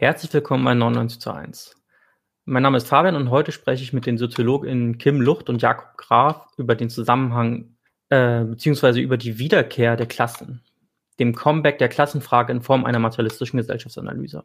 Herzlich 0.00 0.32
willkommen 0.32 0.64
bei 0.64 0.74
99 0.74 1.18
zu 1.18 1.32
1. 1.32 1.74
Mein 2.44 2.62
Name 2.62 2.76
ist 2.76 2.86
Fabian 2.86 3.16
und 3.16 3.30
heute 3.30 3.50
spreche 3.50 3.82
ich 3.82 3.92
mit 3.92 4.06
den 4.06 4.16
SoziologInnen 4.16 4.96
Kim 4.96 5.20
Lucht 5.20 5.48
und 5.48 5.60
Jakob 5.60 5.96
Graf 5.96 6.46
über 6.56 6.76
den 6.76 6.88
Zusammenhang 6.88 7.74
äh, 8.08 8.44
bzw. 8.44 9.00
über 9.00 9.16
die 9.16 9.40
Wiederkehr 9.40 9.96
der 9.96 10.06
Klassen, 10.06 10.62
dem 11.18 11.34
Comeback 11.34 11.78
der 11.78 11.88
Klassenfrage 11.88 12.52
in 12.52 12.62
Form 12.62 12.84
einer 12.84 13.00
materialistischen 13.00 13.56
Gesellschaftsanalyse. 13.56 14.44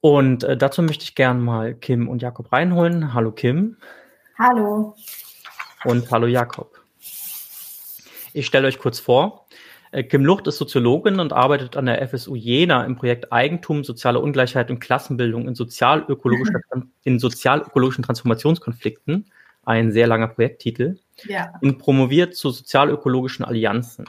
Und 0.00 0.44
äh, 0.44 0.56
dazu 0.56 0.82
möchte 0.82 1.02
ich 1.02 1.16
gern 1.16 1.40
mal 1.40 1.74
Kim 1.74 2.08
und 2.08 2.22
Jakob 2.22 2.52
reinholen. 2.52 3.14
Hallo 3.14 3.32
Kim. 3.32 3.76
Hallo. 4.38 4.94
Und 5.82 6.12
hallo 6.12 6.28
Jakob. 6.28 6.80
Ich 8.32 8.46
stelle 8.46 8.68
euch 8.68 8.78
kurz 8.78 9.00
vor. 9.00 9.47
Äh, 9.90 10.04
Kim 10.04 10.24
Lucht 10.24 10.46
ist 10.46 10.58
Soziologin 10.58 11.20
und 11.20 11.32
arbeitet 11.32 11.76
an 11.76 11.86
der 11.86 12.06
FSU 12.06 12.34
Jena 12.34 12.84
im 12.84 12.96
Projekt 12.96 13.32
Eigentum, 13.32 13.84
soziale 13.84 14.20
Ungleichheit 14.20 14.70
und 14.70 14.80
Klassenbildung 14.80 15.48
in, 15.48 15.54
sozialökologischer, 15.54 16.60
in 17.04 17.18
sozialökologischen 17.18 18.04
Transformationskonflikten. 18.04 19.26
Ein 19.64 19.92
sehr 19.92 20.06
langer 20.06 20.28
Projekttitel. 20.28 20.98
Ja. 21.24 21.52
Und 21.60 21.78
promoviert 21.78 22.34
zu 22.34 22.50
sozialökologischen 22.50 23.44
Allianzen. 23.44 24.06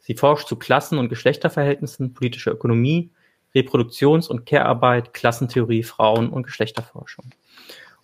Sie 0.00 0.14
forscht 0.14 0.48
zu 0.48 0.56
Klassen- 0.56 0.98
und 0.98 1.08
Geschlechterverhältnissen, 1.08 2.12
politischer 2.14 2.52
Ökonomie, 2.52 3.10
Reproduktions- 3.54 4.28
und 4.28 4.46
Care-Arbeit, 4.46 5.12
Klassentheorie, 5.12 5.82
Frauen- 5.82 6.30
und 6.30 6.44
Geschlechterforschung. 6.44 7.26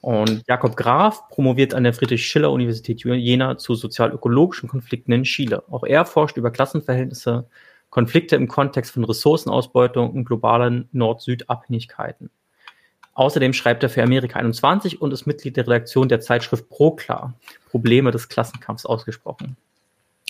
Und 0.00 0.44
Jakob 0.46 0.76
Graf 0.76 1.28
promoviert 1.28 1.74
an 1.74 1.84
der 1.84 1.92
Friedrich-Schiller-Universität 1.92 3.02
Jena 3.04 3.58
zu 3.58 3.74
sozial-ökologischen 3.74 4.68
Konflikten 4.68 5.12
in 5.12 5.24
Chile. 5.24 5.64
Auch 5.70 5.84
er 5.84 6.04
forscht 6.04 6.36
über 6.36 6.50
Klassenverhältnisse, 6.50 7.48
Konflikte 7.90 8.36
im 8.36 8.48
Kontext 8.48 8.92
von 8.92 9.04
Ressourcenausbeutung 9.04 10.10
und 10.10 10.24
globalen 10.24 10.88
Nord-Süd-Abhängigkeiten. 10.92 12.30
Außerdem 13.14 13.52
schreibt 13.52 13.82
er 13.82 13.88
für 13.88 14.02
Amerika 14.02 14.38
21 14.38 15.02
und 15.02 15.12
ist 15.12 15.26
Mitglied 15.26 15.56
der 15.56 15.66
Redaktion 15.66 16.08
der 16.08 16.20
Zeitschrift 16.20 16.68
ProKlar, 16.68 17.34
Probleme 17.68 18.12
des 18.12 18.28
Klassenkampfs 18.28 18.86
ausgesprochen. 18.86 19.56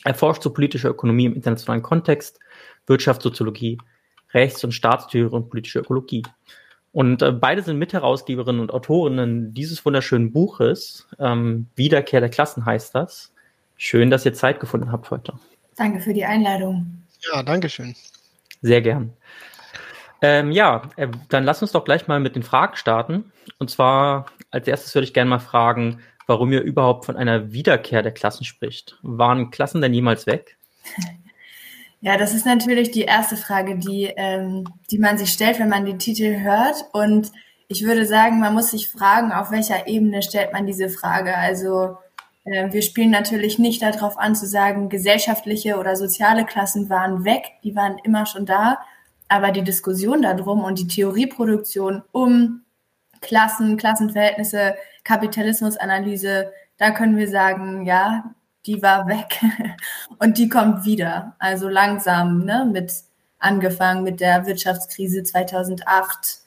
Er 0.05 0.15
forscht 0.15 0.43
zu 0.43 0.51
politischer 0.51 0.89
Ökonomie 0.89 1.27
im 1.27 1.35
internationalen 1.35 1.83
Kontext, 1.83 2.39
Wirtschaftssoziologie, 2.87 3.77
Rechts- 4.33 4.65
und 4.65 4.73
Staatstheorie 4.73 5.35
und 5.35 5.51
politische 5.51 5.81
Ökologie. 5.81 6.23
Und 6.93 7.23
äh, 7.23 7.33
beide 7.33 7.63
sind 7.63 7.79
Mitherausgeberinnen 7.79 8.61
und 8.61 8.73
Autorinnen 8.73 9.53
dieses 9.53 9.85
wunderschönen 9.85 10.33
Buches. 10.33 11.07
Ähm, 11.19 11.67
Wiederkehr 11.77 12.21
der 12.21 12.31
Klassen 12.31 12.65
heißt 12.65 12.95
das. 12.95 13.33
Schön, 13.77 14.11
dass 14.11 14.25
ihr 14.25 14.35
Zeit 14.35 14.59
gefunden 14.61 14.91
habt 14.91 15.11
heute. 15.11 15.35
Danke 15.77 16.01
für 16.01 16.13
die 16.13 16.25
Einladung. 16.25 17.03
Ja, 17.33 17.43
danke 17.43 17.69
schön. 17.69 17.95
Sehr 18.63 18.81
gern. 18.81 19.13
Ähm, 20.21 20.51
ja, 20.51 20.83
äh, 20.97 21.09
dann 21.29 21.45
lass 21.45 21.63
uns 21.63 21.73
doch 21.73 21.85
gleich 21.85 22.09
mal 22.09 22.21
mit 22.21 22.35
den 22.35 22.43
Fragen 22.43 22.77
starten. 22.77 23.33
Und 23.59 23.71
zwar 23.71 24.27
als 24.51 24.67
erstes 24.67 24.95
würde 24.95 25.05
ich 25.05 25.15
gerne 25.15 25.31
mal 25.31 25.39
fragen, 25.39 26.01
warum 26.27 26.53
ihr 26.53 26.63
überhaupt 26.63 27.05
von 27.05 27.17
einer 27.17 27.53
Wiederkehr 27.53 28.03
der 28.03 28.13
Klassen 28.13 28.45
spricht. 28.45 28.99
Waren 29.03 29.51
Klassen 29.51 29.81
denn 29.81 29.95
jemals 29.95 30.27
weg? 30.27 30.57
Ja, 32.01 32.17
das 32.17 32.33
ist 32.33 32.47
natürlich 32.47 32.93
die 32.93 33.03
erste 33.03 33.37
Frage, 33.37 33.77
die, 33.77 34.05
ähm, 34.17 34.65
die 34.91 34.99
man 34.99 35.19
sich 35.19 35.33
stellt, 35.33 35.59
wenn 35.59 35.69
man 35.69 35.85
den 35.85 35.99
Titel 35.99 36.41
hört. 36.41 36.85
Und 36.93 37.33
ich 37.67 37.85
würde 37.85 38.07
sagen, 38.07 38.39
man 38.39 38.55
muss 38.55 38.71
sich 38.71 38.89
fragen, 38.89 39.33
auf 39.33 39.51
welcher 39.51 39.89
Ebene 39.89 40.23
stellt 40.23 40.53
man 40.53 40.67
diese 40.67 40.89
Frage. 40.89 41.37
Also 41.37 41.99
äh, 42.45 42.73
wir 42.73 42.83
spielen 42.83 43.11
natürlich 43.11 43.59
nicht 43.59 43.83
darauf 43.83 44.17
an 44.17 44.37
zu 44.37 44.47
sagen, 44.47 44.89
gesellschaftliche 44.89 45.77
oder 45.77 45.97
soziale 45.97 46.45
Klassen 46.45 46.89
waren 46.89 47.25
weg, 47.25 47.53
die 47.65 47.75
waren 47.75 47.99
immer 48.05 48.27
schon 48.27 48.47
da. 48.47 48.79
Aber 49.29 49.51
die 49.51 49.65
Diskussion 49.65 50.23
darum 50.23 50.63
und 50.65 50.79
die 50.79 50.87
Theorieproduktion 50.87 52.03
um 52.13 52.63
Klassen, 53.21 53.77
Klassenverhältnisse, 53.77 54.77
Kapitalismusanalyse, 55.05 56.53
da 56.79 56.93
können 56.93 57.17
wir 57.17 57.29
sagen, 57.29 57.85
ja, 57.85 58.35
die 58.67 58.83
war 58.83 59.07
weg 59.09 59.41
und 60.19 60.39
die 60.39 60.49
kommt 60.49 60.85
wieder. 60.85 61.35
Also 61.39 61.69
langsam, 61.69 62.45
ne, 62.45 62.69
mit 62.71 62.93
angefangen 63.39 64.03
mit 64.03 64.21
der 64.21 64.47
Wirtschaftskrise 64.47 65.23
2008, 65.23 66.41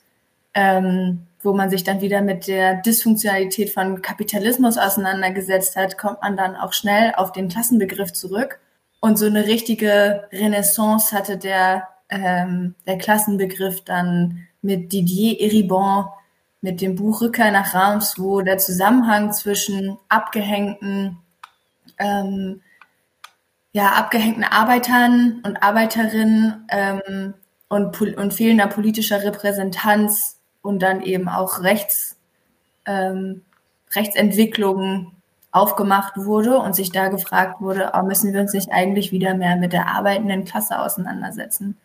ähm, 0.54 1.28
wo 1.42 1.54
man 1.54 1.70
sich 1.70 1.84
dann 1.84 2.02
wieder 2.02 2.22
mit 2.22 2.48
der 2.48 2.76
Dysfunktionalität 2.82 3.72
von 3.72 4.02
Kapitalismus 4.02 4.78
auseinandergesetzt 4.78 5.76
hat, 5.76 5.98
kommt 5.98 6.22
man 6.22 6.38
dann 6.38 6.56
auch 6.56 6.74
schnell 6.74 7.14
auf 7.16 7.32
den 7.32 7.48
Klassenbegriff 7.48 8.14
zurück. 8.14 8.60
Und 9.00 9.18
so 9.18 9.26
eine 9.26 9.46
richtige 9.46 10.28
Renaissance 10.32 11.16
hatte 11.16 11.38
der, 11.38 11.88
ähm, 12.10 12.76
der 12.86 12.98
Klassenbegriff 12.98 13.84
dann 13.84 14.48
mit 14.62 14.94
Didier 14.94 15.40
Eribon, 15.42 16.06
mit 16.62 16.82
dem 16.82 16.96
Buch 16.96 17.22
Rückkehr 17.22 17.52
nach 17.52 17.74
Reims, 17.74 18.20
wo 18.20 18.42
der 18.42 18.60
Zusammenhang 18.60 19.34
zwischen 19.34 19.98
abgehängten 20.10 21.18
ähm, 22.02 22.62
ja, 23.74 23.94
abgehängten 23.94 24.44
Arbeitern 24.44 25.42
und 25.46 25.64
Arbeiterinnen 25.64 26.68
ähm, 26.70 27.34
und, 27.70 28.02
und 28.02 28.34
fehlender 28.34 28.68
politischer 28.68 29.24
Repräsentanz 29.24 30.40
und 30.62 30.82
dann 30.82 31.02
eben 31.02 31.30
auch 31.30 31.64
Rechts, 31.64 32.18
ähm, 32.86 33.44
Rechtsentwicklungen 33.96 35.12
aufgemacht 35.52 36.18
wurde 36.18 36.58
und 36.58 36.76
sich 36.76 36.92
da 36.92 37.10
gefragt 37.10 37.62
wurde, 37.62 37.92
oh, 37.94 38.04
müssen 38.04 38.34
wir 38.34 38.42
uns 38.42 38.54
nicht 38.54 38.72
eigentlich 38.72 39.12
wieder 39.12 39.36
mehr 39.36 39.56
mit 39.58 39.74
der 39.74 39.88
arbeitenden 39.88 40.46
Klasse 40.46 40.80
auseinandersetzen? 40.80 41.78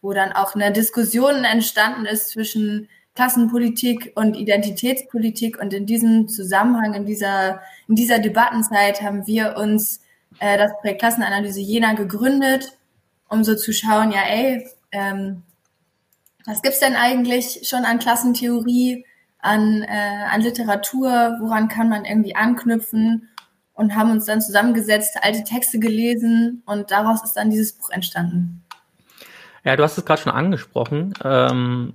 Wo 0.00 0.12
dann 0.12 0.32
auch 0.32 0.54
eine 0.54 0.72
Diskussion 0.72 1.44
entstanden 1.44 2.06
ist 2.06 2.30
zwischen 2.30 2.88
Klassenpolitik 3.14 4.12
und 4.14 4.36
Identitätspolitik. 4.36 5.60
Und 5.60 5.74
in 5.74 5.86
diesem 5.86 6.28
Zusammenhang, 6.28 6.94
in 6.94 7.04
dieser, 7.04 7.60
in 7.88 7.94
dieser 7.94 8.18
Debattenzeit 8.18 9.02
haben 9.02 9.26
wir 9.26 9.56
uns 9.56 10.00
äh, 10.38 10.56
das 10.56 10.72
Projekt 10.80 11.00
Klassenanalyse 11.00 11.60
Jena 11.60 11.94
gegründet, 11.94 12.78
um 13.28 13.44
so 13.44 13.54
zu 13.54 13.72
schauen, 13.72 14.12
ja, 14.12 14.22
ey, 14.28 14.66
ähm, 14.92 15.42
was 16.46 16.62
gibt's 16.62 16.80
denn 16.80 16.96
eigentlich 16.96 17.68
schon 17.68 17.84
an 17.84 17.98
Klassentheorie, 17.98 19.04
an, 19.38 19.82
äh, 19.82 20.24
an 20.30 20.40
Literatur, 20.40 21.36
woran 21.40 21.68
kann 21.68 21.88
man 21.88 22.04
irgendwie 22.04 22.34
anknüpfen? 22.34 23.28
Und 23.74 23.96
haben 23.96 24.10
uns 24.10 24.26
dann 24.26 24.42
zusammengesetzt, 24.42 25.16
alte 25.22 25.44
Texte 25.44 25.78
gelesen 25.78 26.62
und 26.66 26.90
daraus 26.90 27.24
ist 27.24 27.32
dann 27.32 27.48
dieses 27.48 27.72
Buch 27.72 27.88
entstanden. 27.88 28.62
Ja, 29.64 29.76
du 29.76 29.82
hast 29.82 29.96
es 29.96 30.04
gerade 30.04 30.20
schon 30.20 30.32
angesprochen. 30.32 31.14
Ähm, 31.24 31.94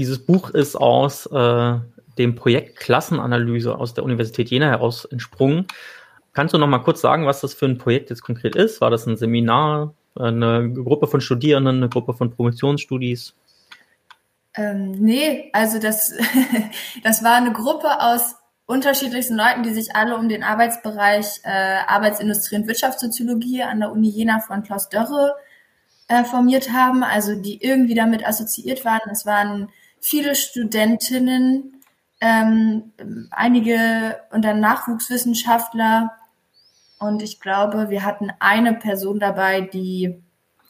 dieses 0.00 0.18
Buch 0.18 0.48
ist 0.48 0.76
aus 0.76 1.26
äh, 1.26 1.74
dem 2.16 2.34
Projekt 2.34 2.78
Klassenanalyse 2.78 3.76
aus 3.76 3.92
der 3.92 4.02
Universität 4.02 4.48
Jena 4.48 4.70
heraus 4.70 5.04
entsprungen. 5.04 5.66
Kannst 6.32 6.54
du 6.54 6.58
noch 6.58 6.66
mal 6.66 6.78
kurz 6.78 7.02
sagen, 7.02 7.26
was 7.26 7.42
das 7.42 7.52
für 7.52 7.66
ein 7.66 7.76
Projekt 7.76 8.08
jetzt 8.08 8.22
konkret 8.22 8.56
ist? 8.56 8.80
War 8.80 8.88
das 8.88 9.06
ein 9.06 9.18
Seminar, 9.18 9.92
eine 10.14 10.72
Gruppe 10.72 11.06
von 11.06 11.20
Studierenden, 11.20 11.76
eine 11.76 11.90
Gruppe 11.90 12.14
von 12.14 12.30
Promotionsstudis? 12.30 13.34
Ähm, 14.54 14.92
nee, 14.92 15.50
also 15.52 15.78
das, 15.78 16.14
das 17.04 17.22
war 17.22 17.34
eine 17.34 17.52
Gruppe 17.52 18.00
aus 18.00 18.36
unterschiedlichsten 18.64 19.36
Leuten, 19.36 19.64
die 19.64 19.74
sich 19.74 19.94
alle 19.94 20.16
um 20.16 20.30
den 20.30 20.42
Arbeitsbereich 20.42 21.40
äh, 21.42 21.80
Arbeitsindustrie 21.86 22.56
und 22.56 22.68
Wirtschaftssoziologie 22.68 23.64
an 23.64 23.80
der 23.80 23.92
Uni 23.92 24.08
Jena 24.08 24.40
von 24.40 24.62
Klaus 24.62 24.88
Dörre 24.88 25.34
äh, 26.08 26.24
formiert 26.24 26.72
haben, 26.72 27.04
also 27.04 27.34
die 27.34 27.62
irgendwie 27.62 27.94
damit 27.94 28.26
assoziiert 28.26 28.86
waren. 28.86 29.10
Es 29.10 29.26
waren 29.26 29.68
viele 30.00 30.34
Studentinnen, 30.34 31.82
ähm, 32.20 32.92
einige 33.30 34.20
und 34.32 34.44
dann 34.44 34.60
Nachwuchswissenschaftler. 34.60 36.12
Und 36.98 37.22
ich 37.22 37.40
glaube, 37.40 37.88
wir 37.90 38.04
hatten 38.04 38.30
eine 38.40 38.74
Person 38.74 39.20
dabei, 39.20 39.62
die 39.62 40.22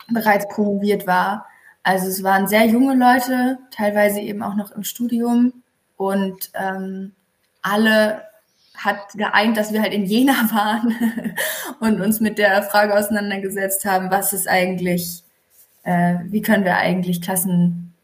bereits 0.08 0.49
promoviert 0.49 1.06
war. 1.06 1.46
Also 1.82 2.08
es 2.08 2.22
waren 2.22 2.46
sehr 2.46 2.66
junge 2.66 2.94
Leute, 2.94 3.58
teilweise 3.70 4.20
eben 4.20 4.43
auch 4.43 4.55
noch 4.55 4.70
im 4.72 4.84
Studium. 4.84 5.62
Und 5.96 6.50
ähm, 6.55 7.12
alle 7.62 8.22
hat 8.76 9.12
geeint, 9.14 9.56
dass 9.56 9.72
wir 9.72 9.82
halt 9.82 9.93
in 9.93 10.05
Jena 10.05 10.32
waren 10.52 10.96
und 11.81 12.00
uns 12.00 12.20
mit 12.20 12.38
der 12.38 12.62
Frage 12.62 12.96
auseinandergesetzt 12.96 13.84
haben, 13.84 14.10
was 14.10 14.32
ist 14.32 14.49
eigentlich 14.49 15.25
äh, 15.82 16.19
wie 16.26 16.43
können 16.43 16.64
wir 16.64 16.76
eigentlich 16.76 17.20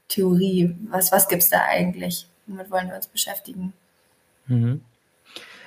Klassentheorie, 0.09 0.75
was, 0.91 1.13
was 1.13 1.29
gibt 1.29 1.43
es 1.43 1.51
da 1.51 1.63
eigentlich? 1.69 2.27
Womit 2.47 2.71
wollen 2.71 2.89
wir 2.89 2.97
uns 2.97 3.07
beschäftigen? 3.07 3.73
Mhm. 4.47 4.81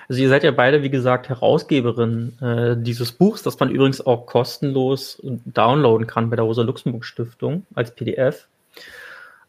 Also 0.08 0.22
ihr 0.22 0.30
seid 0.30 0.44
ja 0.44 0.52
beide, 0.52 0.82
wie 0.82 0.90
gesagt, 0.90 1.30
Herausgeberin 1.30 2.34
äh, 2.42 2.76
dieses 2.78 3.12
Buchs, 3.12 3.44
das 3.44 3.60
man 3.60 3.70
übrigens 3.70 4.02
auch 4.02 4.26
kostenlos 4.26 5.22
downloaden 5.22 6.08
kann 6.08 6.32
bei 6.32 6.36
der 6.36 6.46
Rosa-Luxemburg-Stiftung 6.46 7.66
als 7.76 7.94
PDF. 7.94 8.48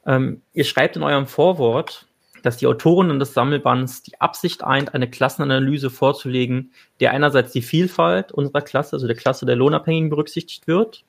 Ähm, 0.05 0.43
ihr 0.53 0.65
schreibt 0.65 0.97
in 0.97 1.03
eurem 1.03 1.27
Vorwort, 1.27 2.07
dass 2.43 2.59
die 2.59 2.67
Autorinnen 2.67 3.19
des 3.19 3.33
Sammelbands 3.33 4.03
die 4.03 4.21
Absicht 4.21 4.63
eint, 4.63 4.95
eine 4.95 5.09
Klassenanalyse 5.09 5.89
vorzulegen, 5.89 6.73
der 6.99 7.13
einerseits 7.13 7.53
die 7.53 7.63
Vielfalt 7.63 8.33
unserer 8.33 8.61
Klasse, 8.61 8.97
also 8.97 9.07
der 9.07 9.17
Klasse 9.17 9.47
der 9.47 9.57
Lohnabhängigen, 9.57 10.11
berücksichtigt 10.11 10.67
wird 10.67 11.05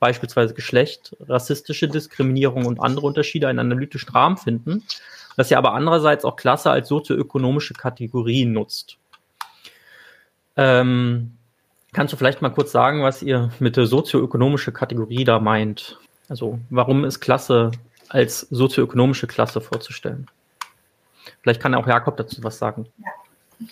beispielsweise 0.00 0.54
Geschlecht, 0.54 1.16
rassistische 1.20 1.86
Diskriminierung 1.86 2.66
und 2.66 2.80
andere 2.80 3.06
Unterschiede 3.06 3.46
einen 3.46 3.60
analytischen 3.60 4.10
Rahmen 4.10 4.36
finden, 4.36 4.82
dass 5.36 5.50
ihr 5.50 5.58
aber 5.58 5.74
andererseits 5.74 6.24
auch 6.24 6.36
Klasse 6.36 6.70
als 6.70 6.88
sozioökonomische 6.88 7.74
Kategorie 7.74 8.46
nutzt. 8.46 8.96
Ähm, 10.56 11.36
kannst 11.92 12.12
du 12.12 12.16
vielleicht 12.16 12.42
mal 12.42 12.50
kurz 12.50 12.72
sagen, 12.72 13.02
was 13.02 13.22
ihr 13.22 13.50
mit 13.60 13.76
der 13.76 13.86
sozioökonomische 13.86 14.72
Kategorie 14.72 15.24
da 15.24 15.38
meint? 15.38 15.98
Also 16.28 16.58
warum 16.70 17.04
ist 17.04 17.20
Klasse 17.20 17.70
als 18.08 18.40
sozioökonomische 18.40 19.26
Klasse 19.26 19.60
vorzustellen? 19.60 20.26
Vielleicht 21.42 21.60
kann 21.60 21.74
auch 21.74 21.86
Jakob 21.86 22.16
dazu 22.16 22.42
was 22.42 22.58
sagen. 22.58 22.86
Ja. 22.98 23.66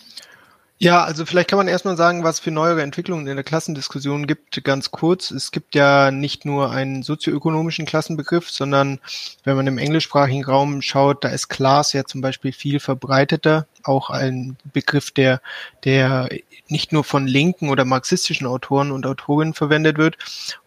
Ja, 0.80 1.02
also 1.02 1.26
vielleicht 1.26 1.50
kann 1.50 1.56
man 1.56 1.66
erstmal 1.66 1.96
sagen, 1.96 2.22
was 2.22 2.38
für 2.38 2.52
neuere 2.52 2.82
Entwicklungen 2.82 3.26
in 3.26 3.34
der 3.34 3.42
Klassendiskussion 3.42 4.28
gibt, 4.28 4.62
ganz 4.62 4.92
kurz. 4.92 5.32
Es 5.32 5.50
gibt 5.50 5.74
ja 5.74 6.12
nicht 6.12 6.44
nur 6.44 6.70
einen 6.70 7.02
sozioökonomischen 7.02 7.84
Klassenbegriff, 7.84 8.48
sondern 8.48 9.00
wenn 9.42 9.56
man 9.56 9.66
im 9.66 9.78
englischsprachigen 9.78 10.44
Raum 10.44 10.80
schaut, 10.80 11.24
da 11.24 11.30
ist 11.30 11.48
Class 11.48 11.94
ja 11.94 12.04
zum 12.04 12.20
Beispiel 12.20 12.52
viel 12.52 12.78
verbreiteter, 12.78 13.66
auch 13.82 14.10
ein 14.10 14.56
Begriff, 14.72 15.10
der, 15.10 15.40
der 15.82 16.28
nicht 16.68 16.92
nur 16.92 17.02
von 17.02 17.26
linken 17.26 17.70
oder 17.70 17.84
marxistischen 17.84 18.46
Autoren 18.46 18.92
und 18.92 19.04
Autorinnen 19.04 19.54
verwendet 19.54 19.98
wird. 19.98 20.16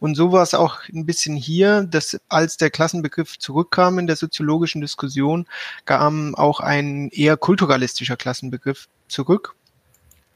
Und 0.02 0.16
so 0.16 0.34
war 0.34 0.44
es 0.44 0.54
auch 0.54 0.80
ein 0.90 1.06
bisschen 1.06 1.38
hier, 1.38 1.84
dass 1.84 2.20
als 2.28 2.58
der 2.58 2.70
Klassenbegriff 2.70 3.40
zurückkam 3.40 3.98
in 3.98 4.08
der 4.08 4.18
soziologischen 4.18 4.82
Diskussion, 4.82 5.48
kam 5.86 6.36
auch 6.36 6.60
ein 6.60 7.08
eher 7.14 7.38
kulturalistischer 7.38 8.18
Klassenbegriff 8.18 8.90
zurück 9.08 9.56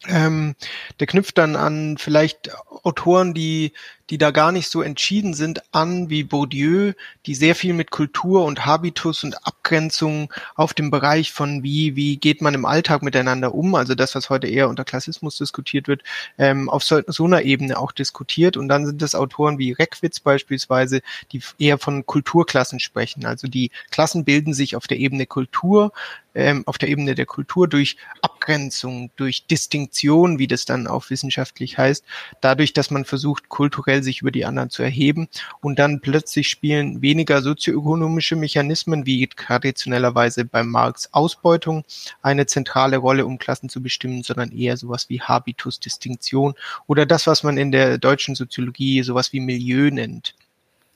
ähm, 0.08 0.56
der 1.00 1.08
knüpft 1.08 1.38
dann 1.38 1.56
an 1.56 1.98
vielleicht 1.98 2.52
Autoren, 2.84 3.34
die, 3.34 3.74
die 4.10 4.18
da 4.18 4.32
gar 4.32 4.52
nicht 4.52 4.70
so 4.70 4.82
entschieden 4.82 5.34
sind, 5.34 5.62
an 5.74 6.10
wie 6.10 6.24
Bourdieu, 6.24 6.94
die 7.26 7.36
sehr 7.36 7.56
viel 7.56 7.74
mit 7.74 7.90
Kultur 7.90 8.46
und 8.46 8.66
Habitus 8.66 9.24
und 9.24 9.48
Abgrenzung 9.48 10.32
auf 10.56 10.74
dem 10.74 10.92
Bereich 10.92 11.32
von 11.32 11.64
wie, 11.64 11.96
wie 11.96 12.18
geht 12.18 12.42
man 12.42 12.54
im 12.54 12.66
Alltag 12.66 13.02
miteinander 13.02 13.56
um, 13.56 13.74
also 13.76 13.96
das, 13.96 14.14
was 14.14 14.30
heute 14.30 14.48
eher 14.48 14.70
unter 14.70 14.86
Klassismus 14.86 15.38
diskutiert 15.38 15.88
wird, 15.88 16.04
ähm, 16.38 16.70
auf 16.70 16.84
so, 16.84 17.02
so 17.08 17.26
einer 17.26 17.42
Ebene 17.42 17.80
auch 17.80 17.92
diskutiert. 17.92 18.58
Und 18.58 18.68
dann 18.68 18.86
sind 18.86 19.02
das 19.02 19.16
Autoren 19.16 19.58
wie 19.58 19.72
Reckwitz 19.72 20.20
beispielsweise, 20.20 21.02
die 21.32 21.42
eher 21.58 21.80
von 21.80 22.06
Kulturklassen 22.06 22.80
sprechen. 22.80 23.26
Also 23.26 23.48
die 23.48 23.72
Klassen 23.90 24.24
bilden 24.24 24.54
sich 24.54 24.76
auf 24.76 24.88
der 24.88 25.00
Ebene 25.00 25.26
Kultur, 25.26 25.92
ähm, 26.36 26.64
auf 26.68 26.78
der 26.78 26.90
Ebene 26.90 27.16
der 27.16 27.26
Kultur 27.26 27.68
durch 27.68 27.98
Abgrenzung, 28.22 29.10
durch 29.16 29.48
Distinktion, 29.48 30.38
wie 30.38 30.48
das 30.48 30.66
dann 30.66 30.86
auch 30.86 31.10
wissenschaftlich 31.10 31.78
heißt, 31.78 32.04
dadurch, 32.42 32.74
dass 32.74 32.92
man 32.92 33.06
versucht, 33.06 33.50
kulturell 33.50 33.95
sich 34.04 34.22
über 34.22 34.32
die 34.32 34.46
anderen 34.46 34.70
zu 34.70 34.84
erheben 34.84 35.28
und 35.62 35.80
dann 35.80 36.02
plötzlich 36.02 36.50
spielen 36.50 37.02
weniger 37.02 37.42
sozioökonomische 37.42 38.36
Mechanismen 38.36 39.06
wie 39.06 39.28
traditionellerweise 39.28 40.46
beim 40.46 40.70
Marx 40.70 41.10
Ausbeutung 41.14 41.84
eine 42.22 42.46
zentrale 42.46 42.98
Rolle, 42.98 43.26
um 43.26 43.38
Klassen 43.38 43.70
zu 43.70 43.82
bestimmen, 43.82 44.24
sondern 44.24 44.52
eher 44.52 44.78
sowas 44.78 45.10
wie 45.10 45.22
Habitus, 45.22 45.80
Distinktion 45.80 46.56
oder 46.88 47.06
das, 47.06 47.28
was 47.28 47.44
man 47.44 47.58
in 47.58 47.72
der 47.72 47.98
deutschen 47.98 48.36
Soziologie 48.36 49.04
sowas 49.04 49.34
wie 49.34 49.40
Milieu 49.40 49.90
nennt. 49.92 50.36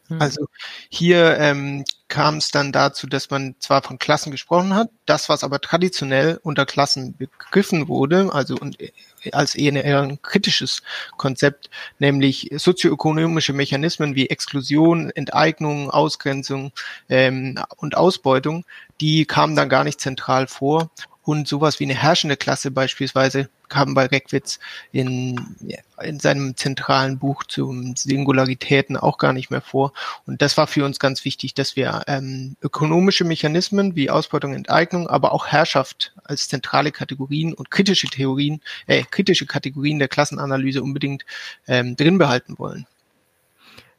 Hm. 0.09 0.21
Also 0.21 0.47
hier 0.89 1.38
ähm, 1.38 1.85
kam 2.07 2.38
es 2.38 2.51
dann 2.51 2.71
dazu, 2.71 3.07
dass 3.07 3.29
man 3.29 3.56
zwar 3.59 3.81
von 3.83 4.00
Klassen 4.00 4.31
gesprochen 4.31 4.75
hat, 4.75 4.89
das, 5.06 5.29
was 5.29 5.44
aber 5.44 5.61
traditionell 5.61 6.39
unter 6.44 6.65
Klassen 6.65 7.15
begriffen 7.15 7.88
wurde, 7.88 8.29
also 8.33 8.56
und 8.56 8.79
äh, 8.81 8.91
als 9.31 9.56
eher, 9.56 9.83
eher 9.83 10.01
ein 10.01 10.21
kritisches 10.21 10.81
Konzept, 11.17 11.69
nämlich 12.00 12.50
sozioökonomische 12.56 13.53
Mechanismen 13.53 14.15
wie 14.15 14.29
Exklusion, 14.29 15.11
Enteignung, 15.11 15.89
Ausgrenzung 15.91 16.71
ähm, 17.09 17.59
und 17.77 17.95
Ausbeutung, 17.95 18.65
die 19.01 19.25
kamen 19.25 19.56
dann 19.56 19.69
gar 19.69 19.83
nicht 19.83 20.01
zentral 20.01 20.47
vor 20.47 20.89
und 21.23 21.47
sowas 21.47 21.79
wie 21.79 21.83
eine 21.85 21.95
herrschende 21.95 22.38
Klasse 22.38 22.71
beispielsweise 22.71 23.50
kam 23.69 23.94
bei 23.94 24.06
Reckwitz 24.07 24.60
in, 24.92 25.56
in 26.01 26.19
seinem 26.19 26.57
zentralen 26.57 27.19
Buch 27.19 27.44
zu 27.44 27.94
Singularitäten 27.95 28.98
auch 28.98 29.18
gar 29.18 29.33
nicht 29.33 29.51
mehr 29.51 29.62
vor. 29.62 29.94
Und 30.25 30.42
das 30.42 30.57
war 30.57 30.68
für 30.68 30.86
uns 30.86 31.00
ganz 31.00 31.24
wichtig, 31.25 31.54
dass 31.54 31.75
wir 31.75 32.04
ähm, 32.07 32.56
ökonomische 32.62 33.24
Mechanismen 33.24 33.95
wie 33.95 34.10
Ausbeutung, 34.10 34.54
Enteignung, 34.54 35.07
aber 35.07 35.31
auch 35.31 35.48
Herrschaft 35.48 36.13
als 36.24 36.48
zentrale 36.48 36.92
Kategorien 36.92 37.54
und 37.54 37.71
kritische 37.71 38.07
Theorien, 38.07 38.62
äh, 38.88 39.04
kritische 39.10 39.45
Kategorien 39.45 40.00
der 40.00 40.07
Klassenanalyse 40.07 40.81
unbedingt 40.81 41.25
ähm, 41.68 41.95
drin 41.95 42.18
behalten 42.18 42.57
wollen. 42.57 42.86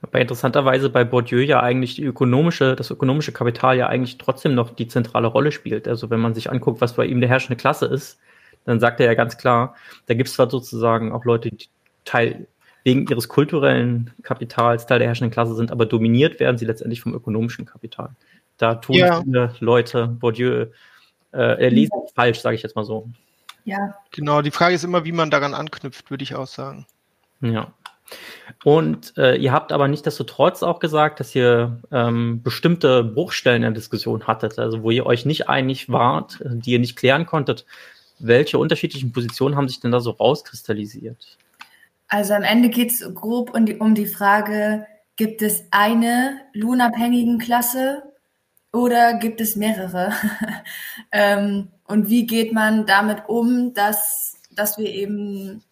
Aber 0.03 0.21
interessanterweise 0.21 0.89
bei 0.89 1.05
Bourdieu 1.05 1.41
ja 1.41 1.61
eigentlich 1.61 1.97
die 1.97 2.05
ökonomische, 2.05 2.75
das 2.75 2.91
ökonomische 2.91 3.33
Kapital 3.33 3.77
ja 3.77 3.89
eigentlich 3.89 4.17
trotzdem 4.17 4.55
noch 4.55 4.71
die 4.71 4.89
zentrale 4.89 5.27
Rolle 5.27 5.53
spielt. 5.53 5.87
Also 5.87 6.09
wenn 6.09 6.21
man 6.21 6.35
sich 6.35 6.51
anguckt, 6.51 6.81
was 6.81 6.95
bei 6.95 7.05
ihm 7.05 7.21
der 7.21 7.29
herrschende 7.29 7.57
Klasse 7.57 7.87
ist, 7.87 8.19
dann 8.65 8.81
sagt 8.81 9.01
er 9.01 9.07
ja 9.07 9.15
ganz 9.15 9.37
klar, 9.37 9.75
da 10.07 10.15
gibt 10.15 10.29
es 10.29 10.35
zwar 10.35 10.51
sozusagen 10.51 11.13
auch 11.13 11.25
Leute, 11.25 11.51
die 11.51 11.69
Teil 12.05 12.47
wegen 12.85 13.07
ihres 13.07 13.29
kulturellen 13.29 14.11
Kapitals 14.23 14.87
Teil 14.87 14.99
der 14.99 15.09
herrschenden 15.09 15.33
Klasse 15.33 15.55
sind, 15.55 15.71
aber 15.71 15.87
dominiert 15.87 16.41
werden 16.41 16.57
sie 16.59 16.65
letztendlich 16.65 17.01
vom 17.01 17.15
ökonomischen 17.15 17.67
Kapital. 17.67 18.11
Da 18.57 18.77
tun 18.77 18.97
ja. 18.97 19.23
viele 19.23 19.55
Leute 19.61 20.07
Bourdieu 20.07 20.67
äh, 21.33 21.69
lesen 21.69 21.93
ja. 21.95 22.13
falsch, 22.15 22.41
sage 22.41 22.57
ich 22.57 22.63
jetzt 22.63 22.77
mal 22.77 22.85
so. 22.85 23.09
Ja. 23.65 23.95
Genau, 24.11 24.43
die 24.43 24.51
Frage 24.51 24.75
ist 24.75 24.85
immer, 24.85 25.05
wie 25.05 25.13
man 25.13 25.31
daran 25.31 25.55
anknüpft, 25.55 26.11
würde 26.11 26.25
ich 26.25 26.35
auch 26.35 26.47
sagen. 26.47 26.87
Ja. 27.41 27.73
Und 28.65 29.17
äh, 29.17 29.37
ihr 29.37 29.53
habt 29.53 29.71
aber 29.73 29.87
nicht 29.87 30.05
desto 30.05 30.25
trotz 30.25 30.63
auch 30.63 30.81
gesagt, 30.81 31.21
dass 31.21 31.35
ihr 31.35 31.81
ähm, 31.93 32.43
bestimmte 32.43 33.05
Bruchstellen 33.05 33.63
in 33.63 33.73
der 33.73 33.81
Diskussion 33.81 34.27
hattet, 34.27 34.59
also 34.59 34.83
wo 34.83 34.91
ihr 34.91 35.07
euch 35.07 35.25
nicht 35.25 35.49
einig 35.49 35.89
wart, 35.91 36.41
die 36.45 36.73
ihr 36.73 36.81
nicht 36.81 36.97
klären 36.97 37.27
konntet. 37.27 37.67
Welche 38.21 38.59
unterschiedlichen 38.59 39.13
Positionen 39.13 39.57
haben 39.57 39.69
sich 39.69 39.81
denn 39.81 39.91
da 39.91 40.01
so 40.01 40.11
rauskristallisiert? 40.11 41.39
Also 42.09 42.35
am 42.35 42.43
Ende 42.43 42.69
geht 42.69 42.91
es 42.91 43.15
grob 43.15 43.55
um 43.55 43.67
die, 43.67 43.77
um 43.77 43.95
die 43.95 44.07
Frage, 44.07 44.87
gibt 45.17 45.43
es 45.43 45.65
eine 45.71 46.41
lohnabhängigen 46.53 47.39
Klasse 47.39 48.03
oder 48.73 49.15
gibt 49.15 49.41
es 49.41 49.57
mehrere? 49.57 50.13
ähm, 51.13 51.69
und 51.85 52.09
wie 52.09 52.27
geht 52.27 52.53
man 52.53 52.87
damit 52.87 53.29
um, 53.29 53.75
dass, 53.75 54.37
dass 54.51 54.79
wir 54.79 54.93
eben 54.93 55.63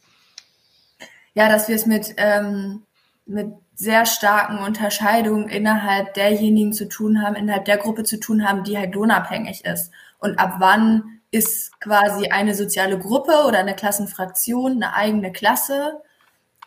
ja, 1.38 1.48
dass 1.48 1.68
wir 1.68 1.76
es 1.76 1.86
mit, 1.86 2.14
ähm, 2.16 2.82
mit 3.24 3.52
sehr 3.76 4.06
starken 4.06 4.58
Unterscheidungen 4.58 5.48
innerhalb 5.48 6.14
derjenigen 6.14 6.72
zu 6.72 6.88
tun 6.88 7.22
haben, 7.22 7.36
innerhalb 7.36 7.64
der 7.64 7.76
Gruppe 7.76 8.02
zu 8.02 8.18
tun 8.18 8.44
haben, 8.44 8.64
die 8.64 8.76
halt 8.76 8.92
lohnabhängig 8.92 9.64
ist. 9.64 9.92
Und 10.18 10.40
ab 10.40 10.56
wann 10.58 11.17
ist 11.30 11.78
quasi 11.80 12.28
eine 12.28 12.54
soziale 12.54 12.98
Gruppe 12.98 13.32
oder 13.46 13.58
eine 13.58 13.74
Klassenfraktion 13.74 14.82
eine 14.82 14.94
eigene 14.94 15.32
Klasse 15.32 16.00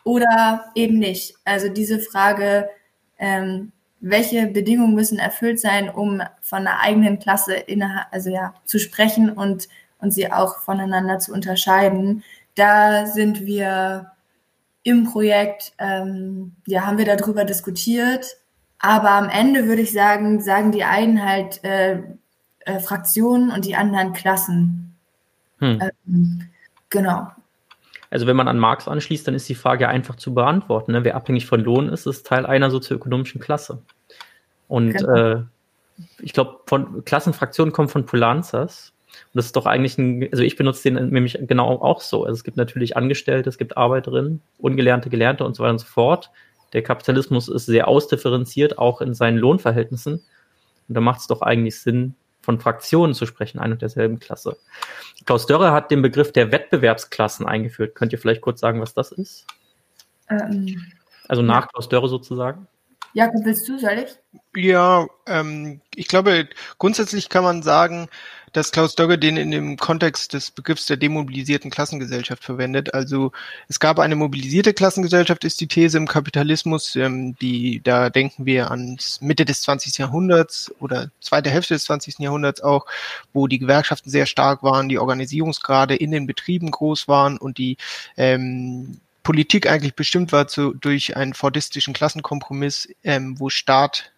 oder 0.04 0.66
eben 0.74 0.98
nicht. 0.98 1.36
Also 1.44 1.68
diese 1.68 1.98
Frage, 1.98 2.68
ähm, 3.18 3.72
welche 4.00 4.48
Bedingungen 4.48 4.94
müssen 4.94 5.18
erfüllt 5.18 5.60
sein, 5.60 5.88
um 5.88 6.22
von 6.40 6.66
einer 6.66 6.80
eigenen 6.80 7.18
Klasse 7.18 7.54
innerhalb, 7.54 8.06
also 8.10 8.30
ja, 8.30 8.54
zu 8.64 8.78
sprechen 8.78 9.30
und, 9.30 9.68
und 9.98 10.12
sie 10.12 10.32
auch 10.32 10.58
voneinander 10.58 11.18
zu 11.20 11.32
unterscheiden. 11.32 12.24
Da 12.56 13.06
sind 13.06 13.46
wir 13.46 14.12
im 14.82 15.04
Projekt, 15.04 15.72
ähm, 15.78 16.56
ja, 16.66 16.84
haben 16.84 16.98
wir 16.98 17.04
darüber 17.04 17.44
diskutiert. 17.44 18.26
Aber 18.80 19.10
am 19.10 19.28
Ende 19.28 19.66
würde 19.68 19.82
ich 19.82 19.92
sagen, 19.92 20.40
sagen 20.40 20.72
die 20.72 20.82
einen 20.82 21.24
halt 21.24 21.62
äh, 21.62 22.02
äh, 22.64 22.78
Fraktionen 22.78 23.50
und 23.50 23.64
die 23.64 23.76
anderen 23.76 24.12
Klassen. 24.12 24.94
Hm. 25.58 25.80
Ähm, 26.06 26.48
genau. 26.90 27.28
Also 28.10 28.26
wenn 28.26 28.36
man 28.36 28.48
an 28.48 28.58
Marx 28.58 28.88
anschließt, 28.88 29.26
dann 29.26 29.34
ist 29.34 29.48
die 29.48 29.54
Frage 29.54 29.88
einfach 29.88 30.16
zu 30.16 30.34
beantworten. 30.34 30.92
Ne? 30.92 31.02
Wer 31.02 31.16
abhängig 31.16 31.46
von 31.46 31.60
Lohn 31.60 31.88
ist, 31.88 32.06
ist 32.06 32.26
Teil 32.26 32.44
einer 32.44 32.70
sozioökonomischen 32.70 33.40
Klasse. 33.40 33.82
Und 34.68 34.92
genau. 34.92 35.14
äh, 35.14 35.42
ich 36.20 36.32
glaube, 36.32 36.60
von 36.66 37.04
Klassenfraktionen 37.04 37.72
kommen 37.72 37.88
von 37.88 38.04
Polanzas. 38.04 38.92
Und 39.08 39.38
das 39.38 39.46
ist 39.46 39.56
doch 39.56 39.66
eigentlich 39.66 39.98
ein, 39.98 40.28
also 40.30 40.42
ich 40.42 40.56
benutze 40.56 40.90
den 40.90 41.08
nämlich 41.10 41.38
genau 41.42 41.80
auch 41.80 42.00
so. 42.00 42.24
Also 42.24 42.34
es 42.34 42.44
gibt 42.44 42.56
natürlich 42.56 42.96
Angestellte, 42.96 43.48
es 43.48 43.58
gibt 43.58 43.76
Arbeiterinnen, 43.76 44.42
Ungelernte, 44.58 45.10
Gelernte 45.10 45.44
und 45.44 45.56
so 45.56 45.62
weiter 45.62 45.72
und 45.72 45.78
so 45.78 45.86
fort. 45.86 46.30
Der 46.72 46.82
Kapitalismus 46.82 47.48
ist 47.48 47.66
sehr 47.66 47.88
ausdifferenziert, 47.88 48.78
auch 48.78 49.00
in 49.00 49.14
seinen 49.14 49.38
Lohnverhältnissen. 49.38 50.14
Und 50.88 50.94
da 50.94 51.00
macht 51.00 51.20
es 51.20 51.26
doch 51.26 51.42
eigentlich 51.42 51.80
Sinn, 51.80 52.14
von 52.42 52.60
Fraktionen 52.60 53.14
zu 53.14 53.24
sprechen, 53.24 53.58
ein 53.58 53.72
und 53.72 53.82
derselben 53.82 54.18
Klasse. 54.18 54.56
Klaus 55.24 55.46
Dörre 55.46 55.72
hat 55.72 55.90
den 55.90 56.02
Begriff 56.02 56.32
der 56.32 56.52
Wettbewerbsklassen 56.52 57.46
eingeführt. 57.46 57.94
Könnt 57.94 58.12
ihr 58.12 58.18
vielleicht 58.18 58.40
kurz 58.40 58.60
sagen, 58.60 58.80
was 58.80 58.94
das 58.94 59.12
ist? 59.12 59.46
Ähm, 60.28 60.82
also 61.28 61.42
nach 61.42 61.62
ja. 61.62 61.68
Klaus 61.68 61.88
Dörre 61.88 62.08
sozusagen? 62.08 62.66
Jakob, 63.14 63.44
willst 63.44 63.68
du, 63.68 63.78
soll 63.78 64.04
ich? 64.04 64.18
Ja, 64.56 65.06
ähm, 65.26 65.80
ich 65.94 66.08
glaube, 66.08 66.48
grundsätzlich 66.78 67.28
kann 67.28 67.44
man 67.44 67.62
sagen, 67.62 68.08
dass 68.52 68.70
Klaus 68.70 68.94
Dogge 68.94 69.18
den 69.18 69.36
in 69.36 69.50
dem 69.50 69.76
Kontext 69.76 70.34
des 70.34 70.50
Begriffs 70.50 70.86
der 70.86 70.96
demobilisierten 70.96 71.70
Klassengesellschaft 71.70 72.44
verwendet. 72.44 72.94
Also 72.94 73.32
es 73.68 73.80
gab 73.80 73.98
eine 73.98 74.16
mobilisierte 74.16 74.74
Klassengesellschaft, 74.74 75.44
ist 75.44 75.60
die 75.60 75.68
These 75.68 75.98
im 75.98 76.06
Kapitalismus, 76.06 76.94
ähm, 76.96 77.36
die 77.40 77.80
da 77.82 78.10
denken 78.10 78.46
wir 78.46 78.70
an 78.70 78.98
Mitte 79.20 79.44
des 79.44 79.62
20. 79.62 79.98
Jahrhunderts 79.98 80.72
oder 80.80 81.10
zweite 81.20 81.50
Hälfte 81.50 81.74
des 81.74 81.84
20. 81.84 82.18
Jahrhunderts 82.18 82.60
auch, 82.60 82.86
wo 83.32 83.46
die 83.46 83.58
Gewerkschaften 83.58 84.10
sehr 84.10 84.26
stark 84.26 84.62
waren, 84.62 84.88
die 84.88 84.98
Organisierungsgrade 84.98 85.96
in 85.96 86.10
den 86.10 86.26
Betrieben 86.26 86.70
groß 86.70 87.08
waren 87.08 87.38
und 87.38 87.58
die 87.58 87.76
ähm, 88.16 89.00
Politik 89.22 89.68
eigentlich 89.68 89.94
bestimmt 89.94 90.32
war 90.32 90.48
zu, 90.48 90.74
durch 90.74 91.16
einen 91.16 91.34
fordistischen 91.34 91.94
Klassenkompromiss, 91.94 92.88
ähm, 93.04 93.38
wo 93.38 93.50
Staat 93.50 94.12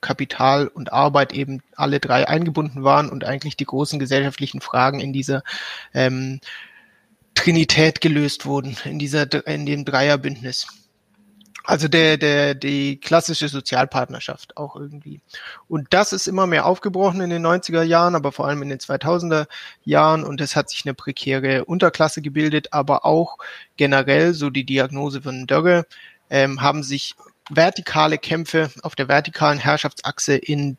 Kapital 0.00 0.68
und 0.68 0.92
Arbeit 0.92 1.32
eben 1.32 1.62
alle 1.74 2.00
drei 2.00 2.28
eingebunden 2.28 2.84
waren 2.84 3.08
und 3.08 3.24
eigentlich 3.24 3.56
die 3.56 3.64
großen 3.64 3.98
gesellschaftlichen 3.98 4.60
Fragen 4.60 5.00
in 5.00 5.12
dieser 5.12 5.42
ähm, 5.94 6.40
Trinität 7.34 8.00
gelöst 8.00 8.46
wurden, 8.46 8.76
in 8.84 8.98
dieser, 8.98 9.46
in 9.46 9.66
dem 9.66 9.84
Dreierbündnis. 9.84 10.66
Also 11.66 11.88
der, 11.88 12.16
der, 12.16 12.54
die 12.54 13.00
klassische 13.00 13.48
Sozialpartnerschaft 13.48 14.56
auch 14.56 14.76
irgendwie. 14.76 15.20
Und 15.66 15.88
das 15.90 16.12
ist 16.12 16.28
immer 16.28 16.46
mehr 16.46 16.64
aufgebrochen 16.64 17.20
in 17.20 17.30
den 17.30 17.44
90er 17.44 17.82
Jahren, 17.82 18.14
aber 18.14 18.30
vor 18.30 18.46
allem 18.46 18.62
in 18.62 18.68
den 18.68 18.78
2000er 18.78 19.48
Jahren. 19.84 20.22
Und 20.22 20.40
es 20.40 20.54
hat 20.54 20.70
sich 20.70 20.86
eine 20.86 20.94
prekäre 20.94 21.64
Unterklasse 21.64 22.22
gebildet, 22.22 22.72
aber 22.72 23.04
auch 23.04 23.38
generell, 23.76 24.32
so 24.32 24.48
die 24.48 24.64
Diagnose 24.64 25.22
von 25.22 25.48
Dörre, 25.48 25.86
ähm, 26.30 26.62
haben 26.62 26.84
sich 26.84 27.16
vertikale 27.50 28.18
Kämpfe 28.18 28.70
auf 28.82 28.94
der 28.94 29.08
vertikalen 29.08 29.58
Herrschaftsachse 29.58 30.36
in 30.36 30.76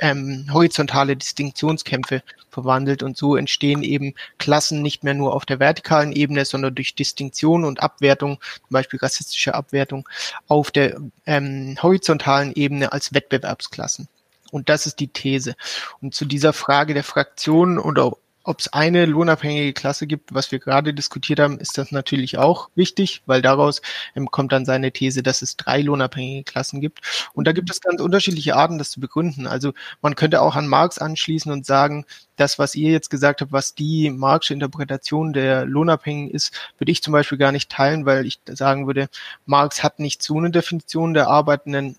ähm, 0.00 0.46
horizontale 0.52 1.16
Distinktionskämpfe 1.16 2.22
verwandelt 2.50 3.02
und 3.02 3.16
so 3.16 3.36
entstehen 3.36 3.82
eben 3.82 4.14
Klassen 4.38 4.82
nicht 4.82 5.04
mehr 5.04 5.14
nur 5.14 5.34
auf 5.34 5.46
der 5.46 5.60
vertikalen 5.60 6.12
Ebene, 6.12 6.44
sondern 6.44 6.74
durch 6.74 6.94
Distinktion 6.94 7.64
und 7.64 7.82
Abwertung, 7.82 8.38
zum 8.40 8.70
Beispiel 8.70 8.98
rassistische 8.98 9.54
Abwertung, 9.54 10.08
auf 10.48 10.70
der 10.70 11.00
ähm, 11.26 11.76
horizontalen 11.82 12.52
Ebene 12.54 12.92
als 12.92 13.14
Wettbewerbsklassen. 13.14 14.08
Und 14.50 14.68
das 14.68 14.86
ist 14.86 14.98
die 14.98 15.08
These. 15.08 15.54
Und 16.00 16.14
zu 16.14 16.24
dieser 16.24 16.52
Frage 16.52 16.94
der 16.94 17.04
Fraktionen 17.04 17.78
oder 17.78 18.16
ob 18.42 18.60
es 18.60 18.72
eine 18.72 19.06
lohnabhängige 19.06 19.72
Klasse 19.72 20.06
gibt, 20.06 20.32
was 20.34 20.50
wir 20.50 20.58
gerade 20.58 20.94
diskutiert 20.94 21.40
haben, 21.40 21.58
ist 21.58 21.76
das 21.76 21.92
natürlich 21.92 22.38
auch 22.38 22.70
wichtig, 22.74 23.22
weil 23.26 23.42
daraus 23.42 23.82
ähm, 24.16 24.30
kommt 24.30 24.52
dann 24.52 24.64
seine 24.64 24.92
These, 24.92 25.22
dass 25.22 25.42
es 25.42 25.56
drei 25.56 25.82
lohnabhängige 25.82 26.44
Klassen 26.44 26.80
gibt. 26.80 27.00
Und 27.34 27.46
da 27.46 27.52
gibt 27.52 27.70
es 27.70 27.80
ganz 27.80 28.00
unterschiedliche 28.00 28.56
Arten, 28.56 28.78
das 28.78 28.90
zu 28.90 29.00
begründen. 29.00 29.46
Also 29.46 29.72
man 30.00 30.16
könnte 30.16 30.40
auch 30.40 30.56
an 30.56 30.68
Marx 30.68 30.98
anschließen 30.98 31.52
und 31.52 31.66
sagen, 31.66 32.06
das, 32.36 32.58
was 32.58 32.74
ihr 32.74 32.90
jetzt 32.90 33.10
gesagt 33.10 33.42
habt, 33.42 33.52
was 33.52 33.74
die 33.74 34.10
Marxische 34.10 34.54
Interpretation 34.54 35.32
der 35.32 35.66
Lohnabhängigen 35.66 36.34
ist, 36.34 36.58
würde 36.78 36.92
ich 36.92 37.02
zum 37.02 37.12
Beispiel 37.12 37.38
gar 37.38 37.52
nicht 37.52 37.70
teilen, 37.70 38.06
weil 38.06 38.24
ich 38.26 38.40
sagen 38.46 38.86
würde, 38.86 39.08
Marx 39.44 39.82
hat 39.82 39.98
nicht 39.98 40.22
so 40.22 40.38
eine 40.38 40.50
Definition 40.50 41.12
der 41.12 41.28
arbeitenden 41.28 41.96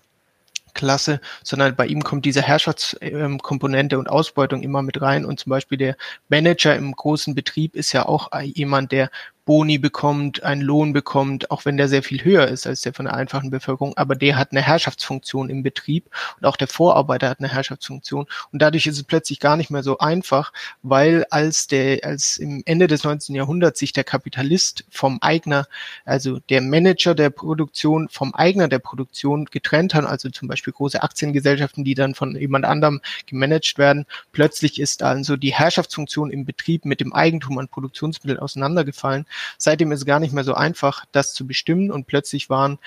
Klasse, 0.74 1.20
sondern 1.42 1.76
bei 1.76 1.86
ihm 1.86 2.02
kommt 2.02 2.24
diese 2.24 2.42
Herrschaftskomponente 2.42 3.98
und 3.98 4.08
Ausbeutung 4.08 4.62
immer 4.62 4.82
mit 4.82 5.00
rein. 5.00 5.24
Und 5.24 5.40
zum 5.40 5.50
Beispiel 5.50 5.78
der 5.78 5.96
Manager 6.28 6.74
im 6.76 6.92
großen 6.92 7.34
Betrieb 7.34 7.76
ist 7.76 7.92
ja 7.92 8.06
auch 8.06 8.30
jemand, 8.42 8.92
der 8.92 9.10
Boni 9.44 9.78
bekommt, 9.78 10.42
einen 10.44 10.62
Lohn 10.62 10.92
bekommt, 10.92 11.50
auch 11.50 11.64
wenn 11.64 11.76
der 11.76 11.88
sehr 11.88 12.04
viel 12.04 12.22
höher 12.22 12.46
ist 12.46 12.66
als 12.66 12.82
der 12.82 12.94
von 12.94 13.06
der 13.06 13.14
einfachen 13.14 13.50
Bevölkerung, 13.50 13.96
aber 13.96 14.14
der 14.14 14.36
hat 14.36 14.52
eine 14.52 14.62
Herrschaftsfunktion 14.62 15.50
im 15.50 15.64
Betrieb 15.64 16.10
und 16.38 16.46
auch 16.46 16.56
der 16.56 16.68
Vorarbeiter 16.68 17.28
hat 17.28 17.40
eine 17.40 17.48
Herrschaftsfunktion 17.48 18.26
und 18.52 18.62
dadurch 18.62 18.86
ist 18.86 18.96
es 18.96 19.02
plötzlich 19.02 19.40
gar 19.40 19.56
nicht 19.56 19.70
mehr 19.70 19.82
so 19.82 19.98
einfach, 19.98 20.52
weil 20.82 21.26
als 21.30 21.66
der 21.66 22.04
als 22.04 22.36
im 22.36 22.62
Ende 22.66 22.86
des 22.86 23.02
19. 23.02 23.34
Jahrhunderts 23.34 23.80
sich 23.80 23.92
der 23.92 24.04
Kapitalist 24.04 24.84
vom 24.90 25.18
Eigner, 25.20 25.66
also 26.04 26.38
der 26.48 26.60
Manager 26.60 27.16
der 27.16 27.30
Produktion 27.30 28.08
vom 28.08 28.34
Eigner 28.34 28.68
der 28.68 28.78
Produktion 28.78 29.46
getrennt 29.46 29.94
hat, 29.94 30.04
also 30.04 30.30
zum 30.30 30.46
Beispiel 30.46 30.72
große 30.72 31.02
Aktiengesellschaften, 31.02 31.82
die 31.84 31.94
dann 31.94 32.14
von 32.14 32.36
jemand 32.36 32.64
anderem 32.64 33.00
gemanagt 33.26 33.76
werden, 33.76 34.06
plötzlich 34.30 34.80
ist 34.80 35.02
also 35.02 35.36
die 35.36 35.52
Herrschaftsfunktion 35.52 36.30
im 36.30 36.44
Betrieb 36.44 36.84
mit 36.84 37.00
dem 37.00 37.12
Eigentum 37.12 37.58
an 37.58 37.66
Produktionsmitteln 37.66 38.38
auseinandergefallen 38.38 39.26
Seitdem 39.58 39.92
ist 39.92 40.00
es 40.00 40.06
gar 40.06 40.20
nicht 40.20 40.32
mehr 40.32 40.44
so 40.44 40.54
einfach, 40.54 41.04
das 41.12 41.34
zu 41.34 41.46
bestimmen. 41.46 41.90
Und 41.90 42.06
plötzlich 42.06 42.50
waren 42.50 42.78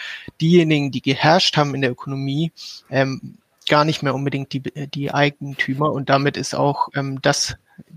diejenigen, 0.41 0.91
die 0.91 1.01
geherrscht 1.01 1.57
haben 1.57 1.75
in 1.75 1.81
der 1.81 1.91
Ökonomie, 1.91 2.51
ähm, 2.89 3.37
gar 3.67 3.85
nicht 3.85 4.03
mehr 4.03 4.13
unbedingt 4.13 4.53
die, 4.53 4.61
die 4.61 5.13
Eigentümer. 5.13 5.91
Und 5.91 6.09
damit 6.09 6.37
ist 6.37 6.55
auch 6.55 6.89
ähm, 6.95 7.21
das 7.21 7.55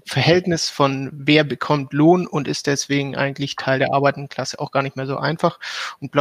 Verhältnis 0.09 0.69
von 0.69 1.11
wer 1.13 1.45
bekommt 1.45 1.93
Lohn 1.93 2.27
und 2.27 2.49
ist 2.49 2.67
deswegen 2.67 3.17
eigentlich 3.17 3.57
Teil 3.57 3.79
der 3.79 3.93
arbeitenden 3.93 4.29
Klasse 4.29 4.59
auch 4.59 4.71
gar 4.71 4.83
nicht 4.83 4.97
mehr 4.97 5.07
so 5.07 5.19
einfach. 5.19 5.61
Und 6.01 6.13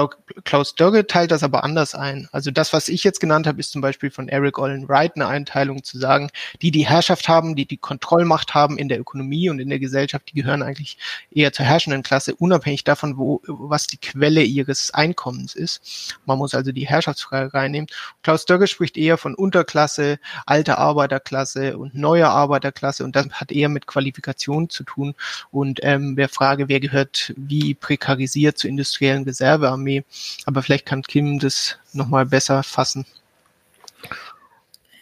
Klaus 0.43 0.75
Dörge 0.75 1.07
teilt 1.07 1.31
das 1.31 1.43
aber 1.43 1.63
anders 1.63 1.95
ein. 1.95 2.27
Also 2.31 2.51
das, 2.51 2.73
was 2.73 2.89
ich 2.89 3.03
jetzt 3.03 3.19
genannt 3.19 3.47
habe, 3.47 3.59
ist 3.59 3.71
zum 3.71 3.81
Beispiel 3.81 4.11
von 4.11 4.27
Eric 4.27 4.59
Olin 4.59 4.87
Wright 4.87 5.15
eine 5.15 5.27
Einteilung 5.27 5.83
zu 5.83 5.97
sagen, 5.97 6.29
die 6.61 6.71
die 6.71 6.85
Herrschaft 6.85 7.27
haben, 7.29 7.55
die 7.55 7.65
die 7.65 7.77
Kontrollmacht 7.77 8.53
haben 8.53 8.77
in 8.77 8.89
der 8.89 8.99
Ökonomie 8.99 9.49
und 9.49 9.59
in 9.59 9.69
der 9.69 9.79
Gesellschaft, 9.79 10.29
die 10.29 10.41
gehören 10.41 10.61
eigentlich 10.61 10.97
eher 11.31 11.53
zur 11.53 11.65
herrschenden 11.65 12.03
Klasse, 12.03 12.35
unabhängig 12.35 12.83
davon, 12.83 13.17
wo, 13.17 13.41
was 13.47 13.87
die 13.87 13.97
Quelle 13.97 14.43
ihres 14.43 14.93
Einkommens 14.93 15.55
ist. 15.55 16.17
Man 16.25 16.37
muss 16.37 16.53
also 16.53 16.71
die 16.71 16.87
Herrschaftsfrage 16.87 17.53
reinnehmen. 17.53 17.87
Klaus 18.21 18.45
Dörge 18.45 18.67
spricht 18.67 18.97
eher 18.97 19.17
von 19.17 19.33
Unterklasse, 19.33 20.19
alter 20.45 20.77
Arbeiterklasse 20.77 21.77
und 21.77 21.95
neuer 21.95 22.29
Arbeiterklasse 22.29 23.03
und 23.03 23.15
das 23.15 23.27
hat 23.31 23.51
eher 23.51 23.69
mit 23.77 23.85
Qualifikation 23.85 24.69
zu 24.69 24.83
tun 24.83 25.13
und 25.51 25.79
ähm, 25.83 26.15
der 26.15 26.29
Frage, 26.29 26.67
wer 26.67 26.79
gehört 26.79 27.33
wie 27.37 27.75
prekarisiert 27.75 28.57
zur 28.57 28.69
industriellen 28.69 29.23
Reservearmee. 29.23 30.03
Aber 30.45 30.63
vielleicht 30.63 30.87
kann 30.87 31.03
Kim 31.03 31.37
das 31.37 31.77
nochmal 31.93 32.25
besser 32.25 32.63
fassen. 32.63 33.05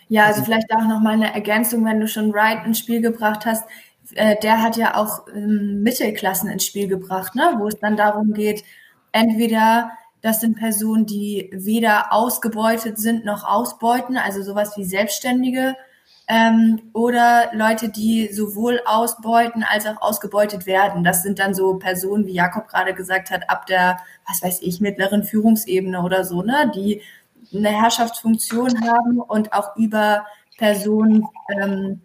Ja, 0.09 0.25
also 0.25 0.43
vielleicht 0.43 0.71
auch 0.71 0.83
nochmal 0.83 1.13
eine 1.13 1.33
Ergänzung, 1.33 1.85
wenn 1.85 1.99
du 1.99 2.07
schon 2.07 2.33
Wright 2.33 2.65
ins 2.65 2.79
Spiel 2.79 3.01
gebracht 3.01 3.45
hast. 3.45 3.63
Äh, 4.13 4.35
der 4.43 4.61
hat 4.61 4.77
ja 4.77 4.95
auch 4.95 5.27
ähm, 5.33 5.81
Mittelklassen 5.81 6.49
ins 6.49 6.65
Spiel 6.65 6.87
gebracht, 6.87 7.33
ne? 7.35 7.55
wo 7.57 7.67
es 7.67 7.79
dann 7.79 7.97
darum 7.97 8.33
geht, 8.33 8.63
entweder 9.13 9.91
das 10.21 10.41
sind 10.41 10.57
Personen, 10.57 11.05
die 11.05 11.49
weder 11.53 12.11
ausgebeutet 12.11 12.97
sind 12.97 13.25
noch 13.25 13.43
ausbeuten, 13.43 14.17
also 14.17 14.41
sowas 14.43 14.75
wie 14.75 14.83
Selbstständige 14.83 15.75
ähm, 16.27 16.81
oder 16.93 17.51
Leute, 17.53 17.89
die 17.89 18.27
sowohl 18.33 18.81
ausbeuten 18.85 19.63
als 19.63 19.85
auch 19.85 20.01
ausgebeutet 20.01 20.65
werden. 20.65 21.03
Das 21.03 21.23
sind 21.23 21.39
dann 21.39 21.53
so 21.53 21.75
Personen, 21.75 22.25
wie 22.25 22.33
Jakob 22.33 22.67
gerade 22.67 22.93
gesagt 22.93 23.29
hat, 23.29 23.49
ab 23.49 23.67
der, 23.67 23.97
was 24.27 24.41
weiß 24.41 24.61
ich, 24.61 24.81
mittleren 24.81 25.23
Führungsebene 25.23 26.01
oder 26.01 26.23
so, 26.23 26.41
ne, 26.41 26.71
die 26.73 27.01
eine 27.53 27.69
Herrschaftsfunktion 27.69 28.89
haben 28.89 29.19
und 29.19 29.53
auch 29.53 29.75
über 29.75 30.25
Personen, 30.57 31.27
ähm, 31.49 32.01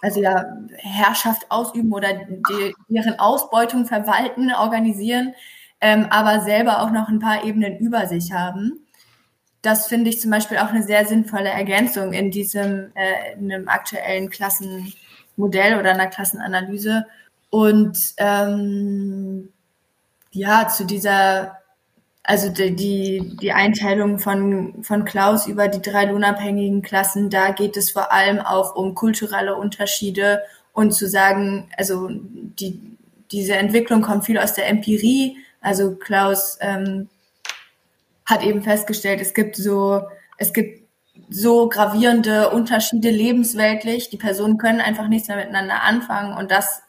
also 0.00 0.20
ja, 0.20 0.44
Herrschaft 0.76 1.50
ausüben 1.50 1.92
oder 1.92 2.08
die, 2.14 2.74
deren 2.88 3.18
Ausbeutung 3.18 3.86
verwalten, 3.86 4.52
organisieren, 4.52 5.34
ähm, 5.80 6.06
aber 6.10 6.40
selber 6.40 6.82
auch 6.82 6.90
noch 6.90 7.08
ein 7.08 7.18
paar 7.18 7.44
Ebenen 7.44 7.78
über 7.78 8.06
sich 8.06 8.32
haben 8.32 8.87
das 9.62 9.88
finde 9.88 10.10
ich 10.10 10.20
zum 10.20 10.30
Beispiel 10.30 10.58
auch 10.58 10.68
eine 10.68 10.82
sehr 10.82 11.04
sinnvolle 11.04 11.48
Ergänzung 11.48 12.12
in 12.12 12.30
diesem, 12.30 12.92
äh, 12.94 13.34
in 13.38 13.52
einem 13.52 13.68
aktuellen 13.68 14.30
Klassenmodell 14.30 15.78
oder 15.78 15.90
einer 15.90 16.06
Klassenanalyse. 16.06 17.06
Und 17.50 17.98
ähm, 18.18 19.48
ja, 20.30 20.68
zu 20.68 20.84
dieser, 20.84 21.58
also 22.22 22.50
die, 22.50 22.76
die, 22.76 23.36
die 23.40 23.52
Einteilung 23.52 24.18
von, 24.18 24.84
von 24.84 25.04
Klaus 25.04 25.46
über 25.46 25.68
die 25.68 25.82
drei 25.82 26.04
lohnabhängigen 26.04 26.82
Klassen, 26.82 27.30
da 27.30 27.50
geht 27.50 27.76
es 27.76 27.90
vor 27.90 28.12
allem 28.12 28.38
auch 28.40 28.76
um 28.76 28.94
kulturelle 28.94 29.56
Unterschiede 29.56 30.42
und 30.72 30.92
zu 30.92 31.08
sagen, 31.08 31.68
also 31.76 32.08
die, 32.10 32.96
diese 33.32 33.56
Entwicklung 33.56 34.02
kommt 34.02 34.26
viel 34.26 34.38
aus 34.38 34.54
der 34.54 34.68
Empirie. 34.68 35.38
Also 35.60 35.96
Klaus 35.96 36.58
ähm, 36.60 37.08
hat 38.28 38.42
eben 38.42 38.62
festgestellt, 38.62 39.20
es 39.20 39.32
gibt 39.32 39.56
so, 39.56 40.02
es 40.36 40.52
gibt 40.52 40.86
so 41.30 41.68
gravierende 41.68 42.50
Unterschiede 42.50 43.10
lebensweltlich. 43.10 44.10
Die 44.10 44.18
Personen 44.18 44.58
können 44.58 44.80
einfach 44.80 45.08
nichts 45.08 45.28
mehr 45.28 45.38
miteinander 45.38 45.82
anfangen 45.82 46.36
und 46.36 46.50
das 46.50 46.82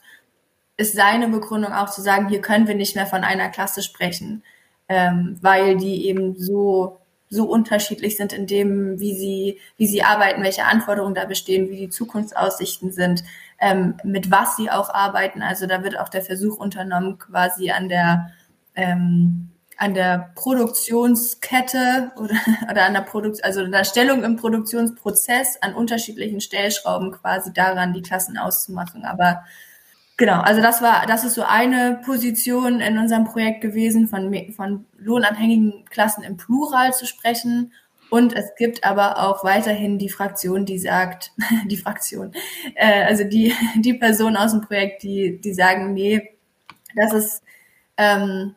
ist 0.78 0.94
seine 0.94 1.28
Begründung 1.28 1.74
auch 1.74 1.90
zu 1.90 2.02
sagen, 2.02 2.30
hier 2.30 2.42
können 2.42 2.68
wir 2.68 2.76
nicht 2.76 2.96
mehr 2.96 3.06
von 3.06 3.24
einer 3.24 3.50
Klasse 3.50 3.82
sprechen, 3.82 4.44
ähm, 4.88 5.38
weil 5.42 5.78
die 5.78 6.08
eben 6.08 6.38
so 6.38 7.00
so 7.30 7.46
unterschiedlich 7.46 8.18
sind 8.18 8.34
in 8.34 8.48
dem, 8.48 9.00
wie 9.00 9.14
sie, 9.14 9.60
wie 9.78 9.86
sie 9.86 10.02
arbeiten, 10.02 10.42
welche 10.42 10.66
Anforderungen 10.66 11.14
da 11.14 11.26
bestehen, 11.26 11.70
wie 11.70 11.78
die 11.78 11.90
Zukunftsaussichten 11.90 12.92
sind, 12.92 13.24
ähm, 13.60 13.98
mit 14.04 14.32
was 14.32 14.56
sie 14.56 14.72
auch 14.72 14.90
arbeiten. 14.90 15.44
Also 15.44 15.68
da 15.68 15.84
wird 15.84 16.00
auch 16.00 16.10
der 16.10 16.24
Versuch 16.24 16.58
unternommen, 16.58 17.20
quasi 17.20 17.70
an 17.70 17.88
der 17.88 18.32
ähm, 18.76 19.52
an 19.80 19.94
der 19.94 20.32
Produktionskette 20.36 22.12
oder, 22.18 22.36
oder 22.70 22.86
an 22.86 22.94
der 22.94 23.02
Produkt, 23.02 23.44
also 23.44 23.66
der 23.66 23.86
Stellung 23.86 24.24
im 24.24 24.36
Produktionsprozess 24.36 25.58
an 25.62 25.74
unterschiedlichen 25.74 26.42
Stellschrauben 26.42 27.12
quasi 27.12 27.54
daran, 27.54 27.94
die 27.94 28.02
Klassen 28.02 28.38
auszumachen. 28.38 29.06
Aber 29.06 29.46
genau, 30.18 30.42
also 30.42 30.62
das 30.62 30.82
war, 30.82 31.06
das 31.08 31.24
ist 31.24 31.36
so 31.36 31.44
eine 31.44 32.02
Position 32.06 32.82
in 32.82 32.98
unserem 32.98 33.24
Projekt 33.24 33.62
gewesen, 33.62 34.10
von, 34.10 34.36
von 34.54 34.86
lohnabhängigen 34.98 35.86
Klassen 35.90 36.24
im 36.24 36.36
Plural 36.36 36.94
zu 36.94 37.08
sprechen. 37.08 37.72
Und 38.10 38.34
es 38.34 38.56
gibt 38.58 38.84
aber 38.84 39.24
auch 39.24 39.46
weiterhin 39.46 39.98
die 39.98 40.10
Fraktion, 40.10 40.66
die 40.66 40.80
sagt, 40.80 41.32
die 41.68 41.78
Fraktion, 41.78 42.34
äh, 42.76 43.06
also 43.06 43.24
die, 43.24 43.56
die 43.78 43.94
Person 43.94 44.36
aus 44.36 44.52
dem 44.52 44.62
Projekt, 44.62 45.04
die, 45.04 45.40
die 45.40 45.54
sagen, 45.54 45.94
nee, 45.94 46.38
das 46.96 47.14
ist, 47.14 47.44
ähm, 47.96 48.56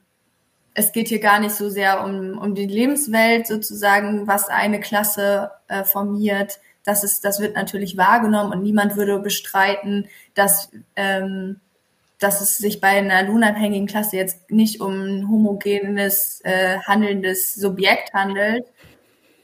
es 0.75 0.93
geht 0.93 1.09
hier 1.09 1.21
gar 1.21 1.39
nicht 1.41 1.55
so 1.55 1.69
sehr 1.69 2.05
um, 2.05 2.39
um 2.39 2.55
die 2.55 2.67
Lebenswelt 2.67 3.47
sozusagen, 3.47 4.27
was 4.27 4.49
eine 4.49 4.81
Klasse 4.81 5.51
äh, 5.69 5.85
formiert. 5.85 6.61
Das 6.85 7.05
ist, 7.05 7.25
das 7.25 7.41
wird 7.41 7.55
natürlich 7.55 7.97
wahrgenommen 7.97 8.53
und 8.53 8.63
niemand 8.63 8.97
würde 8.97 9.19
bestreiten, 9.19 10.09
dass, 10.35 10.71
ähm, 10.97 11.61
dass 12.19 12.41
es 12.41 12.57
sich 12.57 12.81
bei 12.81 12.89
einer 12.89 13.23
lohnabhängigen 13.25 13.87
Klasse 13.87 14.17
jetzt 14.17 14.51
nicht 14.51 14.81
um 14.81 14.93
ein 14.93 15.29
homogenes, 15.29 16.41
äh, 16.45 16.79
handelndes 16.81 17.55
Subjekt 17.55 18.15
handelt, 18.15 18.65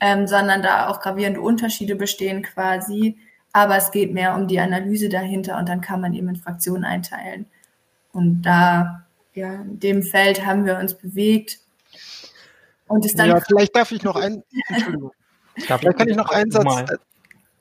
ähm, 0.00 0.26
sondern 0.26 0.62
da 0.62 0.88
auch 0.88 1.00
gravierende 1.00 1.40
Unterschiede 1.40 1.94
bestehen 1.94 2.42
quasi. 2.42 3.18
Aber 3.52 3.76
es 3.76 3.90
geht 3.90 4.12
mehr 4.14 4.34
um 4.34 4.48
die 4.48 4.60
Analyse 4.60 5.08
dahinter 5.08 5.58
und 5.58 5.68
dann 5.68 5.80
kann 5.80 6.00
man 6.00 6.14
eben 6.14 6.28
in 6.28 6.36
Fraktionen 6.36 6.84
einteilen. 6.84 7.46
Und 8.12 8.42
da 8.42 9.07
ja, 9.38 9.54
in 9.54 9.80
dem 9.80 10.02
Feld 10.02 10.44
haben 10.44 10.64
wir 10.64 10.78
uns 10.78 10.94
bewegt. 10.94 11.58
Und 12.86 13.04
ist 13.04 13.18
dann. 13.18 13.28
Ja, 13.28 13.40
vielleicht 13.40 13.76
darf 13.76 13.92
ich 13.92 14.02
noch 14.02 14.16
ein. 14.16 14.42
Entschuldigung. 14.68 15.12
Darf 15.66 15.80
vielleicht 15.80 15.98
kann 15.98 16.08
ich 16.08 16.16
noch 16.16 16.30
einen 16.30 16.52
Satz. 16.52 16.64
Mal, 16.64 16.98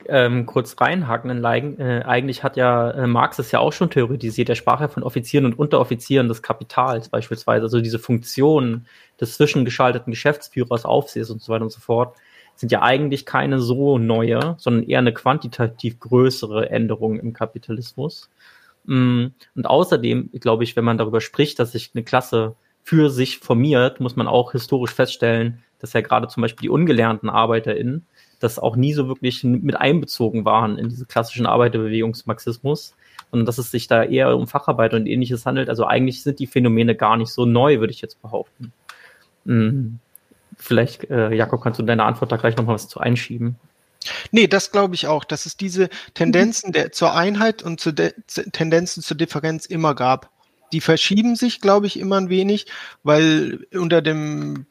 ähm, 0.08 0.46
kurz 0.46 0.80
reinhaken. 0.80 1.44
Äh, 1.44 2.04
eigentlich 2.06 2.44
hat 2.44 2.56
ja 2.56 2.92
äh, 2.92 3.08
Marx 3.08 3.40
es 3.40 3.52
ja 3.52 3.60
auch 3.60 3.74
schon 3.74 3.90
theoretisiert. 3.90 4.50
Er 4.50 4.56
sprach 4.56 4.82
ja 4.82 4.88
von 4.88 5.04
Offizieren 5.04 5.46
und 5.46 5.58
Unteroffizieren 5.58 6.28
des 6.28 6.42
Kapitals 6.44 7.10
beispielsweise. 7.10 7.64
Also 7.64 7.82
diese 7.82 8.00
Funktionen 8.00 8.88
des 9.20 9.36
zwischengeschalteten 9.36 10.12
Geschäftsführers, 10.12 10.86
Aufsehers 10.86 11.30
und 11.32 11.42
so 11.42 11.52
weiter 11.52 11.64
und 11.64 11.72
so 11.72 11.80
fort 11.80 12.16
sind 12.56 12.72
ja 12.72 12.82
eigentlich 12.82 13.26
keine 13.26 13.60
so 13.60 13.98
neue, 13.98 14.56
sondern 14.58 14.84
eher 14.84 15.00
eine 15.00 15.14
quantitativ 15.14 16.00
größere 16.00 16.70
Änderung 16.70 17.20
im 17.20 17.34
Kapitalismus. 17.34 18.30
Mm, 18.88 19.28
und 19.56 19.68
außerdem, 19.68 20.32
glaube 20.34 20.64
ich, 20.64 20.76
wenn 20.76 20.86
man 20.86 20.98
darüber 20.98 21.22
spricht, 21.22 21.60
dass 21.60 21.74
sich 21.74 21.92
eine 21.94 22.04
Klasse 22.04 22.56
für 22.84 23.10
sich 23.10 23.38
formiert, 23.38 24.00
muss 24.00 24.16
man 24.16 24.28
auch 24.28 24.54
historisch 24.54 24.94
feststellen, 24.94 25.64
dass 25.80 25.94
ja 25.94 26.02
gerade 26.02 26.28
zum 26.28 26.42
Beispiel 26.42 26.64
die 26.64 26.70
ungelernten 26.70 27.30
ArbeiterInnen 27.30 28.06
das 28.40 28.60
auch 28.60 28.76
nie 28.76 28.94
so 28.94 29.08
wirklich 29.08 29.44
mit 29.44 29.76
einbezogen 29.76 30.46
waren 30.46 30.78
in 30.78 30.90
diese 30.90 31.06
klassischen 31.06 31.46
Arbeiterbewegungsmarxismus, 31.46 32.96
sondern 33.32 33.46
dass 33.46 33.58
es 33.58 33.72
sich 33.72 33.88
da 33.88 34.04
eher 34.04 34.36
um 34.36 34.48
Facharbeit 34.48 34.94
und 34.94 35.08
ähnliches 35.08 35.46
handelt. 35.46 35.70
Also 35.70 35.86
eigentlich 35.86 36.24
sind 36.24 36.40
die 36.40 36.48
Phänomene 36.48 36.96
gar 36.96 37.18
nicht 37.18 37.32
so 37.32 37.46
neu, 37.46 37.80
würde 37.80 37.92
ich 37.92 38.02
jetzt 38.02 38.22
behaupten. 38.22 38.72
Hm. 39.46 40.00
Vielleicht, 40.56 41.10
äh, 41.10 41.34
Jakob, 41.34 41.62
kannst 41.62 41.80
du 41.80 41.84
deine 41.84 42.04
Antwort 42.04 42.32
da 42.32 42.38
gleich 42.38 42.58
nochmal 42.58 42.76
was 42.76 42.88
zu 42.88 43.00
einschieben? 43.00 43.56
Nee, 44.32 44.48
das 44.48 44.72
glaube 44.72 44.96
ich 44.96 45.08
auch, 45.08 45.24
dass 45.24 45.46
es 45.46 45.58
diese 45.58 45.90
Tendenzen 46.14 46.72
der, 46.72 46.92
zur 46.92 47.14
Einheit 47.14 47.64
und 47.64 47.80
zu 47.80 47.92
de, 47.92 48.14
Tendenzen 48.52 49.04
zur 49.04 49.18
Differenz 49.18 49.66
immer 49.66 49.96
gab. 49.96 50.32
Die 50.74 50.82
verschieben 50.82 51.36
sich, 51.36 51.62
glaube 51.62 51.88
ich, 51.88 51.98
immer 52.00 52.18
ein 52.18 52.30
wenig, 52.30 52.68
weil 53.04 53.66
unter 53.74 54.02
dem 54.02 54.66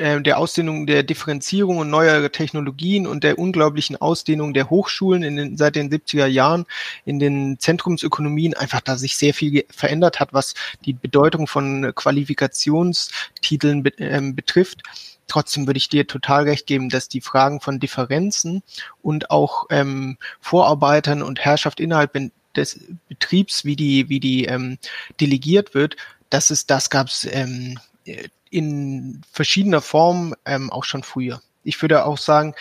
äh, 0.00 0.20
der 0.20 0.38
Ausdehnung 0.38 0.86
der 0.86 1.02
Differenzierung 1.02 1.78
und 1.78 1.90
neuer 1.90 2.32
Technologien 2.32 3.06
und 3.06 3.22
der 3.22 3.38
unglaublichen 3.38 3.96
Ausdehnung 3.96 4.54
der 4.54 4.70
Hochschulen 4.70 5.22
in 5.22 5.36
den, 5.36 5.56
seit 5.56 5.76
den 5.76 5.90
70er 5.90 6.26
Jahren 6.26 6.66
in 7.04 7.18
den 7.18 7.58
Zentrumsökonomien 7.58 8.54
einfach 8.54 8.80
da 8.80 8.96
sich 8.96 9.16
sehr 9.16 9.34
viel 9.34 9.64
verändert 9.70 10.18
hat, 10.18 10.32
was 10.32 10.54
die 10.84 10.94
Bedeutung 10.94 11.46
von 11.46 11.92
Qualifikationstiteln 11.94 13.82
be 13.82 13.98
äh, 13.98 14.20
betrifft. 14.32 14.82
Trotzdem 15.26 15.66
würde 15.66 15.78
ich 15.78 15.88
dir 15.88 16.06
total 16.06 16.44
recht 16.44 16.66
geben, 16.66 16.88
dass 16.88 17.08
die 17.08 17.20
Fragen 17.20 17.60
von 17.60 17.78
Differenzen 17.78 18.62
und 19.02 19.30
auch 19.30 19.66
ähm, 19.70 20.18
Vorarbeitern 20.40 21.22
und 21.22 21.40
Herrschaft 21.40 21.78
innerhalb 21.78 22.18
des 22.56 22.80
Betriebs, 23.08 23.64
wie 23.64 23.76
die, 23.76 24.08
wie 24.08 24.18
die 24.18 24.46
ähm, 24.46 24.78
delegiert 25.20 25.74
wird, 25.74 25.96
das 26.30 26.50
ist, 26.50 26.70
das 26.70 26.90
gab 26.90 27.08
es 27.08 27.28
ähm, 27.30 27.78
in 28.50 29.22
verschiedener 29.32 29.80
Form 29.80 30.34
ähm, 30.44 30.70
auch 30.70 30.84
schon 30.84 31.02
früher. 31.02 31.40
Ich 31.62 31.80
würde 31.82 32.04
auch 32.04 32.18
sagen, 32.18 32.54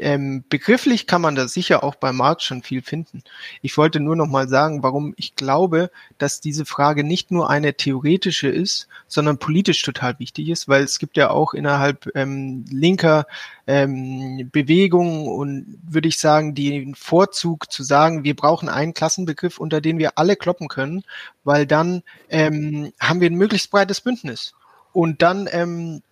ähm, 0.00 0.44
begrifflich 0.48 1.06
kann 1.06 1.20
man 1.20 1.34
da 1.34 1.48
sicher 1.48 1.84
auch 1.84 1.94
bei 1.94 2.12
Marx 2.12 2.44
schon 2.44 2.62
viel 2.62 2.82
finden. 2.82 3.22
Ich 3.60 3.76
wollte 3.76 4.00
nur 4.00 4.16
noch 4.16 4.26
mal 4.26 4.48
sagen, 4.48 4.82
warum 4.82 5.14
ich 5.16 5.36
glaube, 5.36 5.90
dass 6.18 6.40
diese 6.40 6.64
Frage 6.64 7.04
nicht 7.04 7.30
nur 7.30 7.50
eine 7.50 7.74
theoretische 7.74 8.48
ist, 8.48 8.88
sondern 9.06 9.38
politisch 9.38 9.82
total 9.82 10.18
wichtig 10.18 10.48
ist, 10.48 10.68
weil 10.68 10.82
es 10.82 10.98
gibt 10.98 11.16
ja 11.16 11.30
auch 11.30 11.54
innerhalb 11.54 12.08
ähm, 12.14 12.64
linker 12.70 13.26
ähm, 13.66 14.48
Bewegungen 14.50 15.26
und 15.26 15.78
würde 15.82 16.08
ich 16.08 16.18
sagen, 16.18 16.54
den 16.54 16.94
Vorzug 16.94 17.70
zu 17.70 17.82
sagen, 17.82 18.24
wir 18.24 18.36
brauchen 18.36 18.68
einen 18.68 18.94
Klassenbegriff, 18.94 19.58
unter 19.58 19.80
den 19.80 19.98
wir 19.98 20.18
alle 20.18 20.36
kloppen 20.36 20.68
können, 20.68 21.04
weil 21.44 21.66
dann 21.66 22.02
ähm, 22.28 22.92
haben 23.00 23.20
wir 23.20 23.30
ein 23.30 23.36
möglichst 23.36 23.70
breites 23.70 24.00
Bündnis. 24.00 24.54
Und 24.92 25.22
dann 25.22 25.48
ähm, 25.50 26.02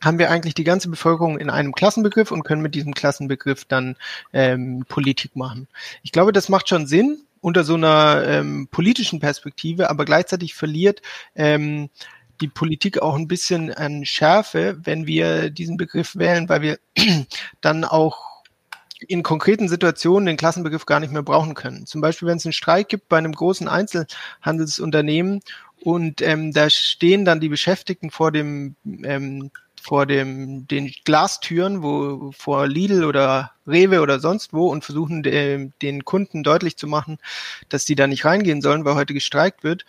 haben 0.00 0.18
wir 0.18 0.30
eigentlich 0.30 0.54
die 0.54 0.64
ganze 0.64 0.88
Bevölkerung 0.88 1.38
in 1.38 1.50
einem 1.50 1.72
Klassenbegriff 1.72 2.30
und 2.30 2.44
können 2.44 2.62
mit 2.62 2.74
diesem 2.74 2.94
Klassenbegriff 2.94 3.64
dann 3.64 3.96
ähm, 4.32 4.84
Politik 4.88 5.36
machen. 5.36 5.68
Ich 6.02 6.12
glaube, 6.12 6.32
das 6.32 6.48
macht 6.48 6.68
schon 6.68 6.86
Sinn 6.86 7.22
unter 7.40 7.64
so 7.64 7.74
einer 7.74 8.22
ähm, 8.26 8.68
politischen 8.70 9.20
Perspektive, 9.20 9.90
aber 9.90 10.04
gleichzeitig 10.04 10.54
verliert 10.54 11.00
ähm, 11.34 11.90
die 12.40 12.48
Politik 12.48 13.02
auch 13.02 13.16
ein 13.16 13.28
bisschen 13.28 13.72
an 13.72 14.04
Schärfe, 14.04 14.78
wenn 14.82 15.06
wir 15.06 15.50
diesen 15.50 15.76
Begriff 15.76 16.16
wählen, 16.16 16.48
weil 16.48 16.62
wir 16.62 16.78
dann 17.60 17.84
auch 17.84 18.30
in 19.08 19.22
konkreten 19.22 19.68
Situationen 19.68 20.26
den 20.26 20.36
Klassenbegriff 20.36 20.84
gar 20.84 21.00
nicht 21.00 21.12
mehr 21.12 21.22
brauchen 21.22 21.54
können. 21.54 21.86
Zum 21.86 22.00
Beispiel, 22.00 22.28
wenn 22.28 22.36
es 22.36 22.44
einen 22.44 22.52
Streik 22.52 22.88
gibt 22.88 23.08
bei 23.08 23.16
einem 23.16 23.32
großen 23.32 23.68
Einzelhandelsunternehmen 23.68 25.40
und 25.82 26.22
ähm, 26.22 26.52
da 26.52 26.70
stehen 26.70 27.24
dann 27.24 27.40
die 27.40 27.48
Beschäftigten 27.48 28.10
vor 28.10 28.32
dem 28.32 28.76
ähm, 29.02 29.50
vor 29.80 30.04
dem 30.06 30.66
den 30.68 30.92
Glastüren, 31.04 31.82
wo 31.82 32.32
vor 32.32 32.66
Lidl 32.66 33.04
oder 33.04 33.52
Rewe 33.66 34.00
oder 34.00 34.20
sonst 34.20 34.52
wo 34.52 34.68
und 34.68 34.84
versuchen 34.84 35.22
de, 35.22 35.70
den 35.80 36.04
Kunden 36.04 36.42
deutlich 36.42 36.76
zu 36.76 36.86
machen, 36.86 37.18
dass 37.70 37.86
die 37.86 37.94
da 37.94 38.06
nicht 38.06 38.24
reingehen 38.24 38.60
sollen, 38.60 38.84
weil 38.84 38.94
heute 38.94 39.14
gestreikt 39.14 39.64
wird, 39.64 39.86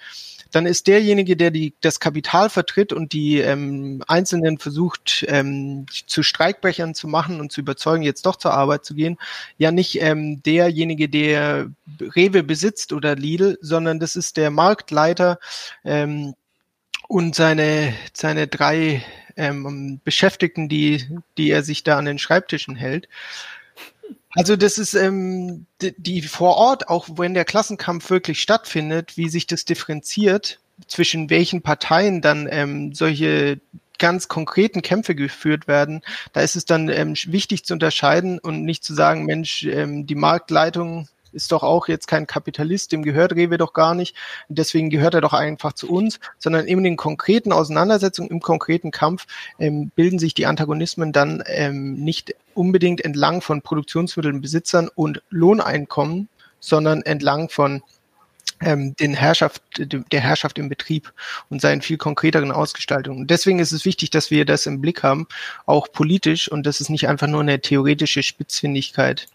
dann 0.52 0.66
ist 0.66 0.88
derjenige, 0.88 1.36
der 1.36 1.52
die, 1.52 1.74
das 1.82 2.00
Kapital 2.00 2.50
vertritt 2.50 2.94
und 2.94 3.14
die 3.14 3.40
ähm, 3.40 4.04
Einzelnen 4.08 4.58
versucht 4.58 5.26
ähm, 5.28 5.86
zu 6.08 6.24
Streikbrechern 6.24 6.94
zu 6.94 7.08
machen 7.08 7.40
und 7.40 7.52
zu 7.52 7.62
überzeugen, 7.62 8.04
jetzt 8.04 8.26
doch 8.26 8.36
zur 8.36 8.54
Arbeit 8.54 8.86
zu 8.86 8.94
gehen, 8.94 9.18
ja 9.58 9.72
nicht 9.72 10.02
ähm, 10.02 10.44
derjenige, 10.44 11.10
der 11.10 11.70
Rewe 12.00 12.44
besitzt 12.44 12.94
oder 12.94 13.16
Lidl, 13.16 13.58
sondern 13.62 14.00
das 14.00 14.16
ist 14.16 14.38
der 14.38 14.52
Marktleiter 14.52 15.40
ähm, 15.84 16.36
und 17.08 17.36
seine, 17.36 17.94
seine 18.14 18.48
drei 18.48 19.04
ähm, 19.38 20.02
Beschäftigten, 20.04 20.70
die, 20.70 21.08
die 21.38 21.50
er 21.50 21.64
sich 21.64 21.84
da 21.84 21.98
an 21.98 22.06
den 22.06 22.20
Schreibtischen 22.20 22.76
hält. 22.76 23.08
Also 24.34 24.56
das 24.56 24.78
ist 24.78 24.94
ähm, 24.94 25.66
die, 25.82 25.94
die 25.98 26.22
vor 26.22 26.56
Ort, 26.56 26.90
auch 26.90 27.08
wenn 27.18 27.34
der 27.34 27.46
Klassenkampf 27.46 28.10
wirklich 28.10 28.42
stattfindet, 28.42 29.18
wie 29.18 29.30
sich 29.30 29.48
das 29.48 29.66
differenziert, 29.66 30.60
zwischen 30.88 31.30
welchen 31.30 31.62
Parteien 31.62 32.22
dann 32.22 32.48
ähm, 32.50 32.94
solche 32.94 33.60
ganz 34.00 34.28
konkreten 34.28 34.82
Kämpfe 34.82 35.14
geführt 35.14 35.68
werden, 35.68 36.02
da 36.34 36.42
ist 36.42 36.56
es 36.56 36.66
dann 36.66 36.90
ähm, 36.90 37.14
wichtig 37.28 37.66
zu 37.66 37.74
unterscheiden 37.74 38.40
und 38.40 38.64
nicht 38.64 38.84
zu 38.84 38.96
sagen, 38.96 39.26
Mensch, 39.26 39.64
ähm, 39.64 40.08
die 40.08 40.16
Marktleitung 40.16 41.08
ist 41.34 41.52
doch 41.52 41.64
auch 41.64 41.88
jetzt 41.88 42.08
kein 42.08 42.28
Kapitalist, 42.28 42.92
dem 42.92 43.04
gehört 43.04 43.34
Rewe 43.36 43.58
doch 43.58 43.74
gar 43.74 43.96
nicht, 43.96 44.16
deswegen 44.50 44.90
gehört 44.90 45.14
er 45.14 45.22
doch 45.22 45.34
einfach 45.34 45.74
zu 45.74 45.90
uns, 45.90 46.20
sondern 46.38 46.66
in 46.66 46.84
den 46.84 46.98
konkreten 46.98 47.52
Auseinandersetzungen, 47.52 48.30
im 48.30 48.42
konkreten 48.42 48.92
Kampf 48.92 49.26
ähm, 49.60 49.92
bilden 49.96 50.20
sich 50.20 50.34
die 50.34 50.46
Antagonismen 50.46 51.12
dann 51.12 51.44
ähm, 51.48 51.96
nicht 51.96 52.36
unbedingt 52.54 53.04
entlang 53.04 53.42
von 53.42 53.62
Produktionsmittelbesitzern 53.62 54.90
und 54.94 55.22
Lohneinkommen, 55.30 56.28
sondern 56.60 57.02
entlang 57.02 57.50
von 57.50 57.82
ähm, 58.62 58.96
den 58.96 59.14
Herrschaft, 59.14 59.62
der 59.78 60.22
Herrschaft 60.22 60.58
im 60.60 60.70
Betrieb 60.70 61.14
und 61.50 61.62
seinen 61.62 61.82
viel 61.82 61.98
konkreteren 61.98 62.52
Ausgestaltungen. 62.52 63.28
Deswegen 63.28 63.60
ist 63.60 63.72
es 63.72 63.86
wichtig, 63.86 64.12
dass 64.12 64.32
wir 64.32 64.46
das 64.46 64.66
im 64.66 64.82
Blick 64.82 65.04
haben, 65.04 65.28
auch 65.66 65.92
politisch, 65.92 66.52
und 66.52 66.66
das 66.66 66.82
ist 66.82 66.90
nicht 66.90 67.08
einfach 67.08 67.28
nur 67.28 67.42
eine 67.42 67.60
theoretische 67.60 68.24
Spitzfindigkeit. 68.24 69.28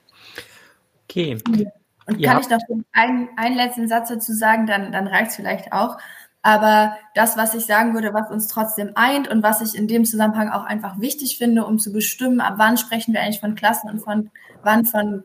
Okay. 1.09 1.67
Und 2.07 2.21
ja. 2.21 2.33
kann 2.33 2.43
ich 2.43 2.49
noch 2.49 2.61
einen, 2.93 3.29
einen 3.37 3.57
letzten 3.57 3.89
Satz 3.89 4.09
dazu 4.09 4.33
sagen, 4.33 4.67
dann, 4.67 4.93
dann 4.93 5.07
reicht 5.07 5.31
es 5.31 5.37
vielleicht 5.37 5.73
auch. 5.73 5.99
Aber 6.43 6.97
das, 7.15 7.37
was 7.37 7.55
ich 7.55 7.67
sagen 7.67 7.95
würde, 7.95 8.15
was 8.15 8.31
uns 8.31 8.47
trotzdem 8.47 8.93
eint 8.95 9.27
und 9.27 9.43
was 9.43 9.61
ich 9.61 9.77
in 9.77 9.89
dem 9.89 10.05
Zusammenhang 10.05 10.51
auch 10.51 10.65
einfach 10.65 11.01
wichtig 11.01 11.39
finde, 11.39 11.67
um 11.67 11.81
zu 11.81 11.93
bestimmen, 11.93 12.41
ab 12.41 12.55
wann 12.59 12.77
sprechen 12.77 13.13
wir 13.13 13.21
eigentlich 13.21 13.41
von 13.41 13.57
Klassen 13.57 13.91
und 13.91 13.99
von 13.99 14.31
wann 14.63 14.85
von, 14.85 15.25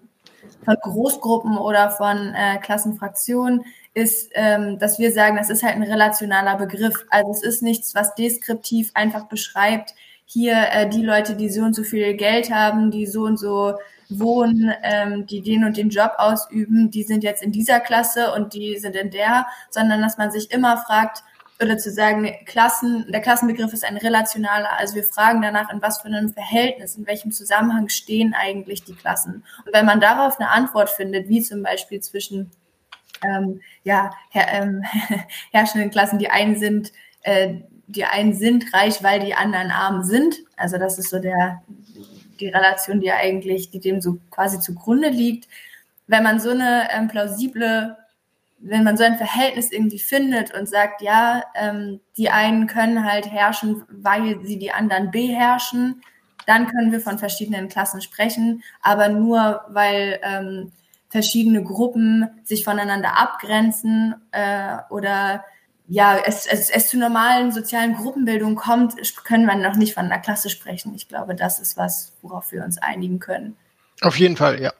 von 0.66 0.76
Großgruppen 0.82 1.58
oder 1.58 1.92
von 1.92 2.34
äh, 2.34 2.58
Klassenfraktionen, 2.58 3.66
ist, 3.94 4.32
ähm, 4.36 4.80
dass 4.80 5.00
wir 5.00 5.12
sagen, 5.12 5.38
das 5.38 5.50
ist 5.50 5.64
halt 5.64 5.76
ein 5.76 5.84
relationaler 5.84 6.56
Begriff. 6.56 7.06
Also 7.10 7.32
es 7.32 7.44
ist 7.44 7.62
nichts, 7.62 7.94
was 7.94 8.16
deskriptiv 8.16 8.92
einfach 8.94 9.26
beschreibt, 9.26 9.94
hier 10.26 10.56
äh, 10.72 10.90
die 10.90 11.04
Leute, 11.04 11.36
die 11.36 11.50
so 11.50 11.62
und 11.62 11.76
so 11.76 11.84
viel 11.84 12.14
Geld 12.16 12.52
haben, 12.52 12.90
die 12.90 13.06
so 13.06 13.24
und 13.24 13.38
so 13.38 13.76
wohnen, 14.20 14.74
ähm, 14.84 15.26
die 15.26 15.42
den 15.42 15.64
und 15.64 15.78
den 15.78 15.90
Job 15.90 16.14
ausüben, 16.18 16.92
die 16.92 17.04
sind 17.04 17.24
jetzt 17.24 17.44
in 17.44 17.52
dieser 17.52 17.80
Klasse 17.80 18.34
und 18.34 18.54
die 18.54 18.78
sind 18.78 18.96
in 18.96 19.12
der, 19.12 19.48
sondern 19.70 20.02
dass 20.02 20.18
man 20.18 20.32
sich 20.32 20.52
immer 20.52 20.78
fragt, 20.78 21.24
oder 21.62 21.78
zu 21.78 21.92
sagen, 21.92 22.28
Klassen, 22.46 23.06
der 23.12 23.22
Klassenbegriff 23.22 23.72
ist 23.72 23.86
ein 23.86 23.98
relationaler, 23.98 24.80
also 24.80 24.96
wir 24.96 25.04
fragen 25.04 25.42
danach, 25.42 25.72
in 25.72 25.82
was 25.82 26.02
für 26.02 26.08
einem 26.08 26.34
Verhältnis, 26.34 26.96
in 26.96 27.06
welchem 27.06 27.32
Zusammenhang 27.32 27.88
stehen 27.90 28.34
eigentlich 28.34 28.84
die 28.84 28.96
Klassen. 28.96 29.44
Und 29.66 29.74
wenn 29.74 29.86
man 29.86 30.00
darauf 30.00 30.40
eine 30.40 30.50
Antwort 30.50 30.90
findet, 30.90 31.30
wie 31.30 31.42
zum 31.42 31.62
Beispiel 31.62 32.00
zwischen 32.00 32.50
ähm, 33.24 33.62
ja, 33.84 34.12
her, 34.30 34.48
ähm, 34.50 34.84
herrschenden 35.52 35.92
Klassen, 35.92 36.18
die 36.18 36.30
einen 36.30 36.58
sind, 36.58 36.92
äh, 37.22 37.56
die 37.88 38.06
einen 38.06 38.34
sind 38.34 38.74
reich, 38.74 39.04
weil 39.04 39.20
die 39.20 39.36
anderen 39.36 39.70
arm 39.70 40.04
sind. 40.04 40.38
Also 40.58 40.78
das 40.78 40.98
ist 40.98 41.10
so 41.10 41.20
der, 41.20 41.62
die 42.42 42.50
Relation, 42.50 43.00
die 43.00 43.12
eigentlich, 43.12 43.70
die 43.70 43.80
dem 43.80 44.02
so 44.02 44.18
quasi 44.30 44.60
zugrunde 44.60 45.10
liegt. 45.10 45.48
Wenn 46.08 46.24
man 46.24 46.40
so 46.40 46.50
eine 46.50 46.88
ähm, 46.92 47.08
plausible, 47.08 47.98
wenn 48.60 48.84
man 48.84 48.98
so 48.98 49.04
ein 49.04 49.18
Verhältnis 49.18 49.72
irgendwie 49.72 50.00
findet 50.00 50.54
und 50.54 50.68
sagt, 50.68 51.02
ja, 51.02 51.44
ähm, 51.56 52.00
die 52.18 52.30
einen 52.30 52.68
können 52.68 53.06
halt 53.06 53.32
herrschen, 53.32 53.84
weil 53.90 54.44
sie 54.44 54.60
die 54.60 54.72
anderen 54.72 55.12
beherrschen, 55.12 56.02
dann 56.46 56.68
können 56.68 56.92
wir 56.92 57.00
von 57.00 57.18
verschiedenen 57.18 57.70
Klassen 57.70 58.02
sprechen, 58.02 58.64
aber 58.82 59.10
nur 59.10 59.62
weil 59.70 60.20
ähm, 60.24 60.72
verschiedene 61.10 61.64
Gruppen 61.64 62.30
sich 62.44 62.64
voneinander 62.64 63.18
abgrenzen 63.18 64.16
äh, 64.32 64.78
oder 64.90 65.44
ja, 65.94 66.18
es, 66.26 66.46
es, 66.46 66.70
es 66.70 66.88
zu 66.88 66.98
normalen 66.98 67.52
sozialen 67.52 67.96
Gruppenbildungen 67.96 68.56
kommt, 68.56 68.96
können 69.26 69.46
wir 69.46 69.56
noch 69.56 69.76
nicht 69.76 69.94
von 69.94 70.06
einer 70.06 70.20
Klasse 70.20 70.50
sprechen. 70.50 70.94
Ich 70.96 71.10
glaube, 71.10 71.36
das 71.36 71.60
ist 71.60 71.76
was, 71.76 72.14
worauf 72.22 72.54
wir 72.54 72.64
uns 72.64 72.78
einigen 72.78 73.20
können. 73.20 73.58
Auf 74.00 74.18
jeden 74.18 74.38
Fall, 74.38 74.62
ja. 74.62 74.72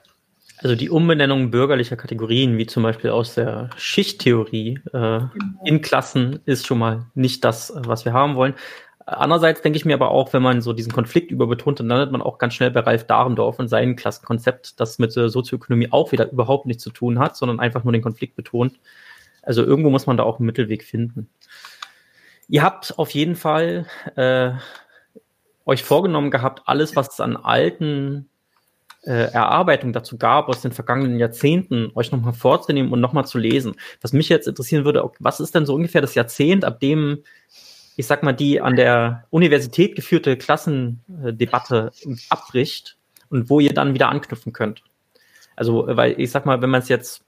Also 0.60 0.78
die 0.78 0.90
Umbenennung 0.90 1.52
bürgerlicher 1.52 1.98
Kategorien, 1.98 2.58
wie 2.58 2.66
zum 2.66 2.84
Beispiel 2.84 3.10
aus 3.10 3.34
der 3.34 3.72
Schichttheorie 3.76 4.80
äh, 4.86 4.90
genau. 4.92 5.30
in 5.66 5.82
Klassen, 5.82 6.40
ist 6.46 6.66
schon 6.66 6.80
mal 6.80 7.08
nicht 7.14 7.44
das, 7.44 7.74
was 7.76 8.06
wir 8.06 8.14
haben 8.14 8.36
wollen. 8.36 8.54
Andererseits 9.06 9.62
denke 9.62 9.76
ich 9.76 9.84
mir 9.84 9.96
aber 9.96 10.12
auch, 10.12 10.32
wenn 10.32 10.42
man 10.42 10.62
so 10.62 10.72
diesen 10.72 10.94
Konflikt 10.94 11.30
überbetont, 11.30 11.82
dann 11.82 11.88
landet 11.88 12.14
man 12.14 12.22
auch 12.22 12.38
ganz 12.38 12.54
schnell 12.54 12.72
bei 12.72 12.80
Ralf 12.80 13.06
Dahrendorf 13.06 13.60
und 13.60 13.68
seinem 13.68 13.98
Klassenkonzept, 13.98 14.80
das 14.80 14.98
mit 14.98 15.18
äh, 15.18 15.28
Sozioökonomie 15.28 15.92
auch 15.92 16.14
wieder 16.14 16.32
überhaupt 16.32 16.68
nichts 16.68 16.84
zu 16.84 16.92
tun 16.92 17.20
hat, 17.20 17.36
sondern 17.36 17.60
einfach 17.60 17.84
nur 17.84 17.92
den 17.92 18.02
Konflikt 18.02 18.38
betont. 18.38 18.80
Also 19.42 19.64
irgendwo 19.64 19.90
muss 19.90 20.06
man 20.08 20.18
da 20.18 20.24
auch 20.24 20.40
einen 20.40 20.46
Mittelweg 20.46 20.84
finden. 20.84 21.30
Ihr 22.48 22.64
habt 22.64 22.98
auf 23.00 23.12
jeden 23.12 23.36
Fall 23.36 23.88
äh, 24.16 24.52
euch 25.66 25.84
vorgenommen 25.84 26.32
gehabt, 26.32 26.64
alles, 26.66 26.96
was 26.96 27.14
es 27.14 27.20
an 27.20 27.38
alten 27.38 28.30
äh, 29.04 29.32
Erarbeitungen 29.32 29.94
dazu 29.94 30.18
gab 30.18 30.48
aus 30.48 30.62
den 30.62 30.72
vergangenen 30.72 31.18
Jahrzehnten, 31.18 31.92
euch 31.96 32.12
nochmal 32.12 32.34
vorzunehmen 32.34 32.92
und 32.92 33.00
nochmal 33.00 33.26
zu 33.26 33.38
lesen. 33.38 33.76
Was 34.02 34.14
mich 34.14 34.30
jetzt 34.30 34.48
interessieren 34.48 34.86
würde, 34.86 35.10
was 35.20 35.40
ist 35.40 35.56
denn 35.56 35.66
so 35.66 35.74
ungefähr 35.74 36.02
das 36.02 36.16
Jahrzehnt, 36.16 36.66
ab 36.66 36.80
dem, 36.80 37.24
ich 37.96 38.06
sag 38.06 38.22
mal, 38.24 38.34
die 38.34 38.62
an 38.62 38.76
der 38.76 39.26
Universität 39.30 39.96
geführte 39.96 40.38
Klassendebatte 40.38 41.92
abbricht 42.30 42.98
und 43.30 43.50
wo 43.50 43.60
ihr 43.60 43.74
dann 43.74 43.94
wieder 43.94 44.10
anknüpfen 44.10 44.54
könnt? 44.54 44.84
Also, 45.56 45.86
weil 45.88 46.20
ich 46.20 46.32
sag 46.32 46.46
mal, 46.46 46.62
wenn 46.62 46.70
man 46.70 46.82
es 46.82 46.90
jetzt 46.90 47.24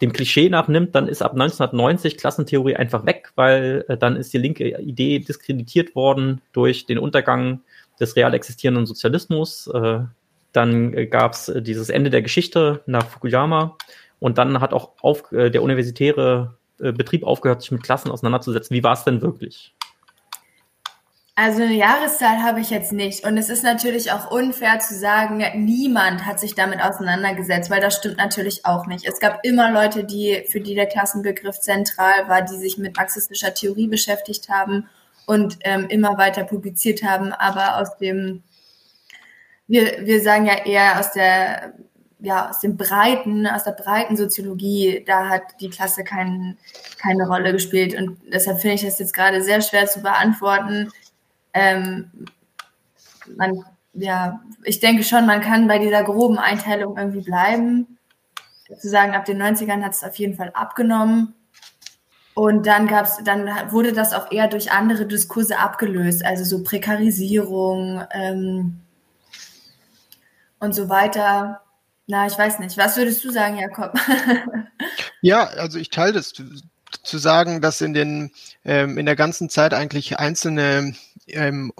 dem 0.00 0.12
Klischee 0.12 0.48
nachnimmt, 0.48 0.94
dann 0.94 1.08
ist 1.08 1.22
ab 1.22 1.32
1990 1.32 2.16
Klassentheorie 2.16 2.76
einfach 2.76 3.06
weg, 3.06 3.32
weil 3.34 3.84
äh, 3.88 3.96
dann 3.96 4.16
ist 4.16 4.32
die 4.32 4.38
linke 4.38 4.78
Idee 4.80 5.18
diskreditiert 5.18 5.94
worden 5.94 6.40
durch 6.52 6.86
den 6.86 6.98
Untergang 6.98 7.60
des 7.98 8.16
real 8.16 8.34
existierenden 8.34 8.86
Sozialismus. 8.86 9.66
Äh, 9.68 10.00
dann 10.52 10.94
äh, 10.94 11.06
gab 11.06 11.32
es 11.32 11.48
äh, 11.48 11.62
dieses 11.62 11.90
Ende 11.90 12.10
der 12.10 12.22
Geschichte 12.22 12.82
nach 12.86 13.06
Fukuyama 13.06 13.76
und 14.18 14.38
dann 14.38 14.60
hat 14.60 14.72
auch 14.72 14.92
auf, 15.00 15.30
äh, 15.32 15.50
der 15.50 15.62
universitäre 15.62 16.56
äh, 16.78 16.92
Betrieb 16.92 17.24
aufgehört, 17.24 17.62
sich 17.62 17.70
mit 17.70 17.82
Klassen 17.82 18.10
auseinanderzusetzen. 18.10 18.74
Wie 18.74 18.82
war 18.82 18.92
es 18.92 19.04
denn 19.04 19.22
wirklich? 19.22 19.74
Also 21.42 21.62
eine 21.62 21.72
Jahreszahl 21.72 22.42
habe 22.42 22.60
ich 22.60 22.68
jetzt 22.68 22.92
nicht. 22.92 23.24
Und 23.24 23.38
es 23.38 23.48
ist 23.48 23.64
natürlich 23.64 24.12
auch 24.12 24.30
unfair 24.30 24.78
zu 24.78 24.94
sagen, 24.94 25.42
niemand 25.64 26.26
hat 26.26 26.38
sich 26.38 26.54
damit 26.54 26.82
auseinandergesetzt, 26.82 27.70
weil 27.70 27.80
das 27.80 27.96
stimmt 27.96 28.18
natürlich 28.18 28.66
auch 28.66 28.86
nicht. 28.86 29.06
Es 29.06 29.20
gab 29.20 29.42
immer 29.42 29.70
Leute, 29.70 30.04
die, 30.04 30.44
für 30.50 30.60
die 30.60 30.74
der 30.74 30.84
Klassenbegriff 30.84 31.58
zentral 31.58 32.28
war, 32.28 32.42
die 32.42 32.58
sich 32.58 32.76
mit 32.76 32.94
marxistischer 32.94 33.54
Theorie 33.54 33.86
beschäftigt 33.86 34.50
haben 34.50 34.86
und 35.24 35.56
ähm, 35.62 35.86
immer 35.88 36.18
weiter 36.18 36.44
publiziert 36.44 37.02
haben. 37.02 37.32
Aber 37.32 37.78
aus 37.78 37.96
dem, 37.96 38.42
wir, 39.66 40.04
wir 40.04 40.20
sagen 40.20 40.44
ja 40.44 40.66
eher 40.66 41.00
aus 41.00 41.12
der, 41.12 41.72
ja, 42.18 42.50
aus 42.50 42.60
dem 42.60 42.76
breiten, 42.76 43.46
aus 43.46 43.64
der 43.64 43.72
breiten 43.72 44.18
Soziologie, 44.18 45.04
da 45.06 45.30
hat 45.30 45.58
die 45.60 45.70
Klasse 45.70 46.04
kein, 46.04 46.58
keine 46.98 47.26
Rolle 47.26 47.52
gespielt. 47.52 47.94
Und 47.94 48.18
deshalb 48.30 48.60
finde 48.60 48.74
ich 48.74 48.82
das 48.82 48.98
jetzt 48.98 49.14
gerade 49.14 49.42
sehr 49.42 49.62
schwer 49.62 49.86
zu 49.86 50.02
beantworten 50.02 50.92
ähm, 51.54 52.10
man, 53.36 53.64
ja, 53.92 54.40
ich 54.64 54.80
denke 54.80 55.04
schon, 55.04 55.26
man 55.26 55.40
kann 55.40 55.68
bei 55.68 55.78
dieser 55.78 56.04
groben 56.04 56.38
Einteilung 56.38 56.96
irgendwie 56.96 57.22
bleiben. 57.22 57.98
Zu 58.78 58.88
sagen, 58.88 59.14
ab 59.14 59.24
den 59.24 59.42
90ern 59.42 59.82
hat 59.82 59.92
es 59.92 60.04
auf 60.04 60.14
jeden 60.16 60.36
Fall 60.36 60.50
abgenommen. 60.54 61.34
Und 62.34 62.66
dann 62.66 62.86
gab's, 62.86 63.18
dann 63.24 63.48
wurde 63.70 63.92
das 63.92 64.12
auch 64.12 64.30
eher 64.30 64.48
durch 64.48 64.70
andere 64.70 65.06
Diskurse 65.06 65.58
abgelöst, 65.58 66.24
also 66.24 66.44
so 66.44 66.62
Prekarisierung 66.62 68.04
ähm, 68.12 68.80
und 70.60 70.74
so 70.74 70.88
weiter. 70.88 71.60
Na, 72.06 72.26
ich 72.26 72.38
weiß 72.38 72.60
nicht. 72.60 72.78
Was 72.78 72.96
würdest 72.96 73.24
du 73.24 73.30
sagen, 73.30 73.58
Jakob? 73.58 73.98
ja, 75.20 75.44
also 75.44 75.78
ich 75.78 75.90
teile 75.90 76.12
das 76.12 76.32
zu 77.02 77.18
sagen, 77.18 77.60
dass 77.60 77.80
in 77.80 77.94
den 77.94 78.30
ähm, 78.64 78.98
in 78.98 79.06
der 79.06 79.16
ganzen 79.16 79.48
Zeit 79.48 79.74
eigentlich 79.74 80.18
einzelne 80.18 80.94
ähm, 81.34 81.72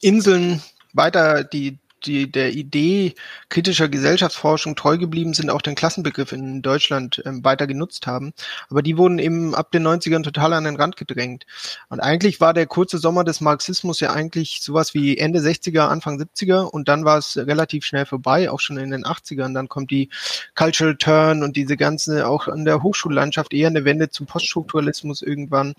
Inseln 0.00 0.62
weiter 0.92 1.44
die 1.44 1.78
die 2.06 2.30
der 2.30 2.52
Idee 2.52 3.14
kritischer 3.48 3.88
Gesellschaftsforschung 3.88 4.76
treu 4.76 4.98
geblieben 4.98 5.34
sind, 5.34 5.50
auch 5.50 5.62
den 5.62 5.74
Klassenbegriff 5.74 6.32
in 6.32 6.62
Deutschland 6.62 7.22
ähm, 7.24 7.44
weiter 7.44 7.66
genutzt 7.66 8.06
haben. 8.06 8.32
Aber 8.70 8.82
die 8.82 8.96
wurden 8.96 9.18
eben 9.18 9.54
ab 9.54 9.70
den 9.70 9.86
90ern 9.86 10.22
total 10.22 10.52
an 10.52 10.64
den 10.64 10.76
Rand 10.76 10.96
gedrängt. 10.96 11.46
Und 11.88 12.00
eigentlich 12.00 12.40
war 12.40 12.54
der 12.54 12.66
kurze 12.66 12.98
Sommer 12.98 13.24
des 13.24 13.40
Marxismus 13.40 14.00
ja 14.00 14.12
eigentlich 14.12 14.60
sowas 14.60 14.94
wie 14.94 15.18
Ende 15.18 15.40
60er, 15.40 15.88
Anfang 15.88 16.20
70er 16.20 16.62
und 16.62 16.88
dann 16.88 17.04
war 17.04 17.18
es 17.18 17.36
relativ 17.36 17.84
schnell 17.84 18.06
vorbei, 18.06 18.50
auch 18.50 18.60
schon 18.60 18.76
in 18.76 18.90
den 18.90 19.04
80ern. 19.04 19.54
Dann 19.54 19.68
kommt 19.68 19.90
die 19.90 20.10
Cultural 20.54 20.96
Turn 20.96 21.42
und 21.42 21.56
diese 21.56 21.76
ganze, 21.76 22.26
auch 22.26 22.48
in 22.48 22.64
der 22.64 22.82
Hochschullandschaft 22.82 23.52
eher 23.52 23.68
eine 23.68 23.84
Wende 23.84 24.10
zum 24.10 24.26
Poststrukturalismus 24.26 25.22
irgendwann. 25.22 25.74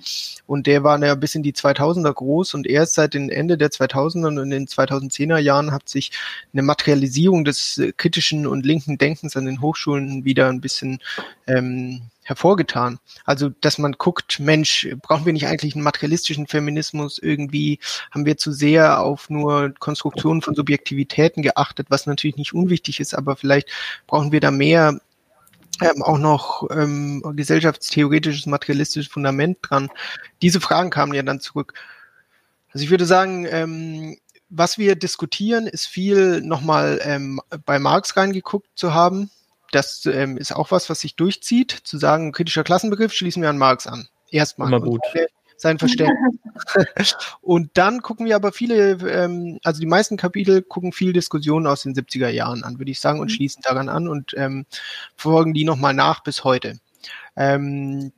Und 0.45 0.67
der 0.67 0.83
war 0.83 1.01
ja 1.03 1.15
bis 1.15 1.35
in 1.35 1.43
die 1.43 1.53
2000er 1.53 2.13
groß 2.13 2.53
und 2.53 2.67
erst 2.67 2.95
seit 2.95 3.13
den 3.13 3.29
Ende 3.29 3.57
der 3.57 3.69
2000er 3.69 4.27
und 4.27 4.37
in 4.37 4.49
den 4.49 4.67
2010er 4.67 5.37
Jahren 5.37 5.71
hat 5.71 5.89
sich 5.89 6.11
eine 6.53 6.63
Materialisierung 6.63 7.45
des 7.45 7.77
äh, 7.77 7.91
kritischen 7.91 8.47
und 8.47 8.65
linken 8.65 8.97
Denkens 8.97 9.35
an 9.35 9.45
den 9.45 9.61
Hochschulen 9.61 10.25
wieder 10.25 10.49
ein 10.49 10.61
bisschen 10.61 10.99
ähm, 11.47 12.03
hervorgetan. 12.23 12.99
Also, 13.23 13.49
dass 13.49 13.77
man 13.77 13.93
guckt, 13.93 14.39
Mensch, 14.39 14.87
brauchen 15.01 15.25
wir 15.25 15.33
nicht 15.33 15.47
eigentlich 15.47 15.75
einen 15.75 15.83
materialistischen 15.83 16.47
Feminismus? 16.47 17.19
Irgendwie 17.19 17.79
haben 18.11 18.25
wir 18.25 18.37
zu 18.37 18.51
sehr 18.51 18.99
auf 19.01 19.29
nur 19.29 19.73
Konstruktionen 19.79 20.41
von 20.41 20.55
Subjektivitäten 20.55 21.41
geachtet, 21.41 21.87
was 21.89 22.07
natürlich 22.07 22.37
nicht 22.37 22.53
unwichtig 22.53 22.99
ist, 22.99 23.13
aber 23.13 23.35
vielleicht 23.35 23.69
brauchen 24.07 24.31
wir 24.31 24.39
da 24.39 24.51
mehr 24.51 24.99
ähm, 25.81 26.01
auch 26.01 26.17
noch 26.17 26.67
ähm, 26.71 27.21
gesellschaftstheoretisches, 27.35 28.45
materialistisches 28.45 29.11
Fundament 29.11 29.57
dran. 29.61 29.89
Diese 30.41 30.61
Fragen 30.61 30.89
kamen 30.89 31.13
ja 31.13 31.21
dann 31.21 31.41
zurück. 31.41 31.73
Also 32.71 32.83
ich 32.83 32.89
würde 32.89 33.05
sagen, 33.05 33.45
ähm, 33.49 34.17
was 34.49 34.77
wir 34.77 34.95
diskutieren, 34.95 35.67
ist 35.67 35.87
viel 35.87 36.41
nochmal 36.41 36.99
ähm, 37.03 37.41
bei 37.65 37.79
Marx 37.79 38.15
reingeguckt 38.17 38.69
zu 38.75 38.93
haben. 38.93 39.29
Das 39.71 40.05
ähm, 40.05 40.37
ist 40.37 40.55
auch 40.55 40.71
was, 40.71 40.89
was 40.89 41.01
sich 41.01 41.15
durchzieht, 41.15 41.71
zu 41.71 41.97
sagen, 41.97 42.31
kritischer 42.31 42.63
Klassenbegriff 42.63 43.13
schließen 43.13 43.41
wir 43.41 43.49
an 43.49 43.57
Marx 43.57 43.87
an. 43.87 44.07
Erstmal. 44.29 44.69
Immer 44.69 44.81
gut. 44.81 45.01
Sein 45.57 45.79
Verständnis. 45.79 46.35
und 47.41 47.71
dann 47.75 48.01
gucken 48.01 48.25
wir 48.25 48.35
aber 48.35 48.51
viele, 48.51 48.91
ähm, 49.09 49.59
also 49.63 49.79
die 49.79 49.85
meisten 49.85 50.17
Kapitel 50.17 50.61
gucken 50.61 50.91
viel 50.91 51.13
Diskussionen 51.13 51.65
aus 51.65 51.83
den 51.83 51.95
70er 51.95 52.27
Jahren 52.27 52.63
an, 52.63 52.77
würde 52.77 52.91
ich 52.91 52.99
sagen, 52.99 53.19
und 53.19 53.27
mhm. 53.27 53.35
schließen 53.35 53.61
daran 53.63 53.87
an 53.87 54.07
und 54.07 54.33
ähm, 54.37 54.65
folgen 55.15 55.53
die 55.53 55.63
nochmal 55.63 55.93
nach 55.93 56.23
bis 56.23 56.43
heute. 56.43 56.79
Ähm, 57.37 58.11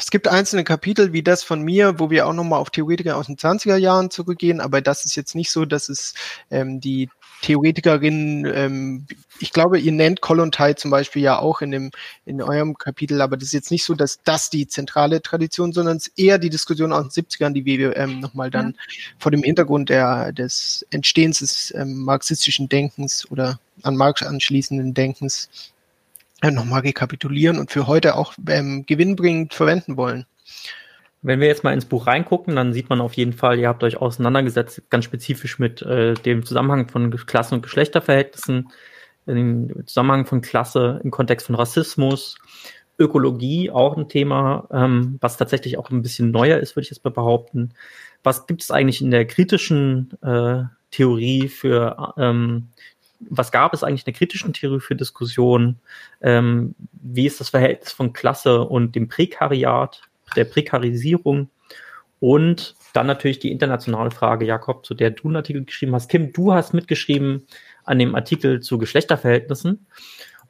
Es 0.00 0.10
gibt 0.10 0.28
einzelne 0.28 0.64
Kapitel 0.64 1.12
wie 1.12 1.22
das 1.22 1.44
von 1.44 1.60
mir, 1.60 1.98
wo 1.98 2.08
wir 2.08 2.26
auch 2.26 2.32
nochmal 2.32 2.58
auf 2.58 2.70
Theoretiker 2.70 3.18
aus 3.18 3.26
den 3.26 3.36
20er 3.36 3.76
Jahren 3.76 4.10
zurückgehen, 4.10 4.58
aber 4.58 4.80
das 4.80 5.04
ist 5.04 5.14
jetzt 5.14 5.34
nicht 5.34 5.50
so, 5.50 5.66
dass 5.66 5.90
es 5.90 6.14
ähm, 6.50 6.80
die 6.80 7.10
Theoretikerin, 7.42 8.46
ähm, 8.46 9.06
ich 9.40 9.52
glaube, 9.52 9.78
ihr 9.78 9.92
nennt 9.92 10.22
Kollontai 10.22 10.72
zum 10.72 10.90
Beispiel 10.90 11.20
ja 11.20 11.38
auch 11.38 11.60
in 11.60 11.70
dem 11.70 11.90
in 12.24 12.40
eurem 12.40 12.78
Kapitel, 12.78 13.20
aber 13.20 13.36
das 13.36 13.48
ist 13.48 13.52
jetzt 13.52 13.70
nicht 13.70 13.84
so, 13.84 13.94
dass 13.94 14.20
das 14.24 14.48
die 14.48 14.66
zentrale 14.66 15.20
Tradition, 15.20 15.74
sondern 15.74 15.98
es 15.98 16.06
ist 16.06 16.18
eher 16.18 16.38
die 16.38 16.50
Diskussion 16.50 16.92
aus 16.94 17.12
den 17.12 17.26
70ern, 17.26 17.52
die 17.52 17.66
wir 17.66 17.94
ähm, 17.94 18.20
nochmal 18.20 18.50
dann 18.50 18.70
ja. 18.70 18.94
vor 19.18 19.30
dem 19.32 19.42
Hintergrund 19.42 19.90
der, 19.90 20.32
des 20.32 20.86
Entstehens 20.90 21.40
des 21.40 21.74
ähm, 21.76 22.04
marxistischen 22.04 22.70
Denkens 22.70 23.30
oder 23.30 23.60
an 23.82 23.96
Marx 23.96 24.22
anschließenden 24.22 24.94
Denkens 24.94 25.50
nochmal 26.50 26.80
rekapitulieren 26.80 27.58
und 27.58 27.70
für 27.70 27.86
heute 27.86 28.16
auch 28.16 28.34
ähm, 28.48 28.84
gewinnbringend 28.86 29.54
verwenden 29.54 29.96
wollen. 29.96 30.26
Wenn 31.22 31.40
wir 31.40 31.48
jetzt 31.48 31.64
mal 31.64 31.74
ins 31.74 31.84
Buch 31.84 32.06
reingucken, 32.06 32.56
dann 32.56 32.72
sieht 32.72 32.88
man 32.88 33.02
auf 33.02 33.12
jeden 33.12 33.34
Fall, 33.34 33.58
ihr 33.58 33.68
habt 33.68 33.84
euch 33.84 33.98
auseinandergesetzt, 33.98 34.82
ganz 34.88 35.04
spezifisch 35.04 35.58
mit 35.58 35.82
äh, 35.82 36.14
dem 36.14 36.46
Zusammenhang 36.46 36.88
von 36.88 37.10
Klassen- 37.10 37.56
und 37.56 37.62
Geschlechterverhältnissen, 37.62 38.68
im 39.26 39.86
Zusammenhang 39.86 40.24
von 40.26 40.40
Klasse 40.40 41.00
im 41.04 41.10
Kontext 41.10 41.46
von 41.46 41.54
Rassismus, 41.54 42.38
Ökologie, 42.98 43.70
auch 43.70 43.96
ein 43.96 44.08
Thema, 44.08 44.66
ähm, 44.72 45.18
was 45.20 45.36
tatsächlich 45.36 45.78
auch 45.78 45.90
ein 45.90 46.02
bisschen 46.02 46.30
neuer 46.30 46.58
ist, 46.58 46.76
würde 46.76 46.84
ich 46.84 46.90
jetzt 46.90 47.04
mal 47.04 47.10
behaupten. 47.10 47.74
Was 48.22 48.46
gibt 48.46 48.62
es 48.62 48.70
eigentlich 48.70 49.00
in 49.00 49.10
der 49.10 49.26
kritischen 49.26 50.10
äh, 50.22 50.64
Theorie 50.90 51.48
für, 51.48 52.14
ähm, 52.18 52.68
was 53.30 53.52
gab 53.52 53.72
es 53.72 53.82
eigentlich 53.82 54.02
in 54.02 54.12
der 54.12 54.18
kritischen 54.18 54.52
Theorie 54.52 54.80
für 54.80 54.96
Diskussionen? 54.96 55.80
Ähm, 56.20 56.74
wie 56.92 57.26
ist 57.26 57.40
das 57.40 57.48
Verhältnis 57.48 57.92
von 57.92 58.12
Klasse 58.12 58.62
und 58.62 58.94
dem 58.94 59.08
Prekariat? 59.08 60.02
der 60.36 60.44
Prekarisierung 60.44 61.48
und 62.18 62.74
dann 62.92 63.06
natürlich 63.06 63.38
die 63.38 63.52
internationale 63.52 64.10
Frage, 64.10 64.44
Jakob, 64.44 64.84
zu 64.84 64.94
der 64.94 65.10
du 65.10 65.28
einen 65.28 65.36
Artikel 65.36 65.64
geschrieben 65.64 65.94
hast. 65.94 66.08
Kim, 66.08 66.32
du 66.32 66.52
hast 66.52 66.74
mitgeschrieben 66.74 67.46
an 67.84 67.98
dem 67.98 68.14
Artikel 68.14 68.60
zu 68.60 68.78
Geschlechterverhältnissen. 68.78 69.86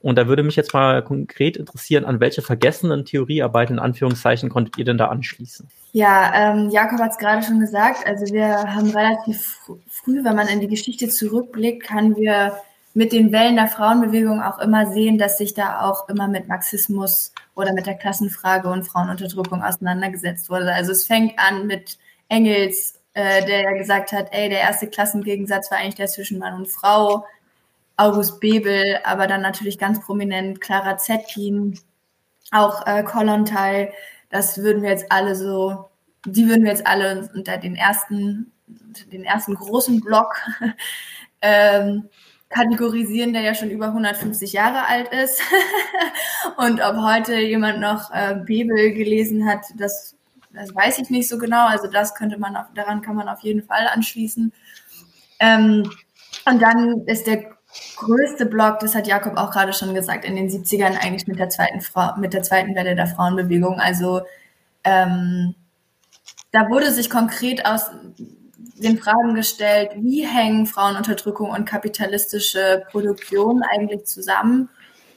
Und 0.01 0.17
da 0.17 0.27
würde 0.27 0.43
mich 0.43 0.57
jetzt 0.57 0.73
mal 0.73 1.05
konkret 1.05 1.59
interessieren, 1.59 2.07
an 2.07 2.21
welche 2.21 2.41
vergessenen 2.41 3.05
Theoriearbeiten 3.05 3.75
in 3.75 3.79
Anführungszeichen 3.79 4.49
konntet 4.49 4.79
ihr 4.79 4.87
denn 4.87 4.97
da 4.97 5.09
anschließen? 5.09 5.69
Ja, 5.93 6.33
ähm, 6.35 6.71
Jakob 6.71 7.01
hat 7.01 7.11
es 7.11 7.19
gerade 7.19 7.43
schon 7.43 7.61
gesagt. 7.61 8.07
Also 8.07 8.33
wir 8.33 8.49
haben 8.49 8.91
relativ 8.91 9.59
früh, 9.89 10.25
wenn 10.25 10.37
man 10.37 10.49
in 10.49 10.61
die 10.61 10.69
Geschichte 10.69 11.09
zurückblickt, 11.09 11.91
haben 11.91 12.17
wir 12.17 12.55
mit 12.95 13.13
den 13.13 13.33
Wellen 13.33 13.57
der 13.57 13.69
Frauenbewegung 13.69 14.43
auch 14.43 14.59
immer 14.59 14.91
sehen, 14.93 15.19
dass 15.19 15.39
sich 15.39 15.55
da 15.55 15.83
auch 15.83 16.09
immer 16.09 16.29
mit 16.29 16.49
Marxismus 16.49 17.33
oder 17.55 17.73
mit 17.73 17.87
der 17.87 17.95
Klassenfrage 17.95 18.69
und 18.69 18.85
Frauenunterdrückung 18.85 19.63
auseinandergesetzt 19.63 20.51
wurde. 20.51 20.73
Also 20.73 20.93
es 20.93 21.07
fängt 21.07 21.39
an 21.39 21.67
mit 21.67 21.99
Engels, 22.29 22.99
äh, 23.15 23.45
der 23.47 23.63
ja 23.63 23.73
gesagt 23.73 24.13
hat, 24.13 24.29
ey, 24.33 24.49
der 24.49 24.61
erste 24.61 24.89
Klassengegensatz 24.89 25.71
war 25.71 25.79
eigentlich 25.79 25.95
der 25.97 26.09
zwischen 26.09 26.39
Mann 26.39 26.55
und 26.55 26.69
Frau. 26.69 27.25
August 28.01 28.41
Bebel, 28.41 28.99
aber 29.05 29.27
dann 29.27 29.43
natürlich 29.43 29.79
ganz 29.79 30.01
prominent 30.01 30.61
Clara 30.63 30.97
Zetkin, 30.97 31.79
auch 32.51 32.87
äh, 32.87 33.03
Kollontai. 33.03 33.93
Das 34.31 34.57
würden 34.59 34.83
wir 34.83 34.89
jetzt 34.89 35.13
alle 35.13 35.37
so, 35.37 35.91
die 36.25 36.49
würden 36.49 36.65
wir 36.65 36.71
jetzt 36.71 36.87
alle 36.87 37.31
unter 37.35 37.59
den 37.59 37.77
ersten, 37.77 38.53
den 39.13 39.25
ersten 39.25 39.55
großen 39.55 40.01
Block 40.01 40.35
ähm, 41.43 42.09
kategorisieren, 42.51 43.33
der 43.33 43.43
ja 43.43 43.55
schon 43.55 43.71
über 43.71 43.87
150 43.87 44.53
Jahre 44.53 44.87
alt 44.87 45.13
ist. 45.15 45.41
und 46.57 46.81
ob 46.83 46.97
heute 46.97 47.37
jemand 47.37 47.81
noch 47.81 48.11
äh, 48.13 48.35
Bibel 48.45 48.93
gelesen 48.93 49.47
hat, 49.47 49.61
das, 49.79 50.17
das 50.53 50.75
weiß 50.75 50.99
ich 50.99 51.11
nicht 51.11 51.29
so 51.29 51.39
genau. 51.39 51.67
Also 51.69 51.89
das 51.89 52.15
könnte 52.15 52.39
man 52.39 52.57
auf, 52.57 52.67
daran 52.75 53.03
kann 53.03 53.17
man 53.17 53.29
auf 53.29 53.41
jeden 53.41 53.63
Fall 53.63 53.87
anschließen. 53.95 54.53
Ähm, 55.39 55.91
und 56.45 56.61
dann 56.61 57.07
ist 57.07 57.27
der 57.29 57.45
größte 57.97 58.47
Block, 58.47 58.81
das 58.81 58.97
hat 58.97 59.07
Jakob 59.07 59.37
auch 59.37 59.53
gerade 59.53 59.73
schon 59.73 59.95
gesagt, 59.95 60.25
in 60.25 60.35
den 60.35 60.49
70ern 60.49 60.99
eigentlich 60.99 61.29
mit 61.29 61.39
der 61.39 61.51
zweiten 61.51 61.81
Frau, 61.81 62.17
mit 62.17 62.33
der 62.33 62.43
zweiten 62.43 62.75
Welle 62.75 62.97
der 62.97 63.07
Frauenbewegung. 63.07 63.79
Also 63.79 64.23
ähm, 64.83 65.55
da 66.51 66.69
wurde 66.69 66.91
sich 66.91 67.11
konkret 67.11 67.65
aus 67.65 67.91
den 68.83 68.99
Fragen 68.99 69.35
gestellt, 69.35 69.91
wie 69.97 70.27
hängen 70.27 70.67
Frauenunterdrückung 70.67 71.51
und 71.51 71.65
kapitalistische 71.65 72.85
Produktion 72.91 73.63
eigentlich 73.63 74.05
zusammen? 74.07 74.69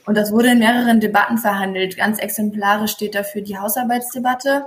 Und 0.05 0.17
das 0.17 0.31
wurde 0.31 0.51
in 0.51 0.59
mehreren 0.59 0.99
Debatten 0.99 1.37
verhandelt. 1.37 1.97
Ganz 1.97 2.19
exemplarisch 2.19 2.91
steht 2.91 3.15
dafür 3.15 3.41
die 3.41 3.57
Hausarbeitsdebatte, 3.57 4.65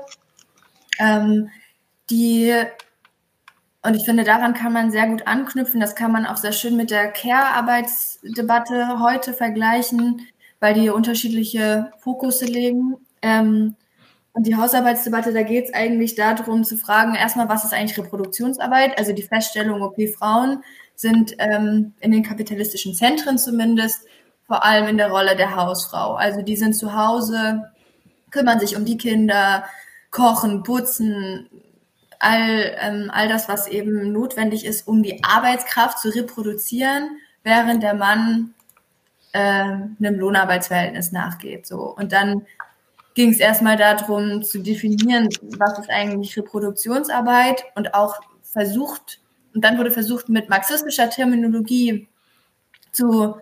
ähm, 0.98 1.50
die 2.10 2.54
und 3.86 3.94
ich 3.94 4.04
finde, 4.04 4.24
daran 4.24 4.52
kann 4.52 4.72
man 4.72 4.90
sehr 4.90 5.06
gut 5.06 5.28
anknüpfen. 5.28 5.78
Das 5.78 5.94
kann 5.94 6.10
man 6.10 6.26
auch 6.26 6.36
sehr 6.36 6.50
schön 6.50 6.76
mit 6.76 6.90
der 6.90 7.06
Care-Arbeitsdebatte 7.12 8.98
heute 8.98 9.32
vergleichen, 9.32 10.26
weil 10.58 10.74
die 10.74 10.90
unterschiedliche 10.90 11.92
Fokusse 12.00 12.46
legen. 12.46 12.96
Ähm, 13.22 13.76
und 14.36 14.46
die 14.46 14.54
Hausarbeitsdebatte, 14.54 15.32
da 15.32 15.42
geht 15.42 15.64
es 15.64 15.74
eigentlich 15.74 16.14
darum 16.14 16.62
zu 16.62 16.76
fragen, 16.76 17.14
erstmal, 17.14 17.48
was 17.48 17.64
ist 17.64 17.72
eigentlich 17.72 17.96
Reproduktionsarbeit? 17.96 18.98
Also 18.98 19.14
die 19.14 19.22
Feststellung, 19.22 19.80
okay, 19.80 20.08
Frauen 20.08 20.62
sind 20.94 21.34
ähm, 21.38 21.94
in 22.00 22.12
den 22.12 22.22
kapitalistischen 22.22 22.94
Zentren 22.94 23.38
zumindest 23.38 24.02
vor 24.46 24.62
allem 24.62 24.88
in 24.88 24.98
der 24.98 25.10
Rolle 25.10 25.36
der 25.36 25.56
Hausfrau. 25.56 26.16
Also 26.16 26.42
die 26.42 26.56
sind 26.56 26.74
zu 26.74 26.94
Hause, 26.94 27.72
kümmern 28.30 28.60
sich 28.60 28.76
um 28.76 28.84
die 28.84 28.98
Kinder, 28.98 29.64
kochen, 30.10 30.62
putzen, 30.62 31.48
all, 32.18 32.76
ähm, 32.78 33.10
all 33.10 33.30
das, 33.30 33.48
was 33.48 33.66
eben 33.66 34.12
notwendig 34.12 34.66
ist, 34.66 34.86
um 34.86 35.02
die 35.02 35.24
Arbeitskraft 35.24 35.98
zu 35.98 36.10
reproduzieren, 36.10 37.08
während 37.42 37.82
der 37.82 37.94
Mann 37.94 38.54
äh, 39.32 39.38
einem 39.38 40.18
Lohnarbeitsverhältnis 40.18 41.10
nachgeht. 41.10 41.66
So. 41.66 41.96
Und 41.96 42.12
dann 42.12 42.44
ging 43.16 43.30
es 43.30 43.40
erstmal 43.40 43.78
darum 43.78 44.42
zu 44.42 44.60
definieren, 44.60 45.28
was 45.58 45.78
ist 45.78 45.90
eigentlich 45.90 46.36
Reproduktionsarbeit 46.36 47.64
und 47.74 47.94
auch 47.94 48.14
versucht, 48.42 49.20
und 49.54 49.64
dann 49.64 49.78
wurde 49.78 49.90
versucht, 49.90 50.28
mit 50.28 50.50
marxistischer 50.50 51.08
Terminologie 51.08 52.06
zu 52.92 53.36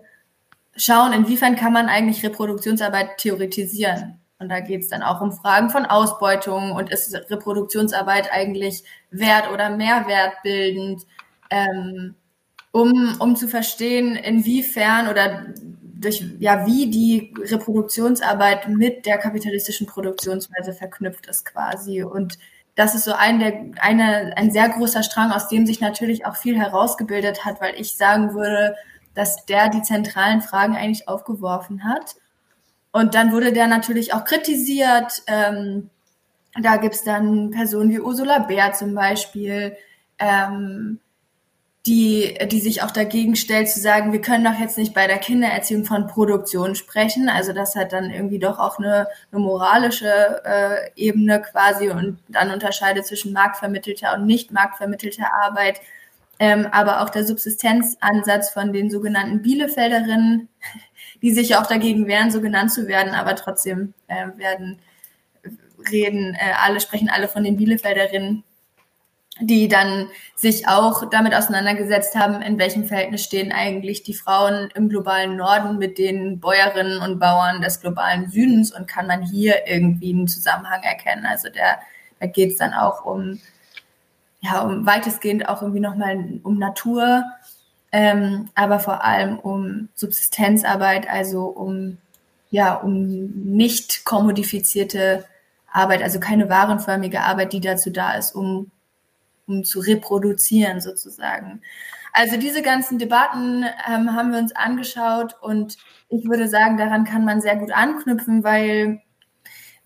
schauen, 0.77 1.11
inwiefern 1.11 1.57
kann 1.57 1.73
man 1.73 1.87
eigentlich 1.87 2.23
Reproduktionsarbeit 2.23 3.17
theoretisieren. 3.17 4.19
Und 4.39 4.47
da 4.49 4.61
geht 4.61 4.81
es 4.81 4.87
dann 4.87 5.03
auch 5.03 5.19
um 5.19 5.33
Fragen 5.33 5.69
von 5.69 5.85
Ausbeutung 5.85 6.71
und 6.71 6.89
ist 6.89 7.13
Reproduktionsarbeit 7.29 8.31
eigentlich 8.31 8.83
wert- 9.11 9.51
oder 9.51 9.69
mehrwertbildend, 9.69 11.05
ähm, 11.49 12.15
um, 12.71 13.15
um 13.19 13.35
zu 13.35 13.49
verstehen, 13.49 14.15
inwiefern 14.15 15.09
oder 15.09 15.47
durch, 15.95 16.23
ja, 16.39 16.65
wie 16.65 16.89
die 16.89 17.33
Reproduktionsarbeit 17.39 18.67
mit 18.67 19.05
der 19.05 19.17
kapitalistischen 19.17 19.87
Produktionsweise 19.87 20.73
verknüpft 20.73 21.27
ist 21.27 21.45
quasi. 21.45 22.03
Und 22.03 22.37
das 22.75 22.95
ist 22.95 23.05
so 23.05 23.13
ein, 23.13 23.39
der, 23.39 23.53
eine, 23.79 24.33
ein 24.35 24.51
sehr 24.51 24.67
großer 24.69 25.03
Strang, 25.03 25.31
aus 25.31 25.47
dem 25.47 25.65
sich 25.65 25.79
natürlich 25.79 26.25
auch 26.25 26.35
viel 26.35 26.57
herausgebildet 26.57 27.45
hat, 27.45 27.61
weil 27.61 27.75
ich 27.79 27.95
sagen 27.95 28.33
würde, 28.33 28.75
dass 29.13 29.45
der 29.45 29.69
die 29.69 29.81
zentralen 29.81 30.41
Fragen 30.41 30.75
eigentlich 30.75 31.07
aufgeworfen 31.07 31.85
hat. 31.85 32.15
Und 32.91 33.15
dann 33.15 33.31
wurde 33.31 33.53
der 33.53 33.67
natürlich 33.67 34.13
auch 34.13 34.25
kritisiert. 34.25 35.23
Ähm, 35.27 35.89
da 36.61 36.77
gibt's 36.77 37.03
dann 37.03 37.51
Personen 37.51 37.89
wie 37.89 37.99
Ursula 37.99 38.39
Bär 38.39 38.73
zum 38.73 38.93
Beispiel, 38.93 39.75
ähm, 40.19 40.99
die, 41.85 42.35
die 42.51 42.61
sich 42.61 42.81
auch 42.81 42.89
dagegen 42.89 43.35
stellt, 43.35 43.69
zu 43.69 43.79
sagen, 43.79 44.11
wir 44.11 44.21
können 44.21 44.43
doch 44.43 44.59
jetzt 44.59 44.77
nicht 44.77 44.95
bei 44.95 45.05
der 45.05 45.19
Kindererziehung 45.19 45.85
von 45.85 46.07
Produktion 46.07 46.73
sprechen. 46.73 47.29
Also 47.29 47.53
das 47.53 47.75
hat 47.75 47.93
dann 47.93 48.09
irgendwie 48.09 48.39
doch 48.39 48.57
auch 48.57 48.79
eine, 48.79 49.07
eine 49.31 49.41
moralische 49.41 50.41
äh, 50.43 50.89
Ebene 50.95 51.41
quasi 51.41 51.89
und 51.89 52.17
dann 52.27 52.49
unterscheidet 52.51 53.05
zwischen 53.05 53.33
marktvermittelter 53.33 54.15
und 54.15 54.25
nicht 54.25 54.51
marktvermittelter 54.51 55.31
Arbeit. 55.43 55.79
Ähm, 56.39 56.67
aber 56.71 57.01
auch 57.01 57.09
der 57.11 57.23
Subsistenzansatz 57.23 58.49
von 58.49 58.73
den 58.73 58.89
sogenannten 58.89 59.43
Bielefelderinnen, 59.43 60.49
die 61.21 61.33
sich 61.33 61.55
auch 61.55 61.67
dagegen 61.67 62.07
wehren, 62.07 62.31
so 62.31 62.41
genannt 62.41 62.73
zu 62.73 62.87
werden, 62.87 63.13
aber 63.13 63.35
trotzdem 63.35 63.93
äh, 64.07 64.27
werden 64.37 64.79
reden, 65.91 66.33
äh, 66.33 66.53
alle 66.63 66.79
sprechen 66.79 67.09
alle 67.09 67.27
von 67.27 67.43
den 67.43 67.57
Bielefelderinnen 67.57 68.43
die 69.41 69.67
dann 69.67 70.07
sich 70.35 70.67
auch 70.67 71.09
damit 71.09 71.35
auseinandergesetzt 71.35 72.15
haben, 72.15 72.41
in 72.41 72.57
welchem 72.57 72.85
Verhältnis 72.85 73.23
stehen 73.23 73.51
eigentlich 73.51 74.03
die 74.03 74.13
Frauen 74.13 74.69
im 74.75 74.87
globalen 74.87 75.35
Norden 75.35 75.77
mit 75.77 75.97
den 75.97 76.39
Bäuerinnen 76.39 76.99
und 76.99 77.19
Bauern 77.19 77.61
des 77.61 77.81
globalen 77.81 78.29
Südens 78.29 78.73
und 78.73 78.87
kann 78.87 79.07
man 79.07 79.23
hier 79.23 79.67
irgendwie 79.67 80.13
einen 80.13 80.27
Zusammenhang 80.27 80.83
erkennen. 80.83 81.25
Also 81.25 81.49
der, 81.49 81.79
da 82.19 82.27
geht 82.27 82.51
es 82.51 82.57
dann 82.57 82.73
auch 82.73 83.03
um, 83.03 83.41
ja, 84.39 84.61
um 84.61 84.85
weitestgehend 84.85 85.49
auch 85.49 85.61
irgendwie 85.61 85.81
nochmal 85.81 86.39
um 86.43 86.57
Natur, 86.57 87.25
ähm, 87.91 88.49
aber 88.55 88.79
vor 88.79 89.03
allem 89.03 89.37
um 89.37 89.89
Subsistenzarbeit, 89.95 91.09
also 91.09 91.45
um, 91.45 91.97
ja, 92.51 92.75
um 92.75 93.03
nicht 93.33 94.05
kommodifizierte 94.05 95.25
Arbeit, 95.73 96.03
also 96.03 96.21
keine 96.21 96.49
warenförmige 96.49 97.19
Arbeit, 97.19 97.51
die 97.51 97.59
dazu 97.59 97.89
da 97.89 98.13
ist, 98.13 98.33
um, 98.33 98.71
um 99.47 99.63
zu 99.63 99.79
reproduzieren 99.79 100.81
sozusagen. 100.81 101.61
Also 102.13 102.37
diese 102.37 102.61
ganzen 102.61 102.97
Debatten 102.97 103.65
ähm, 103.87 104.15
haben 104.15 104.31
wir 104.31 104.39
uns 104.39 104.55
angeschaut 104.55 105.35
und 105.41 105.77
ich 106.09 106.25
würde 106.25 106.47
sagen, 106.47 106.77
daran 106.77 107.03
kann 107.03 107.25
man 107.25 107.41
sehr 107.41 107.57
gut 107.57 107.71
anknüpfen, 107.71 108.43
weil 108.43 109.01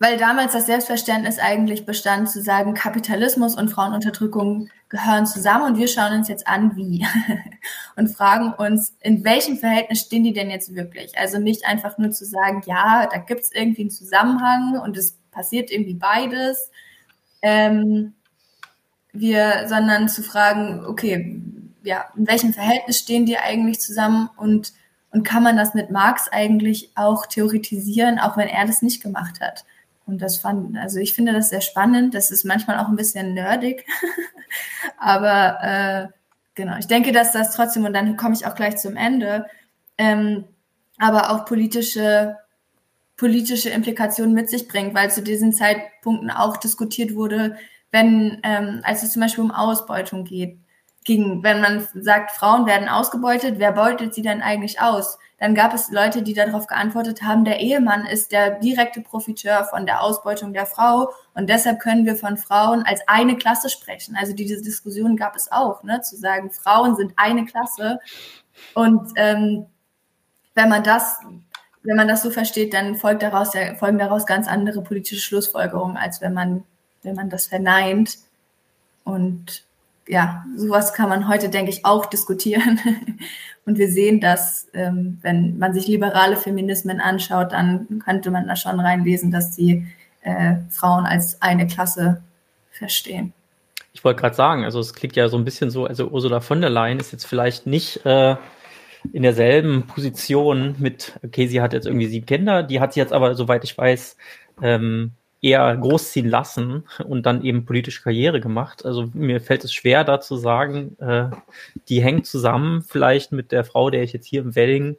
weil 0.02 0.16
damals 0.16 0.54
das 0.54 0.64
Selbstverständnis 0.64 1.38
eigentlich 1.38 1.84
bestand, 1.84 2.30
zu 2.30 2.40
sagen, 2.40 2.72
Kapitalismus 2.72 3.54
und 3.54 3.68
Frauenunterdrückung 3.68 4.70
gehören 4.88 5.26
zusammen 5.26 5.72
und 5.72 5.78
wir 5.78 5.88
schauen 5.88 6.14
uns 6.14 6.28
jetzt 6.28 6.48
an, 6.48 6.74
wie 6.74 7.06
und 7.96 8.08
fragen 8.08 8.54
uns, 8.54 8.96
in 9.00 9.24
welchem 9.24 9.58
Verhältnis 9.58 10.00
stehen 10.00 10.24
die 10.24 10.32
denn 10.32 10.48
jetzt 10.48 10.74
wirklich? 10.74 11.18
Also 11.18 11.38
nicht 11.38 11.66
einfach 11.66 11.98
nur 11.98 12.12
zu 12.12 12.24
sagen, 12.24 12.62
ja, 12.64 13.08
da 13.12 13.18
gibt 13.18 13.42
es 13.42 13.52
irgendwie 13.52 13.82
einen 13.82 13.90
Zusammenhang 13.90 14.80
und 14.80 14.96
es 14.96 15.18
passiert 15.30 15.70
irgendwie 15.70 15.94
beides, 15.94 16.70
ähm, 17.42 18.14
wir, 19.12 19.66
sondern 19.68 20.08
zu 20.08 20.22
fragen, 20.22 20.84
okay, 20.86 21.40
ja, 21.82 22.04
in 22.16 22.26
welchem 22.26 22.52
Verhältnis 22.52 22.98
stehen 22.98 23.26
die 23.26 23.38
eigentlich 23.38 23.80
zusammen 23.80 24.28
und 24.36 24.72
und 25.12 25.24
kann 25.24 25.42
man 25.42 25.56
das 25.56 25.74
mit 25.74 25.90
Marx 25.90 26.28
eigentlich 26.30 26.92
auch 26.94 27.26
theoretisieren, 27.26 28.18
auch 28.18 28.36
wenn 28.36 28.48
er 28.48 28.64
das 28.66 28.82
nicht 28.82 29.02
gemacht 29.02 29.40
hat? 29.40 29.64
Und 30.06 30.22
das 30.22 30.38
fand, 30.38 30.76
also 30.78 30.98
ich 30.98 31.14
finde 31.14 31.32
das 31.32 31.50
sehr 31.50 31.60
spannend. 31.60 32.14
Das 32.14 32.30
ist 32.30 32.44
manchmal 32.44 32.78
auch 32.78 32.88
ein 32.88 32.96
bisschen 32.96 33.34
nerdig. 33.34 33.86
Aber 34.98 35.58
äh, 35.62 36.08
genau, 36.54 36.76
ich 36.78 36.86
denke, 36.86 37.12
dass 37.12 37.32
das 37.32 37.54
trotzdem, 37.54 37.84
und 37.84 37.92
dann 37.92 38.16
komme 38.16 38.34
ich 38.34 38.46
auch 38.46 38.54
gleich 38.54 38.76
zum 38.76 38.96
Ende, 38.96 39.46
ähm, 39.98 40.44
aber 40.98 41.30
auch 41.30 41.46
politische, 41.46 42.36
politische 43.16 43.70
Implikationen 43.70 44.34
mit 44.34 44.50
sich 44.50 44.68
bringt, 44.68 44.94
weil 44.94 45.10
zu 45.10 45.22
diesen 45.22 45.52
Zeitpunkten 45.52 46.30
auch 46.30 46.58
diskutiert 46.58 47.14
wurde, 47.14 47.56
wenn, 47.90 48.40
ähm, 48.42 48.80
als 48.84 49.02
es 49.02 49.12
zum 49.12 49.22
Beispiel 49.22 49.44
um 49.44 49.50
Ausbeutung 49.50 50.24
geht, 50.24 50.58
ging, 51.04 51.42
wenn 51.42 51.60
man 51.60 51.86
sagt, 51.94 52.32
Frauen 52.32 52.66
werden 52.66 52.88
ausgebeutet, 52.88 53.58
wer 53.58 53.72
beutet 53.72 54.14
sie 54.14 54.22
denn 54.22 54.42
eigentlich 54.42 54.80
aus? 54.80 55.18
Dann 55.38 55.54
gab 55.54 55.72
es 55.72 55.90
Leute, 55.90 56.22
die 56.22 56.34
darauf 56.34 56.66
geantwortet 56.66 57.22
haben, 57.22 57.46
der 57.46 57.60
Ehemann 57.60 58.04
ist 58.04 58.30
der 58.32 58.58
direkte 58.58 59.00
Profiteur 59.00 59.64
von 59.64 59.86
der 59.86 60.02
Ausbeutung 60.02 60.52
der 60.52 60.66
Frau 60.66 61.10
und 61.34 61.48
deshalb 61.48 61.80
können 61.80 62.04
wir 62.04 62.16
von 62.16 62.36
Frauen 62.36 62.82
als 62.82 63.00
eine 63.06 63.36
Klasse 63.36 63.70
sprechen. 63.70 64.14
Also 64.20 64.34
diese 64.34 64.60
Diskussion 64.60 65.16
gab 65.16 65.34
es 65.36 65.50
auch, 65.50 65.82
ne, 65.82 66.02
zu 66.02 66.16
sagen, 66.16 66.50
Frauen 66.50 66.96
sind 66.96 67.14
eine 67.16 67.46
Klasse 67.46 67.98
und 68.74 69.12
ähm, 69.16 69.66
wenn 70.54 70.68
man 70.68 70.84
das 70.84 71.20
wenn 71.82 71.96
man 71.96 72.08
das 72.08 72.22
so 72.22 72.30
versteht, 72.30 72.74
dann 72.74 72.94
folgt 72.94 73.22
daraus, 73.22 73.52
folgen 73.78 73.98
daraus 73.98 74.26
ganz 74.26 74.48
andere 74.48 74.82
politische 74.82 75.20
Schlussfolgerungen, 75.20 75.96
als 75.96 76.20
wenn 76.20 76.34
man, 76.34 76.64
wenn 77.02 77.14
man 77.14 77.30
das 77.30 77.46
verneint. 77.46 78.18
Und 79.04 79.64
ja, 80.06 80.44
sowas 80.56 80.92
kann 80.92 81.08
man 81.08 81.28
heute, 81.28 81.48
denke 81.48 81.70
ich, 81.70 81.84
auch 81.84 82.06
diskutieren. 82.06 82.80
Und 83.66 83.78
wir 83.78 83.90
sehen, 83.90 84.20
dass, 84.20 84.68
ähm, 84.74 85.18
wenn 85.22 85.58
man 85.58 85.74
sich 85.74 85.86
liberale 85.86 86.36
Feminismen 86.36 87.00
anschaut, 87.00 87.52
dann 87.52 88.00
könnte 88.04 88.30
man 88.30 88.48
da 88.48 88.56
schon 88.56 88.80
reinlesen, 88.80 89.30
dass 89.30 89.54
die 89.54 89.86
äh, 90.22 90.56
Frauen 90.70 91.06
als 91.06 91.40
eine 91.40 91.66
Klasse 91.66 92.22
verstehen. 92.72 93.32
Ich 93.92 94.02
wollte 94.04 94.20
gerade 94.20 94.34
sagen, 94.34 94.64
also 94.64 94.80
es 94.80 94.94
klingt 94.94 95.16
ja 95.16 95.28
so 95.28 95.36
ein 95.36 95.44
bisschen 95.44 95.70
so, 95.70 95.84
also 95.86 96.08
Ursula 96.08 96.40
von 96.40 96.60
der 96.60 96.70
Leyen 96.70 96.98
ist 96.98 97.12
jetzt 97.12 97.26
vielleicht 97.26 97.66
nicht 97.66 98.04
äh, 98.06 98.36
in 99.12 99.22
derselben 99.22 99.86
Position 99.86 100.76
mit, 100.78 101.18
okay, 101.24 101.46
sie 101.46 101.60
hat 101.60 101.72
jetzt 101.72 101.86
irgendwie 101.86 102.06
sieben 102.06 102.26
Kinder, 102.26 102.62
die 102.62 102.80
hat 102.80 102.92
sie 102.92 103.00
jetzt 103.00 103.12
aber, 103.12 103.34
soweit 103.34 103.64
ich 103.64 103.76
weiß, 103.76 104.16
ähm, 104.62 105.12
eher 105.42 105.74
großziehen 105.76 106.28
lassen 106.28 106.84
und 107.06 107.24
dann 107.24 107.42
eben 107.42 107.64
politische 107.64 108.02
Karriere 108.02 108.40
gemacht. 108.40 108.84
Also 108.84 109.08
mir 109.14 109.40
fällt 109.40 109.64
es 109.64 109.72
schwer, 109.72 110.04
da 110.04 110.20
zu 110.20 110.36
sagen, 110.36 110.96
äh, 111.00 111.30
die 111.88 112.02
hängt 112.02 112.26
zusammen 112.26 112.82
vielleicht 112.82 113.32
mit 113.32 113.52
der 113.52 113.64
Frau, 113.64 113.90
der 113.90 114.02
ich 114.02 114.12
jetzt 114.12 114.26
hier 114.26 114.42
im 114.42 114.54
Wedding 114.54 114.96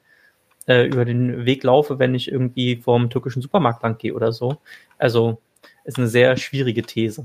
äh, 0.68 0.88
über 0.88 1.06
den 1.06 1.46
Weg 1.46 1.64
laufe, 1.64 2.00
wenn 2.00 2.16
ich 2.16 2.32
irgendwie 2.32 2.78
vom 2.78 3.10
türkischen 3.10 3.42
Supermarkt 3.42 3.84
lang 3.84 3.98
gehe 3.98 4.14
oder 4.14 4.32
so. 4.32 4.58
Also 4.98 5.40
ist 5.84 5.98
eine 5.98 6.08
sehr 6.08 6.38
schwierige 6.38 6.84
These. 6.84 7.24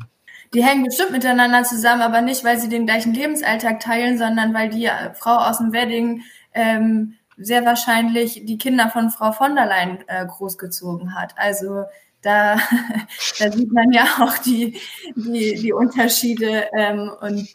Die 0.55 0.63
hängen 0.63 0.85
bestimmt 0.85 1.13
miteinander 1.13 1.65
zusammen, 1.65 2.03
aber 2.03 2.21
nicht, 2.21 2.45
weil 2.45 2.59
sie 2.59 2.69
den 2.69 2.87
gleichen 2.87 3.15
Lebensalltag 3.15 3.81
teilen, 3.81 4.17
sondern 4.19 4.55
weil 4.55 4.71
die 4.71 4.89
Frau 5.15 5.37
aus 5.37 5.59
dem 5.59 5.73
Wedding 5.73 6.23
ähm, 6.55 7.15
sehr 7.37 7.65
wahrscheinlich 7.65 8.45
die 8.45 8.59
Kinder 8.59 8.89
von 8.89 9.11
Frau 9.11 9.33
von 9.33 9.55
der 9.55 9.67
Leyen 9.67 9.99
äh, 10.07 10.25
großgezogen 10.27 11.15
hat. 11.15 11.35
Also 11.37 11.85
da, 12.27 12.59
da 13.39 13.53
sieht 13.53 13.73
man 13.73 13.93
ja 13.93 14.05
auch 14.21 14.37
die, 14.39 14.79
die, 15.15 15.55
die 15.55 15.73
Unterschiede 15.73 16.65
ähm, 16.77 17.11
und 17.21 17.49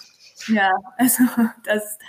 ja, 0.47 0.71
also 0.97 1.23
das. 1.65 1.99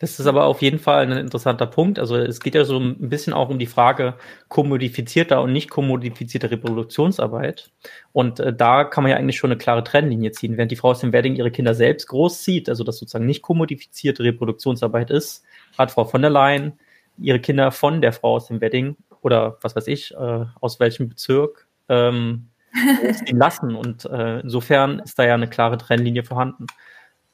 Das 0.00 0.20
ist 0.20 0.26
aber 0.26 0.44
auf 0.44 0.60
jeden 0.60 0.80
Fall 0.80 1.06
ein 1.06 1.16
interessanter 1.16 1.66
Punkt. 1.66 1.98
Also 1.98 2.16
es 2.16 2.40
geht 2.40 2.54
ja 2.54 2.64
so 2.64 2.78
ein 2.78 3.08
bisschen 3.08 3.32
auch 3.32 3.48
um 3.48 3.58
die 3.58 3.66
Frage 3.66 4.14
kommodifizierter 4.48 5.40
und 5.40 5.52
nicht 5.52 5.70
kommodifizierter 5.70 6.50
Reproduktionsarbeit. 6.50 7.70
Und 8.12 8.38
äh, 8.40 8.52
da 8.52 8.84
kann 8.84 9.04
man 9.04 9.12
ja 9.12 9.16
eigentlich 9.16 9.38
schon 9.38 9.50
eine 9.50 9.56
klare 9.56 9.82
Trennlinie 9.82 10.32
ziehen. 10.32 10.56
Während 10.56 10.72
die 10.72 10.76
Frau 10.76 10.90
aus 10.90 11.00
dem 11.00 11.12
Wedding 11.12 11.36
ihre 11.36 11.50
Kinder 11.50 11.74
selbst 11.74 12.08
großzieht, 12.08 12.68
also 12.68 12.84
das 12.84 12.98
sozusagen 12.98 13.24
nicht 13.24 13.40
kommodifizierte 13.40 14.24
Reproduktionsarbeit 14.24 15.10
ist, 15.10 15.44
hat 15.78 15.92
Frau 15.92 16.04
von 16.04 16.20
der 16.20 16.30
Leyen 16.30 16.78
ihre 17.16 17.40
Kinder 17.40 17.70
von 17.70 18.02
der 18.02 18.12
Frau 18.12 18.34
aus 18.34 18.48
dem 18.48 18.60
Wedding 18.60 18.96
oder 19.24 19.56
was 19.62 19.74
weiß 19.74 19.86
ich, 19.86 20.12
äh, 20.14 20.44
aus 20.60 20.80
welchem 20.80 21.08
Bezirk 21.08 21.63
ähm, 21.88 22.48
lassen. 23.30 23.74
Und 23.74 24.04
äh, 24.06 24.40
insofern 24.40 25.00
ist 25.00 25.18
da 25.18 25.24
ja 25.24 25.34
eine 25.34 25.48
klare 25.48 25.78
Trennlinie 25.78 26.24
vorhanden. 26.24 26.66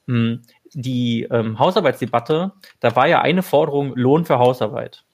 Hm, 0.07 0.43
die 0.73 1.27
ähm, 1.31 1.59
Hausarbeitsdebatte, 1.59 2.53
da 2.81 2.97
war 2.97 3.09
ja 3.09 3.21
eine 3.21 3.43
Forderung 3.43 3.95
Lohn 3.97 4.25
für 4.25 4.39
Hausarbeit. 4.39 5.05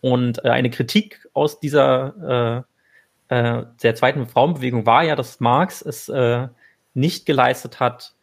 Und 0.00 0.44
äh, 0.44 0.48
eine 0.48 0.70
Kritik 0.70 1.28
aus 1.32 1.60
dieser 1.60 2.64
äh, 3.28 3.34
äh, 3.34 3.64
der 3.82 3.94
zweiten 3.94 4.26
Frauenbewegung 4.26 4.84
war 4.84 5.04
ja, 5.04 5.16
dass 5.16 5.40
Marx 5.40 5.82
es 5.82 6.08
äh, 6.08 6.48
nicht 6.94 7.24
geleistet 7.24 7.80
hat, 7.80 8.14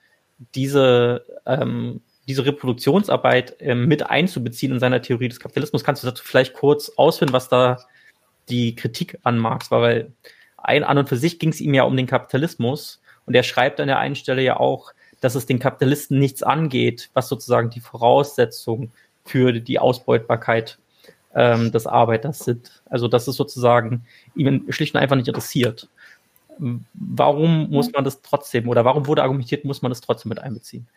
diese 0.56 1.26
ähm, 1.46 2.02
diese 2.28 2.46
Reproduktionsarbeit 2.46 3.56
ähm, 3.60 3.88
mit 3.88 4.08
einzubeziehen 4.08 4.74
in 4.74 4.80
seiner 4.80 5.02
Theorie 5.02 5.30
des 5.30 5.40
Kapitalismus. 5.40 5.84
Kannst 5.84 6.04
du 6.04 6.08
dazu 6.08 6.24
vielleicht 6.24 6.54
kurz 6.54 6.90
ausführen, 6.96 7.34
was 7.34 7.50
da 7.50 7.80
die 8.50 8.76
Kritik 8.76 9.20
an 9.24 9.38
Marx 9.38 9.72
war? 9.72 9.82
Weil 9.82 10.12
ein, 10.58 10.84
an 10.84 10.98
und 10.98 11.10
für 11.10 11.18
sich 11.18 11.40
ging 11.40 11.50
es 11.50 11.62
ihm 11.62 11.74
ja 11.74 11.84
um 11.84 11.96
den 11.96 12.08
Kapitalismus 12.08 13.02
und 13.26 13.36
er 13.36 13.44
schreibt 13.44 13.80
an 13.80 13.88
der 13.88 14.00
einen 14.00 14.16
Stelle 14.16 14.42
ja 14.42 14.58
auch, 14.58 14.92
dass 15.22 15.36
es 15.36 15.46
den 15.46 15.60
Kapitalisten 15.60 16.20
nichts 16.20 16.44
angeht, 16.44 17.10
was 17.14 17.30
sozusagen 17.30 17.70
die 17.70 17.80
Voraussetzungen 17.80 18.92
für 19.26 19.54
die 19.54 19.80
Ausbeutbarkeit 19.80 20.80
ähm, 21.36 21.72
des 21.72 21.88
Arbeiters 21.88 22.40
sind. 22.40 22.82
Also 22.90 23.08
dass 23.08 23.28
es 23.28 23.36
sozusagen 23.36 24.06
ihm 24.36 24.66
schlicht 24.70 24.96
und 24.96 25.02
einfach 25.02 25.16
nicht 25.16 25.28
interessiert. 25.28 25.90
Warum 26.94 27.70
muss 27.70 27.92
man 27.92 28.04
das 28.04 28.22
trotzdem 28.22 28.68
oder 28.68 28.84
warum 28.84 29.08
wurde 29.08 29.24
argumentiert, 29.24 29.64
muss 29.64 29.82
man 29.82 29.92
das 29.92 30.02
trotzdem 30.02 30.30
mit 30.30 30.40
einbeziehen? 30.40 30.88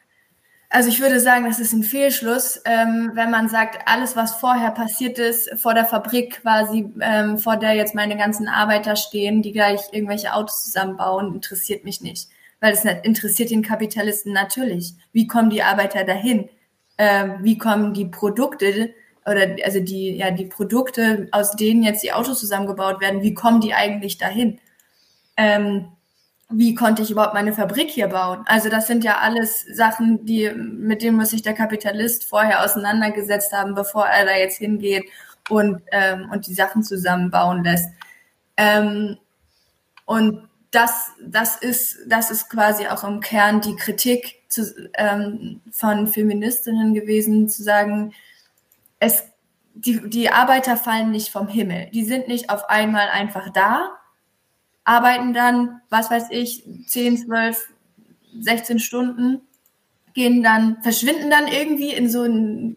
Also 0.75 0.89
ich 0.89 1.03
würde 1.03 1.21
sagen, 1.21 1.45
das 1.45 1.61
ist 1.61 1.75
ein 1.75 1.83
Fehlschluss, 1.83 2.63
ähm, 2.65 3.11
wenn 3.13 3.31
man 3.31 3.51
sagt, 3.51 3.87
alles, 3.87 4.17
was 4.17 4.37
vorher 4.37 4.71
passiert 4.71 5.19
ist, 5.19 5.51
vor 5.61 5.75
der 5.75 5.85
Fabrik 5.85 6.41
quasi, 6.41 6.91
ähm, 7.03 7.37
vor 7.37 7.59
der 7.59 7.75
jetzt 7.75 7.95
meine 7.95 8.17
ganzen 8.17 8.49
Arbeiter 8.49 8.97
stehen, 8.97 9.43
die 9.43 9.53
gleich 9.53 9.83
irgendwelche 9.93 10.33
Autos 10.33 10.65
zusammenbauen, 10.65 11.35
interessiert 11.35 11.85
mich 11.85 12.01
nicht. 12.01 12.31
Weil 12.61 12.73
es 12.73 12.87
interessiert 12.87 13.51
den 13.51 13.61
Kapitalisten 13.61 14.33
natürlich. 14.33 14.95
Wie 15.13 15.27
kommen 15.27 15.51
die 15.51 15.63
Arbeiter 15.63 16.05
dahin? 16.05 16.49
Ähm, 16.97 17.35
wie 17.43 17.59
kommen 17.59 17.93
die 17.93 18.07
Produkte 18.07 18.95
oder 19.27 19.57
also 19.65 19.79
die, 19.79 20.17
ja, 20.17 20.31
die 20.31 20.47
Produkte, 20.47 21.29
aus 21.33 21.51
denen 21.51 21.83
jetzt 21.83 22.03
die 22.03 22.15
Autos 22.15 22.41
zusammengebaut 22.41 23.03
werden, 23.03 23.21
wie 23.21 23.35
kommen 23.35 23.61
die 23.61 23.75
eigentlich 23.75 24.17
dahin? 24.17 24.59
Wie 26.53 26.75
konnte 26.75 27.03
ich 27.03 27.11
überhaupt 27.11 27.35
meine 27.35 27.53
Fabrik 27.53 27.91
hier 27.91 28.09
bauen? 28.09 28.45
Also 28.47 28.69
das 28.69 28.87
sind 28.87 29.05
ja 29.05 29.19
alles 29.19 29.65
Sachen, 29.73 30.25
die, 30.25 30.51
mit 30.51 31.03
denen 31.03 31.17
muss 31.17 31.31
sich 31.31 31.43
der 31.43 31.55
Kapitalist 31.55 32.25
vorher 32.25 32.65
auseinandergesetzt 32.65 33.53
haben, 33.53 33.75
bevor 33.75 34.07
er 34.07 34.27
da 34.27 34.37
jetzt 34.37 34.59
hingeht 34.59 35.05
und, 35.49 35.83
ähm, 35.91 36.31
und 36.31 36.47
die 36.47 36.55
Sachen 36.55 36.83
zusammenbauen 36.83 37.65
lässt. 37.65 37.89
Ähm, 38.57 39.19
und 40.05 40.49
das, 40.71 41.13
das 41.25 41.57
ist, 41.57 41.99
das 42.07 42.31
ist 42.31 42.49
quasi 42.49 42.87
auch 42.87 43.05
im 43.05 43.21
Kern 43.21 43.61
die 43.61 43.77
Kritik 43.77 44.43
zu, 44.49 44.91
ähm, 44.95 45.61
von 45.71 46.07
Feministinnen 46.07 46.95
gewesen, 46.95 47.49
zu 47.49 47.63
sagen, 47.63 48.13
es, 48.99 49.25
die, 49.75 50.09
die 50.09 50.31
Arbeiter 50.31 50.77
fallen 50.77 51.11
nicht 51.11 51.31
vom 51.31 51.49
Himmel. 51.49 51.89
Die 51.93 52.05
sind 52.05 52.29
nicht 52.29 52.51
auf 52.51 52.69
einmal 52.69 53.09
einfach 53.09 53.51
da, 53.51 53.91
arbeiten 54.85 55.33
dann, 55.33 55.81
was 55.91 56.11
weiß 56.11 56.27
ich, 56.31 56.65
10, 56.87 57.27
12, 57.27 57.69
16 58.41 58.79
Stunden, 58.79 59.43
gehen 60.15 60.43
dann, 60.43 60.83
verschwinden 60.83 61.31
dann 61.31 61.47
irgendwie 61.47 61.93
in 61.93 62.09
so 62.09 62.23
ein 62.23 62.77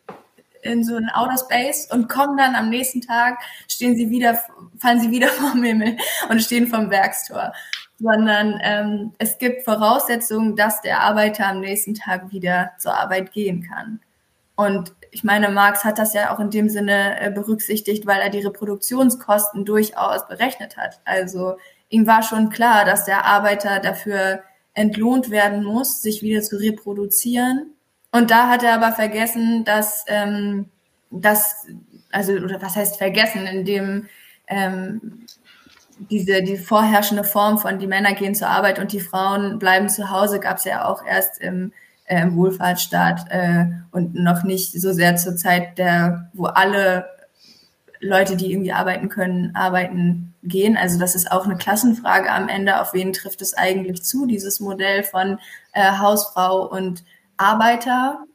in 0.65 0.83
so 0.83 0.95
ein 0.95 1.09
Outer 1.13 1.37
Space 1.37 1.87
und 1.91 2.09
kommen 2.09 2.37
dann 2.37 2.55
am 2.55 2.69
nächsten 2.69 2.99
Tag, 2.99 3.37
stehen 3.67 3.95
sie 3.95 4.09
wieder, 4.09 4.39
fallen 4.79 4.99
sie 4.99 5.11
wieder 5.11 5.27
vom 5.29 5.63
Himmel 5.63 5.97
und 6.29 6.41
stehen 6.41 6.67
vom 6.67 6.89
Werkstor. 6.89 7.53
sondern 7.99 8.59
ähm, 8.61 9.13
es 9.19 9.37
gibt 9.37 9.63
Voraussetzungen, 9.63 10.55
dass 10.55 10.81
der 10.81 11.01
Arbeiter 11.01 11.47
am 11.47 11.59
nächsten 11.59 11.93
Tag 11.93 12.31
wieder 12.31 12.71
zur 12.79 12.93
Arbeit 12.93 13.31
gehen 13.31 13.63
kann. 13.63 14.01
Und 14.55 14.93
ich 15.11 15.23
meine, 15.23 15.49
Marx 15.49 15.83
hat 15.83 15.99
das 15.99 16.13
ja 16.13 16.33
auch 16.33 16.39
in 16.39 16.49
dem 16.49 16.69
Sinne 16.69 17.19
äh, 17.19 17.31
berücksichtigt, 17.31 18.05
weil 18.05 18.21
er 18.21 18.29
die 18.29 18.39
Reproduktionskosten 18.39 19.65
durchaus 19.65 20.27
berechnet 20.27 20.77
hat. 20.77 20.99
Also 21.05 21.57
ihm 21.89 22.07
war 22.07 22.23
schon 22.23 22.49
klar, 22.49 22.85
dass 22.85 23.05
der 23.05 23.25
Arbeiter 23.25 23.79
dafür 23.79 24.41
entlohnt 24.73 25.29
werden 25.29 25.63
muss, 25.63 26.01
sich 26.01 26.21
wieder 26.21 26.41
zu 26.41 26.57
reproduzieren. 26.57 27.71
Und 28.11 28.31
da 28.31 28.49
hat 28.49 28.63
er 28.63 28.73
aber 28.73 28.91
vergessen, 28.91 29.63
dass 29.65 30.05
ähm, 30.07 30.69
das, 31.11 31.65
also 32.11 32.33
oder 32.33 32.61
was 32.61 32.75
heißt 32.75 32.97
vergessen, 32.97 33.45
indem 33.45 34.07
ähm, 34.47 35.25
diese 36.09 36.43
die 36.43 36.57
vorherrschende 36.57 37.23
Form 37.23 37.57
von 37.57 37.79
die 37.79 37.87
Männer 37.87 38.13
gehen 38.13 38.35
zur 38.35 38.49
Arbeit 38.49 38.79
und 38.79 38.91
die 38.91 38.99
Frauen 38.99 39.59
bleiben 39.59 39.89
zu 39.89 40.09
Hause 40.09 40.39
gab 40.39 40.57
es 40.57 40.65
ja 40.65 40.85
auch 40.85 41.05
erst 41.05 41.39
im, 41.39 41.71
äh, 42.05 42.21
im 42.21 42.35
Wohlfahrtsstaat 42.35 43.27
äh, 43.29 43.65
und 43.91 44.13
noch 44.13 44.43
nicht 44.43 44.73
so 44.73 44.91
sehr 44.91 45.15
zur 45.15 45.37
Zeit 45.37 45.77
der, 45.77 46.29
wo 46.33 46.45
alle 46.45 47.05
Leute, 48.01 48.35
die 48.35 48.51
irgendwie 48.51 48.73
arbeiten 48.73 49.09
können, 49.09 49.55
arbeiten 49.55 50.34
gehen. 50.45 50.77
Also 50.77 50.99
das 50.99 51.15
ist 51.15 51.31
auch 51.31 51.45
eine 51.45 51.57
Klassenfrage 51.57 52.31
am 52.31 52.47
Ende. 52.47 52.81
Auf 52.81 52.93
wen 52.93 53.13
trifft 53.13 53.41
es 53.41 53.53
eigentlich 53.53 54.03
zu, 54.03 54.25
dieses 54.25 54.59
Modell 54.59 55.03
von 55.03 55.39
äh, 55.73 55.97
Hausfrau 55.97 56.67
und 56.67 57.03
Arbeiter? 57.37 58.25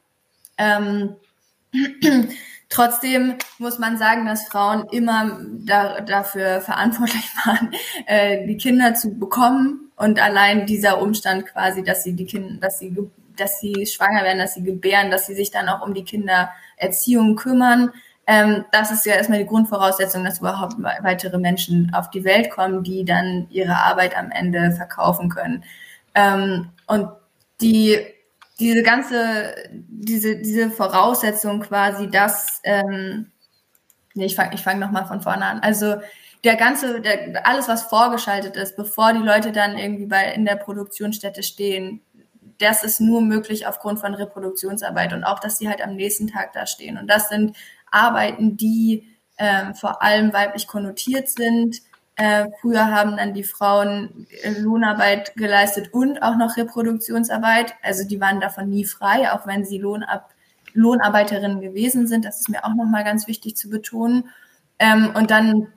Ähm, 0.57 1.15
Trotzdem 2.71 3.35
muss 3.59 3.79
man 3.79 3.97
sagen, 3.97 4.25
dass 4.25 4.47
Frauen 4.47 4.87
immer 4.91 5.41
da, 5.65 5.99
dafür 5.99 6.61
verantwortlich 6.61 7.29
waren, 7.45 7.73
äh, 8.05 8.47
die 8.47 8.55
Kinder 8.55 8.95
zu 8.95 9.19
bekommen 9.19 9.91
und 9.97 10.21
allein 10.21 10.65
dieser 10.65 11.01
Umstand 11.01 11.45
quasi, 11.47 11.83
dass 11.83 12.05
sie 12.05 12.13
die 12.13 12.25
Kinder, 12.25 12.61
dass 12.61 12.79
sie, 12.79 12.95
dass 13.35 13.59
sie 13.59 13.85
schwanger 13.85 14.23
werden, 14.23 14.39
dass 14.39 14.53
sie 14.53 14.63
gebären, 14.63 15.11
dass 15.11 15.27
sie 15.27 15.35
sich 15.35 15.51
dann 15.51 15.67
auch 15.67 15.85
um 15.85 15.93
die 15.93 16.05
Kindererziehung 16.05 17.35
kümmern. 17.35 17.91
Ähm, 18.31 18.63
das 18.71 18.91
ist 18.91 19.05
ja 19.05 19.15
erstmal 19.15 19.39
die 19.39 19.45
Grundvoraussetzung, 19.45 20.23
dass 20.23 20.39
überhaupt 20.39 20.75
weitere 20.81 21.37
Menschen 21.37 21.93
auf 21.93 22.09
die 22.11 22.23
Welt 22.23 22.49
kommen, 22.49 22.81
die 22.81 23.03
dann 23.03 23.47
ihre 23.49 23.75
Arbeit 23.75 24.17
am 24.17 24.31
Ende 24.31 24.71
verkaufen 24.71 25.27
können. 25.27 25.65
Ähm, 26.15 26.69
und 26.87 27.09
die 27.59 27.99
diese 28.57 28.83
ganze, 28.83 29.53
diese, 29.69 30.37
diese 30.37 30.71
Voraussetzung 30.71 31.59
quasi, 31.59 32.09
dass, 32.09 32.61
ähm, 32.63 33.31
nee, 34.13 34.27
ich 34.27 34.35
fange 34.35 34.53
ich 34.53 34.61
fang 34.61 34.79
nochmal 34.79 35.07
von 35.07 35.19
vorne 35.19 35.43
an. 35.43 35.59
Also 35.59 35.95
der 36.45 36.55
ganze, 36.55 37.01
der, 37.01 37.45
alles, 37.45 37.67
was 37.67 37.83
vorgeschaltet 37.83 38.55
ist, 38.55 38.77
bevor 38.77 39.11
die 39.11 39.19
Leute 39.19 39.51
dann 39.51 39.77
irgendwie 39.77 40.05
bei, 40.05 40.31
in 40.31 40.45
der 40.45 40.55
Produktionsstätte 40.55 41.43
stehen, 41.43 41.99
das 42.59 42.85
ist 42.85 43.01
nur 43.01 43.21
möglich 43.21 43.67
aufgrund 43.67 43.99
von 43.99 44.13
Reproduktionsarbeit 44.13 45.11
und 45.11 45.25
auch, 45.25 45.39
dass 45.39 45.57
sie 45.57 45.67
halt 45.67 45.81
am 45.81 45.95
nächsten 45.95 46.27
Tag 46.27 46.53
da 46.53 46.65
stehen. 46.65 46.97
Und 46.97 47.07
das 47.07 47.27
sind 47.27 47.57
Arbeiten, 47.91 48.57
die 48.57 49.07
ähm, 49.37 49.75
vor 49.75 50.01
allem 50.01 50.33
weiblich 50.33 50.67
konnotiert 50.67 51.29
sind, 51.29 51.81
äh, 52.21 52.49
früher 52.61 52.91
haben 52.91 53.17
dann 53.17 53.33
die 53.33 53.43
Frauen 53.43 54.27
Lohnarbeit 54.59 55.33
geleistet 55.35 55.93
und 55.93 56.21
auch 56.21 56.35
noch 56.35 56.57
Reproduktionsarbeit. 56.57 57.73
Also 57.81 58.07
die 58.07 58.21
waren 58.21 58.39
davon 58.39 58.69
nie 58.69 58.85
frei, 58.85 59.31
auch 59.31 59.47
wenn 59.47 59.65
sie 59.65 59.79
Lohnab 59.79 60.29
Lohnarbeiterinnen 60.73 61.61
gewesen 61.61 62.07
sind. 62.07 62.23
Das 62.25 62.39
ist 62.39 62.49
mir 62.49 62.63
auch 62.63 62.75
nochmal 62.75 63.03
ganz 63.03 63.27
wichtig 63.27 63.57
zu 63.57 63.69
betonen. 63.69 64.29
Ähm, 64.77 65.11
und 65.15 65.31
dann 65.31 65.67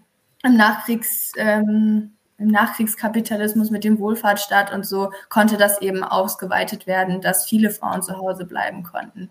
im, 0.42 0.56
Nachkriegs, 0.56 1.32
ähm, 1.36 2.12
im 2.38 2.48
Nachkriegskapitalismus 2.48 3.70
mit 3.70 3.84
dem 3.84 3.98
Wohlfahrtsstaat 3.98 4.72
und 4.72 4.84
so 4.84 5.12
konnte 5.30 5.56
das 5.56 5.80
eben 5.80 6.04
ausgeweitet 6.04 6.86
werden, 6.86 7.20
dass 7.20 7.46
viele 7.46 7.70
Frauen 7.70 8.02
zu 8.02 8.18
Hause 8.18 8.44
bleiben 8.44 8.82
konnten. 8.82 9.30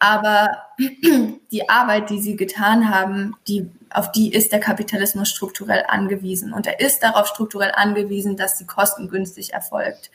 Aber 0.00 0.50
die 1.52 1.68
Arbeit, 1.68 2.10
die 2.10 2.20
sie 2.20 2.34
getan 2.34 2.92
haben, 2.92 3.36
die, 3.46 3.70
auf 3.90 4.10
die 4.10 4.32
ist 4.32 4.50
der 4.50 4.58
Kapitalismus 4.58 5.28
strukturell 5.28 5.84
angewiesen. 5.86 6.52
Und 6.52 6.66
er 6.66 6.80
ist 6.80 7.02
darauf 7.02 7.28
strukturell 7.28 7.72
angewiesen, 7.74 8.36
dass 8.36 8.58
sie 8.58 8.66
kostengünstig 8.66 9.52
erfolgt, 9.52 10.10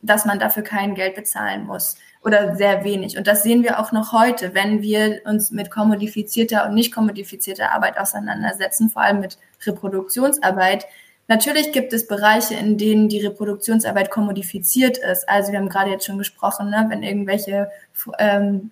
dass 0.00 0.24
man 0.24 0.38
dafür 0.38 0.62
kein 0.62 0.94
Geld 0.94 1.14
bezahlen 1.14 1.66
muss 1.66 1.96
oder 2.24 2.56
sehr 2.56 2.84
wenig. 2.84 3.18
Und 3.18 3.26
das 3.26 3.42
sehen 3.42 3.62
wir 3.62 3.78
auch 3.78 3.92
noch 3.92 4.12
heute, 4.12 4.54
wenn 4.54 4.80
wir 4.82 5.20
uns 5.24 5.50
mit 5.50 5.70
kommodifizierter 5.70 6.66
und 6.66 6.74
nicht 6.74 6.92
kommodifizierter 6.92 7.72
Arbeit 7.72 7.98
auseinandersetzen, 7.98 8.90
vor 8.90 9.02
allem 9.02 9.20
mit 9.20 9.38
Reproduktionsarbeit. 9.66 10.86
Natürlich 11.28 11.72
gibt 11.72 11.92
es 11.92 12.06
Bereiche, 12.06 12.54
in 12.54 12.78
denen 12.78 13.10
die 13.10 13.20
Reproduktionsarbeit 13.20 14.10
kommodifiziert 14.10 14.96
ist. 14.96 15.28
Also 15.28 15.52
wir 15.52 15.58
haben 15.58 15.68
gerade 15.68 15.90
jetzt 15.90 16.06
schon 16.06 16.18
gesprochen, 16.18 16.70
ne, 16.70 16.86
wenn 16.88 17.02
irgendwelche 17.02 17.70
ähm, 18.18 18.70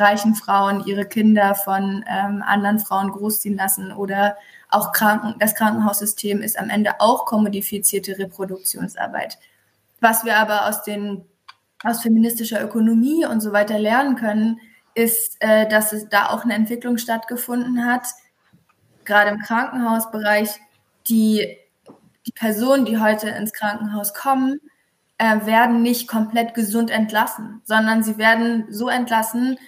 reichen 0.00 0.34
Frauen 0.34 0.84
ihre 0.86 1.04
Kinder 1.06 1.54
von 1.54 2.04
ähm, 2.08 2.42
anderen 2.46 2.78
Frauen 2.78 3.10
großziehen 3.10 3.56
lassen 3.56 3.92
oder 3.92 4.36
auch 4.70 4.92
Kranken, 4.92 5.36
das 5.38 5.54
Krankenhaussystem 5.54 6.42
ist 6.42 6.58
am 6.58 6.68
Ende 6.68 7.00
auch 7.00 7.26
kommodifizierte 7.26 8.18
Reproduktionsarbeit. 8.18 9.38
Was 10.00 10.24
wir 10.24 10.36
aber 10.36 10.66
aus 10.66 10.82
den 10.82 11.24
aus 11.84 12.00
feministischer 12.00 12.62
Ökonomie 12.64 13.26
und 13.26 13.40
so 13.40 13.52
weiter 13.52 13.78
lernen 13.78 14.16
können, 14.16 14.58
ist, 14.94 15.36
äh, 15.40 15.68
dass 15.68 15.92
es 15.92 16.08
da 16.08 16.30
auch 16.30 16.44
eine 16.44 16.54
Entwicklung 16.54 16.98
stattgefunden 16.98 17.84
hat, 17.84 18.06
gerade 19.04 19.30
im 19.30 19.40
Krankenhausbereich, 19.40 20.48
die, 21.08 21.56
die 22.26 22.32
Personen, 22.32 22.86
die 22.86 22.98
heute 22.98 23.28
ins 23.28 23.52
Krankenhaus 23.52 24.14
kommen, 24.14 24.60
äh, 25.18 25.46
werden 25.46 25.82
nicht 25.82 26.08
komplett 26.08 26.54
gesund 26.54 26.90
entlassen, 26.90 27.60
sondern 27.64 28.02
sie 28.02 28.18
werden 28.18 28.66
so 28.70 28.88
entlassen, 28.88 29.58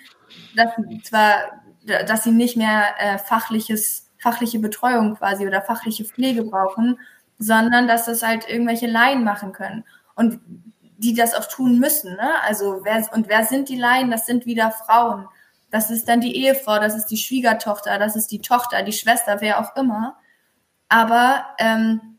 dass 0.54 0.70
zwar, 1.04 1.62
dass 1.84 2.24
sie 2.24 2.32
nicht 2.32 2.56
mehr 2.56 2.94
äh, 2.98 3.18
fachliches, 3.18 4.10
fachliche 4.18 4.58
Betreuung 4.58 5.16
quasi 5.16 5.46
oder 5.46 5.62
fachliche 5.62 6.04
Pflege 6.04 6.44
brauchen, 6.44 6.98
sondern 7.38 7.86
dass 7.86 8.06
das 8.06 8.22
halt 8.22 8.48
irgendwelche 8.48 8.86
Laien 8.86 9.24
machen 9.24 9.52
können. 9.52 9.84
Und 10.14 10.40
die 10.98 11.14
das 11.14 11.34
auch 11.34 11.46
tun 11.46 11.78
müssen. 11.78 12.16
Ne? 12.16 12.42
Also 12.42 12.80
wer 12.82 13.06
und 13.12 13.28
wer 13.28 13.44
sind 13.44 13.68
die 13.68 13.78
Laien? 13.78 14.10
Das 14.10 14.26
sind 14.26 14.46
wieder 14.46 14.70
Frauen. 14.70 15.26
Das 15.70 15.90
ist 15.90 16.08
dann 16.08 16.20
die 16.20 16.36
Ehefrau, 16.36 16.78
das 16.78 16.96
ist 16.96 17.06
die 17.06 17.16
Schwiegertochter, 17.16 17.98
das 17.98 18.16
ist 18.16 18.30
die 18.30 18.40
Tochter, 18.40 18.82
die 18.82 18.92
Schwester, 18.92 19.40
wer 19.40 19.60
auch 19.60 19.76
immer. 19.76 20.16
Aber 20.88 21.44
ähm, 21.58 22.15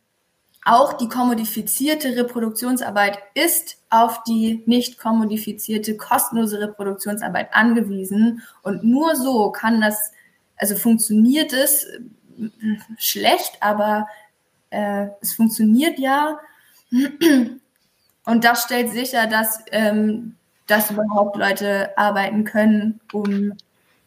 auch 0.68 0.94
die 0.94 1.08
kommodifizierte 1.08 2.18
Reproduktionsarbeit 2.18 3.20
ist 3.34 3.78
auf 3.90 4.24
die 4.24 4.64
nicht 4.66 5.00
kommodifizierte 5.00 5.96
kostenlose 5.96 6.60
Reproduktionsarbeit 6.60 7.54
angewiesen. 7.54 8.42
Und 8.64 8.84
nur 8.84 9.16
so 9.16 9.50
kann 9.52 9.80
das, 9.80 10.12
also 10.58 10.76
funktioniert 10.76 11.54
es 11.54 11.86
äh, 11.86 12.00
schlecht, 12.98 13.58
aber 13.62 14.08
äh, 14.70 15.08
es 15.22 15.34
funktioniert 15.34 16.00
ja. 16.00 16.38
Und 18.26 18.44
das 18.44 18.64
stellt 18.64 18.92
sicher, 18.92 19.26
dass, 19.28 19.64
ähm, 19.72 20.36
dass 20.68 20.92
überhaupt 20.92 21.38
Leute 21.38 21.98
arbeiten 21.98 22.44
können, 22.44 23.00
um 23.14 23.54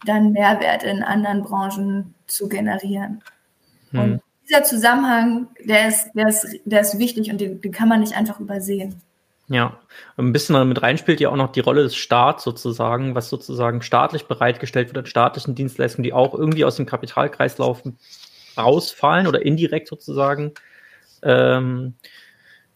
dann 0.04 0.32
Mehrwert 0.32 0.82
in 0.82 1.02
anderen 1.02 1.42
Branchen 1.42 2.14
zu 2.26 2.50
generieren. 2.50 3.22
Hm. 3.92 4.00
Und 4.00 4.22
dieser 4.50 4.64
Zusammenhang, 4.64 5.48
der 5.64 5.88
ist, 5.88 6.10
der 6.14 6.28
ist, 6.28 6.46
der 6.64 6.80
ist 6.80 6.98
wichtig 6.98 7.30
und 7.30 7.40
den, 7.40 7.60
den 7.60 7.72
kann 7.72 7.88
man 7.88 8.00
nicht 8.00 8.14
einfach 8.14 8.40
übersehen. 8.40 8.96
Ja, 9.48 9.80
ein 10.16 10.32
bisschen 10.32 10.54
damit 10.54 10.80
reinspielt 10.82 11.20
ja 11.20 11.28
auch 11.28 11.36
noch 11.36 11.50
die 11.50 11.60
Rolle 11.60 11.82
des 11.82 11.96
Staats 11.96 12.44
sozusagen, 12.44 13.14
was 13.14 13.28
sozusagen 13.28 13.82
staatlich 13.82 14.26
bereitgestellt 14.26 14.88
wird 14.88 14.98
an 14.98 15.06
staatlichen 15.06 15.56
Dienstleistungen, 15.56 16.04
die 16.04 16.12
auch 16.12 16.34
irgendwie 16.34 16.64
aus 16.64 16.76
dem 16.76 16.86
Kapitalkreislauf 16.86 17.82
rausfallen 18.56 19.26
oder 19.26 19.44
indirekt 19.44 19.88
sozusagen 19.88 20.52
ähm, 21.22 21.94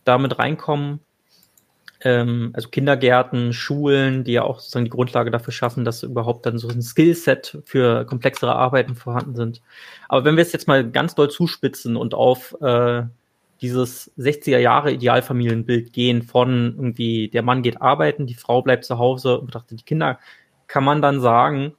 damit 0.04 0.38
reinkommen 0.38 1.00
ähm, 2.04 2.50
also 2.52 2.68
Kindergärten, 2.68 3.52
Schulen, 3.52 4.24
die 4.24 4.32
ja 4.32 4.42
auch 4.42 4.60
sozusagen 4.60 4.84
die 4.84 4.90
Grundlage 4.90 5.30
dafür 5.30 5.52
schaffen, 5.52 5.84
dass 5.84 6.02
überhaupt 6.02 6.46
dann 6.46 6.58
so 6.58 6.68
ein 6.68 6.82
Skillset 6.82 7.58
für 7.64 8.04
komplexere 8.04 8.54
Arbeiten 8.54 8.94
vorhanden 8.94 9.34
sind. 9.34 9.62
Aber 10.08 10.24
wenn 10.24 10.36
wir 10.36 10.42
es 10.42 10.52
jetzt 10.52 10.68
mal 10.68 10.88
ganz 10.88 11.14
doll 11.14 11.30
zuspitzen 11.30 11.96
und 11.96 12.14
auf 12.14 12.54
äh, 12.60 13.04
dieses 13.62 14.12
60er 14.18 14.58
Jahre 14.58 14.92
Idealfamilienbild 14.92 15.92
gehen 15.94 16.22
von 16.22 16.74
irgendwie 16.76 17.28
der 17.28 17.42
Mann 17.42 17.62
geht 17.62 17.80
arbeiten, 17.80 18.26
die 18.26 18.34
Frau 18.34 18.60
bleibt 18.60 18.84
zu 18.84 18.98
Hause 18.98 19.38
und 19.38 19.46
betrachtet 19.46 19.80
die 19.80 19.84
Kinder, 19.84 20.18
kann 20.66 20.84
man 20.84 21.00
dann 21.00 21.20
sagen, 21.20 21.72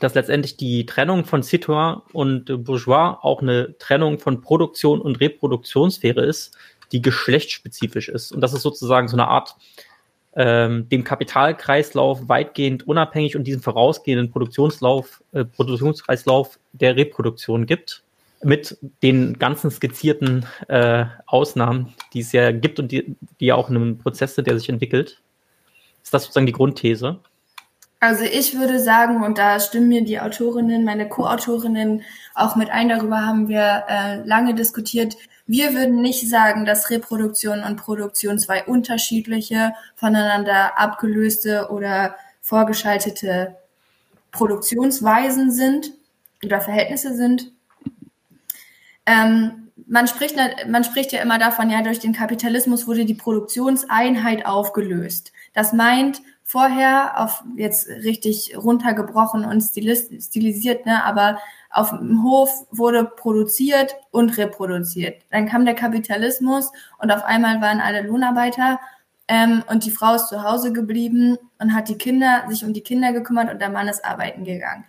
dass 0.00 0.14
letztendlich 0.14 0.56
die 0.56 0.86
Trennung 0.86 1.24
von 1.24 1.42
Citoyen 1.42 2.02
und 2.12 2.44
Bourgeois 2.64 3.18
auch 3.20 3.42
eine 3.42 3.76
Trennung 3.78 4.20
von 4.20 4.40
Produktion 4.40 5.00
und 5.00 5.18
Reproduktionssphäre 5.18 6.24
ist, 6.24 6.56
die 6.92 7.02
geschlechtsspezifisch 7.02 8.08
ist. 8.08 8.32
Und 8.32 8.40
das 8.40 8.52
ist 8.52 8.62
sozusagen 8.62 9.08
so 9.08 9.16
eine 9.16 9.28
Art 9.28 9.56
ähm, 10.34 10.88
dem 10.88 11.04
Kapitalkreislauf 11.04 12.28
weitgehend 12.28 12.86
unabhängig 12.86 13.36
und 13.36 13.44
diesem 13.44 13.62
vorausgehenden 13.62 14.30
Produktionslauf, 14.30 15.22
äh, 15.32 15.44
Produktionskreislauf 15.44 16.58
der 16.72 16.96
Reproduktion 16.96 17.66
gibt. 17.66 18.02
mit 18.42 18.78
den 19.02 19.38
ganzen 19.40 19.70
skizzierten 19.70 20.46
äh, 20.68 21.06
Ausnahmen, 21.26 21.92
die 22.12 22.20
es 22.20 22.30
ja 22.30 22.52
gibt 22.52 22.78
und 22.78 22.92
die, 22.92 23.16
die 23.40 23.46
ja 23.46 23.56
auch 23.56 23.68
in 23.68 23.76
einem 23.76 23.98
Prozess 23.98 24.36
sind, 24.36 24.46
der 24.46 24.56
sich 24.56 24.68
entwickelt. 24.68 25.20
Ist 26.04 26.14
das 26.14 26.22
sozusagen 26.22 26.46
die 26.46 26.52
Grundthese? 26.52 27.18
Also 28.00 28.22
ich 28.24 28.56
würde 28.56 28.78
sagen, 28.78 29.24
und 29.24 29.38
da 29.38 29.58
stimmen 29.58 29.88
mir 29.88 30.04
die 30.04 30.20
Autorinnen, 30.20 30.84
meine 30.84 31.08
Co-Autorinnen 31.08 32.02
auch 32.34 32.54
mit 32.54 32.70
ein, 32.70 32.88
darüber 32.88 33.26
haben 33.26 33.48
wir 33.48 33.84
äh, 33.88 34.22
lange 34.24 34.54
diskutiert. 34.54 35.16
Wir 35.46 35.74
würden 35.74 36.00
nicht 36.00 36.28
sagen, 36.28 36.64
dass 36.64 36.90
Reproduktion 36.90 37.64
und 37.64 37.76
Produktion 37.76 38.38
zwei 38.38 38.64
unterschiedliche, 38.64 39.72
voneinander 39.96 40.78
abgelöste 40.78 41.70
oder 41.70 42.14
vorgeschaltete 42.40 43.56
Produktionsweisen 44.30 45.50
sind 45.50 45.92
oder 46.44 46.60
Verhältnisse 46.60 47.16
sind. 47.16 47.50
Ähm, 49.06 49.70
man 49.86 50.06
spricht, 50.06 50.36
man 50.68 50.84
spricht 50.84 51.12
ja 51.12 51.22
immer 51.22 51.38
davon, 51.38 51.70
ja, 51.70 51.82
durch 51.82 51.98
den 51.98 52.12
Kapitalismus 52.12 52.86
wurde 52.86 53.06
die 53.06 53.14
Produktionseinheit 53.14 54.44
aufgelöst. 54.46 55.32
Das 55.54 55.72
meint, 55.72 56.20
vorher 56.48 57.20
auf 57.22 57.44
jetzt 57.56 57.88
richtig 57.88 58.56
runtergebrochen 58.56 59.44
und 59.44 59.60
stilisiert, 59.60 60.86
ne, 60.86 61.04
aber 61.04 61.38
auf 61.68 61.90
dem 61.90 62.22
Hof 62.22 62.66
wurde 62.70 63.04
produziert 63.04 63.94
und 64.10 64.38
reproduziert. 64.38 65.26
Dann 65.30 65.46
kam 65.46 65.66
der 65.66 65.74
Kapitalismus 65.74 66.72
und 66.96 67.12
auf 67.12 67.22
einmal 67.24 67.60
waren 67.60 67.80
alle 67.80 68.00
Lohnarbeiter 68.00 68.80
ähm, 69.28 69.62
und 69.68 69.84
die 69.84 69.90
Frau 69.90 70.14
ist 70.14 70.28
zu 70.28 70.42
Hause 70.42 70.72
geblieben 70.72 71.36
und 71.58 71.74
hat 71.74 71.90
die 71.90 71.98
Kinder, 71.98 72.44
sich 72.48 72.64
um 72.64 72.72
die 72.72 72.80
Kinder 72.80 73.12
gekümmert 73.12 73.52
und 73.52 73.60
der 73.60 73.68
Mann 73.68 73.86
ist 73.86 74.02
arbeiten 74.02 74.44
gegangen. 74.44 74.86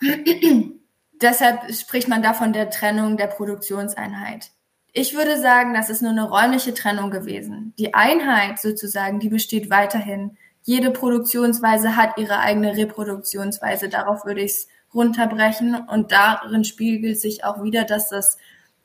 Deshalb 1.20 1.74
spricht 1.74 2.06
man 2.06 2.22
davon 2.22 2.52
der 2.52 2.70
Trennung 2.70 3.16
der 3.16 3.26
Produktionseinheit. 3.26 4.52
Ich 4.92 5.16
würde 5.16 5.40
sagen, 5.40 5.74
das 5.74 5.90
ist 5.90 6.00
nur 6.00 6.12
eine 6.12 6.28
räumliche 6.28 6.74
Trennung 6.74 7.10
gewesen. 7.10 7.74
Die 7.76 7.92
Einheit 7.92 8.60
sozusagen, 8.60 9.18
die 9.18 9.30
besteht 9.30 9.68
weiterhin 9.68 10.36
jede 10.64 10.90
Produktionsweise 10.90 11.96
hat 11.96 12.18
ihre 12.18 12.38
eigene 12.38 12.76
Reproduktionsweise. 12.76 13.88
Darauf 13.88 14.24
würde 14.24 14.42
ich 14.42 14.52
es 14.52 14.68
runterbrechen. 14.94 15.74
Und 15.88 16.12
darin 16.12 16.64
spiegelt 16.64 17.20
sich 17.20 17.44
auch 17.44 17.62
wieder, 17.62 17.84
dass 17.84 18.08
das 18.08 18.36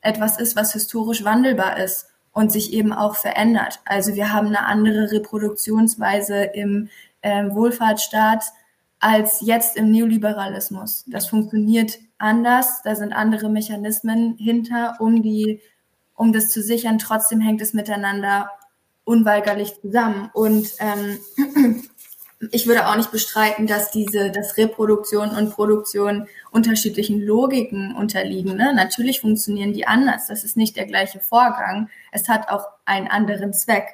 etwas 0.02 0.40
ist, 0.40 0.56
was 0.56 0.74
historisch 0.74 1.24
wandelbar 1.24 1.78
ist 1.78 2.08
und 2.32 2.52
sich 2.52 2.74
eben 2.74 2.94
auch 2.94 3.16
verändert. 3.16 3.80
Also 3.86 4.16
wir 4.16 4.32
haben 4.32 4.48
eine 4.48 4.66
andere 4.66 5.12
Reproduktionsweise 5.12 6.44
im 6.44 6.90
äh, 7.22 7.50
Wohlfahrtsstaat 7.50 8.44
als 9.00 9.42
jetzt 9.42 9.76
im 9.76 9.92
Neoliberalismus. 9.92 11.04
Das 11.08 11.28
funktioniert 11.28 12.00
anders, 12.18 12.82
da 12.84 12.96
sind 12.96 13.14
andere 13.14 13.50
Mechanismen 13.50 14.36
hinter, 14.38 14.96
um 15.00 15.22
die, 15.22 15.62
um 16.16 16.34
das 16.34 16.50
zu 16.50 16.62
sichern. 16.62 16.98
Trotzdem 16.98 17.42
hängt 17.42 17.62
es 17.62 17.74
miteinander 17.74 18.50
unweigerlich 19.08 19.80
zusammen. 19.80 20.30
Und 20.34 20.70
ähm, 20.80 21.20
ich 22.52 22.68
würde 22.68 22.88
auch 22.88 22.98
nicht 22.98 23.12
bestreiten, 23.12 23.66
dass 23.66 23.90
diese, 23.90 24.32
dass 24.32 24.58
Reproduktion 24.58 25.30
und 25.30 25.52
Produktion 25.52 26.28
unterschiedlichen 26.52 27.22
Logiken 27.22 27.96
unterliegen. 27.96 28.58
Ne? 28.58 28.74
Natürlich 28.76 29.22
funktionieren 29.22 29.72
die 29.72 29.88
anders. 29.88 30.28
Das 30.28 30.44
ist 30.44 30.58
nicht 30.58 30.76
der 30.76 30.86
gleiche 30.86 31.22
Vorgang. 31.22 31.90
Es 32.12 32.28
hat 32.28 32.50
auch 32.50 32.68
einen 32.84 33.08
anderen 33.08 33.54
Zweck. 33.54 33.86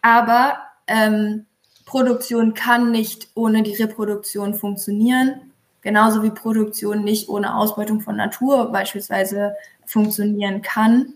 Aber 0.00 0.58
ähm, 0.86 1.44
Produktion 1.84 2.54
kann 2.54 2.90
nicht 2.90 3.28
ohne 3.34 3.62
die 3.62 3.74
Reproduktion 3.74 4.54
funktionieren. 4.54 5.52
Genauso 5.82 6.22
wie 6.22 6.30
Produktion 6.30 7.04
nicht 7.04 7.28
ohne 7.28 7.54
Ausbeutung 7.54 8.00
von 8.00 8.16
Natur 8.16 8.72
beispielsweise 8.72 9.54
funktionieren 9.84 10.62
kann 10.62 11.12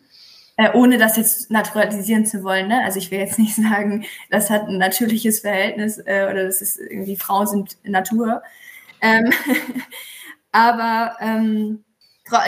äh, 0.56 0.70
ohne 0.74 0.98
das 0.98 1.16
jetzt 1.16 1.50
naturalisieren 1.50 2.26
zu 2.26 2.42
wollen. 2.44 2.68
Ne? 2.68 2.82
Also 2.84 2.98
ich 2.98 3.10
will 3.10 3.18
jetzt 3.18 3.38
nicht 3.38 3.54
sagen, 3.56 4.04
das 4.30 4.50
hat 4.50 4.68
ein 4.68 4.78
natürliches 4.78 5.40
Verhältnis 5.40 5.98
äh, 5.98 6.28
oder 6.30 6.44
das 6.44 6.62
ist 6.62 6.78
irgendwie 6.78 7.16
Frauen 7.16 7.46
sind 7.46 7.76
Natur. 7.84 8.42
Ähm, 9.00 9.30
aber 10.52 11.16
ähm, 11.20 11.84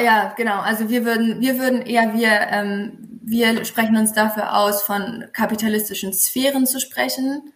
ja, 0.03 0.33
genau. 0.37 0.61
Also 0.61 0.89
wir 0.89 1.05
würden, 1.05 1.41
wir 1.41 1.59
würden 1.59 1.83
eher 1.83 2.15
wir, 2.15 2.31
ähm, 2.51 3.19
wir 3.23 3.65
sprechen 3.65 3.97
uns 3.97 4.13
dafür 4.13 4.57
aus, 4.57 4.83
von 4.83 5.25
kapitalistischen 5.33 6.13
Sphären 6.13 6.67
zu 6.67 6.81
sprechen, 6.81 7.53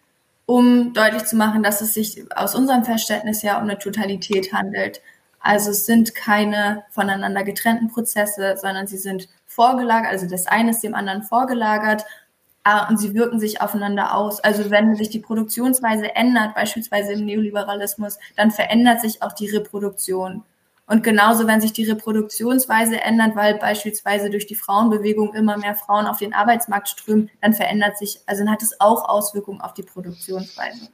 um 0.47 0.93
deutlich 0.95 1.25
zu 1.25 1.37
machen, 1.37 1.63
dass 1.63 1.81
es 1.81 1.95
sich 1.95 2.25
aus 2.35 2.55
unserem 2.55 2.85
Verständnis 2.85 3.43
ja 3.43 3.59
um 3.59 3.65
eine 3.65 3.79
Totalität 3.79 4.53
handelt. 4.53 5.01
Also 5.41 5.71
es 5.71 5.87
sind 5.87 6.15
keine 6.15 6.85
voneinander 6.91 7.45
getrennten 7.45 7.89
Prozesse, 7.89 8.57
sondern 8.61 8.87
sie 8.87 8.99
sind 8.99 9.29
vorgelagert, 9.59 10.13
also 10.13 10.29
das 10.29 10.47
eine 10.47 10.71
ist 10.71 10.85
dem 10.85 10.95
anderen 10.95 11.25
vorgelagert 11.25 12.05
äh, 12.65 12.89
und 12.89 12.99
sie 12.99 13.13
wirken 13.13 13.41
sich 13.41 13.61
aufeinander 13.61 14.15
aus. 14.15 14.39
Also 14.39 14.71
wenn 14.71 14.95
sich 14.95 15.11
die 15.11 15.19
Produktionsweise 15.19 16.15
ändert, 16.15 16.55
beispielsweise 16.55 17.15
im 17.15 17.25
Neoliberalismus, 17.25 18.21
dann 18.37 18.53
verändert 18.53 19.01
sich 19.01 19.21
auch 19.21 19.33
die 19.33 19.51
Reproduktion. 19.51 20.45
Und 20.87 21.03
genauso, 21.03 21.49
wenn 21.49 21.61
sich 21.61 21.73
die 21.73 21.91
Reproduktionsweise 21.91 23.01
ändert, 23.01 23.35
weil 23.35 23.59
beispielsweise 23.59 24.31
durch 24.31 24.47
die 24.47 24.55
Frauenbewegung 24.55 25.35
immer 25.35 25.59
mehr 25.59 25.75
Frauen 25.75 26.07
auf 26.07 26.19
den 26.19 26.35
Arbeitsmarkt 26.35 26.89
strömen, 26.89 27.31
dann 27.43 27.53
verändert 27.53 27.99
sich, 27.99 28.21
also 28.27 28.45
dann 28.45 28.53
hat 28.53 28.63
es 28.63 28.81
auch 28.81 29.09
Auswirkungen 29.09 29.61
auf 29.61 29.75
die 29.75 29.83
Produktionsweise. 29.83 30.89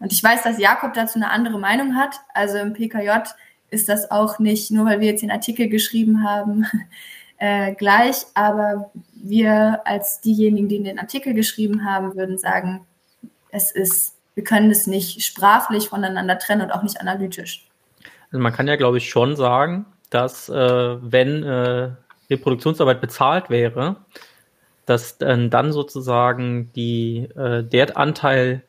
Und 0.00 0.12
ich 0.12 0.22
weiß, 0.22 0.42
dass 0.42 0.58
Jakob 0.58 0.94
dazu 0.94 1.14
eine 1.14 1.30
andere 1.30 1.60
Meinung 1.60 1.94
hat. 1.94 2.16
Also 2.34 2.58
im 2.58 2.72
PKJ 2.72 3.10
ist 3.70 3.88
das 3.88 4.10
auch 4.10 4.40
nicht, 4.40 4.72
nur 4.72 4.84
weil 4.84 5.00
wir 5.00 5.08
jetzt 5.08 5.22
den 5.22 5.30
Artikel 5.30 5.68
geschrieben 5.68 6.24
haben, 6.24 6.66
äh, 7.38 7.74
gleich, 7.74 8.26
aber 8.34 8.90
wir 9.14 9.80
als 9.84 10.20
diejenigen, 10.20 10.68
die 10.68 10.82
den 10.82 10.98
Artikel 10.98 11.34
geschrieben 11.34 11.84
haben, 11.84 12.14
würden 12.16 12.38
sagen, 12.38 12.86
es 13.50 13.70
ist, 13.70 14.14
wir 14.34 14.44
können 14.44 14.70
es 14.70 14.86
nicht 14.86 15.22
sprachlich 15.22 15.88
voneinander 15.88 16.38
trennen 16.38 16.62
und 16.62 16.72
auch 16.72 16.82
nicht 16.82 17.00
analytisch. 17.00 17.66
Also 18.30 18.42
man 18.42 18.52
kann 18.52 18.68
ja, 18.68 18.76
glaube 18.76 18.98
ich, 18.98 19.08
schon 19.08 19.36
sagen, 19.36 19.86
dass 20.10 20.48
äh, 20.48 20.54
wenn 20.54 21.42
äh, 21.42 21.90
Reproduktionsarbeit 22.30 23.00
bezahlt 23.00 23.50
wäre, 23.50 23.96
dass 24.86 25.18
dann, 25.18 25.50
dann 25.50 25.72
sozusagen 25.72 26.72
die, 26.74 27.28
äh, 27.36 27.62
der 27.62 27.96
Anteil 27.96 28.62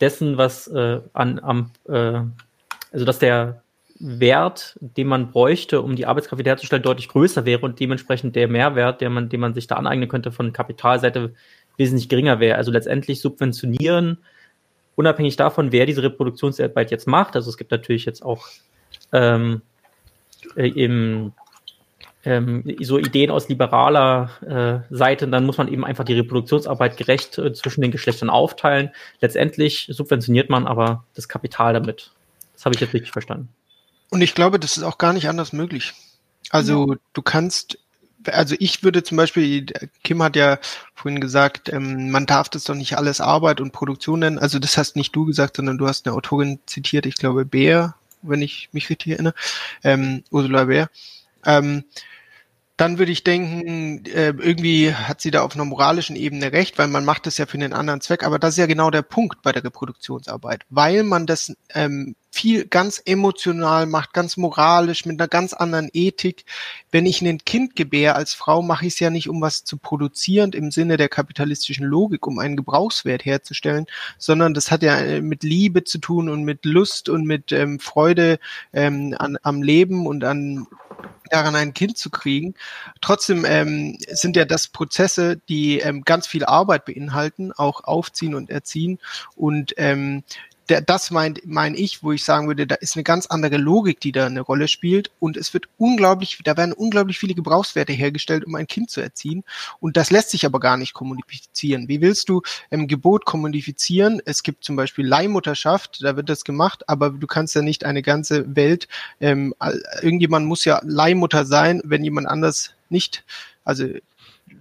dessen, 0.00 0.38
was 0.38 0.68
äh, 0.68 1.00
an, 1.12 1.38
am, 1.40 1.70
äh, 1.88 2.20
also 2.92 3.04
dass 3.04 3.18
der 3.18 3.62
Wert, 3.98 4.76
den 4.80 5.06
man 5.06 5.30
bräuchte, 5.30 5.80
um 5.80 5.96
die 5.96 6.06
Arbeitskraft 6.06 6.38
wiederherzustellen, 6.38 6.82
deutlich 6.82 7.08
größer 7.08 7.44
wäre 7.44 7.60
und 7.62 7.80
dementsprechend 7.80 8.36
der 8.36 8.48
Mehrwert, 8.48 9.00
der 9.00 9.10
man, 9.10 9.28
den 9.28 9.40
man 9.40 9.54
sich 9.54 9.66
da 9.66 9.76
aneignen 9.76 10.08
könnte 10.08 10.32
von 10.32 10.52
Kapitalseite, 10.52 11.34
wesentlich 11.76 12.08
geringer 12.08 12.40
wäre. 12.40 12.56
Also 12.56 12.70
letztendlich 12.70 13.20
subventionieren, 13.20 14.18
unabhängig 14.96 15.36
davon, 15.36 15.72
wer 15.72 15.86
diese 15.86 16.02
Reproduktionsarbeit 16.02 16.90
jetzt 16.90 17.06
macht. 17.06 17.36
Also 17.36 17.50
es 17.50 17.56
gibt 17.56 17.70
natürlich 17.70 18.04
jetzt 18.04 18.22
auch 18.22 18.48
ähm, 19.12 19.62
äh, 20.56 20.68
im, 20.68 21.32
ähm, 22.24 22.64
so 22.80 22.98
Ideen 22.98 23.30
aus 23.30 23.48
liberaler 23.48 24.84
äh, 24.90 24.94
Seite, 24.94 25.28
dann 25.28 25.46
muss 25.46 25.58
man 25.58 25.68
eben 25.68 25.84
einfach 25.84 26.04
die 26.04 26.14
Reproduktionsarbeit 26.14 26.96
gerecht 26.96 27.38
äh, 27.38 27.52
zwischen 27.52 27.82
den 27.82 27.90
Geschlechtern 27.90 28.30
aufteilen. 28.30 28.90
Letztendlich 29.20 29.88
subventioniert 29.90 30.50
man 30.50 30.66
aber 30.66 31.04
das 31.14 31.28
Kapital 31.28 31.74
damit. 31.74 32.10
Das 32.54 32.64
habe 32.64 32.74
ich 32.74 32.80
jetzt 32.80 32.94
richtig 32.94 33.12
verstanden. 33.12 33.48
Und 34.10 34.20
ich 34.20 34.34
glaube, 34.34 34.58
das 34.58 34.76
ist 34.76 34.82
auch 34.82 34.98
gar 34.98 35.12
nicht 35.12 35.28
anders 35.28 35.52
möglich. 35.52 35.94
Also 36.50 36.92
ja. 36.92 36.98
du 37.12 37.22
kannst, 37.22 37.78
also 38.26 38.54
ich 38.58 38.82
würde 38.82 39.02
zum 39.02 39.16
Beispiel, 39.16 39.66
Kim 40.04 40.22
hat 40.22 40.36
ja 40.36 40.58
vorhin 40.94 41.20
gesagt, 41.20 41.68
ähm, 41.72 42.10
man 42.10 42.26
darf 42.26 42.48
das 42.48 42.64
doch 42.64 42.74
nicht 42.74 42.96
alles 42.96 43.20
Arbeit 43.20 43.60
und 43.60 43.72
Produktion 43.72 44.20
nennen. 44.20 44.38
Also 44.38 44.58
das 44.58 44.76
hast 44.76 44.96
nicht 44.96 45.14
du 45.14 45.26
gesagt, 45.26 45.56
sondern 45.56 45.78
du 45.78 45.88
hast 45.88 46.06
eine 46.06 46.14
Autorin 46.14 46.60
zitiert, 46.66 47.06
ich 47.06 47.16
glaube 47.16 47.44
Bär, 47.44 47.94
wenn 48.22 48.42
ich 48.42 48.68
mich 48.72 48.90
richtig 48.90 49.12
erinnere, 49.12 49.34
ähm, 49.82 50.22
Ursula 50.30 50.64
Bär. 50.64 50.88
Ähm, 51.44 51.84
dann 52.76 52.98
würde 52.98 53.12
ich 53.12 53.24
denken, 53.24 54.04
äh, 54.04 54.34
irgendwie 54.36 54.94
hat 54.94 55.22
sie 55.22 55.30
da 55.30 55.42
auf 55.42 55.54
einer 55.54 55.64
moralischen 55.64 56.14
Ebene 56.14 56.52
recht, 56.52 56.76
weil 56.76 56.88
man 56.88 57.06
macht 57.06 57.26
das 57.26 57.38
ja 57.38 57.46
für 57.46 57.54
einen 57.54 57.72
anderen 57.72 58.02
Zweck. 58.02 58.22
Aber 58.22 58.38
das 58.38 58.50
ist 58.50 58.58
ja 58.58 58.66
genau 58.66 58.90
der 58.90 59.02
Punkt 59.02 59.40
bei 59.42 59.52
der 59.52 59.64
Reproduktionsarbeit, 59.64 60.64
weil 60.68 61.02
man 61.02 61.26
das 61.26 61.54
ähm, 61.74 62.16
viel 62.30 62.66
ganz 62.66 63.00
emotional 63.02 63.86
macht, 63.86 64.12
ganz 64.12 64.36
moralisch, 64.36 65.06
mit 65.06 65.18
einer 65.18 65.26
ganz 65.26 65.54
anderen 65.54 65.88
Ethik. 65.94 66.44
Wenn 66.90 67.06
ich 67.06 67.22
ein 67.22 67.38
Kind 67.38 67.76
gebäre 67.76 68.14
als 68.14 68.34
Frau, 68.34 68.60
mache 68.60 68.86
ich 68.86 68.92
es 68.92 69.00
ja 69.00 69.08
nicht, 69.08 69.30
um 69.30 69.40
was 69.40 69.64
zu 69.64 69.78
produzieren 69.78 70.52
im 70.52 70.70
Sinne 70.70 70.98
der 70.98 71.08
kapitalistischen 71.08 71.86
Logik, 71.86 72.26
um 72.26 72.38
einen 72.38 72.56
Gebrauchswert 72.56 73.24
herzustellen, 73.24 73.86
sondern 74.18 74.52
das 74.52 74.70
hat 74.70 74.82
ja 74.82 74.98
äh, 74.98 75.22
mit 75.22 75.44
Liebe 75.44 75.84
zu 75.84 75.96
tun 75.96 76.28
und 76.28 76.44
mit 76.44 76.66
Lust 76.66 77.08
und 77.08 77.24
mit 77.24 77.52
ähm, 77.52 77.80
Freude 77.80 78.38
ähm, 78.74 79.14
an, 79.18 79.38
am 79.42 79.62
Leben 79.62 80.06
und 80.06 80.22
an 80.22 80.66
daran 81.30 81.54
ein 81.56 81.74
Kind 81.74 81.98
zu 81.98 82.10
kriegen. 82.10 82.54
Trotzdem 83.00 83.44
ähm, 83.46 83.98
sind 84.08 84.36
ja 84.36 84.44
das 84.44 84.68
Prozesse, 84.68 85.40
die 85.48 85.80
ähm, 85.80 86.02
ganz 86.04 86.26
viel 86.26 86.44
Arbeit 86.44 86.84
beinhalten, 86.84 87.52
auch 87.52 87.84
aufziehen 87.84 88.34
und 88.34 88.50
erziehen 88.50 88.98
und 89.34 89.74
ähm, 89.76 90.22
der, 90.68 90.80
das 90.80 91.10
meine 91.10 91.76
ich, 91.76 92.02
wo 92.02 92.12
ich 92.12 92.24
sagen 92.24 92.48
würde, 92.48 92.66
da 92.66 92.74
ist 92.76 92.96
eine 92.96 93.04
ganz 93.04 93.26
andere 93.26 93.56
Logik, 93.56 94.00
die 94.00 94.12
da 94.12 94.26
eine 94.26 94.40
Rolle 94.40 94.68
spielt 94.68 95.10
und 95.20 95.36
es 95.36 95.54
wird 95.54 95.66
unglaublich, 95.78 96.38
da 96.44 96.56
werden 96.56 96.72
unglaublich 96.72 97.18
viele 97.18 97.34
Gebrauchswerte 97.34 97.92
hergestellt, 97.92 98.44
um 98.44 98.54
ein 98.54 98.66
Kind 98.66 98.90
zu 98.90 99.00
erziehen 99.00 99.44
und 99.80 99.96
das 99.96 100.10
lässt 100.10 100.30
sich 100.30 100.44
aber 100.44 100.60
gar 100.60 100.76
nicht 100.76 100.92
kommunizieren. 100.92 101.88
Wie 101.88 102.00
willst 102.00 102.28
du 102.28 102.42
im 102.70 102.88
Gebot 102.88 103.24
kommunizieren? 103.24 104.20
Es 104.24 104.42
gibt 104.42 104.64
zum 104.64 104.76
Beispiel 104.76 105.06
Leihmutterschaft, 105.06 106.02
da 106.02 106.16
wird 106.16 106.28
das 106.28 106.44
gemacht, 106.44 106.88
aber 106.88 107.10
du 107.10 107.26
kannst 107.26 107.54
ja 107.54 107.62
nicht 107.62 107.84
eine 107.84 108.02
ganze 108.02 108.56
Welt, 108.56 108.88
ähm, 109.20 109.54
irgendjemand 110.02 110.46
muss 110.46 110.64
ja 110.64 110.80
Leihmutter 110.84 111.46
sein, 111.46 111.80
wenn 111.84 112.02
jemand 112.02 112.26
anders 112.26 112.72
nicht, 112.88 113.24
also 113.64 113.86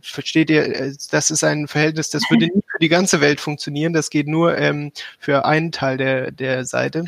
versteht 0.01 0.49
ihr, 0.49 0.63
äh, 0.63 0.93
das 1.11 1.31
ist 1.31 1.43
ein 1.43 1.67
Verhältnis, 1.67 2.09
das 2.09 2.23
würde 2.29 2.45
nicht 2.45 2.65
für 2.71 2.79
die 2.79 2.89
ganze 2.89 3.21
Welt 3.21 3.39
funktionieren, 3.39 3.93
das 3.93 4.09
geht 4.09 4.27
nur 4.27 4.57
ähm, 4.57 4.91
für 5.19 5.45
einen 5.45 5.71
Teil 5.71 5.97
der, 5.97 6.31
der 6.31 6.65
Seite. 6.65 7.05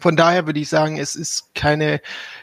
Von 0.00 0.16
daher 0.16 0.46
würde 0.46 0.60
ich 0.60 0.68
sagen, 0.68 0.98
es 0.98 1.14
ist 1.14 1.54
keine, 1.54 2.00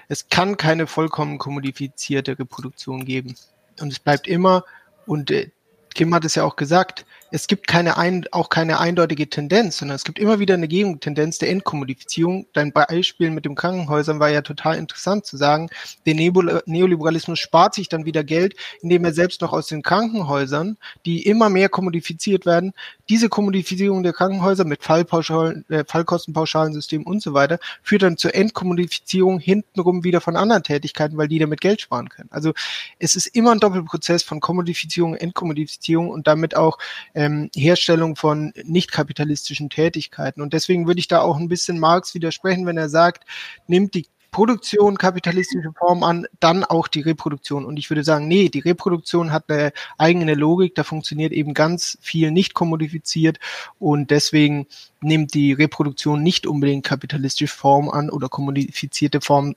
es 0.07 0.29
kann 0.29 0.57
keine 0.57 0.87
vollkommen 0.87 1.37
kommodifizierte 1.37 2.37
Reproduktion 2.37 3.05
geben. 3.05 3.35
Und 3.79 3.91
es 3.91 3.99
bleibt 3.99 4.27
immer, 4.27 4.63
und 5.05 5.31
äh, 5.31 5.49
Kim 5.93 6.13
hat 6.13 6.25
es 6.25 6.35
ja 6.35 6.43
auch 6.43 6.55
gesagt, 6.55 7.05
es 7.31 7.47
gibt 7.47 7.67
keine 7.67 7.97
ein, 7.97 8.25
auch 8.31 8.49
keine 8.49 8.79
eindeutige 8.79 9.29
Tendenz, 9.29 9.77
sondern 9.77 9.95
es 9.95 10.03
gibt 10.03 10.19
immer 10.19 10.39
wieder 10.39 10.55
eine 10.55 10.67
Gegentendenz 10.67 11.37
der 11.37 11.49
Entkommodifizierung. 11.49 12.47
Dein 12.53 12.71
Beispiel 12.71 13.29
mit 13.29 13.45
den 13.45 13.55
Krankenhäusern 13.55 14.19
war 14.19 14.29
ja 14.29 14.41
total 14.41 14.77
interessant 14.77 15.25
zu 15.25 15.37
sagen, 15.37 15.69
der 16.05 16.15
Neoliberalismus 16.15 17.39
spart 17.39 17.75
sich 17.75 17.89
dann 17.89 18.05
wieder 18.05 18.23
Geld, 18.23 18.55
indem 18.81 19.05
er 19.05 19.13
selbst 19.13 19.41
noch 19.41 19.53
aus 19.53 19.67
den 19.67 19.83
Krankenhäusern, 19.83 20.77
die 21.05 21.25
immer 21.25 21.49
mehr 21.49 21.69
kommodifiziert 21.69 22.45
werden, 22.45 22.73
diese 23.09 23.29
Kommodifizierung 23.29 24.03
der 24.03 24.13
Krankenhäuser 24.13 24.65
mit 24.65 24.83
Fallpauschalen, 24.83 25.65
äh, 25.69 25.83
Fallkostenpauschalensystem 25.85 27.03
und 27.03 27.21
so 27.21 27.33
weiter, 27.33 27.59
führt 27.81 28.03
dann 28.03 28.17
zur 28.17 28.35
Entkommodifizierung 28.35 29.39
hintenrum 29.39 30.03
wieder 30.03 30.21
von 30.21 30.35
anderen 30.35 30.63
Tätigkeiten, 30.63 31.17
weil 31.17 31.27
die 31.27 31.39
damit 31.39 31.61
Geld 31.61 31.81
sparen 31.81 32.09
können. 32.09 32.29
Also 32.31 32.53
es 32.99 33.15
ist 33.15 33.27
immer 33.27 33.51
ein 33.51 33.59
Doppelprozess 33.59 34.23
von 34.23 34.39
Kommodifizierung, 34.39 35.15
Entkommodifizierung 35.15 36.09
und 36.09 36.27
damit 36.27 36.55
auch 36.55 36.77
ähm, 37.19 37.49
Herstellung 37.53 38.15
von 38.15 38.53
nicht 38.63 38.93
kapitalistischen 38.93 39.69
Tätigkeiten. 39.69 40.41
Und 40.41 40.53
deswegen 40.53 40.87
würde 40.87 41.01
ich 41.01 41.09
da 41.09 41.19
auch 41.19 41.35
ein 41.35 41.49
bisschen 41.49 41.77
Marx 41.77 42.13
widersprechen, 42.13 42.65
wenn 42.65 42.77
er 42.77 42.87
sagt, 42.87 43.25
nimmt 43.67 43.93
die 43.93 44.07
Produktion 44.31 44.97
kapitalistische 44.97 45.73
Form 45.77 46.03
an, 46.03 46.27
dann 46.39 46.63
auch 46.63 46.87
die 46.87 47.01
Reproduktion. 47.01 47.65
Und 47.65 47.77
ich 47.77 47.89
würde 47.89 48.05
sagen, 48.05 48.29
nee, 48.29 48.47
die 48.47 48.59
Reproduktion 48.59 49.33
hat 49.33 49.49
eine 49.49 49.73
eigene 49.97 50.33
Logik, 50.33 50.75
da 50.75 50.83
funktioniert 50.83 51.33
eben 51.33 51.53
ganz 51.53 51.97
viel 51.99 52.31
nicht 52.31 52.53
kommodifiziert 52.53 53.39
und 53.79 54.11
deswegen 54.11 54.67
nimmt 55.01 55.33
die 55.33 55.51
Reproduktion 55.51 56.23
nicht 56.23 56.47
unbedingt 56.47 56.85
kapitalistische 56.85 57.53
Form 57.53 57.89
an 57.89 58.09
oder 58.09 58.29
kommodifizierte 58.29 59.19
Form 59.19 59.55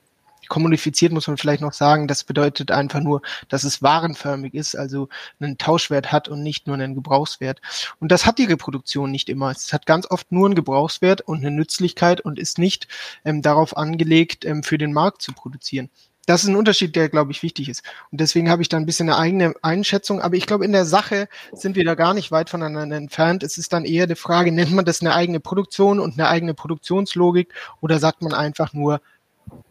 kommunifiziert 0.49 1.11
muss 1.11 1.27
man 1.27 1.37
vielleicht 1.37 1.61
noch 1.61 1.73
sagen, 1.73 2.07
das 2.07 2.23
bedeutet 2.23 2.71
einfach 2.71 2.99
nur, 2.99 3.21
dass 3.49 3.63
es 3.63 3.81
warenförmig 3.81 4.53
ist, 4.53 4.75
also 4.75 5.09
einen 5.39 5.57
Tauschwert 5.57 6.11
hat 6.11 6.27
und 6.27 6.43
nicht 6.43 6.67
nur 6.67 6.75
einen 6.75 6.95
Gebrauchswert. 6.95 7.61
Und 7.99 8.11
das 8.11 8.25
hat 8.25 8.37
die 8.37 8.45
Reproduktion 8.45 9.11
nicht 9.11 9.29
immer. 9.29 9.51
Es 9.51 9.73
hat 9.73 9.85
ganz 9.85 10.09
oft 10.09 10.31
nur 10.31 10.45
einen 10.45 10.55
Gebrauchswert 10.55 11.21
und 11.21 11.39
eine 11.39 11.51
Nützlichkeit 11.51 12.21
und 12.21 12.39
ist 12.39 12.57
nicht 12.57 12.87
ähm, 13.25 13.41
darauf 13.41 13.77
angelegt, 13.77 14.45
ähm, 14.45 14.63
für 14.63 14.77
den 14.77 14.93
Markt 14.93 15.21
zu 15.21 15.33
produzieren. 15.33 15.89
Das 16.25 16.43
ist 16.43 16.49
ein 16.49 16.55
Unterschied, 16.55 16.95
der, 16.95 17.09
glaube 17.09 17.31
ich, 17.31 17.43
wichtig 17.43 17.67
ist. 17.67 17.83
Und 18.11 18.21
deswegen 18.21 18.49
habe 18.49 18.61
ich 18.61 18.69
da 18.69 18.77
ein 18.77 18.85
bisschen 18.85 19.09
eine 19.09 19.17
eigene 19.17 19.53
Einschätzung. 19.61 20.21
Aber 20.21 20.35
ich 20.35 20.45
glaube, 20.45 20.63
in 20.63 20.71
der 20.71 20.85
Sache 20.85 21.27
sind 21.51 21.75
wir 21.75 21.83
da 21.83 21.95
gar 21.95 22.13
nicht 22.13 22.31
weit 22.31 22.49
voneinander 22.49 22.95
entfernt. 22.95 23.43
Es 23.43 23.57
ist 23.57 23.73
dann 23.73 23.83
eher 23.83 24.07
die 24.07 24.15
Frage, 24.15 24.51
nennt 24.53 24.71
man 24.71 24.85
das 24.85 25.01
eine 25.01 25.13
eigene 25.15 25.41
Produktion 25.41 25.99
und 25.99 26.13
eine 26.13 26.29
eigene 26.29 26.53
Produktionslogik 26.53 27.53
oder 27.81 27.99
sagt 27.99 28.21
man 28.21 28.33
einfach 28.33 28.71
nur, 28.71 29.01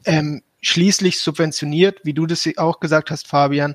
ähm, 0.05 0.43
schließlich 0.63 1.21
subventioniert, 1.21 2.01
wie 2.05 2.15
du 2.15 2.27
das 2.27 2.49
auch 2.57 2.81
gesagt 2.81 3.11
hast, 3.11 3.27
Fabian, 3.27 3.75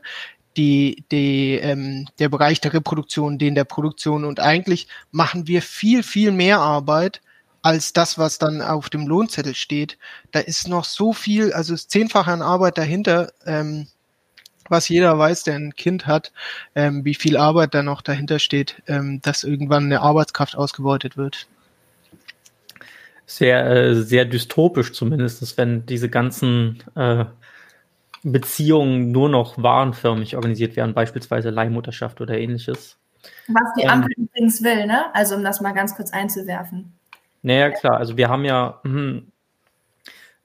die, 0.56 1.06
die, 1.12 1.56
ähm, 1.56 2.08
der 2.18 2.30
Bereich 2.30 2.60
der 2.62 2.74
Reproduktion, 2.74 3.38
den 3.38 3.54
der 3.54 3.66
Produktion. 3.66 4.26
Und 4.26 4.40
eigentlich 4.40 4.88
machen 5.12 5.48
wir 5.48 5.62
viel, 5.62 6.02
viel 6.02 6.32
mehr 6.32 6.60
Arbeit 6.60 7.22
als 7.62 7.94
das, 7.94 8.18
was 8.18 8.40
dann 8.40 8.62
auf 8.62 8.90
dem 8.90 9.06
Lohnzettel 9.06 9.54
steht. 9.54 9.98
Da 10.32 10.40
ist 10.40 10.68
noch 10.68 10.86
so 10.86 11.14
viel, 11.14 11.54
also 11.54 11.74
das 11.74 11.88
Zehnfache 11.88 12.32
an 12.32 12.42
Arbeit 12.42 12.78
dahinter, 12.78 13.32
ähm, 13.46 13.88
was 14.70 14.90
jeder 14.90 15.18
weiß, 15.18 15.44
der 15.44 15.56
ein 15.56 15.76
Kind 15.76 16.08
hat, 16.08 16.32
ähm, 16.76 17.06
wie 17.06 17.16
viel 17.16 17.38
Arbeit 17.38 17.74
da 17.74 17.84
noch 17.84 18.02
dahinter 18.02 18.40
steht, 18.40 18.82
ähm, 18.88 19.22
dass 19.22 19.44
irgendwann 19.44 19.86
eine 19.86 20.02
Arbeitskraft 20.02 20.56
ausgebeutet 20.56 21.18
wird 21.18 21.48
sehr, 23.28 23.70
äh, 23.70 23.96
sehr 23.96 24.26
dystopisch 24.26 24.94
zumindest, 24.94 25.58
wenn 25.58 25.86
diese 25.86 26.10
ganzen 26.10 26.82
äh, 26.96 27.26
Beziehungen 28.24 29.12
nur 29.12 29.30
noch 29.30 29.62
warenförmig 29.62 30.36
organisiert 30.36 30.76
werden, 30.76 30.96
beispielsweise 30.96 31.50
Leihmutterschaft 31.50 32.22
oder 32.22 32.38
ähnliches. 32.38 32.98
Was 33.48 33.74
die 33.78 33.88
Ampel 33.88 34.12
ähm, 34.18 34.24
übrigens 34.24 34.64
will, 34.64 34.88
ne? 34.88 35.14
Also 35.14 35.36
um 35.36 35.44
das 35.44 35.60
mal 35.60 35.74
ganz 35.74 35.96
kurz 35.96 36.12
einzuwerfen. 36.12 36.94
Naja, 37.42 37.70
klar, 37.70 37.98
also 37.98 38.16
wir 38.16 38.30
haben 38.30 38.46
ja, 38.46 38.80
hm, 38.84 39.32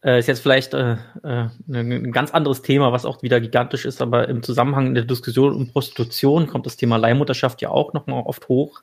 äh, 0.04 0.18
ist 0.18 0.26
jetzt 0.26 0.40
vielleicht 0.40 0.74
äh, 0.74 0.96
äh, 1.22 1.48
ein 1.68 2.12
ganz 2.12 2.32
anderes 2.32 2.62
Thema, 2.62 2.92
was 2.92 3.04
auch 3.04 3.22
wieder 3.22 3.40
gigantisch 3.40 3.84
ist, 3.84 4.02
aber 4.02 4.28
im 4.28 4.42
Zusammenhang 4.42 4.94
der 4.94 5.04
Diskussion 5.04 5.54
um 5.54 5.70
Prostitution 5.70 6.48
kommt 6.48 6.66
das 6.66 6.76
Thema 6.76 6.96
Leihmutterschaft 6.96 7.62
ja 7.62 7.70
auch 7.70 7.92
nochmal 7.92 8.24
oft 8.24 8.48
hoch 8.48 8.82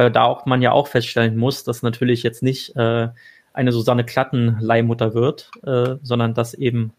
weil 0.00 0.10
da 0.10 0.24
auch 0.24 0.46
man 0.46 0.62
ja 0.62 0.72
auch 0.72 0.86
feststellen 0.86 1.36
muss, 1.36 1.62
dass 1.62 1.82
natürlich 1.82 2.22
jetzt 2.22 2.42
nicht 2.42 2.74
äh, 2.74 3.08
eine 3.52 3.72
Susanne 3.72 4.02
Klatten 4.02 4.56
Leihmutter 4.58 5.12
wird, 5.12 5.50
äh, 5.62 5.96
sondern 6.02 6.32
dass 6.32 6.54
eben 6.54 6.94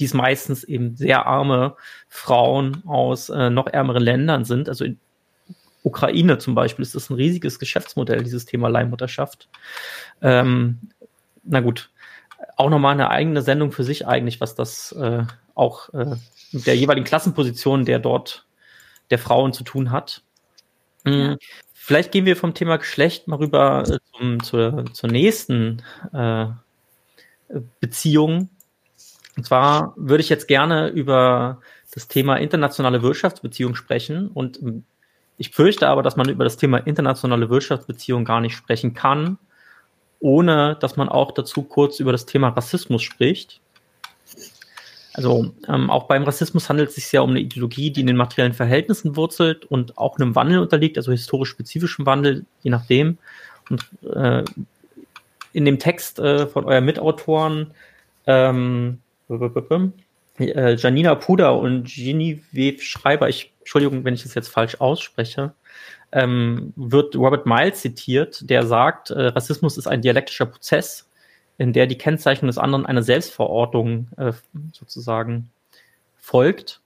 dies 0.00 0.14
meistens 0.14 0.64
eben 0.64 0.96
sehr 0.96 1.26
arme 1.26 1.76
Frauen 2.08 2.82
aus 2.86 3.28
äh, 3.28 3.50
noch 3.50 3.66
ärmeren 3.66 4.02
Ländern 4.02 4.46
sind. 4.46 4.70
Also 4.70 4.86
in 4.86 4.98
Ukraine 5.82 6.38
zum 6.38 6.54
Beispiel 6.54 6.82
ist 6.82 6.94
das 6.94 7.10
ein 7.10 7.16
riesiges 7.16 7.58
Geschäftsmodell, 7.58 8.22
dieses 8.22 8.46
Thema 8.46 8.68
Leihmutterschaft. 8.68 9.50
Ähm, 10.22 10.78
na 11.44 11.60
gut, 11.60 11.90
auch 12.56 12.70
nochmal 12.70 12.94
eine 12.94 13.10
eigene 13.10 13.42
Sendung 13.42 13.72
für 13.72 13.84
sich 13.84 14.06
eigentlich, 14.06 14.40
was 14.40 14.54
das 14.54 14.92
äh, 14.92 15.24
auch 15.54 15.92
äh, 15.92 16.16
mit 16.52 16.66
der 16.66 16.76
jeweiligen 16.76 17.04
Klassenposition 17.06 17.84
der 17.84 17.98
dort 17.98 18.46
der 19.10 19.18
Frauen 19.18 19.52
zu 19.52 19.64
tun 19.64 19.90
hat. 19.90 20.22
Mhm. 21.04 21.36
Vielleicht 21.86 22.10
gehen 22.10 22.26
wir 22.26 22.34
vom 22.34 22.52
Thema 22.52 22.78
Geschlecht 22.78 23.28
mal 23.28 23.36
rüber 23.36 23.84
äh, 23.86 23.98
zum, 24.12 24.42
zur, 24.42 24.86
zur 24.92 25.08
nächsten 25.08 25.84
äh, 26.12 26.46
Beziehung. 27.78 28.48
Und 29.36 29.46
zwar 29.46 29.94
würde 29.94 30.20
ich 30.20 30.28
jetzt 30.28 30.48
gerne 30.48 30.88
über 30.88 31.60
das 31.94 32.08
Thema 32.08 32.38
internationale 32.38 33.02
Wirtschaftsbeziehung 33.02 33.76
sprechen. 33.76 34.26
Und 34.26 34.60
ähm, 34.60 34.82
ich 35.38 35.50
fürchte 35.50 35.86
aber, 35.86 36.02
dass 36.02 36.16
man 36.16 36.28
über 36.28 36.42
das 36.42 36.56
Thema 36.56 36.78
internationale 36.78 37.50
Wirtschaftsbeziehung 37.50 38.24
gar 38.24 38.40
nicht 38.40 38.56
sprechen 38.56 38.92
kann, 38.92 39.38
ohne 40.18 40.76
dass 40.80 40.96
man 40.96 41.08
auch 41.08 41.30
dazu 41.30 41.62
kurz 41.62 42.00
über 42.00 42.10
das 42.10 42.26
Thema 42.26 42.48
Rassismus 42.48 43.04
spricht. 43.04 43.60
Also 45.16 45.50
ähm, 45.66 45.88
auch 45.88 46.04
beim 46.04 46.24
Rassismus 46.24 46.68
handelt 46.68 46.90
es 46.90 46.96
sich 46.96 47.10
ja 47.10 47.22
um 47.22 47.30
eine 47.30 47.40
Ideologie, 47.40 47.90
die 47.90 48.02
in 48.02 48.06
den 48.06 48.16
materiellen 48.16 48.52
Verhältnissen 48.52 49.16
wurzelt 49.16 49.64
und 49.64 49.96
auch 49.96 50.18
einem 50.18 50.34
Wandel 50.34 50.58
unterliegt, 50.58 50.98
also 50.98 51.10
historisch 51.10 51.48
spezifischem 51.48 52.04
Wandel, 52.04 52.44
je 52.62 52.70
nachdem. 52.70 53.16
Und 53.70 53.88
äh, 54.14 54.44
in 55.54 55.64
dem 55.64 55.78
Text 55.78 56.18
äh, 56.18 56.46
von 56.46 56.66
euren 56.66 56.84
Mitautoren 56.84 57.70
ähm, 58.26 58.98
äh, 60.38 60.74
Janina 60.74 61.14
Puder 61.14 61.58
und 61.58 61.86
Genevieve 61.86 62.82
Schreiber, 62.82 63.30
ich, 63.30 63.54
Entschuldigung, 63.60 64.04
wenn 64.04 64.12
ich 64.12 64.22
das 64.22 64.34
jetzt 64.34 64.48
falsch 64.48 64.82
ausspreche, 64.82 65.54
ähm, 66.12 66.74
wird 66.76 67.16
Robert 67.16 67.46
Miles 67.46 67.80
zitiert, 67.80 68.50
der 68.50 68.66
sagt, 68.66 69.10
äh, 69.12 69.28
Rassismus 69.28 69.78
ist 69.78 69.86
ein 69.86 70.02
dialektischer 70.02 70.44
Prozess, 70.44 71.08
in 71.58 71.72
der 71.72 71.86
die 71.86 71.98
Kennzeichnung 71.98 72.48
des 72.48 72.58
anderen 72.58 72.86
einer 72.86 73.02
Selbstverortung 73.02 74.08
äh, 74.16 74.32
sozusagen 74.72 75.50
folgt. 76.18 76.80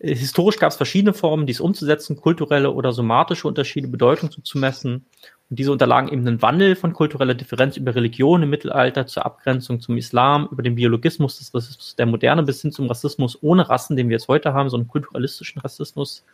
Historisch 0.00 0.58
gab 0.58 0.70
es 0.70 0.76
verschiedene 0.76 1.14
Formen, 1.14 1.46
dies 1.46 1.60
umzusetzen, 1.60 2.16
kulturelle 2.16 2.72
oder 2.72 2.92
somatische 2.92 3.48
Unterschiede 3.48 3.88
Bedeutung 3.88 4.30
zuzumessen. 4.30 5.06
Und 5.50 5.58
diese 5.58 5.72
unterlagen 5.72 6.08
eben 6.08 6.26
einen 6.26 6.42
Wandel 6.42 6.74
von 6.74 6.92
kultureller 6.92 7.34
Differenz 7.34 7.76
über 7.76 7.94
Religion 7.94 8.42
im 8.42 8.50
Mittelalter 8.50 9.06
zur 9.06 9.24
Abgrenzung 9.24 9.80
zum 9.80 9.96
Islam, 9.96 10.48
über 10.50 10.62
den 10.62 10.74
Biologismus 10.74 11.38
des 11.38 11.54
Rassismus 11.54 11.96
der 11.96 12.06
Moderne 12.06 12.42
bis 12.42 12.62
hin 12.62 12.72
zum 12.72 12.88
Rassismus 12.88 13.38
ohne 13.42 13.68
Rassen, 13.68 13.96
den 13.96 14.08
wir 14.08 14.16
jetzt 14.16 14.28
heute 14.28 14.52
haben, 14.52 14.70
so 14.70 14.76
einen 14.76 14.88
kulturalistischen 14.88 15.60
Rassismus. 15.60 16.24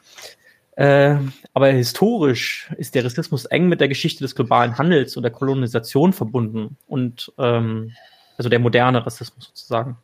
Äh, 0.77 1.17
aber 1.53 1.69
historisch 1.69 2.71
ist 2.79 2.95
der 2.95 3.05
Rassismus 3.05 3.45
eng 3.47 3.69
mit 3.69 3.81
der 3.81 3.89
Geschichte 3.89 4.25
des 4.25 4.35
globalen 4.35 4.79
Handels 4.79 5.17
und 5.17 5.23
der 5.25 5.33
Kolonisation 5.33 6.13
verbunden 6.13 6.77
und 6.87 7.33
ähm, 7.39 7.93
also 8.39 8.49
der 8.49 8.61
moderne 8.61 9.05
Rassismus 9.05 9.47
sozusagen. 9.47 9.99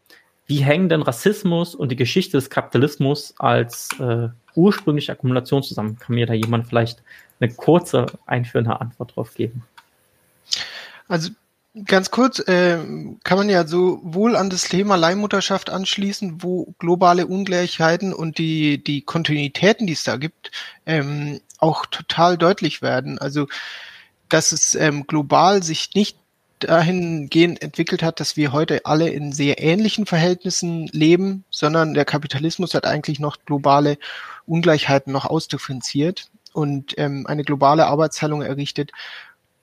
Wie 0.47 0.59
hängen 0.59 0.89
denn 0.89 1.03
Rassismus 1.03 1.75
und 1.75 1.91
die 1.91 1.97
Geschichte 1.97 2.37
des 2.37 2.51
Kapitalismus 2.51 3.35
als 3.39 3.89
äh, 3.99 4.29
ursprüngliche 4.55 5.13
Akkumulation 5.13 5.63
zusammen? 5.63 5.99
Kann 5.99 6.15
mir 6.15 6.27
da 6.27 6.35
jemand 6.35 6.69
vielleicht 6.69 7.03
eine 7.41 7.53
kurze 7.53 8.07
einführende 8.27 8.81
Antwort 8.81 9.17
drauf 9.17 9.35
geben? 9.35 9.65
Also 11.09 11.31
Ganz 11.85 12.11
kurz, 12.11 12.39
äh, 12.39 12.79
kann 13.23 13.37
man 13.37 13.51
ja 13.51 13.67
sowohl 13.67 14.35
an 14.35 14.49
das 14.49 14.63
Thema 14.63 14.97
Leihmutterschaft 14.97 15.69
anschließen, 15.69 16.43
wo 16.43 16.75
globale 16.79 17.27
Ungleichheiten 17.27 18.15
und 18.15 18.39
die, 18.39 18.83
die 18.83 19.03
Kontinuitäten, 19.03 19.87
die 19.87 19.93
es 19.93 20.03
da 20.03 20.17
gibt, 20.17 20.53
ähm, 20.87 21.43
auch 21.59 21.85
total 21.85 22.39
deutlich 22.39 22.81
werden. 22.81 23.19
Also, 23.19 23.47
dass 24.31 24.53
es 24.53 24.75
ähm, 24.75 25.07
global 25.07 25.63
sich 25.63 25.91
nicht 25.95 26.17
dahingehend 26.61 27.61
entwickelt 27.61 28.03
hat, 28.03 28.21
dass 28.21 28.39
wir 28.39 28.53
heute 28.53 28.87
alle 28.87 29.11
in 29.11 29.33
sehr 29.33 29.63
ähnlichen 29.63 30.07
Verhältnissen 30.07 30.87
leben, 30.93 31.45
sondern 31.51 31.93
der 31.93 32.07
Kapitalismus 32.07 32.73
hat 32.73 32.87
eigentlich 32.87 33.21
noch 33.21 33.37
globale 33.45 33.99
Ungleichheiten 34.47 35.13
noch 35.13 35.27
ausdifferenziert 35.27 36.31
und 36.55 36.95
ähm, 36.97 37.27
eine 37.27 37.45
globale 37.45 37.87
Arbeitsteilung 37.87 38.41
errichtet, 38.41 38.93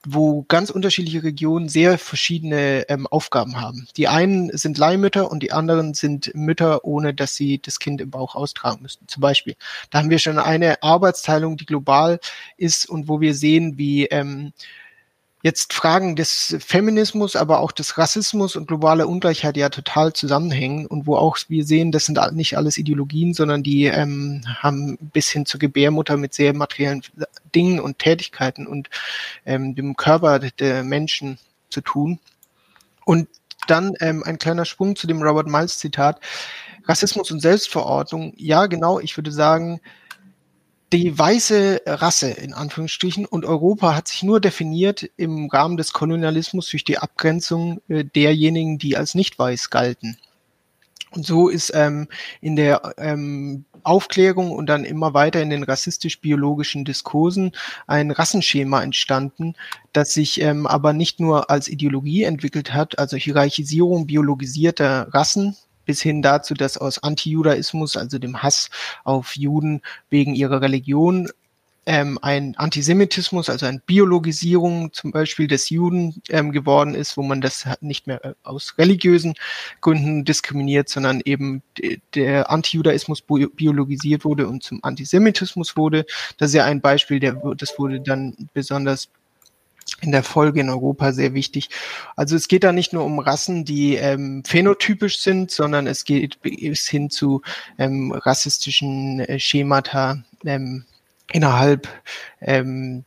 wo 0.04 0.44
ganz 0.44 0.70
unterschiedliche 0.70 1.22
Regionen 1.22 1.68
sehr 1.68 1.98
verschiedene 1.98 2.88
ähm, 2.88 3.06
Aufgaben 3.06 3.60
haben. 3.60 3.88
Die 3.96 4.08
einen 4.08 4.56
sind 4.56 4.78
Leihmütter 4.78 5.30
und 5.30 5.42
die 5.42 5.52
anderen 5.52 5.94
sind 5.94 6.34
Mütter, 6.34 6.84
ohne 6.84 7.14
dass 7.14 7.34
sie 7.34 7.60
das 7.60 7.78
Kind 7.78 8.00
im 8.00 8.10
Bauch 8.10 8.34
austragen 8.34 8.82
müssten. 8.82 9.08
Zum 9.08 9.20
Beispiel. 9.20 9.56
Da 9.90 9.98
haben 9.98 10.10
wir 10.10 10.18
schon 10.18 10.38
eine 10.38 10.82
Arbeitsteilung, 10.82 11.56
die 11.56 11.66
global 11.66 12.20
ist 12.56 12.88
und 12.88 13.08
wo 13.08 13.20
wir 13.20 13.34
sehen, 13.34 13.78
wie 13.78 14.06
ähm, 14.06 14.52
jetzt 15.44 15.74
Fragen 15.74 16.16
des 16.16 16.56
Feminismus, 16.58 17.36
aber 17.36 17.60
auch 17.60 17.70
des 17.70 17.98
Rassismus 17.98 18.56
und 18.56 18.66
globaler 18.66 19.06
Ungleichheit 19.06 19.58
ja 19.58 19.68
total 19.68 20.14
zusammenhängen 20.14 20.86
und 20.86 21.06
wo 21.06 21.16
auch 21.16 21.36
wir 21.48 21.66
sehen, 21.66 21.92
das 21.92 22.06
sind 22.06 22.18
nicht 22.32 22.56
alles 22.56 22.78
Ideologien, 22.78 23.34
sondern 23.34 23.62
die 23.62 23.84
ähm, 23.84 24.40
haben 24.46 24.96
bis 25.12 25.28
hin 25.28 25.44
zur 25.44 25.60
Gebärmutter 25.60 26.16
mit 26.16 26.32
sehr 26.32 26.54
materiellen 26.54 27.02
Dingen 27.54 27.78
und 27.78 27.98
Tätigkeiten 27.98 28.66
und 28.66 28.88
ähm, 29.44 29.74
dem 29.74 29.96
Körper 29.96 30.38
der 30.38 30.82
Menschen 30.82 31.38
zu 31.68 31.82
tun. 31.82 32.20
Und 33.04 33.28
dann 33.66 33.92
ähm, 34.00 34.22
ein 34.24 34.38
kleiner 34.38 34.64
Sprung 34.64 34.96
zu 34.96 35.06
dem 35.06 35.20
Robert 35.20 35.46
Miles 35.46 35.78
Zitat. 35.78 36.20
Rassismus 36.86 37.30
und 37.30 37.40
Selbstverordnung. 37.40 38.32
Ja, 38.36 38.64
genau, 38.64 38.98
ich 38.98 39.14
würde 39.18 39.30
sagen, 39.30 39.80
die 40.92 41.18
weiße 41.18 41.82
Rasse 41.86 42.30
in 42.30 42.52
Anführungsstrichen 42.52 43.26
und 43.26 43.44
Europa 43.44 43.94
hat 43.96 44.08
sich 44.08 44.22
nur 44.22 44.40
definiert 44.40 45.10
im 45.16 45.48
Rahmen 45.50 45.76
des 45.76 45.92
Kolonialismus 45.92 46.68
durch 46.68 46.84
die 46.84 46.98
Abgrenzung 46.98 47.80
äh, 47.88 48.04
derjenigen, 48.04 48.78
die 48.78 48.96
als 48.96 49.14
nicht 49.14 49.38
weiß 49.38 49.70
galten. 49.70 50.18
Und 51.10 51.24
so 51.24 51.48
ist 51.48 51.72
ähm, 51.74 52.08
in 52.40 52.56
der 52.56 52.94
ähm, 52.98 53.64
Aufklärung 53.84 54.50
und 54.50 54.66
dann 54.66 54.84
immer 54.84 55.14
weiter 55.14 55.40
in 55.42 55.50
den 55.50 55.62
rassistisch-biologischen 55.62 56.84
Diskursen 56.84 57.52
ein 57.86 58.10
Rassenschema 58.10 58.82
entstanden, 58.82 59.54
das 59.92 60.12
sich 60.12 60.40
ähm, 60.40 60.66
aber 60.66 60.92
nicht 60.92 61.20
nur 61.20 61.50
als 61.50 61.68
Ideologie 61.68 62.24
entwickelt 62.24 62.72
hat, 62.72 62.98
also 62.98 63.16
Hierarchisierung 63.16 64.06
biologisierter 64.06 65.08
Rassen, 65.12 65.56
bis 65.84 66.02
hin 66.02 66.22
dazu, 66.22 66.54
dass 66.54 66.76
aus 66.76 67.02
Antijudaismus, 67.02 67.96
also 67.96 68.18
dem 68.18 68.42
Hass 68.42 68.70
auf 69.04 69.36
Juden 69.36 69.82
wegen 70.10 70.34
ihrer 70.34 70.60
Religion, 70.60 71.28
ähm, 71.86 72.18
ein 72.22 72.56
Antisemitismus, 72.56 73.50
also 73.50 73.66
eine 73.66 73.80
Biologisierung 73.84 74.92
zum 74.92 75.10
Beispiel 75.10 75.48
des 75.48 75.68
Juden 75.70 76.22
ähm, 76.30 76.52
geworden 76.52 76.94
ist, 76.94 77.16
wo 77.16 77.22
man 77.22 77.40
das 77.40 77.66
nicht 77.80 78.06
mehr 78.06 78.24
äh, 78.24 78.34
aus 78.42 78.74
religiösen 78.78 79.34
Gründen 79.80 80.24
diskriminiert, 80.24 80.88
sondern 80.88 81.20
eben 81.24 81.62
der 82.14 82.50
Antijudaismus 82.50 83.22
biologisiert 83.22 84.24
wurde 84.24 84.48
und 84.48 84.62
zum 84.62 84.82
Antisemitismus 84.82 85.76
wurde. 85.76 86.06
Das 86.38 86.50
ist 86.50 86.54
ja 86.54 86.64
ein 86.64 86.80
Beispiel, 86.80 87.20
der, 87.20 87.34
das 87.56 87.78
wurde 87.78 88.00
dann 88.00 88.48
besonders 88.54 89.08
in 90.04 90.12
der 90.12 90.22
Folge 90.22 90.60
in 90.60 90.70
Europa 90.70 91.12
sehr 91.12 91.34
wichtig. 91.34 91.70
Also 92.16 92.36
es 92.36 92.48
geht 92.48 92.64
da 92.64 92.72
nicht 92.72 92.92
nur 92.92 93.04
um 93.04 93.18
Rassen, 93.18 93.64
die 93.64 93.96
ähm, 93.96 94.44
phänotypisch 94.44 95.18
sind, 95.20 95.50
sondern 95.50 95.86
es 95.86 96.04
geht 96.04 96.40
bis 96.42 96.86
hin 96.86 97.10
zu 97.10 97.42
ähm, 97.78 98.12
rassistischen 98.12 99.20
äh, 99.20 99.40
Schemata 99.40 100.22
ähm, 100.44 100.84
innerhalb 101.32 101.88
ähm, 102.40 103.04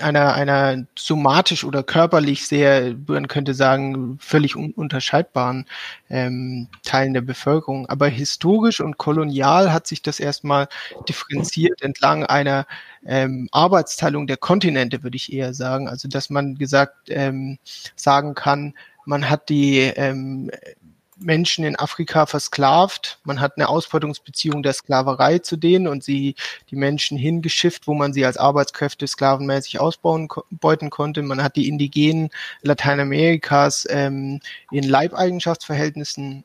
einer, 0.00 0.34
einer 0.34 0.86
somatisch 0.96 1.64
oder 1.64 1.82
körperlich 1.82 2.46
sehr, 2.46 2.94
man 3.06 3.28
könnte 3.28 3.54
sagen, 3.54 4.18
völlig 4.20 4.56
unterscheidbaren 4.56 5.66
ähm, 6.10 6.68
Teilen 6.82 7.14
der 7.14 7.20
Bevölkerung. 7.20 7.86
Aber 7.88 8.08
historisch 8.08 8.80
und 8.80 8.98
kolonial 8.98 9.72
hat 9.72 9.86
sich 9.86 10.02
das 10.02 10.20
erstmal 10.20 10.68
differenziert 11.08 11.82
entlang 11.82 12.24
einer 12.24 12.66
ähm, 13.06 13.48
Arbeitsteilung 13.52 14.26
der 14.26 14.36
Kontinente, 14.36 15.02
würde 15.02 15.16
ich 15.16 15.32
eher 15.32 15.54
sagen. 15.54 15.88
Also 15.88 16.08
dass 16.08 16.30
man 16.30 16.56
gesagt 16.56 17.08
ähm, 17.08 17.58
sagen 17.96 18.34
kann, 18.34 18.74
man 19.06 19.28
hat 19.28 19.48
die 19.48 19.80
ähm, 19.80 20.50
Menschen 21.16 21.64
in 21.64 21.76
Afrika 21.76 22.26
versklavt. 22.26 23.18
Man 23.24 23.40
hat 23.40 23.56
eine 23.56 23.68
Ausbeutungsbeziehung 23.68 24.62
der 24.62 24.72
Sklaverei 24.72 25.38
zu 25.38 25.56
denen 25.56 25.86
und 25.86 26.02
sie 26.02 26.34
die 26.70 26.76
Menschen 26.76 27.16
hingeschifft, 27.16 27.86
wo 27.86 27.94
man 27.94 28.12
sie 28.12 28.24
als 28.24 28.36
Arbeitskräfte 28.36 29.06
sklavenmäßig 29.06 29.80
ausbeuten 29.80 30.90
konnte. 30.90 31.22
Man 31.22 31.42
hat 31.42 31.56
die 31.56 31.68
Indigenen 31.68 32.30
Lateinamerikas 32.62 33.86
ähm, 33.90 34.40
in 34.70 34.84
Leibeigenschaftsverhältnissen 34.84 36.44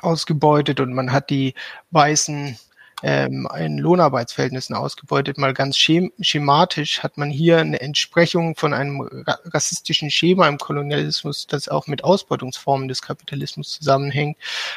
ausgebeutet 0.00 0.80
und 0.80 0.92
man 0.92 1.12
hat 1.12 1.30
die 1.30 1.54
weißen 1.90 2.58
ähm, 3.02 3.48
in 3.58 3.78
Lohnarbeitsverhältnissen 3.78 4.74
ausgebeutet. 4.74 5.38
Mal 5.38 5.54
ganz 5.54 5.76
schem 5.76 6.12
schematisch 6.20 7.02
hat 7.02 7.16
man 7.16 7.30
hier 7.30 7.58
eine 7.58 7.80
Entsprechung 7.80 8.56
von 8.56 8.74
einem 8.74 9.00
ra 9.00 9.38
rassistischen 9.46 10.10
Schema 10.10 10.48
im 10.48 10.58
Kolonialismus, 10.58 11.46
das 11.46 11.68
auch 11.68 11.86
mit 11.86 12.04
Ausbeutungsformen 12.04 12.88
des 12.88 13.02
Kapitalismus 13.02 13.70
zusammenhängt. 13.70 14.36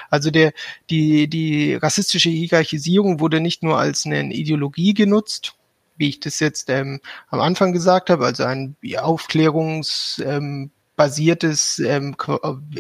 Also 0.10 0.32
der, 0.32 0.54
die, 0.90 1.28
die 1.28 1.76
rassistische 1.76 2.30
Hierarchisierung 2.30 3.20
wurde 3.20 3.42
nicht 3.42 3.64
nur 3.64 3.78
als 3.80 4.06
eine 4.06 4.34
Ideologie 4.34 4.94
genutzt, 4.94 5.56
wie 5.98 6.10
ich 6.10 6.20
das 6.20 6.40
jetzt 6.40 6.70
ähm, 6.70 7.00
am 7.30 7.42
Anfang 7.42 7.74
gesagt 7.74 8.10
habe, 8.10 8.26
also 8.26 8.44
ein 8.44 8.76
Aufklärungs 8.98 10.22
ähm, 10.26 10.72
basiertes, 11.02 11.80
ähm, 11.80 12.16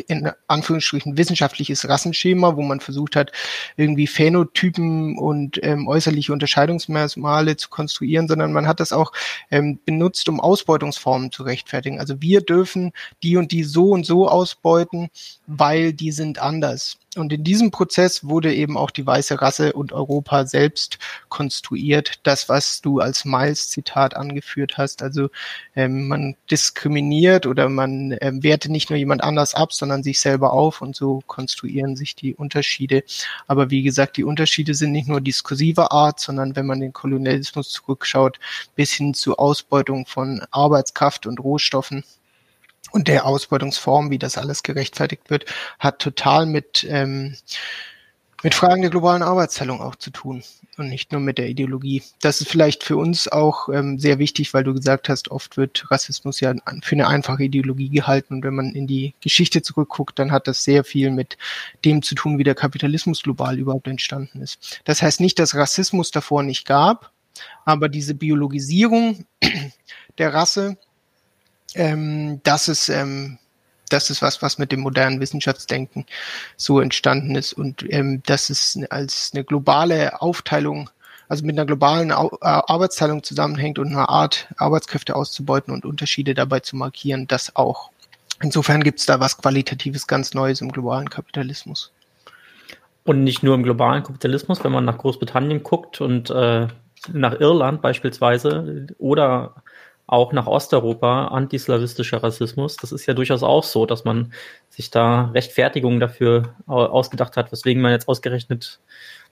in 0.08 0.30
Anführungsstrichen 0.46 1.18
wissenschaftliches 1.18 1.90
Rassenschema, 1.90 2.56
wo 2.56 2.62
man 2.62 2.80
versucht 2.80 3.16
hat, 3.16 3.32
irgendwie 3.78 4.06
Phänotypen 4.06 5.18
und 5.18 5.60
ähm, 5.64 5.88
äußerliche 5.88 6.32
Unterscheidungsmerkmale 6.32 7.58
zu 7.58 7.70
konstruieren, 7.70 8.28
sondern 8.28 8.54
man 8.54 8.68
hat 8.68 8.80
das 8.80 8.94
auch 8.94 9.12
ähm, 9.50 9.80
benutzt, 9.86 10.30
um 10.30 10.40
Ausbeutungsformen 10.40 11.32
zu 11.32 11.42
rechtfertigen. 11.42 12.00
Also 12.00 12.22
wir 12.22 12.42
dürfen 12.42 12.92
die 13.24 13.38
und 13.38 13.52
die 13.52 13.64
so 13.64 13.90
und 13.90 14.06
so 14.06 14.28
ausbeuten, 14.28 15.10
weil 15.48 15.92
die 15.92 16.12
sind 16.12 16.38
anders. 16.38 17.00
Und 17.18 17.34
in 17.34 17.44
diesem 17.44 17.72
Prozess 17.72 18.24
wurde 18.24 18.56
eben 18.56 18.78
auch 18.78 18.90
die 18.90 19.06
weiße 19.06 19.42
Rasse 19.42 19.74
und 19.74 19.92
Europa 19.92 20.46
selbst 20.46 20.98
konstruiert. 21.28 22.22
Das, 22.24 22.48
was 22.48 22.80
du 22.80 23.00
als 23.00 23.26
Miles-Zitat 23.26 24.16
angeführt 24.16 24.78
hast. 24.78 25.04
Also 25.04 25.30
ähm, 25.76 26.08
man 26.08 26.36
diskriminiert 26.50 27.46
oder 27.48 27.68
man 27.68 28.18
ähm, 28.22 28.44
wertet 28.44 28.72
nicht 28.72 28.90
nur 28.90 28.98
jemand 28.98 29.26
anders 29.26 29.56
ab, 29.56 29.74
sondern 29.74 30.04
sich 30.04 30.22
selber 30.22 30.54
auf 30.54 30.82
und 30.82 30.96
so 30.96 31.22
konstruieren 31.28 31.98
sich 31.98 32.16
die 32.16 32.34
Unterschiede. 32.34 33.04
Aber 33.46 33.70
wie 33.70 33.84
gesagt, 33.84 34.16
die 34.16 34.24
Unterschiede 34.24 34.74
sind 34.74 34.94
nicht 34.94 35.10
nur 35.10 35.20
diskursiver 35.20 35.92
Art, 35.92 36.22
sondern 36.22 36.56
wenn 36.56 36.66
man 36.66 36.80
den 36.80 36.94
Kolonialismus 36.94 37.72
zurückschaut, 37.72 38.40
bis 38.76 38.92
hin 38.94 39.14
zu 39.14 39.38
Ausbeutung 39.38 40.06
von 40.06 40.46
Arbeitskraft 40.52 41.26
und 41.26 41.42
Rohstoffen 41.42 42.06
und 42.92 43.08
der 43.08 43.26
Ausbeutungsform, 43.26 44.10
wie 44.10 44.20
das 44.20 44.38
alles 44.38 44.64
gerechtfertigt 44.64 45.30
wird, 45.30 45.46
hat 45.80 46.00
total 46.00 46.46
mit, 46.46 46.86
ähm, 46.90 47.36
mit 48.44 48.54
Fragen 48.54 48.82
der 48.82 48.92
globalen 48.92 49.22
Arbeitsteilung 49.22 49.82
auch 49.82 49.96
zu 49.96 50.10
tun 50.10 50.44
und 50.78 50.90
nicht 50.90 51.12
nur 51.12 51.22
mit 51.22 51.38
der 51.38 51.48
Ideologie. 51.48 52.04
Das 52.22 52.42
ist 52.42 52.50
vielleicht 52.50 52.84
für 52.84 52.98
uns 52.98 53.28
auch 53.28 53.70
ähm, 53.70 54.00
sehr 54.00 54.20
wichtig, 54.20 54.54
weil 54.54 54.64
du 54.64 54.74
gesagt 54.74 55.10
hast, 55.10 55.30
oft 55.30 55.58
wird 55.58 55.90
Rassismus 55.92 56.40
ja 56.40 56.54
für 56.82 56.96
eine 56.96 57.08
einfache 57.08 57.44
Ideologie 57.44 57.90
gehalten 57.90 58.36
und 58.36 58.44
wenn 58.44 58.56
man 58.56 58.74
in 58.74 58.88
die 58.88 59.14
Geschichte 59.22 59.62
zurückguckt, 59.62 60.18
dann 60.18 60.32
hat 60.32 60.48
das 60.48 60.64
sehr 60.64 60.84
viel 60.84 61.12
mit 61.12 61.38
dem 61.86 62.02
zu 62.02 62.16
tun, 62.16 62.38
wie 62.38 62.44
der 62.44 62.56
Kapitalismus 62.56 63.22
global 63.22 63.60
überhaupt 63.60 63.88
entstanden 63.88 64.42
ist. 64.42 64.82
Das 64.86 65.02
heißt 65.02 65.22
nicht, 65.22 65.40
dass 65.40 65.56
Rassismus 65.56 66.12
davor 66.12 66.44
nicht 66.44 66.66
gab, 66.66 67.12
aber 67.64 67.90
diese 67.90 68.16
Biologisierung 68.16 69.26
der 70.18 70.34
Rasse 70.34 70.78
ähm, 71.76 72.42
das 72.44 72.68
ist 72.68 72.90
ähm, 72.90 73.38
das 73.92 74.10
ist 74.10 74.22
was, 74.22 74.42
was 74.42 74.58
mit 74.58 74.72
dem 74.72 74.80
modernen 74.80 75.20
Wissenschaftsdenken 75.20 76.06
so 76.56 76.80
entstanden 76.80 77.36
ist 77.36 77.54
und 77.54 77.86
ähm, 77.92 78.22
das 78.26 78.50
ist 78.50 78.80
als 78.92 79.32
eine 79.34 79.44
globale 79.44 80.22
Aufteilung, 80.22 80.90
also 81.28 81.46
mit 81.46 81.58
einer 81.58 81.66
globalen 81.66 82.12
Au 82.12 82.30
äh, 82.42 82.46
Arbeitsteilung 82.46 83.24
zusammenhängt 83.24 83.80
und 83.80 83.90
einer 83.90 84.10
Art 84.10 84.48
Arbeitskräfte 84.58 85.16
auszubeuten 85.16 85.74
und 85.74 85.86
Unterschiede 85.86 86.34
dabei 86.34 86.62
zu 86.62 86.76
markieren, 86.76 87.28
das 87.28 87.56
auch. 87.56 87.92
Insofern 88.42 88.82
gibt 88.82 89.00
es 89.00 89.06
da 89.06 89.20
was 89.20 89.38
Qualitatives 89.38 90.08
ganz 90.08 90.34
Neues 90.34 90.62
im 90.62 90.72
globalen 90.72 91.10
Kapitalismus. 91.10 91.92
Und 93.04 93.24
nicht 93.24 93.44
nur 93.44 93.56
im 93.56 93.64
globalen 93.64 94.04
Kapitalismus, 94.04 94.64
wenn 94.64 94.72
man 94.72 94.86
nach 94.86 94.98
Großbritannien 94.98 95.64
guckt 95.64 96.02
und 96.02 96.30
äh, 96.30 96.68
nach 97.12 97.40
Irland 97.40 97.82
beispielsweise 97.82 98.88
oder 99.00 99.56
auch 100.08 100.34
nach 100.34 100.48
Osteuropa, 100.48 101.28
antislawistischer 101.28 102.22
Rassismus. 102.22 102.76
Das 102.78 102.92
ist 102.92 103.06
ja 103.06 103.14
durchaus 103.14 103.44
auch 103.44 103.64
so, 103.64 103.86
dass 103.86 104.04
man 104.04 104.34
sich 104.70 104.92
da 104.92 105.26
Rechtfertigungen 105.34 106.00
dafür 106.00 106.56
ausgedacht 106.68 107.38
hat, 107.38 107.52
weswegen 107.52 107.82
man 107.82 107.92
jetzt 107.92 108.08
ausgerechnet 108.08 108.80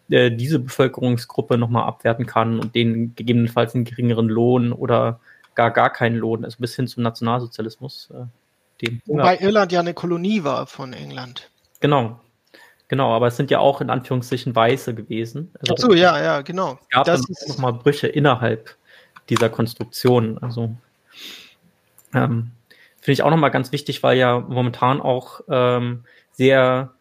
äh, 0.09 0.32
diese 0.32 0.59
Bevölkerungsgruppe 0.59 1.57
nochmal 1.57 1.84
abwerten 1.84 2.26
kann 2.26 2.59
und 2.59 2.76
denen 2.76 3.15
gegebenenfalls 3.15 3.76
einen 3.76 3.86
geringeren 3.86 4.28
Lohn 4.28 4.72
oder 4.72 5.20
gar 5.55 5.72
gar 5.72 5.91
keinen 5.91 6.15
Lohn, 6.15 6.45
also 6.45 6.57
bis 6.59 6.76
hin 6.76 6.88
zum 6.88 7.03
Nationalsozialismus. 7.03 8.09
Äh, 8.13 8.26
dem 8.82 9.01
Wobei 9.05 9.38
Irland 9.39 9.72
ja 9.72 9.82
eine 9.82 9.93
Kolonie 9.93 10.43
war 10.43 10.65
von 10.65 10.93
England. 10.93 11.49
Genau, 11.82 12.20
Genau, 12.89 13.13
aber 13.15 13.28
es 13.28 13.38
sind 13.38 13.51
ja 13.51 13.59
auch 13.59 13.82
in 13.82 13.91
Anführungszeichen 13.91 14.55
Weiße 14.55 14.95
gewesen. 14.95 15.53
Also 15.59 15.76
Ach 15.76 15.78
so, 15.78 15.93
ja, 15.93 16.22
ja, 16.22 16.41
genau. 16.41 16.80
Es 16.82 16.89
gab 16.89 17.05
das 17.05 17.22
dann 17.22 17.47
nochmal 17.47 17.74
Brüche 17.74 18.07
innerhalb 18.07 18.76
dieser 19.30 19.49
Konstruktion. 19.49 20.38
Also 20.39 20.75
ähm, 22.13 22.51
finde 22.99 23.13
ich 23.13 23.23
auch 23.23 23.30
nochmal 23.30 23.51
ganz 23.51 23.71
wichtig, 23.71 24.03
weil 24.03 24.17
ja 24.17 24.39
momentan 24.39 25.01
auch 25.01 25.41
ähm, 25.49 26.03
sehr, 26.32 26.91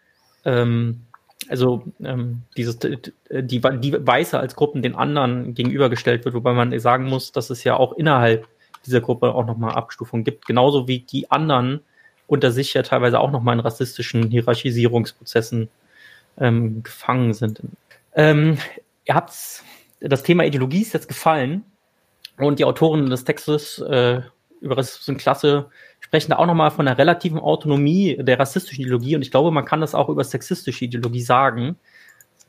ähm, 0.44 1.02
also 1.48 1.84
ähm, 2.00 2.42
dieses, 2.56 2.78
die, 2.78 3.12
die 3.30 3.62
Weiße 3.62 4.38
als 4.38 4.56
Gruppen 4.56 4.82
den 4.82 4.94
anderen 4.94 5.54
gegenübergestellt 5.54 6.24
wird, 6.24 6.34
wobei 6.34 6.52
man 6.52 6.78
sagen 6.78 7.06
muss, 7.06 7.32
dass 7.32 7.50
es 7.50 7.64
ja 7.64 7.76
auch 7.76 7.92
innerhalb 7.94 8.46
dieser 8.86 9.00
Gruppe 9.00 9.34
auch 9.34 9.46
nochmal 9.46 9.74
Abstufungen 9.74 10.24
gibt, 10.24 10.46
genauso 10.46 10.88
wie 10.88 11.00
die 11.00 11.30
anderen 11.30 11.80
unter 12.26 12.50
sich 12.50 12.74
ja 12.74 12.82
teilweise 12.82 13.18
auch 13.18 13.30
nochmal 13.30 13.54
in 13.54 13.60
rassistischen 13.60 14.30
Hierarchisierungsprozessen 14.30 15.68
ähm, 16.38 16.82
gefangen 16.82 17.32
sind. 17.32 17.62
Ähm, 18.14 18.58
ihr 19.04 19.14
habt 19.14 19.32
das 20.00 20.22
Thema 20.22 20.44
Ideologie 20.44 20.82
ist 20.82 20.92
jetzt 20.92 21.08
gefallen. 21.08 21.64
Und 22.38 22.58
die 22.58 22.64
Autoren 22.64 23.10
des 23.10 23.24
Textes 23.24 23.78
äh, 23.80 24.22
über 24.60 24.76
Rassismus 24.76 25.08
in 25.08 25.16
Klasse 25.16 25.70
sprechen 26.00 26.30
da 26.30 26.38
auch 26.38 26.46
nochmal 26.46 26.70
von 26.70 26.86
einer 26.86 26.98
relativen 26.98 27.38
Autonomie 27.38 28.16
der 28.20 28.38
rassistischen 28.38 28.82
Ideologie. 28.82 29.16
Und 29.16 29.22
ich 29.22 29.30
glaube, 29.30 29.50
man 29.50 29.64
kann 29.64 29.80
das 29.80 29.94
auch 29.94 30.08
über 30.08 30.24
sexistische 30.24 30.84
Ideologie 30.84 31.20
sagen, 31.20 31.76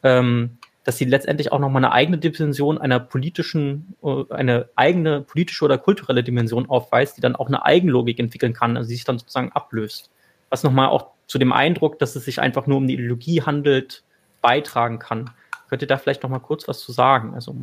ähm, 0.03 0.57
dass 0.83 0.97
sie 0.97 1.05
letztendlich 1.05 1.51
auch 1.51 1.59
nochmal 1.59 1.83
eine 1.83 1.93
eigene 1.93 2.17
Dimension 2.17 2.77
einer 2.77 2.99
politischen, 2.99 3.95
äh, 4.03 4.23
eine 4.29 4.69
eigene 4.75 5.21
politische 5.21 5.65
oder 5.65 5.77
kulturelle 5.77 6.23
Dimension 6.23 6.69
aufweist, 6.69 7.17
die 7.17 7.21
dann 7.21 7.35
auch 7.35 7.47
eine 7.47 7.65
Eigenlogik 7.65 8.19
entwickeln 8.19 8.53
kann, 8.53 8.77
also 8.77 8.89
die 8.89 8.95
sich 8.95 9.03
dann 9.03 9.19
sozusagen 9.19 9.51
ablöst. 9.51 10.09
Was 10.49 10.63
nochmal 10.63 10.89
auch 10.89 11.07
zu 11.27 11.37
dem 11.37 11.51
Eindruck, 11.51 11.99
dass 11.99 12.15
es 12.15 12.25
sich 12.25 12.39
einfach 12.39 12.65
nur 12.65 12.77
um 12.77 12.87
die 12.87 12.95
Ideologie 12.95 13.41
handelt, 13.43 14.03
beitragen 14.41 14.99
kann. 14.99 15.29
Könnt 15.69 15.83
ihr 15.83 15.87
da 15.87 15.97
vielleicht 15.97 16.23
nochmal 16.23 16.39
kurz 16.39 16.67
was 16.67 16.79
zu 16.79 16.91
sagen? 16.91 17.35
Also 17.35 17.55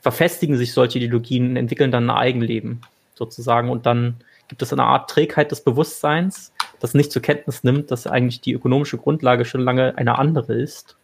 verfestigen 0.00 0.56
sich 0.56 0.72
solche 0.72 0.98
Ideologien, 0.98 1.56
entwickeln 1.56 1.90
dann 1.90 2.10
ein 2.10 2.16
Eigenleben 2.16 2.80
sozusagen 3.14 3.70
und 3.70 3.86
dann 3.86 4.16
gibt 4.48 4.62
es 4.62 4.72
eine 4.72 4.84
Art 4.84 5.10
Trägheit 5.10 5.50
des 5.50 5.62
Bewusstseins, 5.62 6.52
das 6.80 6.94
nicht 6.94 7.12
zur 7.12 7.22
Kenntnis 7.22 7.64
nimmt, 7.64 7.90
dass 7.90 8.06
eigentlich 8.06 8.40
die 8.40 8.52
ökonomische 8.52 8.98
Grundlage 8.98 9.44
schon 9.44 9.60
lange 9.60 9.96
eine 9.98 10.18
andere 10.18 10.54
ist, 10.54 10.96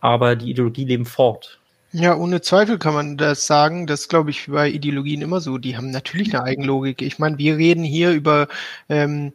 aber 0.00 0.36
die 0.36 0.50
Ideologie 0.50 0.84
leben 0.84 1.06
fort. 1.06 1.58
Ja, 1.96 2.16
ohne 2.16 2.40
Zweifel 2.40 2.78
kann 2.78 2.92
man 2.92 3.16
das 3.16 3.46
sagen. 3.46 3.86
Das 3.86 4.08
glaube 4.08 4.30
ich 4.30 4.48
bei 4.48 4.68
Ideologien 4.68 5.22
immer 5.22 5.40
so. 5.40 5.58
Die 5.58 5.76
haben 5.76 5.90
natürlich 5.92 6.34
eine 6.34 6.42
Eigenlogik. 6.42 7.00
Ich 7.02 7.20
meine, 7.20 7.38
wir 7.38 7.56
reden 7.56 7.84
hier 7.84 8.10
über 8.10 8.48
ähm, 8.88 9.32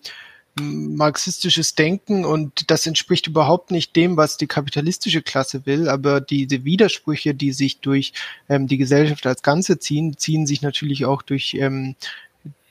marxistisches 0.60 1.76
Denken 1.76 2.26
und 2.26 2.70
das 2.70 2.86
entspricht 2.86 3.28
überhaupt 3.28 3.72
nicht 3.72 3.96
dem, 3.96 4.18
was 4.18 4.38
die 4.38 4.48
kapitalistische 4.48 5.22
Klasse 5.22 5.66
will, 5.66 5.90
aber 5.90 6.22
diese 6.22 6.64
Widersprüche, 6.64 7.34
die 7.34 7.52
sich 7.52 7.80
durch 7.80 8.14
ähm, 8.48 8.68
die 8.68 8.78
Gesellschaft 8.78 9.26
als 9.26 9.42
Ganze 9.42 9.80
ziehen, 9.80 10.18
ziehen 10.18 10.46
sich 10.46 10.62
natürlich 10.62 11.06
auch 11.06 11.22
durch 11.22 11.56
ähm, 11.56 11.96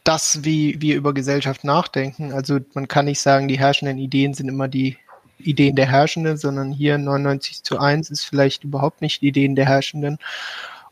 das, 0.04 0.44
wie 0.44 0.80
wir 0.80 0.96
über 0.96 1.12
Gesellschaft 1.12 1.64
nachdenken. 1.64 2.32
Also 2.32 2.60
man 2.74 2.88
kann 2.88 3.04
nicht 3.04 3.20
sagen, 3.20 3.48
die 3.48 3.58
herrschenden 3.58 3.98
Ideen 3.98 4.32
sind 4.32 4.48
immer 4.48 4.66
die 4.66 4.96
Ideen 5.38 5.76
der 5.76 5.86
Herrschenden, 5.86 6.36
sondern 6.36 6.72
hier 6.72 6.98
99 6.98 7.62
zu 7.62 7.78
1 7.78 8.10
ist 8.10 8.24
vielleicht 8.24 8.64
überhaupt 8.64 9.02
nicht 9.02 9.22
Ideen 9.22 9.54
der 9.54 9.66
Herrschenden. 9.66 10.18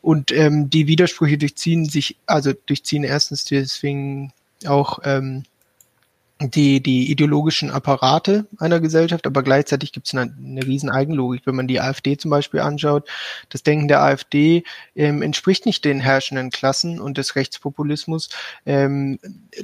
Und 0.02 0.32
ähm, 0.32 0.70
die 0.70 0.86
Widersprüche 0.86 1.38
durchziehen 1.38 1.86
sich, 1.86 2.16
also 2.26 2.52
durchziehen 2.66 3.04
erstens 3.04 3.44
deswegen 3.44 4.32
auch 4.66 5.00
ähm, 5.04 5.44
die, 6.40 6.82
die 6.82 7.10
ideologischen 7.10 7.70
Apparate 7.70 8.46
einer 8.58 8.78
Gesellschaft, 8.80 9.26
aber 9.26 9.42
gleichzeitig 9.42 9.92
gibt 9.92 10.06
es 10.06 10.14
eine, 10.14 10.34
eine 10.36 10.66
riesen 10.66 10.90
Eigenlogik. 10.90 11.46
Wenn 11.46 11.56
man 11.56 11.66
die 11.66 11.80
AfD 11.80 12.18
zum 12.18 12.30
Beispiel 12.30 12.60
anschaut, 12.60 13.08
das 13.48 13.62
Denken 13.62 13.88
der 13.88 14.02
AfD 14.02 14.64
ähm, 14.94 15.22
entspricht 15.22 15.64
nicht 15.64 15.84
den 15.84 16.00
herrschenden 16.00 16.50
Klassen 16.50 17.00
und 17.00 17.16
des 17.16 17.36
Rechtspopulismus, 17.36 18.28
ähm, 18.66 19.18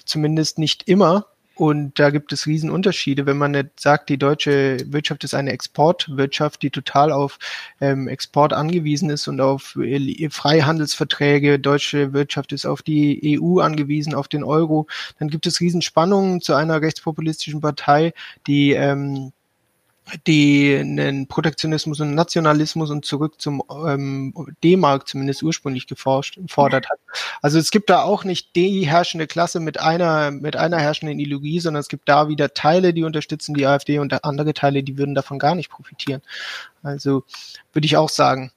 zumindest 0.07 0.59
nicht 0.59 0.89
immer. 0.89 1.27
Und 1.55 1.99
da 1.99 2.11
gibt 2.11 2.33
es 2.33 2.47
Riesenunterschiede, 2.47 3.27
wenn 3.27 3.37
man 3.37 3.53
nicht 3.53 3.79
sagt, 3.79 4.09
die 4.09 4.19
deutsche 4.19 4.79
Wirtschaft 4.87 5.25
ist 5.25 5.35
eine 5.35 5.53
Exportwirtschaft, 5.53 6.63
die 6.63 6.71
total 6.71 7.13
auf 7.13 7.39
ähm, 7.81 8.09
Export 8.09 8.53
angewiesen 8.53 9.11
ist 9.11 9.29
und 9.29 9.41
auf 9.41 9.77
äh, 9.77 10.31
Freihandelsverträge. 10.31 11.59
Deutsche 11.59 12.13
Wirtschaft 12.13 12.53
ist 12.53 12.67
auf 12.67 12.83
die 12.83 13.39
EU 13.39 13.61
angewiesen, 13.61 14.15
auf 14.15 14.29
den 14.29 14.45
Euro. 14.45 14.87
Dann 15.19 15.29
gibt 15.29 15.47
es 15.47 15.61
Riesenspannungen 15.61 16.41
zu 16.41 16.55
einer 16.55 16.81
rechtspopulistischen 16.81 17.61
Partei, 17.61 18.15
die 18.47 18.73
ähm, 18.73 19.33
die 20.27 20.77
einen 20.79 21.27
Protektionismus 21.27 22.01
und 22.01 22.15
Nationalismus 22.15 22.91
und 22.91 23.05
zurück 23.05 23.41
zum 23.41 23.63
ähm, 23.87 24.35
D-Mark 24.63 25.09
zumindest 25.09 25.43
ursprünglich 25.43 25.87
geforscht, 25.87 26.37
gefordert 26.37 26.89
hat. 26.91 26.99
Also 27.41 27.59
es 27.59 27.71
gibt 27.71 27.89
da 27.89 28.03
auch 28.03 28.25
nicht 28.25 28.55
die 28.57 28.87
herrschende 28.87 29.27
Klasse 29.27 29.61
mit 29.61 29.81
einer 29.81 30.31
mit 30.31 30.57
einer 30.57 30.79
herrschenden 30.79 31.19
Ideologie, 31.19 31.61
sondern 31.61 31.81
es 31.81 31.89
gibt 31.89 32.09
da 32.09 32.29
wieder 32.29 32.53
Teile, 32.53 32.93
die 32.93 33.05
unterstützen 33.05 33.55
die 33.55 33.67
AfD 33.67 33.99
und 33.99 34.25
andere 34.25 34.55
Teile, 34.55 34.83
die 34.83 34.99
würden 34.99 35.15
davon 35.15 35.39
gar 35.39 35.55
nicht 35.55 35.71
profitieren. 35.71 36.23
Also 36.83 37.25
würde 37.73 37.87
ich 37.87 37.97
auch 37.97 38.09
sagen, 38.09 38.51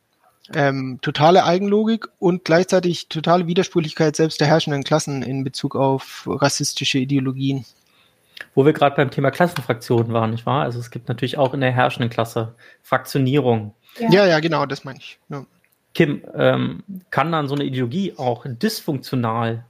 ähm, 0.54 1.00
totale 1.02 1.44
Eigenlogik 1.44 2.08
und 2.20 2.44
gleichzeitig 2.44 3.08
totale 3.08 3.48
Widersprüchlichkeit 3.48 4.16
selbst 4.16 4.40
der 4.40 4.48
herrschenden 4.48 4.84
Klassen 4.84 5.24
in 5.24 5.44
Bezug 5.44 5.76
auf 5.76 6.28
rassistische 6.28 7.00
Ideologien. 7.00 7.66
Wo 8.54 8.66
wir 8.66 8.74
gerade 8.74 8.96
beim 8.96 9.12
Thema 9.12 9.32
Klassenfraktionen 9.32 10.14
waren, 10.14 10.32
nicht 10.32 10.46
wahr? 10.46 10.64
Also 10.64 10.80
es 10.80 10.92
gibt 10.92 11.08
natürlich 11.08 11.38
auch 11.38 11.54
in 11.54 11.62
der 11.62 11.72
herrschenden 11.72 12.10
Klasse 12.10 12.56
Fraktionierung. 12.82 13.74
Ja, 14.00 14.10
ja, 14.10 14.26
ja 14.28 14.40
genau, 14.40 14.66
das 14.66 14.84
meine 14.84 15.00
ich. 15.00 15.20
Ja. 15.30 15.46
Kim, 15.94 16.24
ähm, 16.36 16.84
kann 17.10 17.32
dann 17.32 17.48
so 17.48 17.56
eine 17.56 17.64
Ideologie 17.64 18.14
auch 18.18 18.46
dysfunktional 18.46 19.64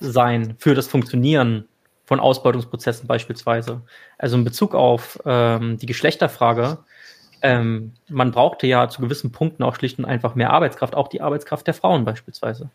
sein 0.00 0.56
für 0.58 0.74
das 0.74 0.88
Funktionieren 0.88 1.66
von 2.04 2.20
Ausbeutungsprozessen 2.20 3.06
beispielsweise? 3.06 3.82
Also 4.18 4.36
in 4.36 4.44
Bezug 4.44 4.74
auf 4.74 5.20
ähm, 5.24 5.78
die 5.78 5.86
Geschlechterfrage, 5.86 6.78
ähm, 7.42 7.92
man 8.08 8.32
brauchte 8.32 8.66
ja 8.66 8.88
zu 8.88 9.00
gewissen 9.00 9.30
Punkten 9.30 9.62
auch 9.62 9.76
schlicht 9.76 9.98
und 9.98 10.04
einfach 10.04 10.34
mehr 10.34 10.50
Arbeitskraft, 10.50 10.96
auch 10.96 11.08
die 11.08 11.20
Arbeitskraft 11.20 11.66
der 11.66 11.74
Frauen 11.74 12.04
beispielsweise. 12.04 12.70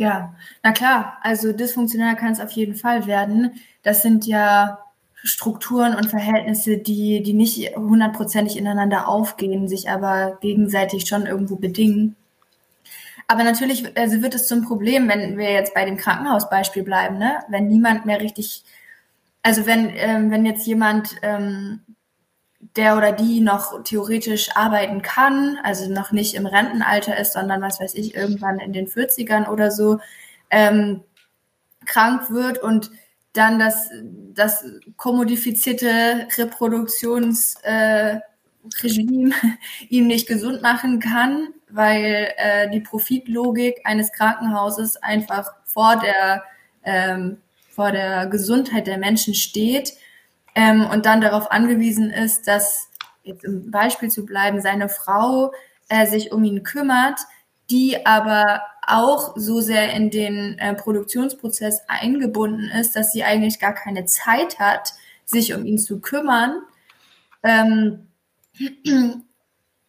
Ja, 0.00 0.34
na 0.62 0.72
klar, 0.72 1.18
also 1.20 1.52
dysfunktional 1.52 2.16
kann 2.16 2.32
es 2.32 2.40
auf 2.40 2.52
jeden 2.52 2.74
Fall 2.74 3.06
werden. 3.06 3.52
Das 3.82 4.00
sind 4.00 4.26
ja 4.26 4.78
Strukturen 5.12 5.94
und 5.94 6.08
Verhältnisse, 6.08 6.78
die, 6.78 7.22
die 7.22 7.34
nicht 7.34 7.76
hundertprozentig 7.76 8.56
ineinander 8.56 9.08
aufgehen, 9.08 9.68
sich 9.68 9.90
aber 9.90 10.38
gegenseitig 10.40 11.06
schon 11.06 11.26
irgendwo 11.26 11.56
bedingen. 11.56 12.16
Aber 13.28 13.44
natürlich 13.44 13.94
also 13.98 14.22
wird 14.22 14.34
es 14.34 14.48
zum 14.48 14.64
Problem, 14.64 15.06
wenn 15.06 15.36
wir 15.36 15.52
jetzt 15.52 15.74
bei 15.74 15.84
dem 15.84 15.98
Krankenhausbeispiel 15.98 16.82
bleiben, 16.82 17.18
ne? 17.18 17.40
wenn 17.50 17.68
niemand 17.68 18.06
mehr 18.06 18.22
richtig, 18.22 18.64
also 19.42 19.66
wenn, 19.66 19.90
ähm, 19.96 20.30
wenn 20.30 20.46
jetzt 20.46 20.66
jemand 20.66 21.16
ähm, 21.20 21.80
der 22.76 22.96
oder 22.96 23.12
die 23.12 23.40
noch 23.40 23.82
theoretisch 23.82 24.56
arbeiten 24.56 25.02
kann, 25.02 25.58
also 25.62 25.90
noch 25.92 26.12
nicht 26.12 26.34
im 26.34 26.46
Rentenalter 26.46 27.16
ist, 27.18 27.32
sondern 27.32 27.60
was 27.62 27.80
weiß 27.80 27.94
ich, 27.94 28.14
irgendwann 28.14 28.60
in 28.60 28.72
den 28.72 28.86
40ern 28.86 29.48
oder 29.48 29.70
so, 29.70 29.98
ähm, 30.50 31.02
krank 31.86 32.30
wird 32.30 32.58
und 32.58 32.90
dann 33.32 33.58
das, 33.58 33.90
das 34.34 34.64
kommodifizierte 34.96 36.26
Reproduktionsregime 36.36 38.22
äh, 39.34 39.40
ihm 39.88 40.06
nicht 40.06 40.26
gesund 40.26 40.62
machen 40.62 41.00
kann, 41.00 41.48
weil 41.68 42.32
äh, 42.36 42.70
die 42.70 42.80
Profitlogik 42.80 43.80
eines 43.84 44.12
Krankenhauses 44.12 44.96
einfach 44.96 45.52
vor 45.64 45.96
der, 45.96 46.42
ähm, 46.84 47.38
vor 47.68 47.92
der 47.92 48.26
Gesundheit 48.26 48.86
der 48.86 48.98
Menschen 48.98 49.34
steht 49.34 49.94
ähm, 50.54 50.86
und 50.86 51.06
dann 51.06 51.20
darauf 51.20 51.50
angewiesen 51.50 52.10
ist, 52.10 52.46
dass, 52.48 52.88
jetzt 53.22 53.44
im 53.44 53.70
Beispiel 53.70 54.10
zu 54.10 54.24
bleiben, 54.26 54.60
seine 54.60 54.88
Frau 54.88 55.52
äh, 55.88 56.06
sich 56.06 56.32
um 56.32 56.44
ihn 56.44 56.62
kümmert, 56.62 57.20
die 57.70 58.04
aber 58.04 58.62
auch 58.86 59.34
so 59.36 59.60
sehr 59.60 59.92
in 59.92 60.10
den 60.10 60.58
äh, 60.58 60.74
Produktionsprozess 60.74 61.82
eingebunden 61.86 62.68
ist, 62.68 62.96
dass 62.96 63.12
sie 63.12 63.24
eigentlich 63.24 63.60
gar 63.60 63.74
keine 63.74 64.04
Zeit 64.04 64.58
hat, 64.58 64.92
sich 65.24 65.54
um 65.54 65.64
ihn 65.64 65.78
zu 65.78 66.00
kümmern. 66.00 66.62
Ähm, 67.42 68.08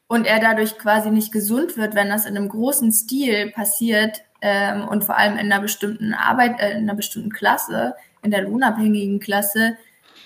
und 0.08 0.26
er 0.26 0.40
dadurch 0.40 0.78
quasi 0.78 1.10
nicht 1.10 1.32
gesund 1.32 1.78
wird, 1.78 1.96
wenn 1.96 2.10
das 2.10 2.26
in 2.26 2.38
einem 2.38 2.50
großen 2.50 2.92
Stil 2.92 3.52
passiert, 3.52 4.24
ähm, 4.42 4.88
und 4.88 5.04
vor 5.04 5.18
allem 5.18 5.34
in 5.34 5.52
einer 5.52 5.62
bestimmten 5.62 6.14
Arbeit, 6.14 6.60
äh, 6.60 6.72
in 6.72 6.78
einer 6.78 6.96
bestimmten 6.96 7.32
Klasse, 7.32 7.96
in 8.24 8.32
der 8.32 8.42
lohnabhängigen 8.42 9.20
Klasse, 9.20 9.78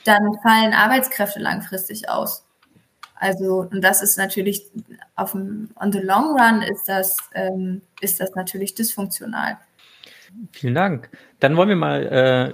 dann 0.06 0.38
fallen 0.42 0.74
Arbeitskräfte 0.74 1.40
langfristig 1.40 2.10
aus. 2.10 2.46
Also, 3.16 3.68
und 3.72 3.82
das 3.82 4.02
ist 4.02 4.18
natürlich 4.18 4.64
auf 5.16 5.32
dem, 5.32 5.70
on 5.80 5.92
the 5.92 6.00
long 6.00 6.40
run 6.40 6.62
ist 6.62 6.88
das, 6.88 7.18
ähm, 7.34 7.82
ist 8.02 8.20
das 8.20 8.36
natürlich 8.36 8.76
dysfunktional. 8.76 9.58
Vielen 10.52 10.76
Dank. 10.76 11.10
Dann 11.40 11.56
wollen 11.56 11.70
wir 11.70 11.76
mal 11.76 12.06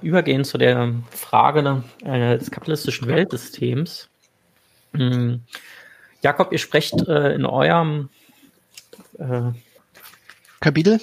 äh, 0.01 0.05
übergehen 0.05 0.43
zu 0.43 0.57
der 0.57 0.93
Frage 1.09 1.83
äh, 2.03 2.37
des 2.37 2.51
kapitalistischen 2.51 3.07
Weltsystems. 3.07 4.07
Hm. 4.93 5.41
Jakob, 6.21 6.51
ihr 6.51 6.59
sprecht 6.59 7.07
äh, 7.07 7.33
in 7.33 7.45
eurem 7.45 8.09
äh, 9.17 9.51
Kapitel. 10.59 11.01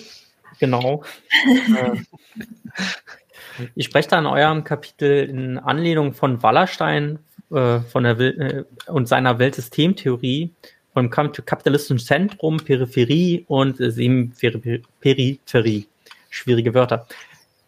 Genau. 0.60 1.02
Äh, 3.58 3.68
ihr 3.74 3.84
sprecht 3.84 4.12
da 4.12 4.18
in 4.18 4.26
eurem 4.26 4.64
Kapitel 4.64 5.28
in 5.28 5.58
Anlehnung 5.58 6.12
von 6.12 6.42
Wallerstein 6.42 7.18
äh, 7.50 7.80
von 7.80 8.04
der 8.04 8.18
Wil 8.18 8.66
und 8.86 9.08
seiner 9.08 9.38
Weltsystemtheorie 9.38 10.52
vom 10.92 11.10
kapitalistischen 11.10 11.98
Zentrum, 11.98 12.58
Peripherie 12.58 13.44
und 13.46 13.76
Semi-Peripherie 13.78 15.88
schwierige 16.30 16.74
Wörter. 16.74 17.06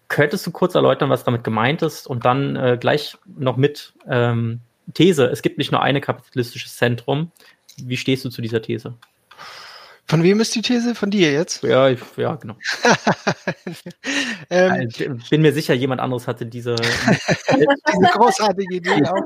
Könntest 0.08 0.46
du 0.46 0.50
kurz 0.50 0.74
erläutern, 0.74 1.10
was 1.10 1.24
damit 1.24 1.44
gemeint 1.44 1.82
ist 1.82 2.06
und 2.06 2.24
dann 2.24 2.56
äh, 2.56 2.76
gleich 2.80 3.16
noch 3.38 3.56
mit 3.56 3.92
ähm, 4.08 4.60
These, 4.94 5.26
es 5.26 5.42
gibt 5.42 5.58
nicht 5.58 5.70
nur 5.70 5.82
ein 5.82 6.00
kapitalistisches 6.00 6.76
Zentrum. 6.76 7.30
Wie 7.76 7.96
stehst 7.96 8.24
du 8.24 8.28
zu 8.28 8.42
dieser 8.42 8.60
These? 8.60 8.94
Von 10.10 10.24
wem 10.24 10.40
ist 10.40 10.56
die 10.56 10.62
These? 10.62 10.96
Von 10.96 11.12
dir 11.12 11.30
jetzt? 11.30 11.62
Ja, 11.62 11.88
ich, 11.88 12.00
ja 12.16 12.34
genau. 12.34 12.56
ähm, 14.50 14.88
ich 14.88 15.30
bin 15.30 15.40
mir 15.40 15.52
sicher, 15.52 15.72
jemand 15.72 16.00
anderes 16.00 16.26
hatte 16.26 16.46
diese, 16.46 16.74
diese 17.48 18.10
großartige 18.14 18.74
Idee 18.74 19.04
auch. 19.06 19.22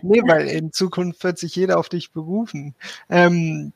nee, 0.00 0.22
weil 0.24 0.48
in 0.48 0.72
Zukunft 0.72 1.22
wird 1.24 1.38
sich 1.38 1.54
jeder 1.56 1.78
auf 1.78 1.90
dich 1.90 2.10
berufen. 2.12 2.74
Ähm, 3.10 3.74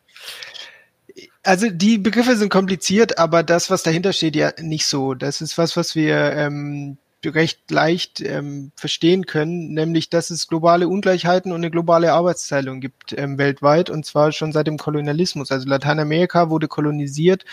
also 1.43 1.69
die 1.69 1.99
Begriffe 1.99 2.37
sind 2.37 2.49
kompliziert, 2.49 3.19
aber 3.19 3.43
das, 3.43 3.69
was 3.69 3.83
dahinter 3.83 4.15
steht, 4.15 4.37
ja 4.37 4.53
nicht 4.59 4.87
so. 4.87 5.13
Das 5.13 5.43
ist 5.43 5.59
was, 5.59 5.77
was 5.77 5.95
wir 5.95 6.33
ähm, 6.33 6.97
recht 7.29 7.71
leicht 7.71 8.21
ähm, 8.21 8.73
verstehen 8.77 9.27
können, 9.27 9.73
nämlich 9.75 10.11
dass 10.11 10.31
es 10.31 10.49
globale 10.49 10.89
Ungleichheiten 10.89 11.53
und 11.53 11.59
eine 11.59 11.71
globale 11.71 12.13
Arbeitsteilung 12.13 12.81
gibt 12.81 13.13
ähm, 13.17 13.39
weltweit 13.39 13.91
und 13.91 14.05
zwar 14.05 14.33
schon 14.33 14.53
seit 14.53 14.67
dem 14.67 14.79
Kolonialismus. 14.79 15.51
Also 15.51 15.69
Lateinamerika 15.69 16.51
wurde 16.51 16.69
kolonisiert. 16.69 17.45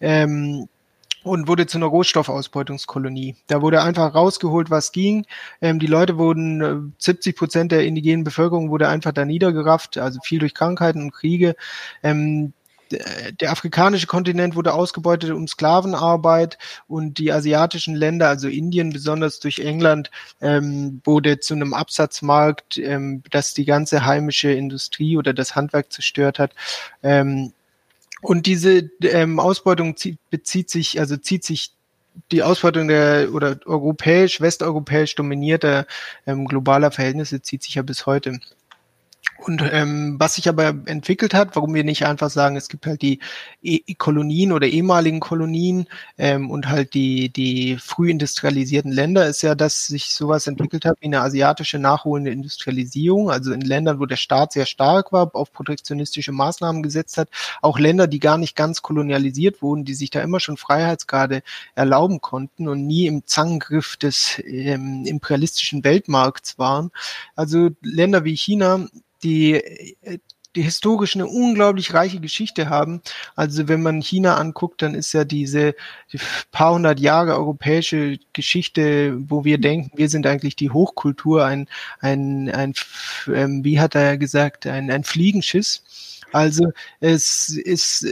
Ähm, 0.00 0.68
und 1.24 1.48
wurde 1.48 1.66
zu 1.66 1.78
einer 1.78 1.86
Rohstoffausbeutungskolonie. 1.86 3.36
Da 3.48 3.60
wurde 3.60 3.82
einfach 3.82 4.14
rausgeholt, 4.14 4.70
was 4.70 4.92
ging. 4.92 5.26
Ähm, 5.60 5.78
die 5.78 5.86
Leute 5.86 6.16
wurden, 6.16 6.94
70 6.98 7.34
äh, 7.34 7.36
Prozent 7.36 7.72
der 7.72 7.84
indigenen 7.84 8.24
Bevölkerung 8.24 8.70
wurde 8.70 8.88
einfach 8.88 9.12
da 9.12 9.24
niedergerafft, 9.24 9.98
also 9.98 10.20
viel 10.22 10.38
durch 10.38 10.54
Krankheiten 10.54 11.02
und 11.02 11.12
Kriege. 11.12 11.56
Ähm, 12.02 12.52
der 12.90 13.50
afrikanische 13.50 14.06
Kontinent 14.06 14.56
wurde 14.56 14.74
ausgebeutet 14.74 15.30
um 15.30 15.46
Sklavenarbeit 15.46 16.58
und 16.86 17.18
die 17.18 17.32
asiatischen 17.32 17.94
Länder, 17.94 18.28
also 18.28 18.48
Indien 18.48 18.92
besonders 18.92 19.40
durch 19.40 19.60
England, 19.60 20.10
ähm, 20.40 21.00
wurde 21.04 21.40
zu 21.40 21.54
einem 21.54 21.74
Absatzmarkt, 21.74 22.78
ähm, 22.78 23.22
das 23.30 23.54
die 23.54 23.64
ganze 23.64 24.04
heimische 24.04 24.50
Industrie 24.52 25.16
oder 25.16 25.32
das 25.34 25.54
Handwerk 25.56 25.92
zerstört 25.92 26.38
hat. 26.38 26.52
Ähm, 27.02 27.52
und 28.20 28.46
diese 28.46 28.90
ähm, 29.02 29.38
Ausbeutung 29.38 29.96
zieht, 29.96 30.18
bezieht 30.30 30.70
sich, 30.70 30.98
also 30.98 31.16
zieht 31.16 31.44
sich 31.44 31.72
die 32.32 32.42
Ausbeutung 32.42 32.88
der 32.88 33.28
oder 33.32 33.58
europäisch, 33.64 34.40
westeuropäisch 34.40 35.14
dominierter 35.14 35.86
ähm, 36.26 36.46
globaler 36.46 36.90
Verhältnisse 36.90 37.42
zieht 37.42 37.62
sich 37.62 37.76
ja 37.76 37.82
bis 37.82 38.06
heute. 38.06 38.40
Und 39.38 39.62
ähm, 39.70 40.16
was 40.18 40.34
sich 40.34 40.48
aber 40.48 40.74
entwickelt 40.86 41.32
hat, 41.32 41.54
warum 41.54 41.72
wir 41.72 41.84
nicht 41.84 42.04
einfach 42.04 42.28
sagen, 42.28 42.56
es 42.56 42.68
gibt 42.68 42.86
halt 42.86 43.02
die 43.02 43.20
e 43.62 43.94
Kolonien 43.94 44.50
oder 44.52 44.66
ehemaligen 44.66 45.20
Kolonien 45.20 45.86
ähm, 46.18 46.50
und 46.50 46.68
halt 46.68 46.92
die, 46.94 47.28
die 47.28 47.76
früh 47.78 48.10
industrialisierten 48.10 48.90
Länder, 48.90 49.26
ist 49.26 49.42
ja, 49.42 49.54
dass 49.54 49.86
sich 49.86 50.12
sowas 50.12 50.48
entwickelt 50.48 50.84
hat 50.84 50.96
wie 51.00 51.06
eine 51.06 51.20
asiatische 51.20 51.78
nachholende 51.78 52.32
Industrialisierung, 52.32 53.30
also 53.30 53.52
in 53.52 53.60
Ländern, 53.60 54.00
wo 54.00 54.06
der 54.06 54.16
Staat 54.16 54.52
sehr 54.52 54.66
stark 54.66 55.12
war, 55.12 55.34
auf 55.34 55.52
protektionistische 55.52 56.32
Maßnahmen 56.32 56.82
gesetzt 56.82 57.16
hat, 57.16 57.28
auch 57.62 57.78
Länder, 57.78 58.08
die 58.08 58.18
gar 58.18 58.38
nicht 58.38 58.56
ganz 58.56 58.82
kolonialisiert 58.82 59.62
wurden, 59.62 59.84
die 59.84 59.94
sich 59.94 60.10
da 60.10 60.20
immer 60.20 60.40
schon 60.40 60.56
Freiheitsgrade 60.56 61.42
erlauben 61.76 62.20
konnten 62.20 62.66
und 62.66 62.86
nie 62.86 63.06
im 63.06 63.24
Zangengriff 63.26 63.96
des 63.96 64.42
ähm, 64.44 65.04
imperialistischen 65.06 65.84
Weltmarkts 65.84 66.58
waren. 66.58 66.90
Also 67.36 67.70
Länder 67.82 68.24
wie 68.24 68.36
China 68.36 68.88
die 69.22 69.54
äh, 69.54 70.18
die 70.56 70.62
historisch 70.62 71.14
eine 71.14 71.26
unglaublich 71.26 71.94
reiche 71.94 72.20
Geschichte 72.20 72.68
haben. 72.68 73.00
Also 73.36 73.68
wenn 73.68 73.82
man 73.82 74.00
China 74.00 74.36
anguckt, 74.36 74.82
dann 74.82 74.94
ist 74.94 75.12
ja 75.12 75.24
diese 75.24 75.74
die 76.12 76.18
paar 76.50 76.74
hundert 76.74 77.00
Jahre 77.00 77.34
europäische 77.36 78.18
Geschichte, 78.32 79.16
wo 79.28 79.44
wir 79.44 79.58
denken, 79.58 79.96
wir 79.96 80.08
sind 80.08 80.26
eigentlich 80.26 80.56
die 80.56 80.70
Hochkultur, 80.70 81.44
ein, 81.44 81.68
ein, 82.00 82.50
ein 82.50 82.74
ähm, 83.32 83.62
wie 83.62 83.78
hat 83.78 83.94
er 83.94 84.16
gesagt, 84.18 84.66
ein, 84.66 84.90
ein 84.90 85.04
Fliegenschiss. 85.04 86.20
Also 86.32 86.72
es 87.00 87.48
ist 87.50 88.06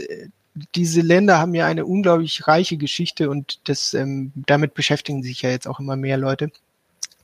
diese 0.75 1.01
Länder 1.01 1.39
haben 1.39 1.53
ja 1.53 1.67
eine 1.67 1.85
unglaublich 1.85 2.47
reiche 2.47 2.77
Geschichte 2.77 3.29
und 3.29 3.59
das 3.69 3.93
ähm, 3.93 4.31
damit 4.35 4.73
beschäftigen 4.73 5.21
sich 5.21 5.41
ja 5.41 5.49
jetzt 5.49 5.67
auch 5.67 5.79
immer 5.79 5.95
mehr 5.95 6.17
Leute. 6.17 6.51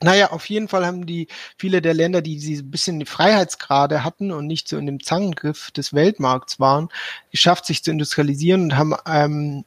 Naja, 0.04 0.32
auf 0.32 0.50
jeden 0.50 0.68
Fall 0.68 0.84
haben 0.84 1.06
die 1.06 1.28
viele 1.56 1.80
der 1.80 1.94
Länder, 1.94 2.20
die 2.20 2.36
diese 2.36 2.62
bisschen 2.62 3.06
Freiheitsgrade 3.06 4.04
hatten 4.04 4.32
und 4.32 4.46
nicht 4.46 4.68
so 4.68 4.76
in 4.76 4.84
dem 4.84 5.02
Zangengriff 5.02 5.70
des 5.70 5.94
Weltmarkts 5.94 6.60
waren, 6.60 6.90
geschafft, 7.30 7.64
sich 7.64 7.82
zu 7.82 7.90
industrialisieren 7.90 8.64
und 8.64 8.76
haben 8.76 8.94
ähm, 9.06 9.64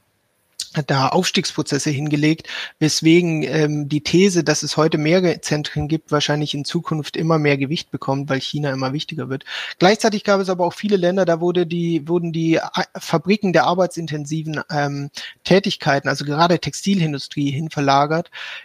da 0.83 1.09
Aufstiegsprozesse 1.09 1.89
hingelegt, 1.89 2.47
weswegen 2.79 3.43
ähm, 3.43 3.89
die 3.89 4.01
These, 4.01 4.43
dass 4.43 4.63
es 4.63 4.77
heute 4.77 4.97
mehrere 4.97 5.41
Zentren 5.41 5.87
gibt, 5.87 6.11
wahrscheinlich 6.11 6.53
in 6.53 6.65
Zukunft 6.65 7.17
immer 7.17 7.39
mehr 7.39 7.57
Gewicht 7.57 7.91
bekommt, 7.91 8.29
weil 8.29 8.41
China 8.41 8.71
immer 8.71 8.93
wichtiger 8.93 9.29
wird. 9.29 9.45
Gleichzeitig 9.79 10.23
gab 10.23 10.39
es 10.39 10.49
aber 10.49 10.65
auch 10.65 10.73
viele 10.73 10.97
Länder, 10.97 11.25
da 11.25 11.39
wurde 11.39 11.65
die, 11.65 12.07
wurden 12.07 12.31
die 12.31 12.55
äh, 12.55 12.61
Fabriken 12.97 13.53
der 13.53 13.65
arbeitsintensiven 13.65 14.61
ähm, 14.69 15.09
Tätigkeiten, 15.43 16.09
also 16.09 16.25
gerade 16.25 16.59
Textilindustrie, 16.59 17.51
hin 17.51 17.69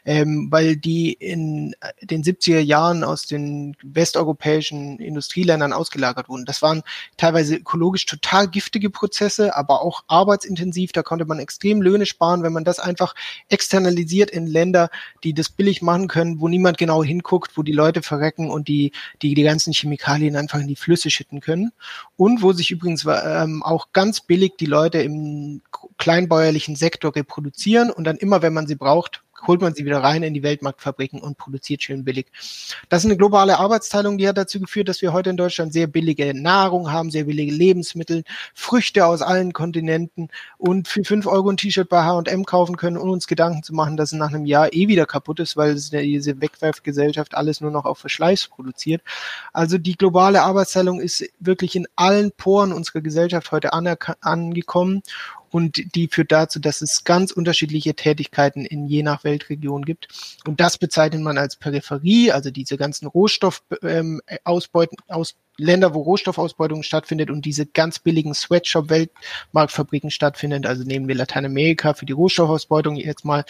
ähm, 0.05 0.49
weil 0.51 0.77
die 0.77 1.13
in 1.13 1.75
den 2.03 2.23
70er 2.23 2.61
Jahren 2.61 3.05
aus 3.05 3.27
den 3.27 3.77
westeuropäischen 3.83 4.99
Industrieländern 4.99 5.73
ausgelagert 5.73 6.29
wurden. 6.29 6.45
Das 6.45 6.63
waren 6.63 6.83
teilweise 7.17 7.57
ökologisch 7.57 8.07
total 8.07 8.49
giftige 8.49 8.91
Prozesse, 8.91 9.57
aber 9.57 9.83
auch 9.83 10.03
arbeitsintensiv, 10.09 10.93
da 10.93 11.03
konnte 11.03 11.25
man 11.25 11.39
extrem 11.39 11.83
Löhne 11.83 12.02
Löhne 12.03 12.07
sparen, 12.07 12.43
wenn 12.43 12.53
man 12.53 12.65
das 12.65 12.79
einfach 12.79 13.15
externalisiert 13.49 14.31
in 14.31 14.47
Länder, 14.47 14.91
die 15.25 15.35
das 15.35 15.49
billig 15.49 15.83
machen 15.83 16.09
können, 16.09 16.41
wo 16.41 16.49
niemand 16.49 16.79
genau 16.79 17.03
hinguckt, 17.03 17.57
wo 17.57 17.63
die 17.63 17.73
Leute 17.73 18.03
verrecken 18.03 18.51
und 18.51 18.69
die, 18.69 18.93
die, 19.23 19.35
die 19.35 19.43
ganzen 19.43 19.73
Chemikalien 19.73 20.37
einfach 20.37 20.61
in 20.61 20.69
die 20.69 20.77
Flüsse 20.77 21.11
schütten 21.11 21.41
können. 21.41 21.73
Und 22.17 22.43
wo 22.43 22.53
sich 22.53 22.71
übrigens 22.71 23.07
ähm, 23.07 23.63
auch 23.63 23.89
ganz 23.93 24.21
billig 24.21 24.55
die 24.59 24.67
Leute 24.67 24.99
im 24.99 25.63
kleinbäuerlichen 25.99 26.77
Sektor 26.77 27.15
reproduzieren 27.15 27.91
und 27.91 28.05
dann 28.05 28.17
immer, 28.17 28.43
wenn 28.43 28.53
man 28.53 28.67
sie 28.67 28.77
braucht, 28.77 29.23
holt 29.47 29.61
man 29.61 29.75
sie 29.75 29.85
wieder 29.85 30.03
rein 30.03 30.23
in 30.23 30.35
die 30.35 30.43
Weltmarktfabriken 30.43 31.21
und 31.21 31.39
produziert 31.39 31.83
schön 31.83 32.05
billig. 32.05 32.27
Das 32.89 33.03
ist 33.03 33.07
eine 33.07 33.17
globale 33.17 33.59
Arbeitsteilung, 33.59 34.19
die 34.19 34.29
hat 34.29 34.37
dazu 34.39 34.61
geführt, 34.61 34.89
dass 34.89 35.03
wir 35.03 35.13
heute 35.13 35.31
in 35.31 35.37
Deutschland 35.37 35.73
sehr 35.73 35.87
billige 35.87 36.33
Nahrung 36.35 36.93
haben, 36.93 37.11
sehr 37.11 37.25
billige 37.25 37.53
Lebensmittel, 37.53 38.25
Früchte 38.55 39.07
aus 39.07 39.23
allen 39.23 39.53
Kontinenten 39.53 40.29
und 40.59 40.89
für 40.89 41.05
fünf 41.05 41.27
Euro 41.27 41.51
ein 41.51 41.57
T-Shirt 41.57 41.89
bei 41.89 42.03
H&M 42.03 42.45
kaufen 42.45 42.77
können, 42.77 42.97
ohne 42.97 43.13
uns 43.13 43.27
Gedanken 43.27 43.63
zu 43.63 43.75
machen, 43.75 43.97
dass 43.97 44.13
es 44.13 44.19
nach 44.19 44.33
einem 44.33 44.47
Jahr 44.47 44.73
eh 44.73 44.89
wieder 44.89 45.07
kaputt 45.07 45.41
ist, 45.41 45.57
weil 45.57 45.75
diese 45.75 46.41
Wegwerfgesellschaft 46.41 47.35
alles 47.35 47.61
nur 47.61 47.71
noch 47.71 47.85
auf 47.85 47.99
Verschleiß 47.99 48.49
produziert. 48.49 49.03
Also 49.53 49.79
die 49.79 49.97
globale 49.97 50.43
Arbeitsteilung 50.43 51.01
ist 51.01 51.25
wirklich 51.39 51.77
in 51.77 51.87
allen 51.97 52.33
Poren 52.33 52.73
unserer 52.73 53.01
Gesellschaft 53.01 53.53
heute 53.53 53.73
angekommen 53.73 55.03
und 55.53 55.95
die 55.95 56.09
führt 56.09 56.33
dazu, 56.33 56.59
dass 56.59 56.81
es 56.81 57.05
ganz 57.05 57.31
unterschiedliche 57.31 57.95
Tätigkeiten 57.95 58.65
in 58.65 58.87
je 58.87 59.03
nach 59.03 59.23
Weltregion 59.23 59.85
gibt. 59.85 60.09
Und 60.47 60.61
das 60.61 60.79
bezeichnet 60.79 61.21
man 61.21 61.37
als 61.37 61.57
Peripherie, 61.57 62.33
also 62.33 62.51
diese 62.51 62.79
ganzen 62.79 63.07
Rohstoffausbeuten, 63.07 64.99
ähm, 64.99 65.15
aus 65.15 65.37
Länder, 65.59 65.93
wo 65.93 66.01
Rohstoffausbeutung 66.01 66.83
stattfindet 66.83 67.31
und 67.31 67.45
diese 67.45 67.67
ganz 67.67 67.99
billigen 67.99 68.33
Sweatshop-Weltmarktfabriken 68.33 70.11
stattfinden. 70.11 70.65
Also 70.65 70.85
nehmen 70.85 71.07
wir 71.07 71.15
Lateinamerika 71.15 71.93
für 71.93 72.07
die 72.07 72.15
Rohstoffausbeutung 72.15 72.97
jetzt 72.97 73.27
mal 73.27 73.45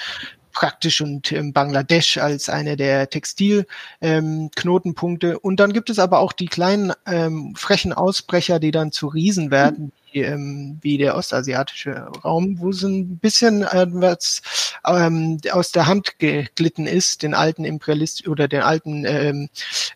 praktisch 0.52 1.00
und 1.00 1.32
ähm, 1.32 1.52
Bangladesch 1.52 2.18
als 2.18 2.48
eine 2.48 2.76
der 2.76 3.10
Textilknotenpunkte. 3.10 5.30
Ähm, 5.30 5.38
und 5.42 5.58
dann 5.60 5.72
gibt 5.72 5.90
es 5.90 5.98
aber 5.98 6.20
auch 6.20 6.32
die 6.32 6.46
kleinen 6.46 6.92
ähm, 7.06 7.54
frechen 7.56 7.92
Ausbrecher, 7.92 8.60
die 8.60 8.70
dann 8.70 8.92
zu 8.92 9.08
Riesen 9.08 9.50
werden, 9.50 9.90
wie, 10.12 10.20
ähm, 10.20 10.78
wie 10.82 10.98
der 10.98 11.16
ostasiatische 11.16 12.08
Raum, 12.24 12.60
wo 12.60 12.70
es 12.70 12.82
ein 12.82 13.18
bisschen 13.18 13.62
äh, 13.62 13.86
was 13.90 14.42
ähm, 14.86 15.40
aus 15.50 15.72
der 15.72 15.86
Hand 15.86 16.18
geglitten 16.18 16.86
ist, 16.86 17.22
den 17.22 17.34
alten 17.34 17.64
Imperialist 17.64 18.26
oder 18.28 18.48
den 18.48 18.62
alten 18.62 19.04
ähm, 19.04 19.48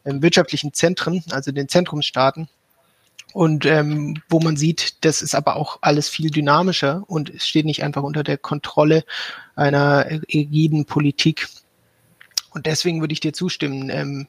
ähm, 0.05 0.23
wirtschaftlichen 0.23 0.73
Zentren, 0.73 1.23
also 1.31 1.53
den 1.53 1.69
Zentrumsstaaten. 1.69 2.49
Und 3.37 3.67
ähm, 3.67 4.23
wo 4.31 4.41
man 4.41 4.57
sieht, 4.57 5.05
das 5.05 5.21
ist 5.21 5.35
aber 5.35 5.57
auch 5.57 5.81
alles 5.83 6.09
viel 6.09 6.31
dynamischer 6.31 7.05
und 7.07 7.29
es 7.29 7.47
steht 7.47 7.67
nicht 7.67 7.85
einfach 7.85 8.03
unter 8.03 8.23
der 8.23 8.39
Kontrolle 8.39 9.05
einer 9.55 10.07
rigiden 10.33 10.87
Politik. 10.87 11.47
Und 12.55 12.65
deswegen 12.65 13.03
würde 13.03 13.13
ich 13.13 13.21
dir 13.21 13.35
zustimmen. 13.35 13.91
Ähm, 13.91 14.27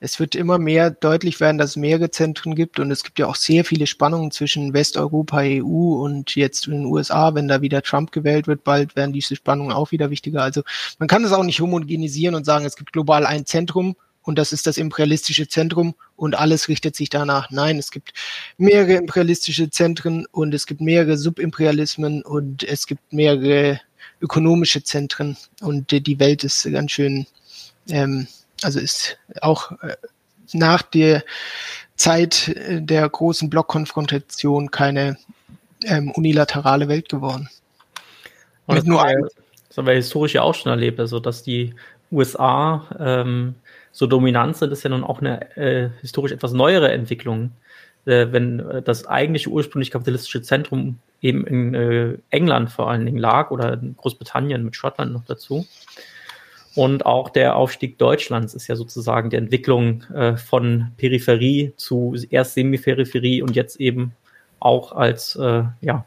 es 0.00 0.20
wird 0.20 0.34
immer 0.34 0.58
mehr 0.58 0.90
deutlich 0.90 1.40
werden, 1.40 1.56
dass 1.56 1.70
es 1.70 1.76
mehrere 1.76 2.10
Zentren 2.10 2.54
gibt 2.54 2.78
und 2.78 2.90
es 2.90 3.04
gibt 3.04 3.18
ja 3.18 3.26
auch 3.26 3.36
sehr 3.36 3.64
viele 3.64 3.86
Spannungen 3.86 4.30
zwischen 4.32 4.74
Westeuropa, 4.74 5.38
EU 5.44 6.02
und 6.04 6.34
jetzt 6.34 6.66
in 6.66 6.74
den 6.74 6.84
USA. 6.84 7.34
Wenn 7.34 7.48
da 7.48 7.62
wieder 7.62 7.80
Trump 7.80 8.12
gewählt 8.12 8.48
wird, 8.48 8.64
bald 8.64 8.96
werden 8.96 9.14
diese 9.14 9.34
Spannungen 9.34 9.72
auch 9.72 9.92
wieder 9.92 10.10
wichtiger. 10.10 10.42
Also 10.42 10.60
man 10.98 11.08
kann 11.08 11.24
es 11.24 11.32
auch 11.32 11.44
nicht 11.44 11.62
homogenisieren 11.62 12.34
und 12.34 12.44
sagen, 12.44 12.66
es 12.66 12.76
gibt 12.76 12.92
global 12.92 13.24
ein 13.24 13.46
Zentrum 13.46 13.96
und 14.22 14.38
das 14.38 14.52
ist 14.52 14.66
das 14.66 14.76
imperialistische 14.76 15.48
Zentrum 15.48 15.94
und 16.16 16.36
alles 16.36 16.68
richtet 16.68 16.96
sich 16.96 17.10
danach. 17.10 17.50
Nein, 17.50 17.78
es 17.78 17.90
gibt 17.90 18.12
mehrere 18.56 18.94
imperialistische 18.94 19.70
Zentren 19.70 20.26
und 20.30 20.54
es 20.54 20.66
gibt 20.66 20.80
mehrere 20.80 21.16
Subimperialismen 21.16 22.22
und 22.22 22.62
es 22.62 22.86
gibt 22.86 23.12
mehrere 23.12 23.80
ökonomische 24.20 24.84
Zentren 24.84 25.36
und 25.60 25.90
die 25.90 26.18
Welt 26.20 26.44
ist 26.44 26.70
ganz 26.70 26.92
schön, 26.92 27.26
ähm, 27.88 28.28
also 28.62 28.78
ist 28.78 29.18
auch 29.40 29.72
äh, 29.82 29.96
nach 30.52 30.82
der 30.82 31.24
Zeit 31.96 32.54
der 32.56 33.08
großen 33.08 33.50
Blockkonfrontation 33.50 34.70
keine 34.70 35.18
ähm, 35.84 36.10
unilaterale 36.12 36.88
Welt 36.88 37.08
geworden. 37.08 37.48
Und 38.66 38.76
das, 38.76 38.84
nur 38.84 39.02
ein 39.02 39.26
das 39.72 39.78
haben 39.78 39.86
wir 39.86 39.94
historisch 39.94 40.34
ja 40.34 40.42
auch 40.42 40.54
schon 40.54 40.70
erlebt, 40.70 41.00
also 41.00 41.18
dass 41.18 41.42
die 41.42 41.74
USA 42.12 42.86
ähm, 42.98 43.54
so 43.90 44.06
dominant 44.06 44.56
sind, 44.56 44.72
ist 44.72 44.82
ja 44.82 44.90
nun 44.90 45.04
auch 45.04 45.20
eine 45.20 45.56
äh, 45.56 45.90
historisch 46.00 46.32
etwas 46.32 46.52
neuere 46.52 46.92
Entwicklung. 46.92 47.52
Äh, 48.04 48.32
wenn 48.32 48.60
äh, 48.60 48.82
das 48.82 49.06
eigentliche 49.06 49.50
ursprünglich 49.50 49.90
kapitalistische 49.90 50.42
Zentrum 50.42 50.98
eben 51.20 51.46
in 51.46 51.74
äh, 51.74 52.18
England 52.30 52.70
vor 52.70 52.90
allen 52.90 53.06
Dingen 53.06 53.18
lag 53.18 53.50
oder 53.50 53.74
in 53.74 53.96
Großbritannien 53.96 54.64
mit 54.64 54.74
Schottland 54.74 55.12
noch 55.12 55.24
dazu. 55.24 55.66
Und 56.74 57.06
auch 57.06 57.28
der 57.28 57.56
Aufstieg 57.56 57.98
Deutschlands 57.98 58.54
ist 58.54 58.66
ja 58.66 58.76
sozusagen 58.76 59.30
die 59.30 59.36
Entwicklung 59.36 60.02
äh, 60.14 60.36
von 60.36 60.92
Peripherie 60.96 61.74
zu 61.76 62.16
erst 62.30 62.54
Semiperipherie 62.54 63.42
und 63.42 63.54
jetzt 63.54 63.78
eben 63.78 64.12
auch 64.58 64.92
als 64.92 65.36
äh, 65.36 65.64
ja, 65.80 66.04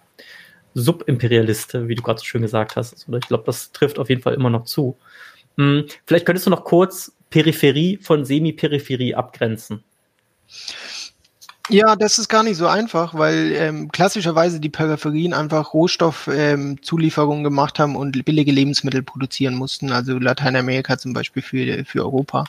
Subimperialist, 0.73 1.87
wie 1.87 1.95
du 1.95 2.01
gerade 2.01 2.19
so 2.19 2.25
schön 2.25 2.41
gesagt 2.41 2.75
hast. 2.75 2.93
Also 2.93 3.17
ich 3.17 3.27
glaube, 3.27 3.43
das 3.45 3.71
trifft 3.71 3.99
auf 3.99 4.09
jeden 4.09 4.21
Fall 4.21 4.33
immer 4.33 4.49
noch 4.49 4.65
zu. 4.65 4.97
Hm, 5.57 5.85
vielleicht 6.05 6.25
könntest 6.25 6.45
du 6.45 6.51
noch 6.51 6.63
kurz 6.63 7.11
Peripherie 7.29 7.97
von 7.97 8.25
Semi-Peripherie 8.25 9.15
abgrenzen. 9.15 9.83
Ja, 11.69 11.95
das 11.95 12.19
ist 12.19 12.29
gar 12.29 12.43
nicht 12.43 12.57
so 12.57 12.67
einfach, 12.67 13.15
weil 13.15 13.51
ähm, 13.53 13.91
klassischerweise 13.91 14.59
die 14.59 14.69
Peripherien 14.69 15.33
einfach 15.33 15.73
Rohstoffzulieferungen 15.73 17.39
ähm, 17.39 17.43
gemacht 17.43 17.79
haben 17.79 17.95
und 17.95 18.23
billige 18.23 18.51
Lebensmittel 18.51 19.01
produzieren 19.01 19.55
mussten, 19.55 19.91
also 19.91 20.19
Lateinamerika 20.19 20.99
zum 20.99 21.13
Beispiel 21.13 21.41
für, 21.41 21.83
für 21.85 22.03
Europa. 22.03 22.43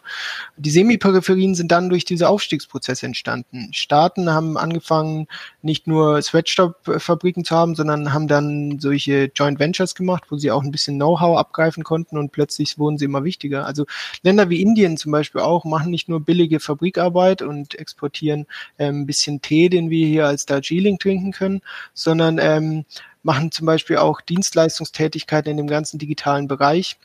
Die 0.58 0.68
Semiperipherien 0.68 1.54
sind 1.54 1.72
dann 1.72 1.88
durch 1.88 2.04
diese 2.04 2.28
Aufstiegsprozesse 2.28 3.06
entstanden. 3.06 3.70
Staaten 3.72 4.28
haben 4.28 4.58
angefangen, 4.58 5.28
nicht 5.62 5.86
nur 5.86 6.20
Sweatshop-Fabriken 6.20 7.42
zu 7.46 7.56
haben, 7.56 7.74
sondern 7.74 8.12
haben 8.12 8.28
dann 8.28 8.78
solche 8.80 9.30
Joint 9.34 9.58
Ventures 9.58 9.94
gemacht, 9.94 10.24
wo 10.28 10.36
sie 10.36 10.50
auch 10.50 10.62
ein 10.62 10.72
bisschen 10.72 10.96
Know-how 10.96 11.38
abgreifen 11.38 11.84
konnten 11.84 12.18
und 12.18 12.32
plötzlich 12.32 12.78
wurden 12.78 12.98
sie 12.98 13.06
immer 13.06 13.24
wichtiger. 13.24 13.64
Also 13.64 13.86
Länder 14.22 14.50
wie 14.50 14.60
Indien 14.60 14.98
zum 14.98 15.10
Beispiel 15.10 15.40
auch 15.40 15.64
machen 15.64 15.90
nicht 15.90 16.10
nur 16.10 16.20
billige 16.20 16.60
Fabrikarbeit 16.60 17.40
und 17.40 17.74
exportieren 17.76 18.44
ähm, 18.78 19.05
bisschen 19.06 19.40
Tee, 19.40 19.68
den 19.68 19.90
wir 19.90 20.06
hier 20.06 20.26
als 20.26 20.46
Darjeeling 20.46 20.98
trinken 20.98 21.32
können, 21.32 21.62
sondern 21.94 22.38
ähm, 22.38 22.84
machen 23.22 23.50
zum 23.50 23.66
Beispiel 23.66 23.96
auch 23.98 24.20
Dienstleistungstätigkeiten 24.20 25.50
in 25.50 25.56
dem 25.56 25.66
ganzen 25.66 25.98
digitalen 25.98 26.48
Bereich 26.48 26.96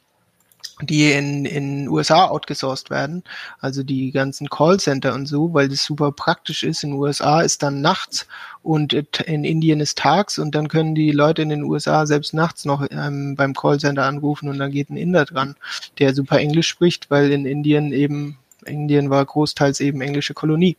die 0.81 1.11
in 1.11 1.45
in 1.45 1.87
USA 1.87 2.27
outgesourced 2.27 2.89
werden, 2.89 3.23
also 3.59 3.83
die 3.83 4.11
ganzen 4.11 4.49
Callcenter 4.49 5.13
und 5.13 5.27
so, 5.27 5.53
weil 5.53 5.69
das 5.69 5.83
super 5.83 6.11
praktisch 6.11 6.63
ist. 6.63 6.83
In 6.83 6.93
USA 6.93 7.41
ist 7.41 7.63
dann 7.63 7.81
nachts 7.81 8.27
und 8.63 8.93
in 8.93 9.43
Indien 9.43 9.79
ist 9.79 9.97
tags 9.97 10.39
und 10.39 10.55
dann 10.55 10.67
können 10.67 10.95
die 10.95 11.11
Leute 11.11 11.41
in 11.41 11.49
den 11.49 11.63
USA 11.63 12.05
selbst 12.05 12.33
nachts 12.33 12.65
noch 12.65 12.85
ähm, 12.89 13.35
beim 13.35 13.53
Callcenter 13.53 14.05
anrufen 14.05 14.49
und 14.49 14.59
dann 14.59 14.71
geht 14.71 14.89
ein 14.89 14.97
Inder 14.97 15.25
dran, 15.25 15.55
der 15.99 16.13
super 16.13 16.39
Englisch 16.39 16.67
spricht, 16.67 17.09
weil 17.09 17.31
in 17.31 17.45
Indien 17.45 17.91
eben 17.91 18.37
Indien 18.65 19.09
war 19.09 19.25
großteils 19.25 19.79
eben 19.79 20.01
englische 20.01 20.33
Kolonie. 20.33 20.77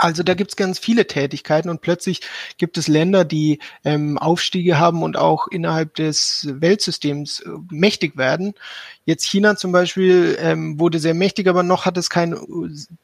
Also 0.00 0.22
da 0.22 0.32
gibt 0.32 0.52
es 0.52 0.56
ganz 0.56 0.78
viele 0.78 1.06
Tätigkeiten 1.06 1.68
und 1.68 1.82
plötzlich 1.82 2.22
gibt 2.56 2.78
es 2.78 2.88
Länder, 2.88 3.26
die 3.26 3.58
ähm, 3.84 4.16
Aufstiege 4.16 4.78
haben 4.78 5.02
und 5.02 5.18
auch 5.18 5.46
innerhalb 5.48 5.94
des 5.94 6.48
Weltsystems 6.50 7.40
äh, 7.40 7.50
mächtig 7.70 8.16
werden. 8.16 8.54
Jetzt 9.04 9.26
China 9.26 9.56
zum 9.56 9.72
Beispiel 9.72 10.38
ähm, 10.40 10.80
wurde 10.80 11.00
sehr 11.00 11.12
mächtig, 11.12 11.48
aber 11.48 11.62
noch 11.62 11.84
hat 11.84 11.98
es 11.98 12.08
kein, 12.08 12.34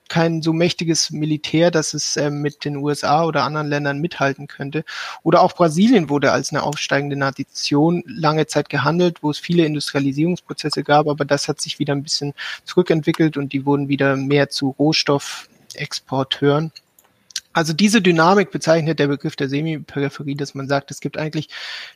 kein 0.09 0.41
so 0.41 0.55
mächtiges 0.55 1.11
Militär, 1.11 1.71
dass 1.71 1.93
es 1.93 2.17
ähm, 2.17 2.41
mit 2.41 2.65
den 2.65 2.77
USA 2.77 3.25
oder 3.25 3.43
anderen 3.43 3.69
Ländern 3.69 3.99
mithalten 3.99 4.47
könnte. 4.47 4.83
Oder 5.23 5.43
auch 5.43 5.53
Brasilien 5.53 6.09
wurde 6.09 6.33
als 6.33 6.51
eine 6.51 6.63
aufsteigende 6.63 7.17
Nation 7.17 8.05
lange 8.07 8.47
Zeit 8.47 8.71
gehandelt, 8.71 9.23
wo 9.23 9.31
es 9.31 9.39
viele 9.39 9.67
Industrialisierungsprozesse 9.67 10.83
gab, 10.83 11.09
aber 11.09 11.27
das 11.27 11.47
hat 11.47 11.61
sich 11.61 11.79
wieder 11.79 11.95
ein 11.95 12.03
bisschen 12.03 12.33
zurückentwickelt 12.65 13.37
und 13.37 13.53
die 13.53 13.67
wurden 13.67 13.89
wieder 13.89 14.17
mehr 14.17 14.49
zu 14.49 14.71
Rohstoffexporteuren. 14.79 16.73
Also 17.57 17.73
diese 17.73 18.03
Dynamik 18.03 18.51
bezeichnet 18.51 18.99
der 18.99 19.07
Begriff 19.07 19.35
der 19.35 19.49
Semiperipherie, 19.49 20.35
dass 20.35 20.55
man 20.55 20.69
sagt, 20.69 20.91
es 20.91 21.01
gibt 21.01 21.17
eigentlich 21.17 21.49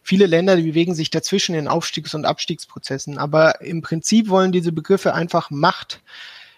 viele 0.03 0.25
Länder, 0.25 0.57
die 0.57 0.63
bewegen 0.63 0.95
sich 0.95 1.11
dazwischen 1.11 1.55
in 1.55 1.69
Aufstiegs- 1.69 2.15
und 2.15 2.25
Abstiegsprozessen. 2.25 3.19
Aber 3.19 3.61
im 3.61 3.83
Prinzip 3.83 4.31
wollen 4.31 4.53
diese 4.53 4.73
Begriffe 4.73 5.13
einfach 5.13 5.51
Macht, 5.51 6.01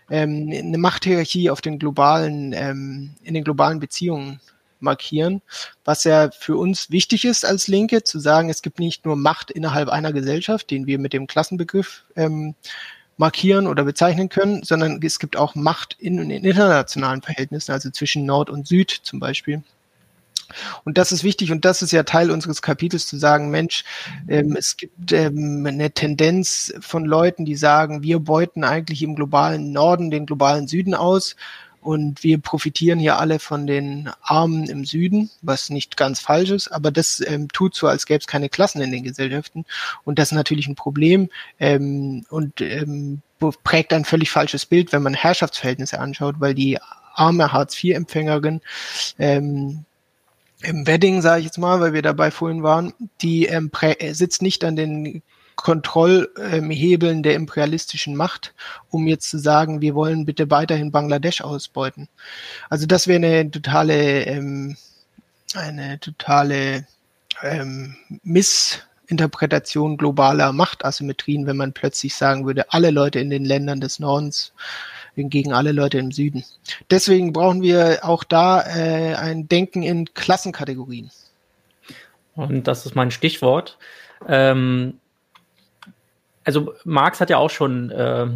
ähm, 0.08 0.48
eine 0.52 0.78
Machthierarchie 0.78 1.50
auf 1.50 1.60
den 1.60 1.80
globalen, 1.80 2.52
ähm, 2.52 3.16
in 3.24 3.34
den 3.34 3.42
globalen 3.42 3.80
Beziehungen 3.80 4.38
markieren, 4.78 5.42
was 5.84 6.04
ja 6.04 6.30
für 6.30 6.56
uns 6.56 6.92
wichtig 6.92 7.24
ist 7.24 7.44
als 7.44 7.66
Linke, 7.66 8.04
zu 8.04 8.20
sagen, 8.20 8.50
es 8.50 8.62
gibt 8.62 8.78
nicht 8.78 9.04
nur 9.04 9.16
Macht 9.16 9.50
innerhalb 9.50 9.88
einer 9.88 10.12
Gesellschaft, 10.12 10.70
den 10.70 10.86
wir 10.86 11.00
mit 11.00 11.12
dem 11.12 11.26
Klassenbegriff 11.26 12.04
ähm, 12.14 12.54
markieren 13.16 13.66
oder 13.66 13.84
bezeichnen 13.84 14.28
können, 14.28 14.62
sondern 14.62 15.00
es 15.02 15.18
gibt 15.18 15.36
auch 15.36 15.54
Macht 15.54 15.96
in, 15.98 16.18
in 16.18 16.30
internationalen 16.30 17.22
Verhältnissen, 17.22 17.72
also 17.72 17.90
zwischen 17.90 18.26
Nord 18.26 18.50
und 18.50 18.66
Süd 18.66 18.90
zum 18.90 19.20
Beispiel. 19.20 19.62
Und 20.84 20.98
das 20.98 21.12
ist 21.12 21.24
wichtig 21.24 21.50
und 21.52 21.64
das 21.64 21.82
ist 21.82 21.92
ja 21.92 22.02
Teil 22.02 22.30
unseres 22.30 22.62
Kapitels 22.62 23.06
zu 23.06 23.16
sagen, 23.16 23.50
Mensch, 23.50 23.84
ähm, 24.28 24.56
es 24.56 24.76
gibt 24.76 25.12
ähm, 25.12 25.64
eine 25.66 25.90
Tendenz 25.92 26.74
von 26.80 27.04
Leuten, 27.04 27.44
die 27.44 27.56
sagen, 27.56 28.02
wir 28.02 28.18
beuten 28.18 28.64
eigentlich 28.64 29.02
im 29.02 29.14
globalen 29.14 29.72
Norden 29.72 30.10
den 30.10 30.26
globalen 30.26 30.68
Süden 30.68 30.94
aus 30.94 31.36
und 31.82 32.22
wir 32.22 32.38
profitieren 32.38 33.00
hier 33.00 33.18
alle 33.18 33.40
von 33.40 33.66
den 33.66 34.08
Armen 34.22 34.70
im 34.70 34.84
Süden, 34.84 35.30
was 35.42 35.68
nicht 35.68 35.96
ganz 35.96 36.20
falsch 36.20 36.50
ist, 36.50 36.68
aber 36.68 36.92
das 36.92 37.20
ähm, 37.26 37.48
tut 37.48 37.74
so, 37.74 37.88
als 37.88 38.06
gäbe 38.06 38.20
es 38.20 38.28
keine 38.28 38.48
Klassen 38.48 38.80
in 38.80 38.92
den 38.92 39.02
Gesellschaften. 39.02 39.64
Und 40.04 40.18
das 40.18 40.28
ist 40.28 40.36
natürlich 40.36 40.68
ein 40.68 40.76
Problem 40.76 41.28
ähm, 41.58 42.24
und 42.30 42.60
ähm, 42.60 43.20
prägt 43.64 43.92
ein 43.92 44.04
völlig 44.04 44.30
falsches 44.30 44.64
Bild, 44.64 44.92
wenn 44.92 45.02
man 45.02 45.14
Herrschaftsverhältnisse 45.14 45.98
anschaut, 45.98 46.36
weil 46.38 46.54
die 46.54 46.78
arme 47.14 47.52
Hartz-IV-Empfängerin 47.52 48.60
ähm, 49.18 49.84
im 50.62 50.86
Wedding, 50.86 51.20
sage 51.20 51.40
ich 51.40 51.46
jetzt 51.46 51.58
mal, 51.58 51.80
weil 51.80 51.92
wir 51.92 52.02
dabei 52.02 52.30
vorhin 52.30 52.62
waren, 52.62 52.94
die 53.20 53.46
ähm, 53.46 53.72
sitzt 54.12 54.40
nicht 54.40 54.62
an 54.64 54.76
den 54.76 55.22
Kontrollhebeln 55.62 57.22
der 57.22 57.34
imperialistischen 57.34 58.16
Macht, 58.16 58.52
um 58.90 59.06
jetzt 59.06 59.30
zu 59.30 59.38
sagen, 59.38 59.80
wir 59.80 59.94
wollen 59.94 60.26
bitte 60.26 60.50
weiterhin 60.50 60.90
Bangladesch 60.90 61.40
ausbeuten. 61.40 62.08
Also 62.68 62.86
das 62.86 63.06
wäre 63.06 63.24
eine 63.24 63.48
totale, 63.48 64.24
ähm, 64.26 64.76
eine 65.54 66.00
totale 66.00 66.84
ähm, 67.42 67.96
Missinterpretation 68.24 69.98
globaler 69.98 70.52
Machtasymmetrien, 70.52 71.46
wenn 71.46 71.56
man 71.56 71.72
plötzlich 71.72 72.16
sagen 72.16 72.44
würde, 72.44 72.72
alle 72.72 72.90
Leute 72.90 73.20
in 73.20 73.30
den 73.30 73.44
Ländern 73.44 73.80
des 73.80 74.00
Nordens 74.00 74.52
gegen 75.14 75.52
alle 75.52 75.70
Leute 75.70 75.98
im 75.98 76.10
Süden. 76.10 76.44
Deswegen 76.90 77.32
brauchen 77.32 77.62
wir 77.62 78.00
auch 78.02 78.24
da 78.24 78.62
äh, 78.62 79.14
ein 79.14 79.46
Denken 79.46 79.84
in 79.84 80.12
Klassenkategorien. 80.12 81.10
Und 82.34 82.66
das 82.66 82.84
ist 82.84 82.96
mein 82.96 83.12
Stichwort. 83.12 83.78
Ähm, 84.26 84.98
also 86.44 86.74
Marx 86.84 87.20
hat 87.20 87.30
ja 87.30 87.38
auch 87.38 87.50
schon 87.50 87.90
äh, 87.90 88.26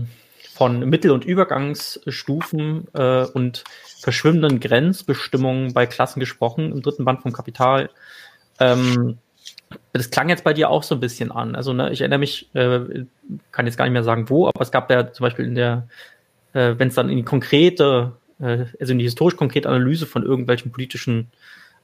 von 0.54 0.80
Mittel- 0.88 1.10
und 1.10 1.24
Übergangsstufen 1.24 2.88
äh, 2.94 3.26
und 3.26 3.64
verschwimmenden 4.00 4.60
Grenzbestimmungen 4.60 5.74
bei 5.74 5.86
Klassen 5.86 6.20
gesprochen 6.20 6.72
im 6.72 6.82
dritten 6.82 7.04
Band 7.04 7.22
vom 7.22 7.32
Kapital. 7.32 7.90
Ähm, 8.58 9.18
das 9.92 10.10
klang 10.10 10.28
jetzt 10.28 10.44
bei 10.44 10.52
dir 10.52 10.70
auch 10.70 10.82
so 10.82 10.94
ein 10.94 11.00
bisschen 11.00 11.32
an. 11.32 11.54
Also 11.54 11.72
ne, 11.72 11.90
ich 11.90 12.00
erinnere 12.00 12.20
mich, 12.20 12.48
äh, 12.54 13.04
kann 13.52 13.66
jetzt 13.66 13.76
gar 13.76 13.84
nicht 13.84 13.92
mehr 13.92 14.04
sagen 14.04 14.30
wo, 14.30 14.46
aber 14.46 14.60
es 14.60 14.70
gab 14.70 14.90
ja 14.90 15.12
zum 15.12 15.24
Beispiel 15.24 15.44
in 15.44 15.54
der, 15.54 15.88
äh, 16.52 16.74
wenn 16.78 16.88
es 16.88 16.94
dann 16.94 17.08
in 17.08 17.16
die 17.16 17.24
konkrete, 17.24 18.12
äh, 18.38 18.66
also 18.80 18.92
in 18.92 18.98
die 18.98 19.04
historisch 19.04 19.36
konkrete 19.36 19.68
Analyse 19.68 20.06
von 20.06 20.22
irgendwelchen 20.22 20.72
politischen 20.72 21.30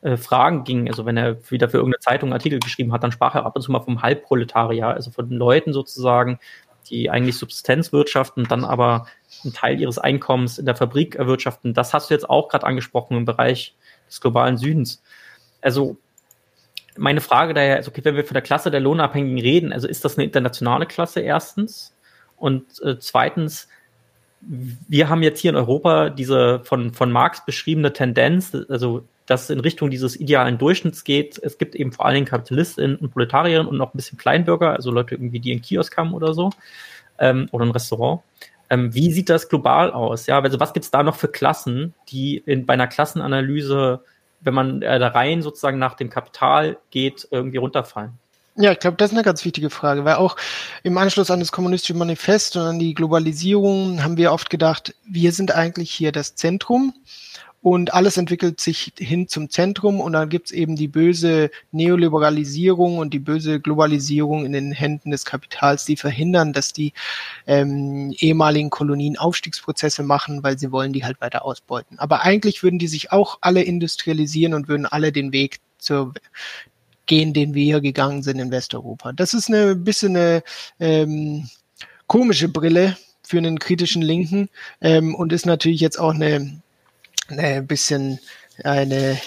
äh, 0.03 0.17
Fragen 0.17 0.65
ging, 0.65 0.89
also 0.89 1.07
wenn 1.07 1.17
er 1.17 1.51
wieder 1.51 1.69
für 1.69 1.79
irgendeine 1.79 2.01
Zeitung 2.01 2.29
einen 2.29 2.35
Artikel 2.35 2.59
geschrieben 2.59 2.93
hat, 2.93 3.03
dann 3.03 3.13
sprach 3.13 3.35
er 3.35 3.47
ab 3.47 3.57
und 3.57 3.63
zu 3.63 3.73
mal 3.73 3.81
vom 3.81 4.03
Halbproletarier, 4.03 4.89
also 4.89 5.11
von 5.11 5.31
Leuten 5.31 5.73
sozusagen, 5.73 6.39
die 6.91 7.09
eigentlich 7.09 7.39
Subsistenz 7.39 7.93
wirtschaften, 7.93 8.45
dann 8.49 8.65
aber 8.65 9.07
einen 9.45 9.53
Teil 9.53 9.81
ihres 9.81 9.99
Einkommens 9.99 10.59
in 10.59 10.67
der 10.67 10.75
Fabrik 10.75 11.15
erwirtschaften. 11.15 11.75
Das 11.75 11.95
hast 11.95 12.11
du 12.11 12.15
jetzt 12.15 12.29
auch 12.29 12.49
gerade 12.49 12.67
angesprochen 12.67 13.17
im 13.17 13.25
Bereich 13.25 13.75
des 14.09 14.21
globalen 14.21 14.57
Südens. 14.57 15.03
Also 15.61 15.97
meine 16.97 17.21
Frage 17.21 17.55
daher 17.55 17.79
ist, 17.79 17.89
okay, 17.89 18.05
wenn 18.05 18.17
wir 18.17 18.25
von 18.25 18.35
der 18.35 18.43
Klasse 18.43 18.71
der 18.71 18.81
Lohnabhängigen 18.81 19.41
reden, 19.41 19.73
also 19.73 19.89
ist 19.89 20.05
das 20.05 20.19
eine 20.19 20.25
internationale 20.25 20.87
Klasse 20.87 21.21
erstens? 21.21 21.95
Und 22.37 22.83
äh, 22.83 22.99
zweitens, 22.99 23.69
wir 24.41 25.09
haben 25.09 25.23
jetzt 25.23 25.41
hier 25.41 25.51
in 25.51 25.57
Europa 25.57 26.11
diese 26.11 26.61
von, 26.65 26.93
von 26.93 27.13
Marx 27.13 27.45
beschriebene 27.47 27.93
Tendenz, 27.93 28.55
also 28.69 29.05
dass 29.33 29.45
es 29.45 29.51
in 29.51 29.61
Richtung 29.61 29.91
dieses 29.91 30.21
idealen 30.21 30.59
Durchschnitts 30.59 31.05
geht. 31.05 31.39
Es 31.43 31.57
gibt 31.57 31.75
eben 31.75 31.91
vor 31.91 32.05
allen 32.05 32.17
Dingen 32.17 32.27
Kapitalistinnen 32.27 32.97
und 32.97 33.11
Proletarierinnen 33.11 33.67
und 33.67 33.79
noch 33.79 33.95
ein 33.95 33.97
bisschen 33.97 34.19
Kleinbürger, 34.19 34.73
also 34.73 34.91
Leute 34.91 35.15
irgendwie, 35.15 35.41
die 35.41 35.53
in 35.53 35.63
Kiosk 35.63 35.97
haben 35.97 36.13
oder 36.13 36.35
so, 36.35 36.51
ähm, 37.19 37.49
oder 37.51 37.65
ein 37.65 37.71
Restaurant. 37.71 38.21
Ähm, 38.69 38.95
wie 38.95 39.11
sieht 39.11 39.31
das 39.31 39.49
global 39.49 39.91
aus? 39.91 40.27
Ja, 40.27 40.39
also 40.39 40.61
was 40.61 40.75
gibt 40.75 40.85
es 40.85 40.91
da 40.91 41.03
noch 41.03 41.17
für 41.17 41.29
Klassen, 41.29 41.95
die 42.11 42.37
in, 42.45 42.67
bei 42.67 42.75
einer 42.75 42.87
Klassenanalyse, 42.87 44.01
wenn 44.43 44.55
man 44.55 44.83
äh, 44.83 44.99
da 44.99 45.09
rein 45.09 45.41
sozusagen 45.41 45.79
nach 45.79 45.95
dem 45.95 46.11
Kapital 46.11 46.77
geht, 46.91 47.27
irgendwie 47.31 47.59
runterfallen? 47.59 48.13
Ja, 48.57 48.73
ich 48.73 48.81
glaube, 48.81 48.99
das 48.99 49.13
ist 49.13 49.17
eine 49.17 49.25
ganz 49.25 49.43
wichtige 49.47 49.71
Frage, 49.71 50.05
weil 50.05 50.17
auch 50.17 50.37
im 50.83 50.99
Anschluss 50.99 51.31
an 51.31 51.41
das 51.41 51.53
kommunistische 51.53 51.95
Manifest 51.95 52.55
und 52.57 52.63
an 52.63 52.79
die 52.79 52.93
Globalisierung 52.93 54.05
haben 54.05 54.19
wir 54.19 54.31
oft 54.31 54.51
gedacht, 54.51 54.95
wir 55.07 55.33
sind 55.33 55.55
eigentlich 55.55 55.91
hier 55.91 56.13
das 56.13 56.35
Zentrum 56.35 56.93
und 57.63 57.95
alles 57.95 58.17
entwickelt 58.17 58.61
sich 58.61 58.93
hin 58.99 59.29
zum 59.29 59.49
Zentrum 59.49 60.01
und 60.01 60.15
dann 60.15 60.29
gibt's 60.29 60.51
eben 60.51 60.75
die 60.75 60.89
böse 60.89 61.51
Neoliberalisierung 61.71 62.99
und 62.99 63.15
die 63.15 63.21
böse 63.21 63.61
Globalisierung 63.61 64.45
in 64.45 64.53
den 64.53 64.73
Händen 64.73 65.13
des 65.13 65.25
Kapitals, 65.25 65.85
die 65.85 65.97
verhindern, 65.97 66.53
dass 66.53 66.73
die 66.73 66.93
ähm, 67.47 68.13
ehemaligen 68.19 68.71
Kolonien 68.71 69.17
Aufstiegsprozesse 69.17 70.03
machen, 70.03 70.43
weil 70.43 70.59
sie 70.59 70.73
wollen 70.73 70.93
die 70.93 71.05
halt 71.05 71.21
weiter 71.21 71.45
ausbeuten. 71.45 72.01
Aber 72.01 72.23
eigentlich 72.23 72.65
würden 72.65 72.81
die 72.81 72.89
sich 72.89 73.13
auch 73.13 73.39
alle 73.41 73.63
industrialisieren 73.63 74.55
und 74.55 74.67
würden 74.67 74.87
alle 74.87 75.13
den 75.13 75.33
Weg 75.33 75.61
zur 75.79 76.15
gehen, 77.07 77.33
den 77.33 77.55
wir 77.55 77.65
hier 77.65 77.81
gegangen 77.81 78.23
sind 78.23 78.39
in 78.39 78.51
Westeuropa. 78.51 79.13
Das 79.13 79.35
ist 79.35 79.49
eine 79.49 79.77
bisschen 79.77 80.17
eine 80.17 80.43
ähm, 80.81 81.49
komische 82.07 82.49
Brille 82.49 82.97
für 83.23 83.39
einen 83.39 83.59
kritischen 83.59 84.03
Linken 84.03 84.49
ähm, 84.81 85.15
und 85.15 85.33
ist 85.33 85.47
natürlich 85.47 85.81
jetzt 85.81 85.99
auch 85.99 86.15
eine 86.15 86.63
ein 87.29 87.67
bisschen 87.67 88.21
eine 88.63 89.19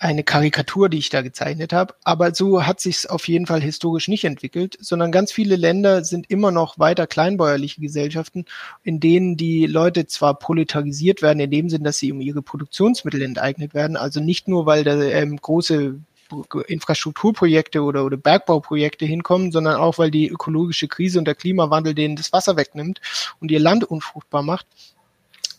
eine 0.00 0.22
Karikatur, 0.22 0.88
die 0.88 0.98
ich 0.98 1.10
da 1.10 1.22
gezeichnet 1.22 1.72
habe. 1.72 1.94
Aber 2.04 2.34
so 2.34 2.64
hat 2.64 2.80
sich 2.80 3.10
auf 3.10 3.26
jeden 3.26 3.46
Fall 3.46 3.60
historisch 3.60 4.08
nicht 4.08 4.24
entwickelt, 4.24 4.76
sondern 4.80 5.10
ganz 5.10 5.32
viele 5.32 5.56
Länder 5.56 6.04
sind 6.04 6.30
immer 6.30 6.50
noch 6.50 6.78
weiter 6.78 7.06
kleinbäuerliche 7.06 7.80
Gesellschaften, 7.80 8.44
in 8.84 9.00
denen 9.00 9.36
die 9.36 9.66
Leute 9.66 10.06
zwar 10.06 10.38
proletarisiert 10.38 11.22
werden, 11.22 11.40
in 11.40 11.50
dem 11.50 11.68
Sinn, 11.68 11.84
dass 11.84 11.98
sie 11.98 12.12
um 12.12 12.20
ihre 12.20 12.42
Produktionsmittel 12.42 13.22
enteignet 13.22 13.74
werden, 13.74 13.96
also 13.96 14.20
nicht 14.20 14.46
nur, 14.46 14.66
weil 14.66 14.84
da 14.84 15.00
ähm, 15.02 15.36
große 15.36 15.98
Infrastrukturprojekte 16.66 17.82
oder, 17.82 18.04
oder 18.04 18.18
Bergbauprojekte 18.18 19.06
hinkommen, 19.06 19.50
sondern 19.50 19.76
auch, 19.76 19.98
weil 19.98 20.10
die 20.10 20.28
ökologische 20.28 20.86
Krise 20.86 21.18
und 21.18 21.24
der 21.24 21.34
Klimawandel 21.34 21.94
denen 21.94 22.16
das 22.16 22.32
Wasser 22.32 22.56
wegnimmt 22.56 23.00
und 23.40 23.50
ihr 23.50 23.60
Land 23.60 23.84
unfruchtbar 23.84 24.42
macht. 24.42 24.66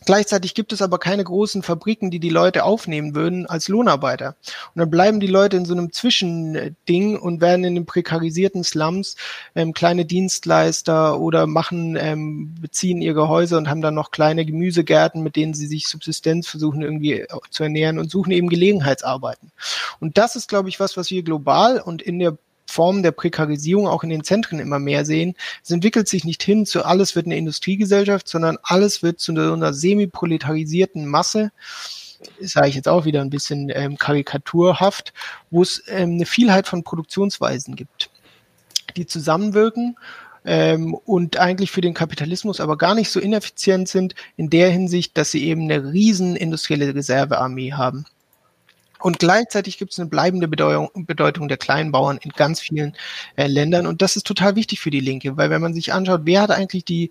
Gleichzeitig 0.06 0.54
gibt 0.54 0.72
es 0.72 0.80
aber 0.80 0.98
keine 0.98 1.24
großen 1.24 1.62
Fabriken, 1.62 2.10
die 2.10 2.20
die 2.20 2.30
Leute 2.30 2.64
aufnehmen 2.64 3.14
würden 3.14 3.46
als 3.46 3.68
Lohnarbeiter. 3.68 4.36
Und 4.74 4.80
dann 4.80 4.90
bleiben 4.90 5.20
die 5.20 5.26
Leute 5.26 5.58
in 5.58 5.66
so 5.66 5.74
einem 5.74 5.92
Zwischending 5.92 7.18
und 7.18 7.40
werden 7.40 7.64
in 7.64 7.74
den 7.74 7.86
prekarisierten 7.86 8.64
Slums 8.64 9.16
ähm, 9.54 9.74
kleine 9.74 10.06
Dienstleister 10.06 11.20
oder 11.20 11.46
machen, 11.46 11.96
ähm, 12.00 12.54
beziehen 12.60 13.02
ihre 13.02 13.28
Häuser 13.28 13.58
und 13.58 13.68
haben 13.68 13.82
dann 13.82 13.94
noch 13.94 14.10
kleine 14.10 14.46
Gemüsegärten, 14.46 15.22
mit 15.22 15.36
denen 15.36 15.54
sie 15.54 15.66
sich 15.66 15.86
Subsistenz 15.86 16.48
versuchen 16.48 16.82
irgendwie 16.82 17.26
zu 17.50 17.62
ernähren 17.62 17.98
und 17.98 18.10
suchen 18.10 18.32
eben 18.32 18.48
Gelegenheitsarbeiten. 18.48 19.52
Und 20.00 20.16
das 20.16 20.34
ist, 20.34 20.48
glaube 20.48 20.70
ich, 20.70 20.80
was, 20.80 20.96
was 20.96 21.10
wir 21.10 21.22
global 21.22 21.80
und 21.80 22.00
in 22.00 22.18
der 22.18 22.38
Formen 22.70 23.02
der 23.02 23.12
Prekarisierung 23.12 23.86
auch 23.86 24.02
in 24.02 24.10
den 24.10 24.24
Zentren 24.24 24.58
immer 24.58 24.78
mehr 24.78 25.04
sehen. 25.04 25.34
Es 25.62 25.70
entwickelt 25.70 26.08
sich 26.08 26.24
nicht 26.24 26.42
hin 26.42 26.66
zu 26.66 26.84
alles 26.84 27.16
wird 27.16 27.26
eine 27.26 27.36
Industriegesellschaft, 27.36 28.28
sondern 28.28 28.58
alles 28.62 29.02
wird 29.02 29.20
zu 29.20 29.32
einer, 29.32 29.72
semi-proletarisierten 29.72 31.06
Masse 31.06 31.50
sage 32.40 32.68
ich 32.68 32.74
jetzt 32.74 32.88
auch 32.88 33.04
wieder 33.04 33.22
ein 33.22 33.30
bisschen 33.30 33.70
ähm, 33.74 33.96
karikaturhaft, 33.96 35.14
wo 35.50 35.62
es 35.62 35.82
ähm, 35.88 36.12
eine 36.12 36.26
Vielheit 36.26 36.68
von 36.68 36.84
Produktionsweisen 36.84 37.76
gibt, 37.76 38.10
die 38.96 39.06
zusammenwirken 39.06 39.96
ähm, 40.44 40.94
und 40.94 41.38
eigentlich 41.38 41.70
für 41.70 41.80
den 41.80 41.94
Kapitalismus 41.94 42.60
aber 42.60 42.76
gar 42.76 42.94
nicht 42.94 43.10
so 43.10 43.20
ineffizient 43.20 43.88
sind 43.88 44.14
in 44.36 44.50
der 44.50 44.70
Hinsicht, 44.70 45.16
dass 45.16 45.30
sie 45.30 45.44
eben 45.44 45.62
eine 45.62 45.92
riesen 45.92 46.36
industrielle 46.36 46.94
Reservearmee 46.94 47.72
haben. 47.72 48.04
Und 49.00 49.18
gleichzeitig 49.18 49.78
gibt 49.78 49.92
es 49.92 49.98
eine 49.98 50.08
bleibende 50.08 50.48
Bedeutung, 50.48 50.90
Bedeutung 51.06 51.48
der 51.48 51.56
Kleinbauern 51.56 52.18
in 52.18 52.30
ganz 52.30 52.60
vielen 52.60 52.94
äh, 53.36 53.46
Ländern. 53.46 53.86
Und 53.86 54.02
das 54.02 54.16
ist 54.16 54.26
total 54.26 54.56
wichtig 54.56 54.80
für 54.80 54.90
die 54.90 55.00
Linke, 55.00 55.36
weil 55.36 55.50
wenn 55.50 55.60
man 55.62 55.74
sich 55.74 55.92
anschaut, 55.92 56.22
wer 56.24 56.42
hat 56.42 56.50
eigentlich 56.50 56.84
die 56.84 57.10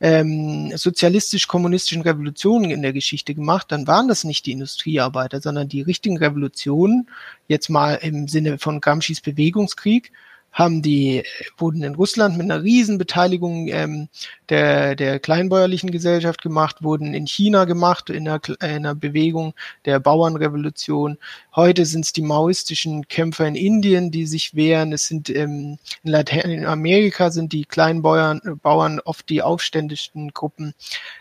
ähm, 0.00 0.76
sozialistisch-kommunistischen 0.76 2.02
Revolutionen 2.02 2.70
in 2.70 2.82
der 2.82 2.92
Geschichte 2.92 3.34
gemacht, 3.34 3.70
dann 3.70 3.86
waren 3.86 4.08
das 4.08 4.24
nicht 4.24 4.46
die 4.46 4.52
Industriearbeiter, 4.52 5.40
sondern 5.40 5.68
die 5.68 5.80
richtigen 5.80 6.18
Revolutionen, 6.18 7.08
jetzt 7.46 7.70
mal 7.70 7.94
im 7.94 8.26
Sinne 8.26 8.58
von 8.58 8.80
Gramscis 8.80 9.20
Bewegungskrieg, 9.20 10.10
haben 10.52 10.82
die, 10.82 11.24
wurden 11.56 11.82
in 11.82 11.94
Russland 11.94 12.36
mit 12.36 12.50
einer 12.50 12.62
Riesenbeteiligung 12.62 13.68
ähm, 13.68 14.08
der, 14.48 14.94
der 14.94 15.18
kleinbäuerlichen 15.18 15.90
Gesellschaft 15.90 16.42
gemacht, 16.42 16.82
wurden 16.82 17.14
in 17.14 17.26
China 17.26 17.64
gemacht, 17.64 18.10
in 18.10 18.28
einer, 18.28 18.40
in 18.46 18.56
einer 18.60 18.94
Bewegung 18.94 19.54
der 19.84 19.98
Bauernrevolution. 19.98 21.18
Heute 21.56 21.86
sind 21.86 22.04
es 22.04 22.12
die 22.12 22.22
maoistischen 22.22 23.08
Kämpfer 23.08 23.46
in 23.46 23.54
Indien, 23.54 24.10
die 24.10 24.26
sich 24.26 24.54
wehren. 24.54 24.92
Es 24.92 25.06
sind 25.06 25.30
ähm, 25.30 25.78
in 26.02 26.10
Lateinamerika 26.10 27.30
sind 27.30 27.52
die 27.52 27.64
Kleinbauern 27.64 28.40
Bauern 28.62 29.00
oft 29.00 29.28
die 29.28 29.42
aufständischsten 29.42 30.32
Gruppen. 30.32 30.74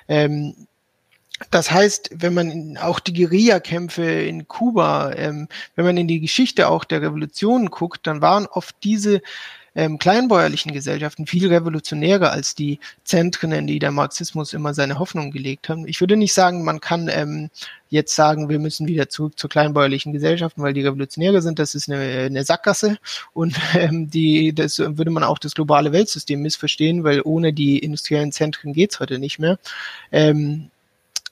Ähm, 0.08 0.68
das 1.50 1.72
heißt, 1.72 2.12
wenn 2.14 2.34
man 2.34 2.78
auch 2.78 3.00
die 3.00 3.14
Guerillakämpfe 3.14 4.04
in 4.04 4.48
Kuba, 4.48 5.14
ähm, 5.14 5.48
wenn 5.76 5.86
man 5.86 5.98
in 5.98 6.08
die 6.08 6.20
Geschichte 6.20 6.68
auch 6.68 6.84
der 6.84 7.02
Revolution 7.02 7.68
guckt, 7.68 8.06
dann 8.06 8.22
waren 8.22 8.46
oft 8.46 8.76
diese 8.84 9.22
ähm, 9.74 10.00
kleinbäuerlichen 10.00 10.74
Gesellschaften 10.74 11.28
viel 11.28 11.48
revolutionärer 11.48 12.32
als 12.32 12.56
die 12.56 12.80
Zentren, 13.04 13.52
in 13.54 13.68
die 13.68 13.80
der 13.80 13.92
Marxismus 13.92 14.54
immer 14.54 14.74
seine 14.74 15.00
Hoffnung 15.00 15.32
gelegt 15.32 15.70
hat. 15.70 15.80
Ich 15.86 16.02
würde 16.02 16.18
nicht 16.18 16.34
sagen, 16.34 16.66
man 16.66 16.82
kann 16.82 17.10
ähm, 17.10 17.50
jetzt 17.90 18.16
sagen, 18.16 18.50
wir 18.50 18.60
müssen 18.60 18.88
wieder 18.88 19.08
zurück 19.08 19.40
zu 19.40 19.48
kleinbäuerlichen 19.48 20.12
Gesellschaften, 20.12 20.62
weil 20.62 20.74
die 20.74 20.82
revolutionäre 20.82 21.42
sind. 21.42 21.60
Das 21.60 21.76
ist 21.76 21.90
eine, 21.90 22.00
eine 22.02 22.44
Sackgasse 22.44 22.98
und 23.34 23.56
ähm, 23.76 24.10
die, 24.10 24.54
das 24.54 24.80
würde 24.80 25.12
man 25.12 25.24
auch 25.24 25.40
das 25.40 25.54
globale 25.54 25.94
Weltsystem 25.94 26.42
missverstehen, 26.42 27.04
weil 27.04 27.22
ohne 27.24 27.54
die 27.54 27.80
industriellen 27.80 28.32
Zentren 28.34 28.74
geht's 28.74 29.00
heute 29.00 29.20
nicht 29.20 29.40
mehr. 29.40 29.58
Ähm, 30.12 30.71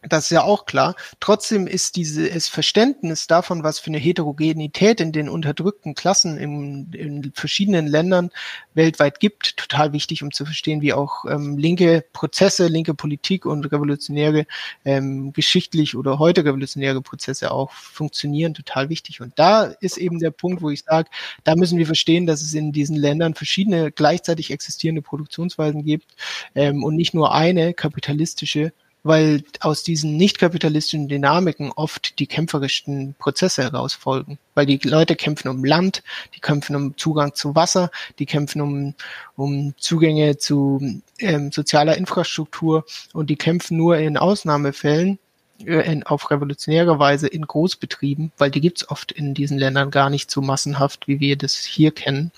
das 0.01 0.25
ist 0.25 0.29
ja 0.29 0.43
auch 0.43 0.65
klar. 0.65 0.95
Trotzdem 1.19 1.67
ist 1.67 1.97
dieses 1.97 2.47
Verständnis 2.47 3.27
davon, 3.27 3.63
was 3.63 3.79
für 3.79 3.87
eine 3.87 3.97
Heterogenität 3.97 5.01
in 5.01 5.11
den 5.11 5.27
unterdrückten 5.27 5.93
Klassen 5.93 6.37
in, 6.37 6.93
in 6.93 7.33
verschiedenen 7.33 7.85
Ländern 7.85 8.31
weltweit 8.75 9.19
gibt, 9.19 9.57
total 9.57 9.91
wichtig, 9.91 10.23
um 10.23 10.31
zu 10.31 10.45
verstehen, 10.45 10.81
wie 10.81 10.93
auch 10.93 11.25
ähm, 11.25 11.57
linke 11.57 12.05
Prozesse, 12.13 12.67
linke 12.67 12.93
Politik 12.93 13.45
und 13.45 13.65
revolutionäre, 13.65 14.45
ähm, 14.85 15.33
geschichtlich 15.33 15.97
oder 15.97 16.17
heute 16.17 16.45
revolutionäre 16.45 17.01
Prozesse 17.01 17.51
auch 17.51 17.71
funktionieren, 17.71 18.53
total 18.53 18.87
wichtig. 18.87 19.19
Und 19.19 19.37
da 19.37 19.65
ist 19.65 19.97
eben 19.97 20.19
der 20.19 20.31
Punkt, 20.31 20.61
wo 20.61 20.69
ich 20.69 20.83
sage, 20.83 21.09
da 21.43 21.55
müssen 21.57 21.77
wir 21.77 21.85
verstehen, 21.85 22.25
dass 22.25 22.41
es 22.41 22.53
in 22.53 22.71
diesen 22.71 22.95
Ländern 22.95 23.33
verschiedene 23.33 23.91
gleichzeitig 23.91 24.51
existierende 24.51 25.01
Produktionsweisen 25.01 25.83
gibt 25.83 26.15
ähm, 26.55 26.85
und 26.85 26.95
nicht 26.95 27.13
nur 27.13 27.33
eine 27.33 27.73
kapitalistische 27.73 28.71
weil 29.09 29.43
aus 29.61 29.81
diesen 29.81 30.17
nicht 30.17 30.37
kapitalistischen 30.37 31.07
Dynamiken 31.07 31.71
oft 31.71 32.19
die 32.19 32.27
kämpferischen 32.27 33.15
Prozesse 33.17 33.63
herausfolgen. 33.63 34.37
Weil 34.53 34.67
die 34.67 34.77
Leute 34.83 35.15
kämpfen 35.15 35.47
um 35.47 35.65
Land, 35.65 36.03
die 36.35 36.39
kämpfen 36.39 36.75
um 36.75 36.95
Zugang 36.95 37.33
zu 37.33 37.55
Wasser, 37.55 37.89
die 38.19 38.27
kämpfen 38.27 38.61
um, 38.61 38.93
um 39.35 39.73
Zugänge 39.79 40.37
zu 40.37 41.01
ähm, 41.17 41.51
sozialer 41.51 41.97
Infrastruktur 41.97 42.85
und 43.11 43.31
die 43.31 43.35
kämpfen 43.35 43.77
nur 43.77 43.97
in 43.97 44.15
Ausnahmefällen 44.15 45.17
äh, 45.65 45.91
in, 45.91 46.03
auf 46.03 46.29
revolutionäre 46.29 46.99
Weise 46.99 47.27
in 47.27 47.47
Großbetrieben, 47.47 48.31
weil 48.37 48.51
die 48.51 48.61
gibt's 48.61 48.87
oft 48.89 49.11
in 49.11 49.33
diesen 49.33 49.57
Ländern 49.57 49.89
gar 49.89 50.11
nicht 50.11 50.29
so 50.29 50.39
massenhaft, 50.39 51.07
wie 51.07 51.19
wir 51.19 51.35
das 51.35 51.55
hier 51.55 51.89
kennen. 51.89 52.31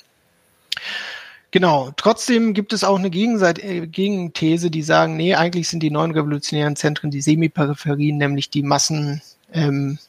Genau. 1.52 1.92
Trotzdem 1.98 2.54
gibt 2.54 2.72
es 2.72 2.86
auch 2.86 2.98
eine 2.98 3.10
Gegenseite, 3.10 3.62
äh, 3.62 3.86
Gegenthese, 3.86 4.72
die 4.72 4.84
sagen, 4.84 5.18
nee, 5.18 5.36
eigentlich 5.36 5.68
sind 5.68 5.84
die 5.84 5.92
neuen 5.92 6.12
revolutionären 6.12 6.78
Zentren 6.78 7.12
die 7.12 7.22
Semiperipherien, 7.22 8.18
nämlich 8.18 8.50
die 8.50 8.64
Massen, 8.64 9.22
ähm, 9.52 10.00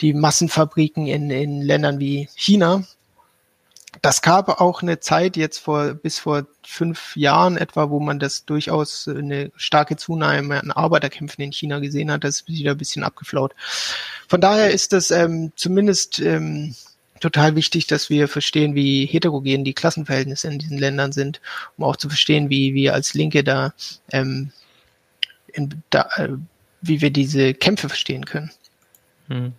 die 0.00 0.14
Massenfabriken 0.14 1.06
in, 1.06 1.30
in 1.30 1.60
Ländern 1.60 1.98
wie 2.00 2.28
China. 2.34 2.84
Das 4.00 4.22
gab 4.22 4.60
auch 4.60 4.80
eine 4.80 5.00
Zeit 5.00 5.36
jetzt 5.36 5.58
vor, 5.58 5.92
bis 5.92 6.18
vor 6.18 6.46
fünf 6.64 7.14
Jahren 7.16 7.58
etwa, 7.58 7.90
wo 7.90 8.00
man 8.00 8.18
das 8.18 8.46
durchaus 8.46 9.06
eine 9.06 9.50
starke 9.56 9.96
Zunahme 9.96 10.62
an 10.62 10.70
Arbeiterkämpfen 10.70 11.44
in 11.44 11.52
China 11.52 11.80
gesehen 11.80 12.10
hat. 12.10 12.24
Das 12.24 12.36
ist 12.36 12.48
wieder 12.48 12.70
ein 12.70 12.78
bisschen 12.78 13.02
abgeflaut. 13.02 13.54
Von 14.28 14.40
daher 14.40 14.70
ist 14.70 14.94
das 14.94 15.10
ähm, 15.10 15.52
zumindest 15.56 16.20
ähm, 16.20 16.74
total 17.20 17.54
wichtig, 17.54 17.86
dass 17.86 18.10
wir 18.10 18.28
verstehen, 18.28 18.74
wie 18.74 19.06
heterogen 19.06 19.64
die 19.64 19.74
Klassenverhältnisse 19.74 20.48
in 20.48 20.58
diesen 20.58 20.78
Ländern 20.78 21.12
sind, 21.12 21.40
um 21.76 21.84
auch 21.84 21.96
zu 21.96 22.08
verstehen, 22.08 22.50
wie 22.50 22.74
wir 22.74 22.94
als 22.94 23.14
Linke 23.14 23.44
da, 23.44 23.72
ähm, 24.10 24.50
in, 25.52 25.82
da 25.90 26.08
äh, 26.16 26.30
wie 26.82 27.00
wir 27.00 27.10
diese 27.10 27.54
Kämpfe 27.54 27.88
verstehen 27.88 28.24
können. 28.24 28.50
Hm. 29.28 29.52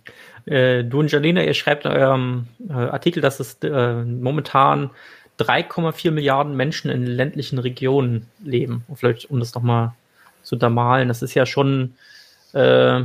Äh, 0.46 0.84
du 0.84 1.00
und 1.00 1.10
Janina, 1.10 1.42
ihr 1.42 1.54
schreibt 1.54 1.84
in 1.84 1.92
eurem 1.92 2.48
äh, 2.68 2.72
Artikel, 2.72 3.20
dass 3.20 3.40
es 3.40 3.54
äh, 3.62 3.94
momentan 4.04 4.90
3,4 5.38 6.10
Milliarden 6.10 6.56
Menschen 6.56 6.90
in 6.90 7.06
ländlichen 7.06 7.58
Regionen 7.58 8.26
leben. 8.42 8.84
Und 8.88 8.96
vielleicht, 8.96 9.30
um 9.30 9.40
das 9.40 9.54
nochmal 9.54 9.94
zu 10.42 10.56
untermalen, 10.56 11.08
das 11.08 11.22
ist 11.22 11.34
ja 11.34 11.46
schon 11.46 11.94
äh, 12.52 13.02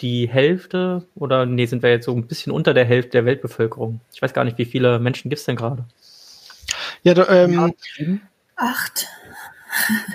die 0.00 0.28
Hälfte 0.28 1.06
oder 1.14 1.46
nee, 1.46 1.66
sind 1.66 1.82
wir 1.82 1.90
jetzt 1.90 2.06
so 2.06 2.14
ein 2.14 2.26
bisschen 2.26 2.52
unter 2.52 2.74
der 2.74 2.84
Hälfte 2.84 3.12
der 3.12 3.24
Weltbevölkerung. 3.24 4.00
Ich 4.12 4.20
weiß 4.20 4.34
gar 4.34 4.44
nicht, 4.44 4.58
wie 4.58 4.64
viele 4.64 4.98
Menschen 4.98 5.30
gibt 5.30 5.40
es 5.40 5.46
denn 5.46 5.56
gerade? 5.56 5.84
Ja, 7.02 7.14
da, 7.14 7.28
ähm, 7.28 8.20
acht. 8.56 9.06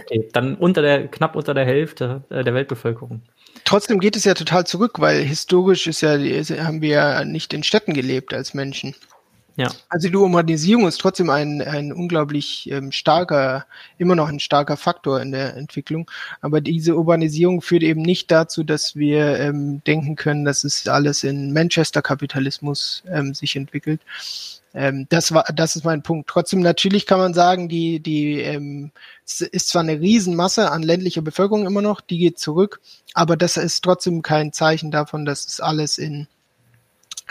Okay, 0.05 0.27
dann 0.33 0.55
unter 0.55 0.81
der, 0.81 1.07
knapp 1.07 1.35
unter 1.35 1.53
der 1.53 1.65
Hälfte 1.65 2.23
äh, 2.29 2.43
der 2.43 2.53
Weltbevölkerung. 2.53 3.21
Trotzdem 3.63 3.99
geht 3.99 4.15
es 4.15 4.23
ja 4.23 4.33
total 4.33 4.65
zurück, 4.65 4.99
weil 4.99 5.21
historisch 5.21 5.87
ist 5.87 6.01
ja, 6.01 6.17
haben 6.63 6.81
wir 6.81 6.89
ja 6.89 7.25
nicht 7.25 7.53
in 7.53 7.63
Städten 7.63 7.93
gelebt 7.93 8.33
als 8.33 8.53
Menschen. 8.53 8.95
Ja. 9.57 9.69
Also 9.89 10.07
die 10.07 10.15
Urbanisierung 10.15 10.87
ist 10.87 10.99
trotzdem 10.99 11.29
ein, 11.29 11.61
ein 11.61 11.91
unglaublich 11.91 12.69
ähm, 12.71 12.91
starker, 12.91 13.65
immer 13.97 14.15
noch 14.15 14.29
ein 14.29 14.39
starker 14.39 14.77
Faktor 14.77 15.21
in 15.21 15.31
der 15.31 15.55
Entwicklung. 15.57 16.09
Aber 16.39 16.61
diese 16.61 16.95
Urbanisierung 16.95 17.61
führt 17.61 17.83
eben 17.83 18.01
nicht 18.01 18.31
dazu, 18.31 18.63
dass 18.63 18.95
wir 18.95 19.39
ähm, 19.39 19.83
denken 19.85 20.15
können, 20.15 20.45
dass 20.45 20.63
es 20.63 20.87
alles 20.87 21.23
in 21.23 21.51
Manchester-Kapitalismus 21.53 23.03
ähm, 23.11 23.33
sich 23.33 23.55
entwickelt. 23.55 24.01
Ähm, 24.73 25.05
das 25.09 25.33
war, 25.33 25.43
das 25.53 25.75
ist 25.75 25.83
mein 25.83 26.01
Punkt. 26.01 26.29
Trotzdem 26.29 26.61
natürlich 26.61 27.05
kann 27.05 27.19
man 27.19 27.33
sagen, 27.33 27.67
die, 27.67 27.99
die 27.99 28.39
ähm, 28.39 28.91
ist 29.25 29.69
zwar 29.69 29.81
eine 29.81 29.99
Riesenmasse 29.99 30.71
an 30.71 30.81
ländlicher 30.81 31.21
Bevölkerung 31.21 31.65
immer 31.65 31.81
noch, 31.81 31.99
die 32.01 32.17
geht 32.17 32.39
zurück, 32.39 32.79
aber 33.13 33.35
das 33.35 33.57
ist 33.57 33.83
trotzdem 33.83 34.21
kein 34.21 34.53
Zeichen 34.53 34.91
davon, 34.91 35.25
dass 35.25 35.45
es 35.45 35.59
alles 35.59 35.97
in 35.97 36.27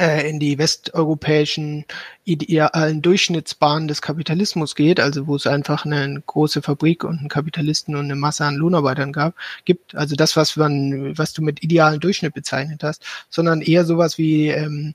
in 0.00 0.40
die 0.40 0.56
westeuropäischen 0.56 1.84
idealen 2.24 3.02
Durchschnittsbahnen 3.02 3.86
des 3.86 4.00
Kapitalismus 4.00 4.74
geht, 4.74 4.98
also 4.98 5.26
wo 5.26 5.36
es 5.36 5.46
einfach 5.46 5.84
eine 5.84 6.22
große 6.26 6.62
Fabrik 6.62 7.04
und 7.04 7.18
einen 7.18 7.28
Kapitalisten 7.28 7.94
und 7.94 8.06
eine 8.06 8.16
Masse 8.16 8.44
an 8.44 8.56
Lohnarbeitern 8.56 9.12
gab, 9.12 9.34
gibt, 9.64 9.94
also 9.94 10.16
das, 10.16 10.36
was 10.36 10.56
man, 10.56 11.18
was 11.18 11.34
du 11.34 11.42
mit 11.42 11.62
idealen 11.62 12.00
Durchschnitt 12.00 12.32
bezeichnet 12.32 12.82
hast, 12.82 13.04
sondern 13.28 13.60
eher 13.60 13.84
sowas 13.84 14.16
wie 14.16 14.48
ähm, 14.48 14.94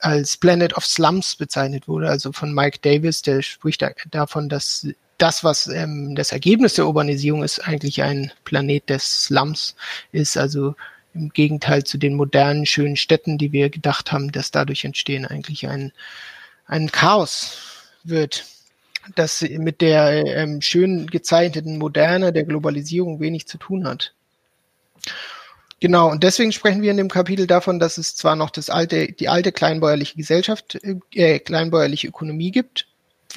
als 0.00 0.38
Planet 0.38 0.74
of 0.76 0.86
Slums 0.86 1.36
bezeichnet 1.36 1.86
wurde, 1.86 2.08
also 2.08 2.32
von 2.32 2.54
Mike 2.54 2.78
Davis, 2.80 3.20
der 3.20 3.42
spricht 3.42 3.82
da, 3.82 3.90
davon, 4.10 4.48
dass 4.48 4.86
das, 5.18 5.44
was 5.44 5.66
ähm, 5.66 6.14
das 6.14 6.32
Ergebnis 6.32 6.74
der 6.74 6.86
Urbanisierung 6.86 7.42
ist, 7.42 7.60
eigentlich 7.60 8.02
ein 8.02 8.32
Planet 8.44 8.88
des 8.88 9.24
Slums 9.24 9.74
ist, 10.12 10.36
also 10.36 10.74
im 11.16 11.30
Gegenteil 11.30 11.84
zu 11.84 11.98
den 11.98 12.14
modernen, 12.14 12.66
schönen 12.66 12.96
Städten, 12.96 13.38
die 13.38 13.52
wir 13.52 13.70
gedacht 13.70 14.12
haben, 14.12 14.32
dass 14.32 14.50
dadurch 14.50 14.84
entstehen 14.84 15.26
eigentlich 15.26 15.66
ein, 15.66 15.92
ein 16.66 16.90
Chaos 16.92 17.58
wird, 18.04 18.44
das 19.14 19.42
mit 19.42 19.80
der 19.80 20.26
ähm, 20.26 20.60
schön 20.60 21.06
gezeichneten 21.06 21.78
Moderne 21.78 22.32
der 22.32 22.44
Globalisierung 22.44 23.20
wenig 23.20 23.46
zu 23.46 23.58
tun 23.58 23.86
hat. 23.86 24.12
Genau, 25.80 26.10
und 26.10 26.22
deswegen 26.22 26.52
sprechen 26.52 26.82
wir 26.82 26.90
in 26.90 26.96
dem 26.96 27.10
Kapitel 27.10 27.46
davon, 27.46 27.78
dass 27.78 27.98
es 27.98 28.16
zwar 28.16 28.34
noch 28.34 28.50
das 28.50 28.70
alte, 28.70 29.12
die 29.12 29.28
alte 29.28 29.52
kleinbäuerliche 29.52 30.16
Gesellschaft, 30.16 30.78
äh, 31.12 31.38
kleinbäuerliche 31.38 32.08
Ökonomie 32.08 32.50
gibt, 32.50 32.88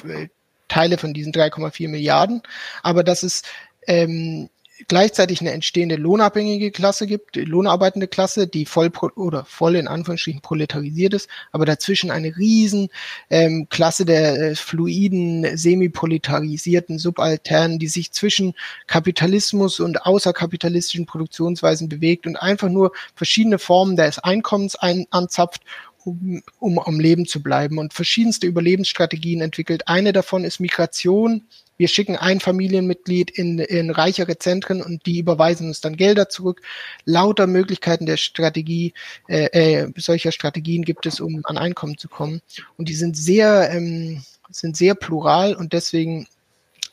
äh, 0.04 0.28
Teile 0.68 0.96
von 0.96 1.12
diesen 1.12 1.32
3,4 1.32 1.88
Milliarden, 1.88 2.42
aber 2.82 3.04
dass 3.04 3.22
es 3.22 3.42
ähm, 3.86 4.48
gleichzeitig 4.88 5.40
eine 5.40 5.52
entstehende 5.52 5.96
lohnabhängige 5.96 6.70
Klasse 6.70 7.06
gibt, 7.06 7.36
die 7.36 7.44
lohnarbeitende 7.44 8.08
Klasse, 8.08 8.46
die 8.46 8.66
voll 8.66 8.90
oder 9.16 9.44
voll 9.44 9.76
in 9.76 9.88
Anführungsstrichen 9.88 10.40
proletarisiert 10.40 11.14
ist, 11.14 11.28
aber 11.52 11.66
dazwischen 11.66 12.10
eine 12.10 12.36
riesen 12.36 12.88
ähm, 13.28 13.68
Klasse 13.68 14.04
der 14.04 14.40
äh, 14.40 14.54
fluiden, 14.54 15.56
semi-proletarisierten 15.56 16.98
Subalternen, 16.98 17.78
die 17.78 17.88
sich 17.88 18.12
zwischen 18.12 18.54
Kapitalismus 18.86 19.80
und 19.80 20.06
außerkapitalistischen 20.06 21.06
Produktionsweisen 21.06 21.88
bewegt 21.88 22.26
und 22.26 22.36
einfach 22.36 22.68
nur 22.68 22.92
verschiedene 23.14 23.58
Formen 23.58 23.96
des 23.96 24.18
Einkommens 24.18 24.76
ein, 24.76 25.06
anzapft 25.10 25.62
um, 26.04 26.42
um 26.58 26.78
am 26.78 26.98
Leben 26.98 27.26
zu 27.26 27.42
bleiben 27.42 27.78
und 27.78 27.92
verschiedenste 27.92 28.46
Überlebensstrategien 28.46 29.40
entwickelt. 29.40 29.88
Eine 29.88 30.12
davon 30.12 30.44
ist 30.44 30.60
Migration, 30.60 31.42
wir 31.80 31.88
schicken 31.88 32.14
ein 32.14 32.40
Familienmitglied 32.40 33.30
in, 33.30 33.58
in 33.58 33.90
reichere 33.90 34.36
Zentren 34.36 34.82
und 34.82 35.06
die 35.06 35.18
überweisen 35.18 35.68
uns 35.68 35.80
dann 35.80 35.96
Gelder 35.96 36.28
zurück. 36.28 36.60
Lauter 37.06 37.46
Möglichkeiten 37.46 38.04
der 38.04 38.18
Strategie, 38.18 38.92
äh, 39.28 39.46
äh, 39.46 39.90
solcher 39.96 40.30
Strategien 40.30 40.84
gibt 40.84 41.06
es, 41.06 41.20
um 41.20 41.40
an 41.44 41.56
Einkommen 41.56 41.96
zu 41.96 42.08
kommen. 42.08 42.42
Und 42.76 42.90
die 42.90 42.94
sind 42.94 43.16
sehr, 43.16 43.70
ähm, 43.72 44.22
sind 44.50 44.76
sehr 44.76 44.94
plural 44.94 45.54
und 45.54 45.72
deswegen 45.72 46.28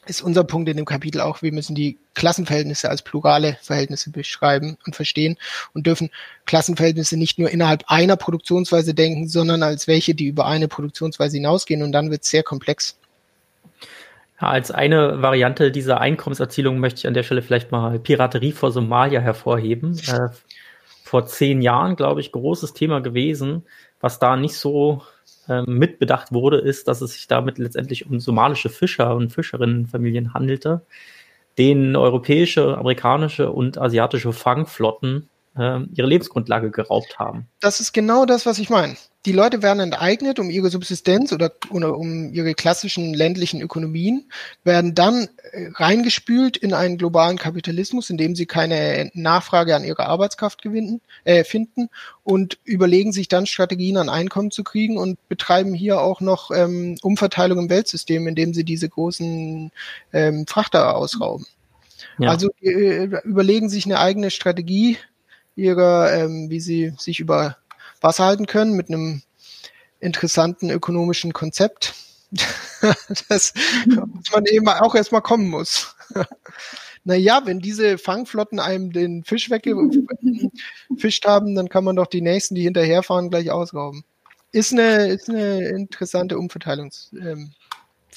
ist 0.05 0.21
unser 0.21 0.45
Punkt 0.45 0.69
in 0.69 0.77
dem 0.77 0.85
Kapitel 0.85 1.19
auch, 1.19 1.41
wir 1.41 1.51
müssen 1.51 1.75
die 1.75 1.97
Klassenverhältnisse 2.13 2.89
als 2.89 3.01
plurale 3.01 3.57
Verhältnisse 3.61 4.09
beschreiben 4.09 4.77
und 4.85 4.95
verstehen 4.95 5.35
und 5.73 5.85
dürfen 5.85 6.11
Klassenverhältnisse 6.45 7.17
nicht 7.17 7.39
nur 7.39 7.49
innerhalb 7.49 7.83
einer 7.87 8.15
Produktionsweise 8.15 8.93
denken, 8.93 9.27
sondern 9.27 9.63
als 9.63 9.85
welche, 9.85 10.15
die 10.15 10.27
über 10.27 10.45
eine 10.45 10.69
Produktionsweise 10.69 11.35
hinausgehen 11.35 11.83
und 11.83 11.91
dann 11.91 12.09
wird 12.09 12.23
es 12.23 12.29
sehr 12.29 12.43
komplex. 12.43 12.95
Ja, 14.39 14.49
als 14.49 14.71
eine 14.71 15.21
Variante 15.21 15.71
dieser 15.71 15.99
Einkommenserzielung 15.99 16.79
möchte 16.79 16.99
ich 16.99 17.07
an 17.07 17.13
der 17.13 17.23
Stelle 17.23 17.41
vielleicht 17.41 17.71
mal 17.71 17.99
Piraterie 17.99 18.51
vor 18.51 18.71
Somalia 18.71 19.19
hervorheben. 19.19 19.97
Äh, 20.07 20.29
vor 21.03 21.25
zehn 21.25 21.61
Jahren, 21.61 21.95
glaube 21.95 22.21
ich, 22.21 22.31
großes 22.31 22.73
Thema 22.73 22.99
gewesen. 22.99 23.63
Was 23.99 24.19
da 24.19 24.35
nicht 24.35 24.55
so 24.55 25.01
äh, 25.47 25.61
mitbedacht 25.63 26.33
wurde, 26.33 26.57
ist, 26.57 26.87
dass 26.87 27.01
es 27.01 27.13
sich 27.13 27.27
damit 27.27 27.57
letztendlich 27.57 28.05
um 28.05 28.19
somalische 28.19 28.69
Fischer 28.69 29.15
und 29.15 29.31
Fischerinnenfamilien 29.31 30.33
handelte, 30.33 30.85
denen 31.57 31.95
europäische, 31.95 32.77
amerikanische 32.77 33.51
und 33.51 33.77
asiatische 33.77 34.33
Fangflotten 34.33 35.29
äh, 35.57 35.79
ihre 35.93 36.07
Lebensgrundlage 36.07 36.71
geraubt 36.71 37.19
haben. 37.19 37.47
Das 37.59 37.79
ist 37.79 37.93
genau 37.93 38.25
das, 38.25 38.45
was 38.45 38.59
ich 38.59 38.69
meine 38.69 38.95
die 39.27 39.33
Leute 39.33 39.61
werden 39.61 39.81
enteignet 39.81 40.39
um 40.39 40.49
ihre 40.49 40.69
Subsistenz 40.69 41.33
oder, 41.33 41.51
oder 41.69 41.97
um 41.97 42.31
ihre 42.31 42.53
klassischen 42.53 43.13
ländlichen 43.13 43.61
Ökonomien, 43.61 44.31
werden 44.63 44.95
dann 44.95 45.27
äh, 45.51 45.67
reingespült 45.73 46.55
in 46.55 46.73
einen 46.73 46.97
globalen 46.97 47.37
Kapitalismus, 47.37 48.09
in 48.09 48.15
dem 48.15 48.37
sie 48.37 48.45
keine 48.45 49.11
Nachfrage 49.13 49.75
an 49.75 49.83
ihrer 49.83 50.05
Arbeitskraft 50.07 50.61
gewinnen, 50.61 51.01
äh, 51.25 51.43
finden 51.43 51.89
und 52.23 52.57
überlegen 52.63 53.11
sich 53.11 53.27
dann 53.27 53.47
Strategien 53.47 53.97
an 53.97 54.07
Einkommen 54.07 54.49
zu 54.49 54.63
kriegen 54.63 54.97
und 54.97 55.19
betreiben 55.27 55.73
hier 55.73 55.99
auch 55.99 56.21
noch 56.21 56.49
ähm, 56.51 56.95
Umverteilung 57.01 57.59
im 57.59 57.69
Weltsystem, 57.69 58.27
indem 58.27 58.53
sie 58.53 58.63
diese 58.63 58.87
großen 58.87 59.71
ähm, 60.13 60.47
Frachter 60.47 60.95
ausrauben. 60.95 61.45
Ja. 62.17 62.29
Also 62.29 62.49
äh, 62.61 63.09
überlegen 63.25 63.67
sich 63.67 63.85
eine 63.85 63.99
eigene 63.99 64.31
Strategie 64.31 64.97
ihrer, 65.57 66.13
ähm, 66.13 66.49
wie 66.49 66.59
sie 66.59 66.93
sich 66.97 67.19
über 67.19 67.57
Wasser 67.99 68.25
halten 68.25 68.45
können 68.45 68.73
mit 68.73 68.89
einem 68.89 69.23
interessanten 69.99 70.69
ökonomischen 70.69 71.33
Konzept, 71.33 71.95
das 73.29 73.53
man 74.31 74.45
eben 74.45 74.67
auch 74.69 74.95
erstmal 74.95 75.21
kommen 75.21 75.49
muss. 75.49 75.95
naja, 77.03 77.41
wenn 77.45 77.59
diese 77.59 77.97
Fangflotten 77.97 78.59
einem 78.59 78.91
den 78.91 79.23
Fisch 79.23 79.49
weggefischt 79.49 81.25
haben, 81.25 81.55
dann 81.55 81.69
kann 81.69 81.83
man 81.83 81.95
doch 81.95 82.07
die 82.07 82.21
nächsten, 82.21 82.55
die 82.55 82.63
hinterherfahren, 82.63 83.29
gleich 83.29 83.49
ausrauben. 83.49 84.03
Ist 84.51 84.73
eine, 84.73 85.07
ist 85.07 85.29
eine 85.29 85.67
interessante 85.69 86.37
Umverteilungsform. 86.37 87.51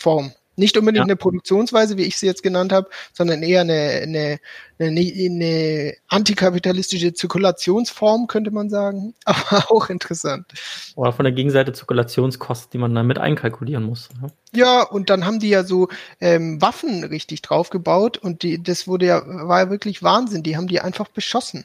Ähm, 0.07 0.33
nicht 0.61 0.77
unbedingt 0.77 0.99
ja. 0.99 1.05
eine 1.05 1.17
Produktionsweise, 1.17 1.97
wie 1.97 2.05
ich 2.05 2.17
sie 2.17 2.27
jetzt 2.27 2.45
genannt 2.45 2.73
habe, 2.73 2.89
sondern 3.13 3.43
eher 3.43 3.63
eine, 3.63 4.01
eine, 4.03 4.39
eine, 4.79 5.01
eine 5.01 5.95
antikapitalistische 6.09 7.13
Zirkulationsform, 7.13 8.29
könnte 8.29 8.53
man 8.53 8.71
sagen. 8.71 9.15
Aber 9.25 9.73
auch 9.73 9.91
interessant. 9.91 10.47
Oder 10.95 11.13
von 11.13 11.25
der 11.25 11.33
Gegenseite 11.33 11.73
Zirkulationskosten, 11.73 12.71
die 12.71 12.79
man 12.79 12.95
dann 12.95 13.09
mit 13.09 13.19
einkalkulieren 13.19 13.83
muss. 13.83 14.11
Ne? 14.21 14.31
Ja, 14.53 14.83
und 14.83 15.11
dann 15.11 15.27
haben 15.27 15.41
die 15.41 15.49
ja 15.49 15.65
so 15.65 15.89
ähm, 16.21 16.63
Waffen 16.63 17.03
richtig 17.03 17.43
draufgebaut 17.43 18.19
und 18.19 18.43
die, 18.43 18.63
das 18.63 18.87
wurde 18.87 19.07
ja, 19.07 19.23
war 19.27 19.65
ja 19.65 19.71
wirklich 19.71 20.03
Wahnsinn. 20.03 20.45
Die 20.45 20.57
haben 20.57 20.69
die 20.69 20.81
einfach 20.81 21.09
beschossen. 21.09 21.65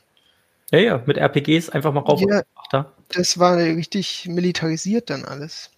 Ja, 0.71 0.79
ja, 0.79 1.03
mit 1.05 1.17
RPGs 1.17 1.69
einfach 1.69 1.93
mal 1.93 2.01
rauf. 2.01 2.21
Ja, 2.71 2.91
das 3.09 3.37
war 3.37 3.57
richtig 3.57 4.27
militarisiert 4.27 5.09
dann 5.11 5.23
alles. 5.23 5.69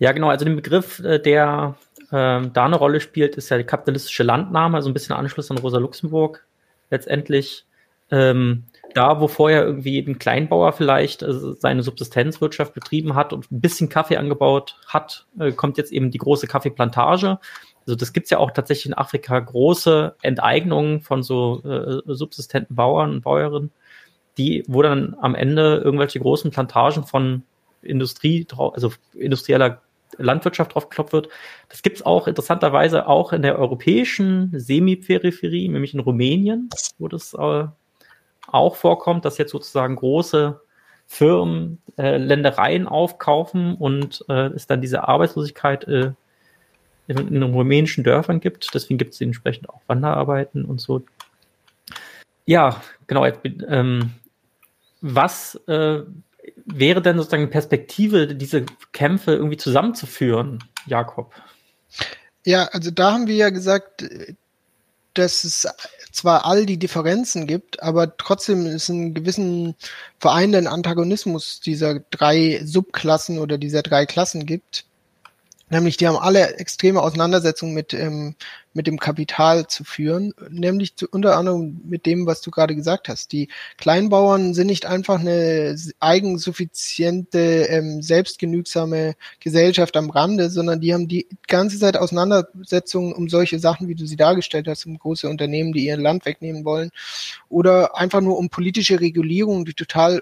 Ja, 0.00 0.12
genau. 0.12 0.30
Also 0.30 0.44
den 0.46 0.56
Begriff, 0.56 0.98
äh, 1.00 1.20
der 1.20 1.76
ähm, 2.10 2.52
da 2.52 2.64
eine 2.64 2.76
Rolle 2.76 3.00
spielt, 3.00 3.36
ist 3.36 3.50
ja 3.50 3.58
der 3.58 3.66
kapitalistische 3.66 4.22
Landnahme, 4.22 4.76
also 4.76 4.90
ein 4.90 4.94
bisschen 4.94 5.14
Anschluss 5.14 5.50
an 5.50 5.58
Rosa 5.58 5.78
Luxemburg. 5.78 6.44
Letztendlich 6.90 7.66
ähm, 8.10 8.64
da, 8.94 9.20
wo 9.20 9.28
vorher 9.28 9.62
irgendwie 9.62 9.98
ein 9.98 10.18
Kleinbauer 10.18 10.72
vielleicht 10.72 11.22
äh, 11.22 11.32
seine 11.32 11.82
Subsistenzwirtschaft 11.82 12.72
betrieben 12.72 13.14
hat 13.14 13.32
und 13.34 13.52
ein 13.52 13.60
bisschen 13.60 13.90
Kaffee 13.90 14.16
angebaut 14.16 14.76
hat, 14.86 15.26
äh, 15.38 15.52
kommt 15.52 15.76
jetzt 15.76 15.92
eben 15.92 16.10
die 16.10 16.18
große 16.18 16.46
Kaffeeplantage. 16.46 17.38
Also 17.86 17.94
das 17.94 18.14
gibt's 18.14 18.30
ja 18.30 18.38
auch 18.38 18.52
tatsächlich 18.52 18.86
in 18.86 18.94
Afrika 18.94 19.38
große 19.38 20.16
Enteignungen 20.22 21.02
von 21.02 21.22
so 21.22 21.62
äh, 21.62 22.00
subsistenten 22.06 22.74
Bauern 22.74 23.10
und 23.10 23.20
Bäuerinnen, 23.20 23.70
die, 24.38 24.64
wo 24.66 24.80
dann 24.80 25.14
am 25.20 25.34
Ende 25.34 25.82
irgendwelche 25.84 26.20
großen 26.20 26.50
Plantagen 26.50 27.04
von 27.04 27.42
Industrie, 27.82 28.46
also 28.56 28.92
industrieller 29.14 29.82
Landwirtschaft 30.18 30.74
draufgeklopft 30.74 31.12
wird. 31.12 31.28
Das 31.68 31.82
gibt 31.82 31.96
es 31.96 32.06
auch 32.06 32.26
interessanterweise 32.26 33.06
auch 33.06 33.32
in 33.32 33.42
der 33.42 33.58
europäischen 33.58 34.50
Semiperipherie, 34.52 35.68
nämlich 35.68 35.94
in 35.94 36.00
Rumänien, 36.00 36.68
wo 36.98 37.08
das 37.08 37.34
äh, 37.34 37.64
auch 38.46 38.76
vorkommt, 38.76 39.24
dass 39.24 39.38
jetzt 39.38 39.52
sozusagen 39.52 39.96
große 39.96 40.60
Firmen 41.06 41.82
äh, 41.98 42.18
Ländereien 42.18 42.86
aufkaufen 42.86 43.74
und 43.74 44.24
äh, 44.28 44.46
es 44.48 44.66
dann 44.66 44.80
diese 44.80 45.08
Arbeitslosigkeit 45.08 45.84
äh, 45.88 46.12
in, 47.08 47.34
in 47.34 47.42
rumänischen 47.42 48.04
Dörfern 48.04 48.40
gibt. 48.40 48.72
Deswegen 48.74 48.98
gibt 48.98 49.14
es 49.14 49.20
entsprechend 49.20 49.68
auch 49.68 49.80
Wanderarbeiten 49.88 50.64
und 50.64 50.80
so. 50.80 51.02
Ja, 52.46 52.80
genau. 53.06 53.26
Ähm, 53.68 54.12
was 55.00 55.56
äh, 55.66 56.02
wäre 56.64 57.02
denn 57.02 57.16
sozusagen 57.16 57.50
Perspektive, 57.50 58.34
diese 58.34 58.66
Kämpfe 58.92 59.32
irgendwie 59.32 59.56
zusammenzuführen, 59.56 60.58
Jakob? 60.86 61.32
Ja, 62.44 62.64
also 62.66 62.90
da 62.90 63.12
haben 63.12 63.26
wir 63.26 63.36
ja 63.36 63.50
gesagt, 63.50 64.04
dass 65.14 65.44
es 65.44 65.68
zwar 66.12 66.44
all 66.44 66.66
die 66.66 66.78
Differenzen 66.78 67.46
gibt, 67.46 67.82
aber 67.82 68.16
trotzdem 68.16 68.66
es 68.66 68.90
einen 68.90 69.14
gewissen 69.14 69.74
vereinenden 70.18 70.66
Antagonismus 70.66 71.60
dieser 71.60 72.00
drei 72.00 72.60
Subklassen 72.64 73.38
oder 73.38 73.58
dieser 73.58 73.82
drei 73.82 74.06
Klassen 74.06 74.46
gibt. 74.46 74.84
Nämlich, 75.70 75.96
die 75.96 76.08
haben 76.08 76.16
alle 76.16 76.56
extreme 76.56 77.00
Auseinandersetzungen 77.00 77.74
mit, 77.74 77.94
ähm, 77.94 78.34
mit 78.74 78.88
dem 78.88 78.98
Kapital 78.98 79.68
zu 79.68 79.84
führen, 79.84 80.34
nämlich 80.48 80.96
zu, 80.96 81.06
unter 81.10 81.36
anderem 81.36 81.80
mit 81.84 82.06
dem, 82.06 82.26
was 82.26 82.40
du 82.40 82.50
gerade 82.50 82.74
gesagt 82.74 83.08
hast. 83.08 83.30
Die 83.30 83.48
Kleinbauern 83.78 84.52
sind 84.52 84.66
nicht 84.66 84.86
einfach 84.86 85.20
eine 85.20 85.76
eigensuffiziente, 86.00 87.38
ähm, 87.38 88.02
selbstgenügsame 88.02 89.14
Gesellschaft 89.38 89.96
am 89.96 90.10
Rande, 90.10 90.50
sondern 90.50 90.80
die 90.80 90.92
haben 90.92 91.06
die 91.06 91.28
ganze 91.46 91.78
Zeit 91.78 91.96
Auseinandersetzungen 91.96 93.12
um 93.12 93.28
solche 93.28 93.60
Sachen, 93.60 93.86
wie 93.86 93.94
du 93.94 94.06
sie 94.06 94.16
dargestellt 94.16 94.66
hast, 94.66 94.86
um 94.86 94.98
große 94.98 95.28
Unternehmen, 95.28 95.72
die 95.72 95.86
ihr 95.86 95.96
Land 95.96 96.26
wegnehmen 96.26 96.64
wollen, 96.64 96.90
oder 97.48 97.96
einfach 97.96 98.20
nur 98.20 98.38
um 98.38 98.50
politische 98.50 99.00
Regulierungen, 99.00 99.64
die 99.64 99.74
total 99.74 100.20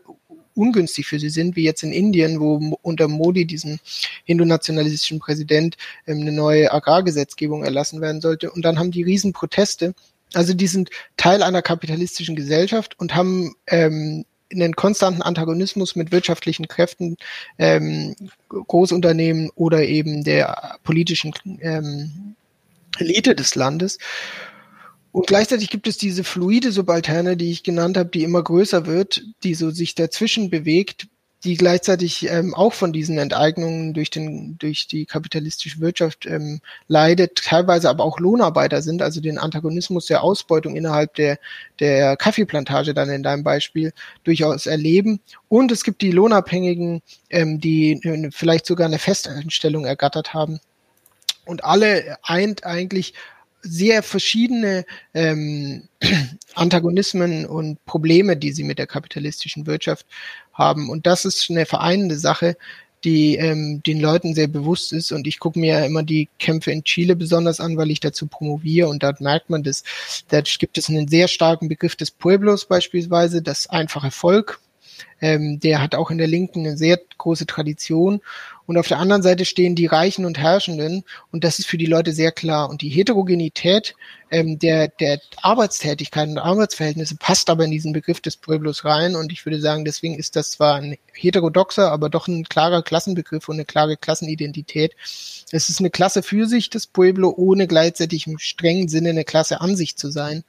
ungünstig 0.59 1.06
für 1.06 1.18
sie 1.18 1.30
sind, 1.30 1.56
wie 1.56 1.62
jetzt 1.62 1.82
in 1.82 1.93
Indien, 1.93 2.40
wo 2.40 2.76
unter 2.82 3.09
Modi, 3.09 3.47
diesen 3.47 3.80
hindu-nationalistischen 4.24 5.20
Präsident, 5.20 5.76
ähm, 6.06 6.20
eine 6.20 6.32
neue 6.32 6.72
Agrargesetzgebung 6.72 7.64
erlassen 7.64 8.01
werden 8.01 8.20
sollte. 8.20 8.51
Und 8.51 8.64
dann 8.64 8.78
haben 8.78 8.90
die 8.90 9.05
Riesenproteste. 9.05 9.94
Also 10.35 10.52
die 10.52 10.66
sind 10.66 10.90
Teil 11.16 11.43
einer 11.43 11.62
kapitalistischen 11.62 12.36
Gesellschaft 12.36 12.98
und 12.98 13.14
haben 13.14 13.55
ähm, 13.66 14.24
einen 14.52 14.74
konstanten 14.74 15.22
Antagonismus 15.22 15.94
mit 15.94 16.10
wirtschaftlichen 16.10 16.68
Kräften, 16.68 17.16
ähm, 17.59 18.14
Großunternehmen 18.48 19.51
oder 19.55 19.85
eben 19.85 20.24
der 20.24 20.78
politischen 20.85 21.32
ähm, 21.60 22.35
Elite 22.98 23.35
des 23.35 23.55
Landes. 23.55 23.98
Und 25.19 25.27
gleichzeitig 25.27 25.69
gibt 25.69 25.89
es 25.89 25.99
diese 25.99 26.23
fluide 26.23 26.70
Subalterne, 26.70 27.36
die 27.36 27.51
ich 27.51 27.65
genannt 27.65 27.97
habe, 27.97 28.09
die 28.09 28.23
immer 28.23 28.40
größer 28.40 28.86
wird, 28.86 29.24
die 29.43 29.55
so 29.55 29.70
sich 29.70 29.97
dazwischen 29.97 30.49
bewegt, 30.49 31.09
die 31.43 31.57
gleichzeitig 31.57 32.31
ähm, 32.31 32.55
auch 32.55 32.73
von 32.73 32.93
diesen 32.93 33.19
Enteignungen 33.19 33.95
durch 33.95 34.11
den 34.11 34.57
durch 34.59 34.86
die 34.86 35.07
kapitalistische 35.07 35.81
Wirtschaft 35.81 36.24
ähm, 36.27 36.61
leidet, 36.86 37.35
teilweise 37.35 37.90
aber 37.90 38.05
auch 38.05 38.20
Lohnarbeiter 38.20 38.81
sind, 38.81 39.03
also 39.03 39.20
den 39.20 39.39
Antagonismus 39.39 40.07
der 40.07 40.23
Ausbeutung 40.23 40.77
innerhalb 40.77 41.15
der 41.16 41.40
der 41.81 42.16
Kaffeeplantage 42.16 42.95
dann 42.95 43.11
in 43.11 43.24
deinem 43.24 43.43
Beispiel 43.43 43.93
durchaus 44.23 44.66
erleben. 44.66 45.19
Und 45.49 45.73
es 45.73 45.82
gibt 45.82 46.01
die 46.01 46.12
Lohnabhängigen, 46.12 47.03
ähm, 47.28 47.59
die 47.59 47.95
äh, 48.05 48.31
vielleicht 48.31 48.66
sogar 48.66 48.86
eine 48.86 49.01
Festeinstellung 49.01 49.85
ergattert 49.85 50.32
haben. 50.32 50.61
Und 51.45 51.65
alle 51.65 52.19
eint 52.23 52.65
eigentlich 52.65 53.15
sehr 53.62 54.02
verschiedene 54.02 54.85
ähm, 55.14 55.89
Antagonismen 56.55 57.47
und 57.47 57.85
Probleme, 57.85 58.36
die 58.36 58.52
sie 58.52 58.64
mit 58.64 58.78
der 58.78 58.86
kapitalistischen 58.86 59.66
Wirtschaft 59.66 60.06
haben. 60.52 60.90
Und 60.90 61.06
das 61.06 61.24
ist 61.24 61.51
eine 61.51 61.66
vereinende 61.66 62.18
Sache, 62.18 62.56
die 63.05 63.36
ähm, 63.36 63.82
den 63.86 64.01
Leuten 64.01 64.35
sehr 64.35 64.48
bewusst 64.48 64.93
ist. 64.93 65.12
Und 65.12 65.26
ich 65.26 65.39
gucke 65.39 65.59
mir 65.59 65.78
ja 65.78 65.85
immer 65.85 66.02
die 66.02 66.28
Kämpfe 66.39 66.72
in 66.72 66.85
Chile 66.85 67.16
besonders 67.16 67.60
an, 67.60 67.76
weil 67.76 67.90
ich 67.90 68.01
dazu 68.01 68.26
promoviere. 68.26 68.89
Und 68.89 69.02
dort 69.02 69.20
merkt 69.20 69.51
man 69.51 69.62
das. 69.62 69.85
Da 70.28 70.40
gibt 70.40 70.78
es 70.78 70.89
einen 70.89 71.09
sehr 71.09 71.28
starken 71.28 71.68
Begriff 71.68 71.97
des 71.97 72.10
Pueblos 72.10 72.66
beispielsweise, 72.66 73.43
das 73.43 73.68
einfache 73.68 74.10
Volk. 74.10 74.60
Ähm, 75.20 75.60
der 75.60 75.80
hat 75.80 75.94
auch 75.94 76.10
in 76.10 76.18
der 76.18 76.26
Linken 76.26 76.60
eine 76.60 76.76
sehr 76.76 76.98
große 77.18 77.47
Tradition. 77.47 78.20
Und 78.69 78.77
auf 78.77 78.86
der 78.86 78.99
anderen 78.99 79.23
Seite 79.23 79.47
stehen 79.47 79.74
die 79.74 79.86
Reichen 79.86 80.27
und 80.27 80.36
Herrschenden. 80.36 81.03
Und 81.32 81.43
das 81.43 81.59
ist 81.59 81.66
für 81.66 81.78
die 81.78 81.86
Leute 81.86 82.12
sehr 82.12 82.32
klar. 82.32 82.69
Und 82.69 82.82
die 82.82 82.90
Heterogenität 82.90 83.95
ähm, 84.31 84.59
der, 84.59 84.89
der 84.89 85.23
Arbeitstätigkeiten 85.40 86.32
und 86.32 86.39
Arbeitsverhältnisse 86.39 87.16
passt 87.16 87.49
aber 87.49 87.65
in 87.65 87.70
diesen 87.70 87.95
Begriff 87.95 88.20
des 88.20 88.36
Pueblos 88.36 88.85
rein. 88.85 89.16
Und 89.16 89.32
ich 89.32 89.47
würde 89.47 89.59
sagen, 89.59 89.86
deswegen 89.86 90.19
ist 90.19 90.36
das 90.36 90.51
zwar 90.51 90.74
ein 90.74 90.99
heterodoxer, 91.15 91.90
aber 91.90 92.11
doch 92.11 92.28
ein 92.28 92.45
klarer 92.45 92.82
Klassenbegriff 92.82 93.49
und 93.49 93.55
eine 93.57 93.65
klare 93.65 93.97
Klassenidentität. 93.97 94.95
Es 95.51 95.70
ist 95.70 95.81
eine 95.81 95.89
Klasse 95.89 96.23
für 96.23 96.45
sich, 96.45 96.69
das 96.69 96.86
Pueblo, 96.86 97.32
ohne 97.35 97.69
gleichzeitig 97.69 98.27
im 98.27 98.39
strengen 98.39 98.89
Sinne 98.89 99.09
eine 99.09 99.24
Klasse 99.24 99.62
an 99.62 99.77
sich 99.77 99.97
zu 99.97 100.11
sein, 100.11 100.45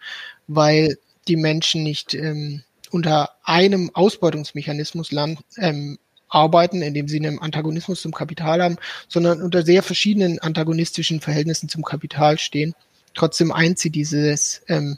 weil 0.46 0.98
die 1.30 1.38
Menschen 1.38 1.84
nicht 1.84 2.14
ähm, 2.16 2.64
unter 2.92 3.30
einem 3.44 3.92
Ausbeutungsmechanismus 3.94 5.14
land, 5.14 5.40
ähm, 5.58 6.00
arbeiten, 6.30 6.82
indem 6.82 7.08
sie 7.08 7.18
einen 7.18 7.40
Antagonismus 7.40 8.02
zum 8.02 8.14
Kapital 8.14 8.62
haben, 8.62 8.78
sondern 9.08 9.42
unter 9.42 9.64
sehr 9.64 9.84
verschiedenen 9.84 10.40
antagonistischen 10.40 11.22
Verhältnissen 11.22 11.70
zum 11.70 11.84
Kapital 11.84 12.38
stehen. 12.38 12.76
Trotzdem 13.16 13.52
eint 13.52 13.80
sie 13.80 13.90
dieses 13.90 14.62
ähm, 14.68 14.98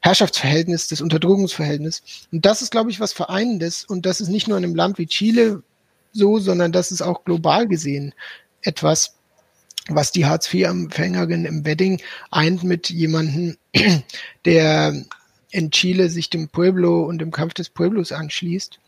Herrschaftsverhältnis, 0.00 0.88
das 0.88 1.00
Unterdrückungsverhältnis. 1.00 2.02
Und 2.32 2.44
das 2.44 2.62
ist, 2.62 2.70
glaube 2.70 2.90
ich, 2.90 2.98
was 2.98 3.12
Vereinendes. 3.12 3.84
Und 3.84 4.04
das 4.06 4.20
ist 4.20 4.28
nicht 4.28 4.48
nur 4.48 4.58
in 4.58 4.64
einem 4.64 4.74
Land 4.74 4.98
wie 4.98 5.06
Chile 5.06 5.62
so, 6.12 6.38
sondern 6.38 6.72
das 6.72 6.90
ist 6.90 7.02
auch 7.02 7.24
global 7.24 7.68
gesehen 7.68 8.12
etwas, 8.62 9.14
was 9.88 10.12
die 10.12 10.26
Hartz-IV-Empfängerin 10.26 11.44
im 11.44 11.64
Wedding 11.64 12.00
eint 12.30 12.62
mit 12.62 12.90
jemandem, 12.90 13.56
der 14.44 15.04
in 15.50 15.70
Chile 15.70 16.08
sich 16.08 16.30
dem 16.30 16.48
Pueblo 16.48 17.02
und 17.02 17.18
dem 17.18 17.30
Kampf 17.30 17.54
des 17.54 17.68
Pueblos 17.68 18.12
anschließt. 18.12 18.78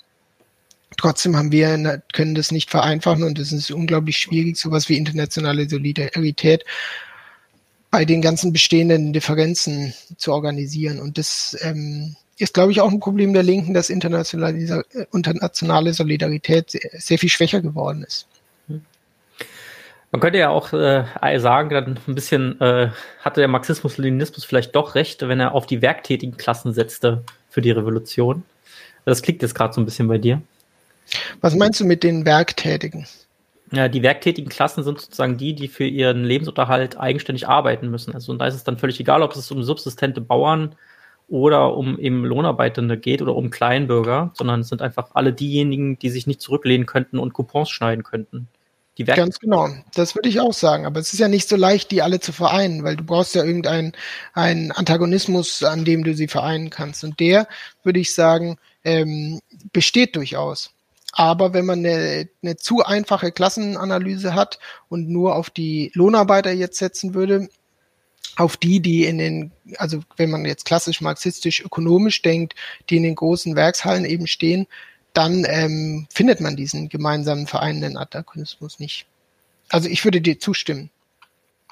Trotzdem 0.97 1.37
haben 1.37 1.53
wir, 1.53 2.03
können 2.13 2.35
das 2.35 2.53
nicht 2.53 2.71
vereinfachen 2.71 3.25
und 3.25 3.39
es 3.39 3.53
ist 3.53 3.71
unglaublich 3.71 4.19
schwierig, 4.19 4.57
sowas 4.57 4.89
wie 4.89 4.97
internationale 4.97 5.69
Solidarität 5.69 6.65
bei 7.91 8.05
den 8.05 8.23
ganzen 8.23 8.53
bestehenden 8.53 9.13
Differenzen 9.13 9.95
zu 10.17 10.33
organisieren. 10.33 10.99
Und 10.99 11.17
das 11.17 11.57
ähm, 11.63 12.17
ist, 12.39 12.55
glaube 12.55 12.73
ich, 12.73 12.81
auch 12.81 12.91
ein 12.91 13.01
Problem 13.01 13.33
der 13.33 13.43
Linken, 13.43 13.75
dass 13.75 13.91
internationale, 13.91 14.85
internationale 15.13 15.95
Solidarität 15.95 16.73
sehr, 16.93 17.19
viel 17.19 17.29
schwächer 17.29 17.61
geworden 17.61 18.03
ist. 18.03 18.27
Man 20.11 20.21
könnte 20.21 20.39
ja 20.39 20.49
auch 20.49 20.73
äh, 20.73 21.05
sagen, 21.39 21.71
dann 21.71 22.01
ein 22.07 22.15
bisschen 22.15 22.61
äh, 22.61 22.91
hatte 23.21 23.41
der 23.41 23.49
Marxismus-Leninismus 23.49 24.45
vielleicht 24.45 24.75
doch 24.75 24.95
recht, 24.95 25.23
wenn 25.27 25.41
er 25.41 25.55
auf 25.55 25.67
die 25.67 25.83
werktätigen 25.83 26.37
Klassen 26.37 26.73
setzte 26.73 27.25
für 27.51 27.63
die 27.63 27.73
Revolution. 27.73 28.45
Das 29.05 29.23
klickt 29.23 29.43
jetzt 29.43 29.55
gerade 29.55 29.75
so 29.75 29.81
ein 29.81 29.85
bisschen 29.85 30.09
bei 30.09 30.19
dir. 30.19 30.41
Was 31.41 31.55
meinst 31.55 31.81
du 31.81 31.85
mit 31.85 32.03
den 32.03 32.25
Werktätigen? 32.25 33.07
Ja, 33.73 33.89
die 33.89 34.03
werktätigen 34.03 34.51
Klassen 34.51 34.85
sind 34.85 35.01
sozusagen 35.01 35.37
die, 35.37 35.55
die 35.55 35.69
für 35.69 35.85
ihren 35.85 36.25
Lebensunterhalt 36.25 36.99
eigenständig 36.99 37.49
arbeiten 37.49 37.91
müssen. 37.91 38.15
Also 38.15 38.33
und 38.33 38.39
da 38.39 38.47
ist 38.47 38.55
es 38.55 38.65
dann 38.65 38.79
völlig 38.79 39.01
egal, 39.01 39.23
ob 39.23 39.35
es 39.35 39.51
um 39.51 39.63
subsistente 39.63 40.21
Bauern 40.21 40.77
oder 41.29 41.77
um 41.77 41.99
eben 41.99 42.25
Lohnarbeitende 42.25 42.99
geht 42.99 43.23
oder 43.23 43.35
um 43.35 43.51
Kleinbürger, 43.51 44.31
sondern 44.35 44.61
es 44.61 44.69
sind 44.69 44.83
einfach 44.83 45.11
alle 45.15 45.33
diejenigen, 45.33 45.99
die 45.99 46.11
sich 46.11 46.27
nicht 46.27 46.41
zurücklehnen 46.41 46.87
könnten 46.87 47.19
und 47.19 47.33
Coupons 47.33 47.71
schneiden 47.71 48.05
könnten. 48.05 48.49
Die 48.97 49.05
Ganz 49.05 49.41
genau, 49.41 49.71
das 49.95 50.15
würde 50.15 50.29
ich 50.29 50.39
auch 50.39 50.53
sagen. 50.53 50.87
Aber 50.87 51.01
es 51.01 51.13
ist 51.13 51.19
ja 51.19 51.27
nicht 51.27 51.49
so 51.49 51.57
leicht, 51.57 51.91
die 51.91 52.01
alle 52.01 52.21
zu 52.21 52.33
vereinen, 52.33 52.85
weil 52.85 52.95
du 52.95 53.03
brauchst 53.03 53.35
ja 53.35 53.43
irgendeinen 53.43 53.93
einen 54.35 54.71
Antagonismus, 54.71 55.65
an 55.65 55.85
dem 55.85 56.05
du 56.05 56.15
sie 56.15 56.29
vereinen 56.29 56.71
kannst. 56.71 57.03
Und 57.03 57.19
der, 57.19 57.49
würde 57.83 57.99
ich 57.99 58.15
sagen, 58.15 58.57
ähm, 58.85 59.41
besteht 59.73 60.15
durchaus. 60.15 60.74
Aber 61.17 61.53
wenn 61.53 61.65
man 61.65 61.79
eine, 61.79 62.29
eine 62.43 62.57
zu 62.57 62.85
einfache 62.85 63.31
Klassenanalyse 63.31 64.35
hat 64.35 64.59
und 64.89 65.09
nur 65.09 65.37
auf 65.37 65.49
die 65.49 65.93
Lohnarbeiter 65.95 66.51
jetzt 66.51 66.79
setzen 66.79 67.15
würde, 67.15 67.49
auf 68.37 68.57
die, 68.57 68.81
die 68.81 69.05
in 69.05 69.19
den, 69.19 69.53
also 69.77 70.01
wenn 70.17 70.31
man 70.31 70.45
jetzt 70.45 70.65
klassisch 70.65 71.01
marxistisch 71.01 71.65
ökonomisch 71.65 72.21
denkt, 72.23 72.55
die 72.91 72.97
in 72.97 73.05
den 73.05 73.15
großen 73.15 73.55
Werkshallen 73.55 74.05
eben 74.05 74.27
stehen, 74.27 74.67
dann 75.13 75.47
ähm, 75.49 76.09
findet 76.13 76.41
man 76.41 76.57
diesen 76.57 76.89
gemeinsamen 76.89 77.47
vereinenden 77.47 77.97
Antagonismus 77.97 78.81
nicht. 78.81 79.07
Also 79.69 79.89
ich 79.89 80.05
würde 80.05 80.21
dir 80.21 80.41
zustimmen. 80.41 80.91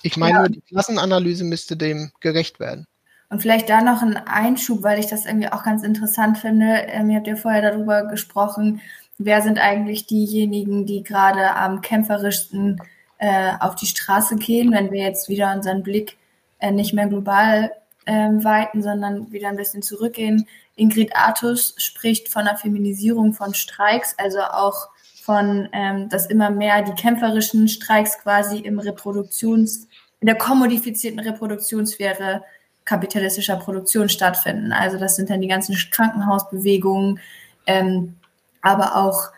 Ich 0.05 0.16
meine, 0.16 0.39
ja. 0.39 0.48
die 0.48 0.60
Klassenanalyse 0.60 1.43
müsste 1.43 1.77
dem 1.77 2.12
gerecht 2.20 2.60
werden. 2.60 2.86
Und 3.28 3.40
vielleicht 3.40 3.69
da 3.69 3.81
noch 3.81 4.02
ein 4.02 4.16
Einschub, 4.16 4.82
weil 4.82 5.01
ich 5.01 5.06
das 5.06 5.27
irgendwie 5.27 5.51
auch 5.51 5.64
ganz 5.64 5.82
interessant 5.82 6.39
finde. 6.39 6.66
Ähm, 6.89 7.10
ihr 7.10 7.16
habt 7.16 7.27
ja 7.27 7.35
vorher 7.35 7.62
darüber 7.62 8.06
gesprochen, 8.06 8.81
wer 9.24 9.43
sind 9.43 9.59
eigentlich 9.59 10.07
diejenigen, 10.07 10.86
die 10.86 11.03
gerade 11.03 11.55
am 11.55 11.81
kämpferischsten 11.81 12.81
äh, 13.19 13.53
auf 13.61 13.74
die 13.74 13.86
Straße 13.86 14.36
gehen, 14.36 14.73
wenn 14.73 14.90
wir 14.90 15.03
jetzt 15.03 15.28
wieder 15.28 15.55
unseren 15.55 15.82
Blick 15.82 16.16
äh, 16.59 16.70
nicht 16.70 16.93
mehr 16.93 17.07
global 17.07 17.73
äh, 18.05 18.12
weiten, 18.12 18.82
sondern 18.82 19.31
wieder 19.32 19.49
ein 19.49 19.57
bisschen 19.57 19.82
zurückgehen 19.82 20.47
Ingrid 20.77 21.15
Artus 21.15 21.74
spricht 21.77 22.28
von 22.28 22.44
der 22.44 22.57
Feminisierung 22.57 23.35
von 23.35 23.55
Streiks, 23.55 24.15
also 24.19 24.40
auch 24.40 24.89
von, 25.23 25.69
ähm, 25.73 26.09
dass 26.09 26.27
immer 26.27 26.51
mehr 26.51 26.82
die 26.82 26.94
kämpferischen 26.94 27.69
Streiks 27.69 28.19
quasi 28.19 28.59
im 28.59 28.78
Reproduktions, 28.78 29.86
in 30.20 30.27
der 30.27 30.36
kommodifizierten 30.36 31.20
Reproduktionssphäre 31.20 32.43
kapitalistischer 32.85 33.57
Produktion 33.57 34.09
stattfinden. 34.09 34.73
Also 34.73 34.99
das 34.99 35.15
sind 35.16 35.31
dann 35.31 35.40
die 35.40 35.49
ganzen 35.49 35.77
Krankenhausbewegungen, 35.90 37.20
ähm, 37.66 38.16
aber 38.63 38.97
auch, 38.97 39.31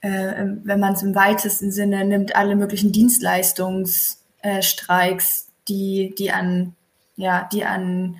äh, 0.00 0.46
wenn 0.64 0.80
man 0.80 0.94
es 0.94 1.02
im 1.02 1.14
weitesten 1.14 1.70
Sinne 1.70 2.04
nimmt, 2.04 2.34
alle 2.34 2.56
möglichen 2.56 2.90
Dienstleistungsstreiks, 2.92 5.48
die, 5.68 6.14
die 6.18 6.32
an, 6.32 6.74
ja, 7.16 7.48
die 7.52 7.64
an 7.64 8.16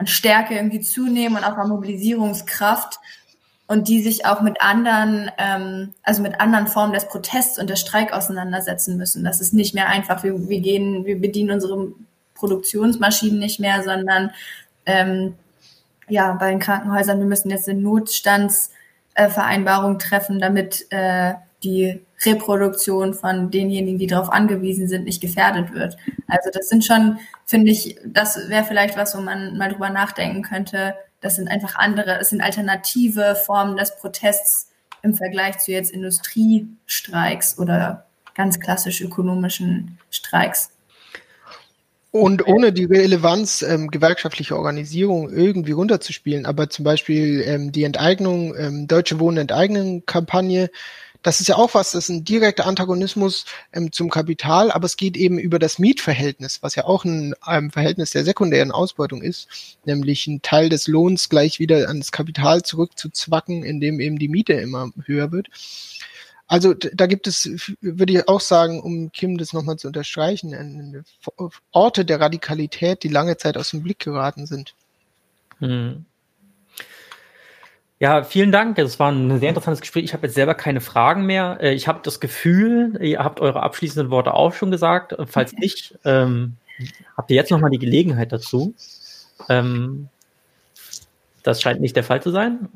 an 0.00 0.06
Stärke 0.06 0.54
irgendwie 0.54 0.80
zunehmen 0.80 1.36
und 1.36 1.44
auch 1.44 1.58
an 1.58 1.68
Mobilisierungskraft 1.68 2.98
und 3.66 3.86
die 3.86 4.02
sich 4.02 4.24
auch 4.24 4.40
mit 4.40 4.62
anderen, 4.62 5.30
ähm, 5.36 5.92
also 6.02 6.22
mit 6.22 6.40
anderen 6.40 6.68
Formen 6.68 6.94
des 6.94 7.06
Protests 7.06 7.58
und 7.58 7.68
des 7.68 7.80
Streik 7.80 8.14
auseinandersetzen 8.14 8.96
müssen. 8.96 9.24
Das 9.24 9.42
ist 9.42 9.52
nicht 9.52 9.74
mehr 9.74 9.88
einfach, 9.88 10.24
wir, 10.24 10.48
wir 10.48 10.60
gehen, 10.60 11.04
wir 11.04 11.20
bedienen 11.20 11.50
unsere 11.50 11.88
Produktionsmaschinen 12.34 13.38
nicht 13.38 13.60
mehr, 13.60 13.82
sondern 13.82 14.30
ähm, 14.86 15.34
ja, 16.08 16.32
bei 16.32 16.48
den 16.48 16.60
Krankenhäusern, 16.60 17.18
wir 17.18 17.26
müssen 17.26 17.50
jetzt 17.50 17.68
eine 17.68 17.78
Notstandsvereinbarung 17.78 18.79
äh, 19.14 19.28
treffen, 19.98 20.38
damit 20.38 20.86
äh, 20.90 21.34
die 21.62 22.00
Reproduktion 22.24 23.14
von 23.14 23.50
denjenigen, 23.50 23.98
die 23.98 24.06
darauf 24.06 24.30
angewiesen 24.30 24.88
sind, 24.88 25.04
nicht 25.04 25.20
gefährdet 25.20 25.72
wird. 25.72 25.96
Also 26.26 26.50
das 26.52 26.68
sind 26.68 26.84
schon, 26.84 27.18
finde 27.46 27.70
ich, 27.70 27.98
das 28.04 28.48
wäre 28.48 28.64
vielleicht 28.64 28.96
was, 28.96 29.16
wo 29.16 29.20
man 29.20 29.56
mal 29.56 29.70
drüber 29.70 29.90
nachdenken 29.90 30.42
könnte. 30.42 30.94
Das 31.20 31.36
sind 31.36 31.48
einfach 31.48 31.76
andere, 31.76 32.18
es 32.18 32.30
sind 32.30 32.40
alternative 32.40 33.34
Formen 33.34 33.76
des 33.76 33.96
Protests 33.96 34.70
im 35.02 35.14
Vergleich 35.14 35.58
zu 35.58 35.72
jetzt 35.72 35.90
Industriestreiks 35.90 37.58
oder 37.58 38.06
ganz 38.34 38.60
klassisch 38.60 39.00
ökonomischen 39.00 39.98
Streiks. 40.10 40.70
Und 42.12 42.46
ohne 42.48 42.72
die 42.72 42.86
Relevanz 42.86 43.62
ähm, 43.62 43.88
gewerkschaftlicher 43.88 44.56
Organisierung 44.56 45.30
irgendwie 45.30 45.72
runterzuspielen, 45.72 46.44
aber 46.44 46.68
zum 46.68 46.84
Beispiel 46.84 47.42
ähm, 47.46 47.70
die 47.70 47.84
Enteignung, 47.84 48.56
ähm, 48.56 48.88
Deutsche 48.88 49.20
Wohnen 49.20 49.38
Enteignen 49.38 50.04
Kampagne, 50.06 50.70
das 51.22 51.40
ist 51.40 51.48
ja 51.48 51.56
auch 51.56 51.74
was, 51.74 51.92
das 51.92 52.04
ist 52.04 52.08
ein 52.08 52.24
direkter 52.24 52.66
Antagonismus 52.66 53.44
ähm, 53.72 53.92
zum 53.92 54.10
Kapital, 54.10 54.70
aber 54.70 54.86
es 54.86 54.96
geht 54.96 55.16
eben 55.16 55.38
über 55.38 55.58
das 55.58 55.78
Mietverhältnis, 55.78 56.62
was 56.62 56.74
ja 56.74 56.84
auch 56.84 57.04
ein 57.04 57.34
ähm, 57.46 57.70
Verhältnis 57.70 58.10
der 58.10 58.24
sekundären 58.24 58.72
Ausbeutung 58.72 59.22
ist, 59.22 59.76
nämlich 59.84 60.26
ein 60.26 60.42
Teil 60.42 60.68
des 60.68 60.88
Lohns 60.88 61.28
gleich 61.28 61.58
wieder 61.58 61.88
ans 61.88 62.10
Kapital 62.10 62.62
zurückzuzwacken, 62.62 63.62
indem 63.62 64.00
eben 64.00 64.18
die 64.18 64.28
Miete 64.28 64.54
immer 64.54 64.90
höher 65.04 65.30
wird. 65.30 65.48
Also 66.50 66.74
da 66.74 67.06
gibt 67.06 67.28
es, 67.28 67.48
würde 67.80 68.12
ich 68.12 68.26
auch 68.26 68.40
sagen, 68.40 68.80
um 68.80 69.12
Kim 69.12 69.38
das 69.38 69.52
nochmal 69.52 69.76
zu 69.76 69.86
unterstreichen, 69.86 71.04
Orte 71.70 72.04
der 72.04 72.18
Radikalität, 72.18 73.04
die 73.04 73.08
lange 73.08 73.36
Zeit 73.36 73.56
aus 73.56 73.70
dem 73.70 73.84
Blick 73.84 74.00
geraten 74.00 74.46
sind. 74.46 74.74
Hm. 75.60 76.04
Ja, 78.00 78.24
vielen 78.24 78.50
Dank. 78.50 78.74
Das 78.74 78.98
war 78.98 79.12
ein 79.12 79.38
sehr 79.38 79.50
interessantes 79.50 79.80
Gespräch. 79.80 80.02
Ich 80.02 80.12
habe 80.12 80.26
jetzt 80.26 80.34
selber 80.34 80.54
keine 80.54 80.80
Fragen 80.80 81.24
mehr. 81.24 81.58
Äh, 81.60 81.74
ich 81.74 81.86
habe 81.86 82.00
das 82.02 82.18
Gefühl, 82.18 82.98
ihr 83.00 83.20
habt 83.20 83.38
eure 83.38 83.62
abschließenden 83.62 84.10
Worte 84.10 84.34
auch 84.34 84.52
schon 84.52 84.72
gesagt. 84.72 85.14
Falls 85.26 85.52
nicht, 85.52 86.00
ähm, 86.04 86.56
habt 87.16 87.30
ihr 87.30 87.36
jetzt 87.36 87.52
nochmal 87.52 87.70
die 87.70 87.78
Gelegenheit 87.78 88.32
dazu. 88.32 88.74
Ähm, 89.48 90.08
das 91.44 91.62
scheint 91.62 91.80
nicht 91.80 91.94
der 91.94 92.02
Fall 92.02 92.20
zu 92.20 92.32
sein. 92.32 92.68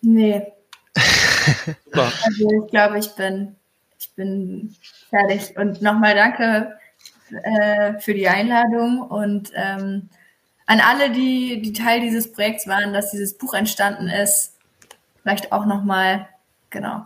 Nee. 0.00 0.46
Super. 1.84 2.12
Also 2.24 2.64
ich 2.64 2.70
glaube, 2.70 2.98
ich 2.98 3.14
bin, 3.14 3.56
ich 3.98 4.10
bin 4.14 4.74
fertig. 5.08 5.56
Und 5.56 5.82
nochmal 5.82 6.14
danke 6.14 6.78
äh, 7.42 7.98
für 8.00 8.14
die 8.14 8.28
Einladung 8.28 9.02
und 9.02 9.52
ähm, 9.54 10.08
an 10.66 10.80
alle, 10.80 11.10
die, 11.10 11.60
die 11.62 11.72
Teil 11.72 12.00
dieses 12.00 12.32
Projekts 12.32 12.68
waren, 12.68 12.92
dass 12.92 13.10
dieses 13.10 13.36
Buch 13.36 13.54
entstanden 13.54 14.08
ist, 14.08 14.54
vielleicht 15.22 15.52
auch 15.52 15.66
nochmal, 15.66 16.28
genau. 16.70 17.04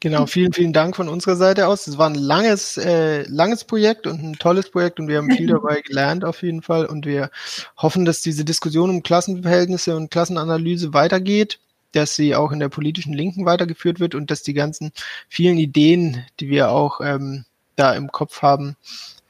Genau, 0.00 0.26
vielen, 0.26 0.52
vielen 0.52 0.72
Dank 0.72 0.94
von 0.94 1.08
unserer 1.08 1.34
Seite 1.36 1.66
aus. 1.66 1.86
Es 1.88 1.98
war 1.98 2.08
ein 2.08 2.14
langes, 2.14 2.76
äh, 2.76 3.22
langes 3.22 3.64
Projekt 3.64 4.06
und 4.06 4.22
ein 4.22 4.34
tolles 4.34 4.70
Projekt 4.70 5.00
und 5.00 5.08
wir 5.08 5.18
haben 5.18 5.30
viel 5.30 5.46
dabei 5.48 5.80
gelernt 5.80 6.24
auf 6.24 6.42
jeden 6.42 6.62
Fall 6.62 6.86
und 6.86 7.04
wir 7.06 7.30
hoffen, 7.76 8.04
dass 8.04 8.22
diese 8.22 8.44
Diskussion 8.44 8.90
um 8.90 9.02
Klassenverhältnisse 9.02 9.96
und 9.96 10.10
Klassenanalyse 10.10 10.94
weitergeht, 10.94 11.58
dass 11.92 12.16
sie 12.16 12.34
auch 12.34 12.52
in 12.52 12.60
der 12.60 12.68
politischen 12.68 13.12
Linken 13.12 13.44
weitergeführt 13.44 14.00
wird 14.00 14.14
und 14.14 14.30
dass 14.30 14.42
die 14.42 14.54
ganzen 14.54 14.92
vielen 15.28 15.58
Ideen, 15.58 16.24
die 16.40 16.48
wir 16.48 16.70
auch 16.70 17.00
ähm, 17.00 17.44
da 17.76 17.94
im 17.94 18.10
Kopf 18.10 18.42
haben, 18.42 18.76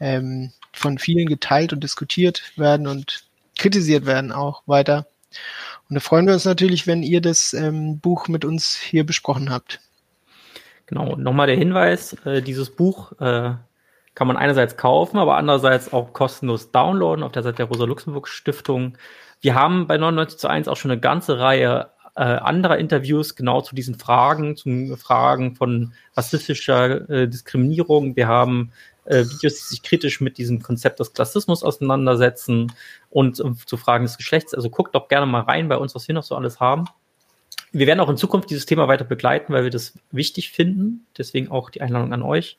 ähm, 0.01 0.53
von 0.73 0.99
vielen 0.99 1.27
geteilt 1.29 1.73
und 1.73 1.83
diskutiert 1.83 2.53
werden 2.57 2.87
und 2.87 3.25
kritisiert 3.59 4.07
werden 4.07 4.33
auch 4.33 4.63
weiter. 4.67 5.07
Und 5.89 5.95
da 5.95 6.01
freuen 6.01 6.27
wir 6.27 6.35
uns 6.35 6.45
natürlich, 6.45 6.87
wenn 6.87 7.03
ihr 7.03 7.21
das 7.21 7.53
ähm, 7.53 7.99
Buch 7.99 8.29
mit 8.29 8.45
uns 8.45 8.75
hier 8.77 9.05
besprochen 9.05 9.51
habt. 9.51 9.81
Genau, 10.87 11.17
nochmal 11.17 11.47
der 11.47 11.57
Hinweis, 11.57 12.15
äh, 12.25 12.43
dieses 12.43 12.71
Buch 12.71 13.13
äh, 13.21 13.55
kann 14.15 14.27
man 14.27 14.37
einerseits 14.37 14.77
kaufen, 14.77 15.19
aber 15.19 15.37
andererseits 15.37 15.93
auch 15.93 16.13
kostenlos 16.13 16.71
downloaden 16.71 17.25
auf 17.25 17.33
der 17.33 17.43
Seite 17.43 17.57
der 17.57 17.67
Rosa-Luxemburg-Stiftung. 17.67 18.99
Wir 19.41 19.55
haben 19.55 19.87
bei 19.87 19.97
99 19.97 20.39
zu 20.39 20.49
1 20.49 20.69
auch 20.69 20.77
schon 20.77 20.91
eine 20.91 21.01
ganze 21.01 21.39
Reihe 21.39 21.91
äh, 22.15 22.23
anderer 22.23 22.79
Interviews 22.79 23.37
genau 23.37 23.61
zu 23.63 23.75
diesen 23.75 23.99
Fragen, 23.99 24.57
zu 24.57 24.97
Fragen 24.97 25.55
von 25.55 25.93
rassistischer 26.17 27.09
äh, 27.09 27.29
Diskriminierung. 27.29 28.17
Wir 28.17 28.29
haben 28.29 28.73
äh, 29.05 29.25
Videos, 29.25 29.55
die 29.55 29.75
sich 29.75 29.83
kritisch 29.83 30.21
mit 30.21 30.39
diesem 30.39 30.63
Konzept 30.63 31.01
des 31.01 31.13
Klassismus 31.13 31.63
auseinandersetzen 31.63 32.73
und 33.11 33.41
äh, 33.41 33.53
zu 33.67 33.77
Fragen 33.77 34.05
des 34.05 34.17
Geschlechts. 34.17 34.55
Also 34.55 34.71
guckt 34.71 34.95
doch 34.95 35.09
gerne 35.09 35.27
mal 35.27 35.43
rein 35.43 35.69
bei 35.69 35.77
uns, 35.77 35.95
was 35.95 36.07
wir 36.07 36.15
noch 36.15 36.23
so 36.23 36.37
alles 36.37 36.61
haben. 36.61 36.85
Wir 37.73 37.87
werden 37.87 38.01
auch 38.01 38.11
in 38.11 38.19
Zukunft 38.19 38.51
dieses 38.51 38.67
Thema 38.67 38.87
weiter 38.89 39.05
begleiten, 39.05 39.53
weil 39.53 39.65
wir 39.65 39.71
das 39.71 39.99
wichtig 40.11 40.51
finden. 40.51 41.07
Deswegen 41.17 41.51
auch 41.51 41.71
die 41.71 41.81
Einladung 41.81 42.13
an 42.13 42.23
euch. 42.23 42.59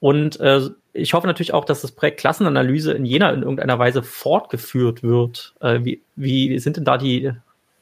Und 0.00 0.38
äh, 0.40 0.68
ich 0.92 1.14
hoffe 1.14 1.26
natürlich 1.26 1.54
auch, 1.54 1.64
dass 1.64 1.80
das 1.80 1.92
Projekt 1.92 2.20
Klassenanalyse 2.20 2.92
in 2.92 3.06
Jena 3.06 3.30
in 3.30 3.40
irgendeiner 3.42 3.78
Weise 3.78 4.02
fortgeführt 4.02 5.02
wird. 5.02 5.54
Äh, 5.60 5.80
wie, 5.82 6.02
wie 6.14 6.58
sind 6.58 6.76
denn 6.76 6.84
da 6.84 6.98
die, 6.98 7.32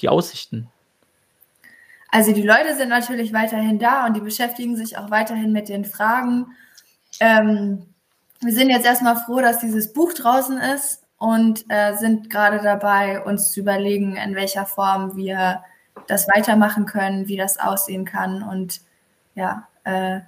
die 0.01 0.09
Aussichten? 0.09 0.69
Also 2.13 2.33
die 2.33 2.43
Leute 2.43 2.77
sind 2.77 2.91
natürlich 2.91 3.33
weiterhin 3.33 3.81
da 3.81 4.07
und 4.07 4.15
die 4.15 4.21
beschäftigen 4.21 4.77
sich 4.77 4.97
auch 4.97 5.11
weiterhin 5.11 5.51
mit 5.51 5.69
den 5.69 5.85
Fragen 5.85 6.47
ähm, 7.21 7.87
wir 8.41 8.53
sind 8.53 8.71
jetzt 8.71 8.87
erstmal 8.87 9.17
froh, 9.17 9.41
dass 9.41 9.61
dieses 9.61 9.93
Buch 9.93 10.13
draußen 10.13 10.59
ist 10.59 11.03
und 11.19 11.65
äh, 11.69 11.95
sind 11.97 12.31
gerade 12.31 12.61
dabei, 12.63 13.23
uns 13.23 13.53
zu 13.53 13.61
überlegen, 13.61 14.17
in 14.17 14.35
welcher 14.35 14.67
Form 14.67 15.17
wir 15.17 15.63
das 16.09 16.27
weitermachen 16.29 16.87
können, 16.87 17.29
wie 17.29 17.37
das 17.37 17.59
aussehen 17.59 18.05
kann 18.05 18.43
und 18.43 18.81
ja, 19.35 19.69
äh, 19.85 20.21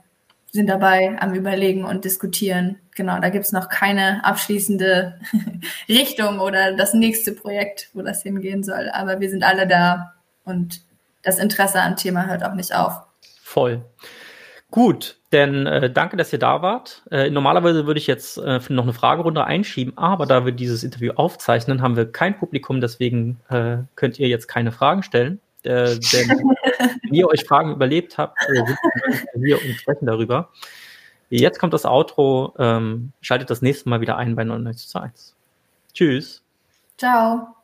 sind 0.53 0.69
dabei 0.69 1.17
am 1.21 1.35
Überlegen 1.35 1.85
und 1.85 2.05
diskutieren. 2.05 2.79
Genau, 2.95 3.19
da 3.19 3.29
gibt 3.31 3.45
es 3.45 3.51
noch 3.51 3.69
keine 3.69 4.25
abschließende 4.25 5.19
Richtung 5.89 6.39
oder 6.39 6.77
das 6.77 6.95
nächste 6.95 7.33
Projekt, 7.33 7.91
wo 7.93 8.03
das 8.03 8.23
hingehen 8.23 8.63
soll. 8.63 8.89
Aber 8.91 9.19
wir 9.19 9.31
sind 9.31 9.43
alle 9.43 9.67
da 9.67 10.15
und 10.45 10.83
das 11.25 11.39
Interesse 11.39 11.81
am 11.81 11.97
Thema 11.97 12.27
hört 12.27 12.45
auch 12.45 12.55
nicht 12.55 12.75
auf. 12.75 13.03
Voll. 13.43 13.85
Gut, 14.71 15.19
denn 15.33 15.67
äh, 15.67 15.89
danke, 15.89 16.17
dass 16.17 16.33
ihr 16.33 16.39
da 16.41 16.61
wart. 16.61 17.03
Äh, 17.11 17.31
normalerweise 17.31 17.87
würde 17.87 17.99
ich 17.99 18.09
jetzt 18.09 18.39
äh, 18.39 18.61
noch 18.69 18.83
eine 18.83 18.93
Fragerunde 18.93 19.45
einschieben, 19.45 19.97
aber 19.97 20.27
da 20.27 20.45
wir 20.45 20.53
dieses 20.53 20.83
Interview 20.83 21.13
aufzeichnen, 21.15 21.81
haben 21.81 21.97
wir 21.97 22.11
kein 22.11 22.37
Publikum, 22.37 22.81
deswegen 22.81 23.39
äh, 23.51 23.77
könnt 23.95 24.19
ihr 24.19 24.27
jetzt 24.27 24.49
keine 24.49 24.73
Fragen 24.73 25.05
stellen. 25.05 25.41
Äh, 25.63 25.99
denn 26.13 26.29
wenn 27.03 27.15
ihr 27.15 27.29
euch 27.29 27.45
Fragen 27.45 27.73
überlebt 27.73 28.19
habt, 28.19 28.37
äh, 28.49 28.67
sind 28.67 28.79
wir 29.35 29.59
hier 29.59 29.65
und 29.65 29.75
sprechen 29.77 30.07
darüber. 30.07 30.51
Jetzt 31.31 31.59
kommt 31.59 31.73
das 31.73 31.85
Outro. 31.85 32.55
Ähm, 32.59 33.13
schaltet 33.21 33.51
das 33.51 33.63
nächste 33.63 33.89
Mal 33.89 34.01
wieder 34.01 34.17
ein 34.17 34.37
bei 34.37 34.45
99 34.45 34.89
zu 34.89 35.01
1. 35.01 35.37
Tschüss. 35.93 36.43
Ciao. 36.99 37.64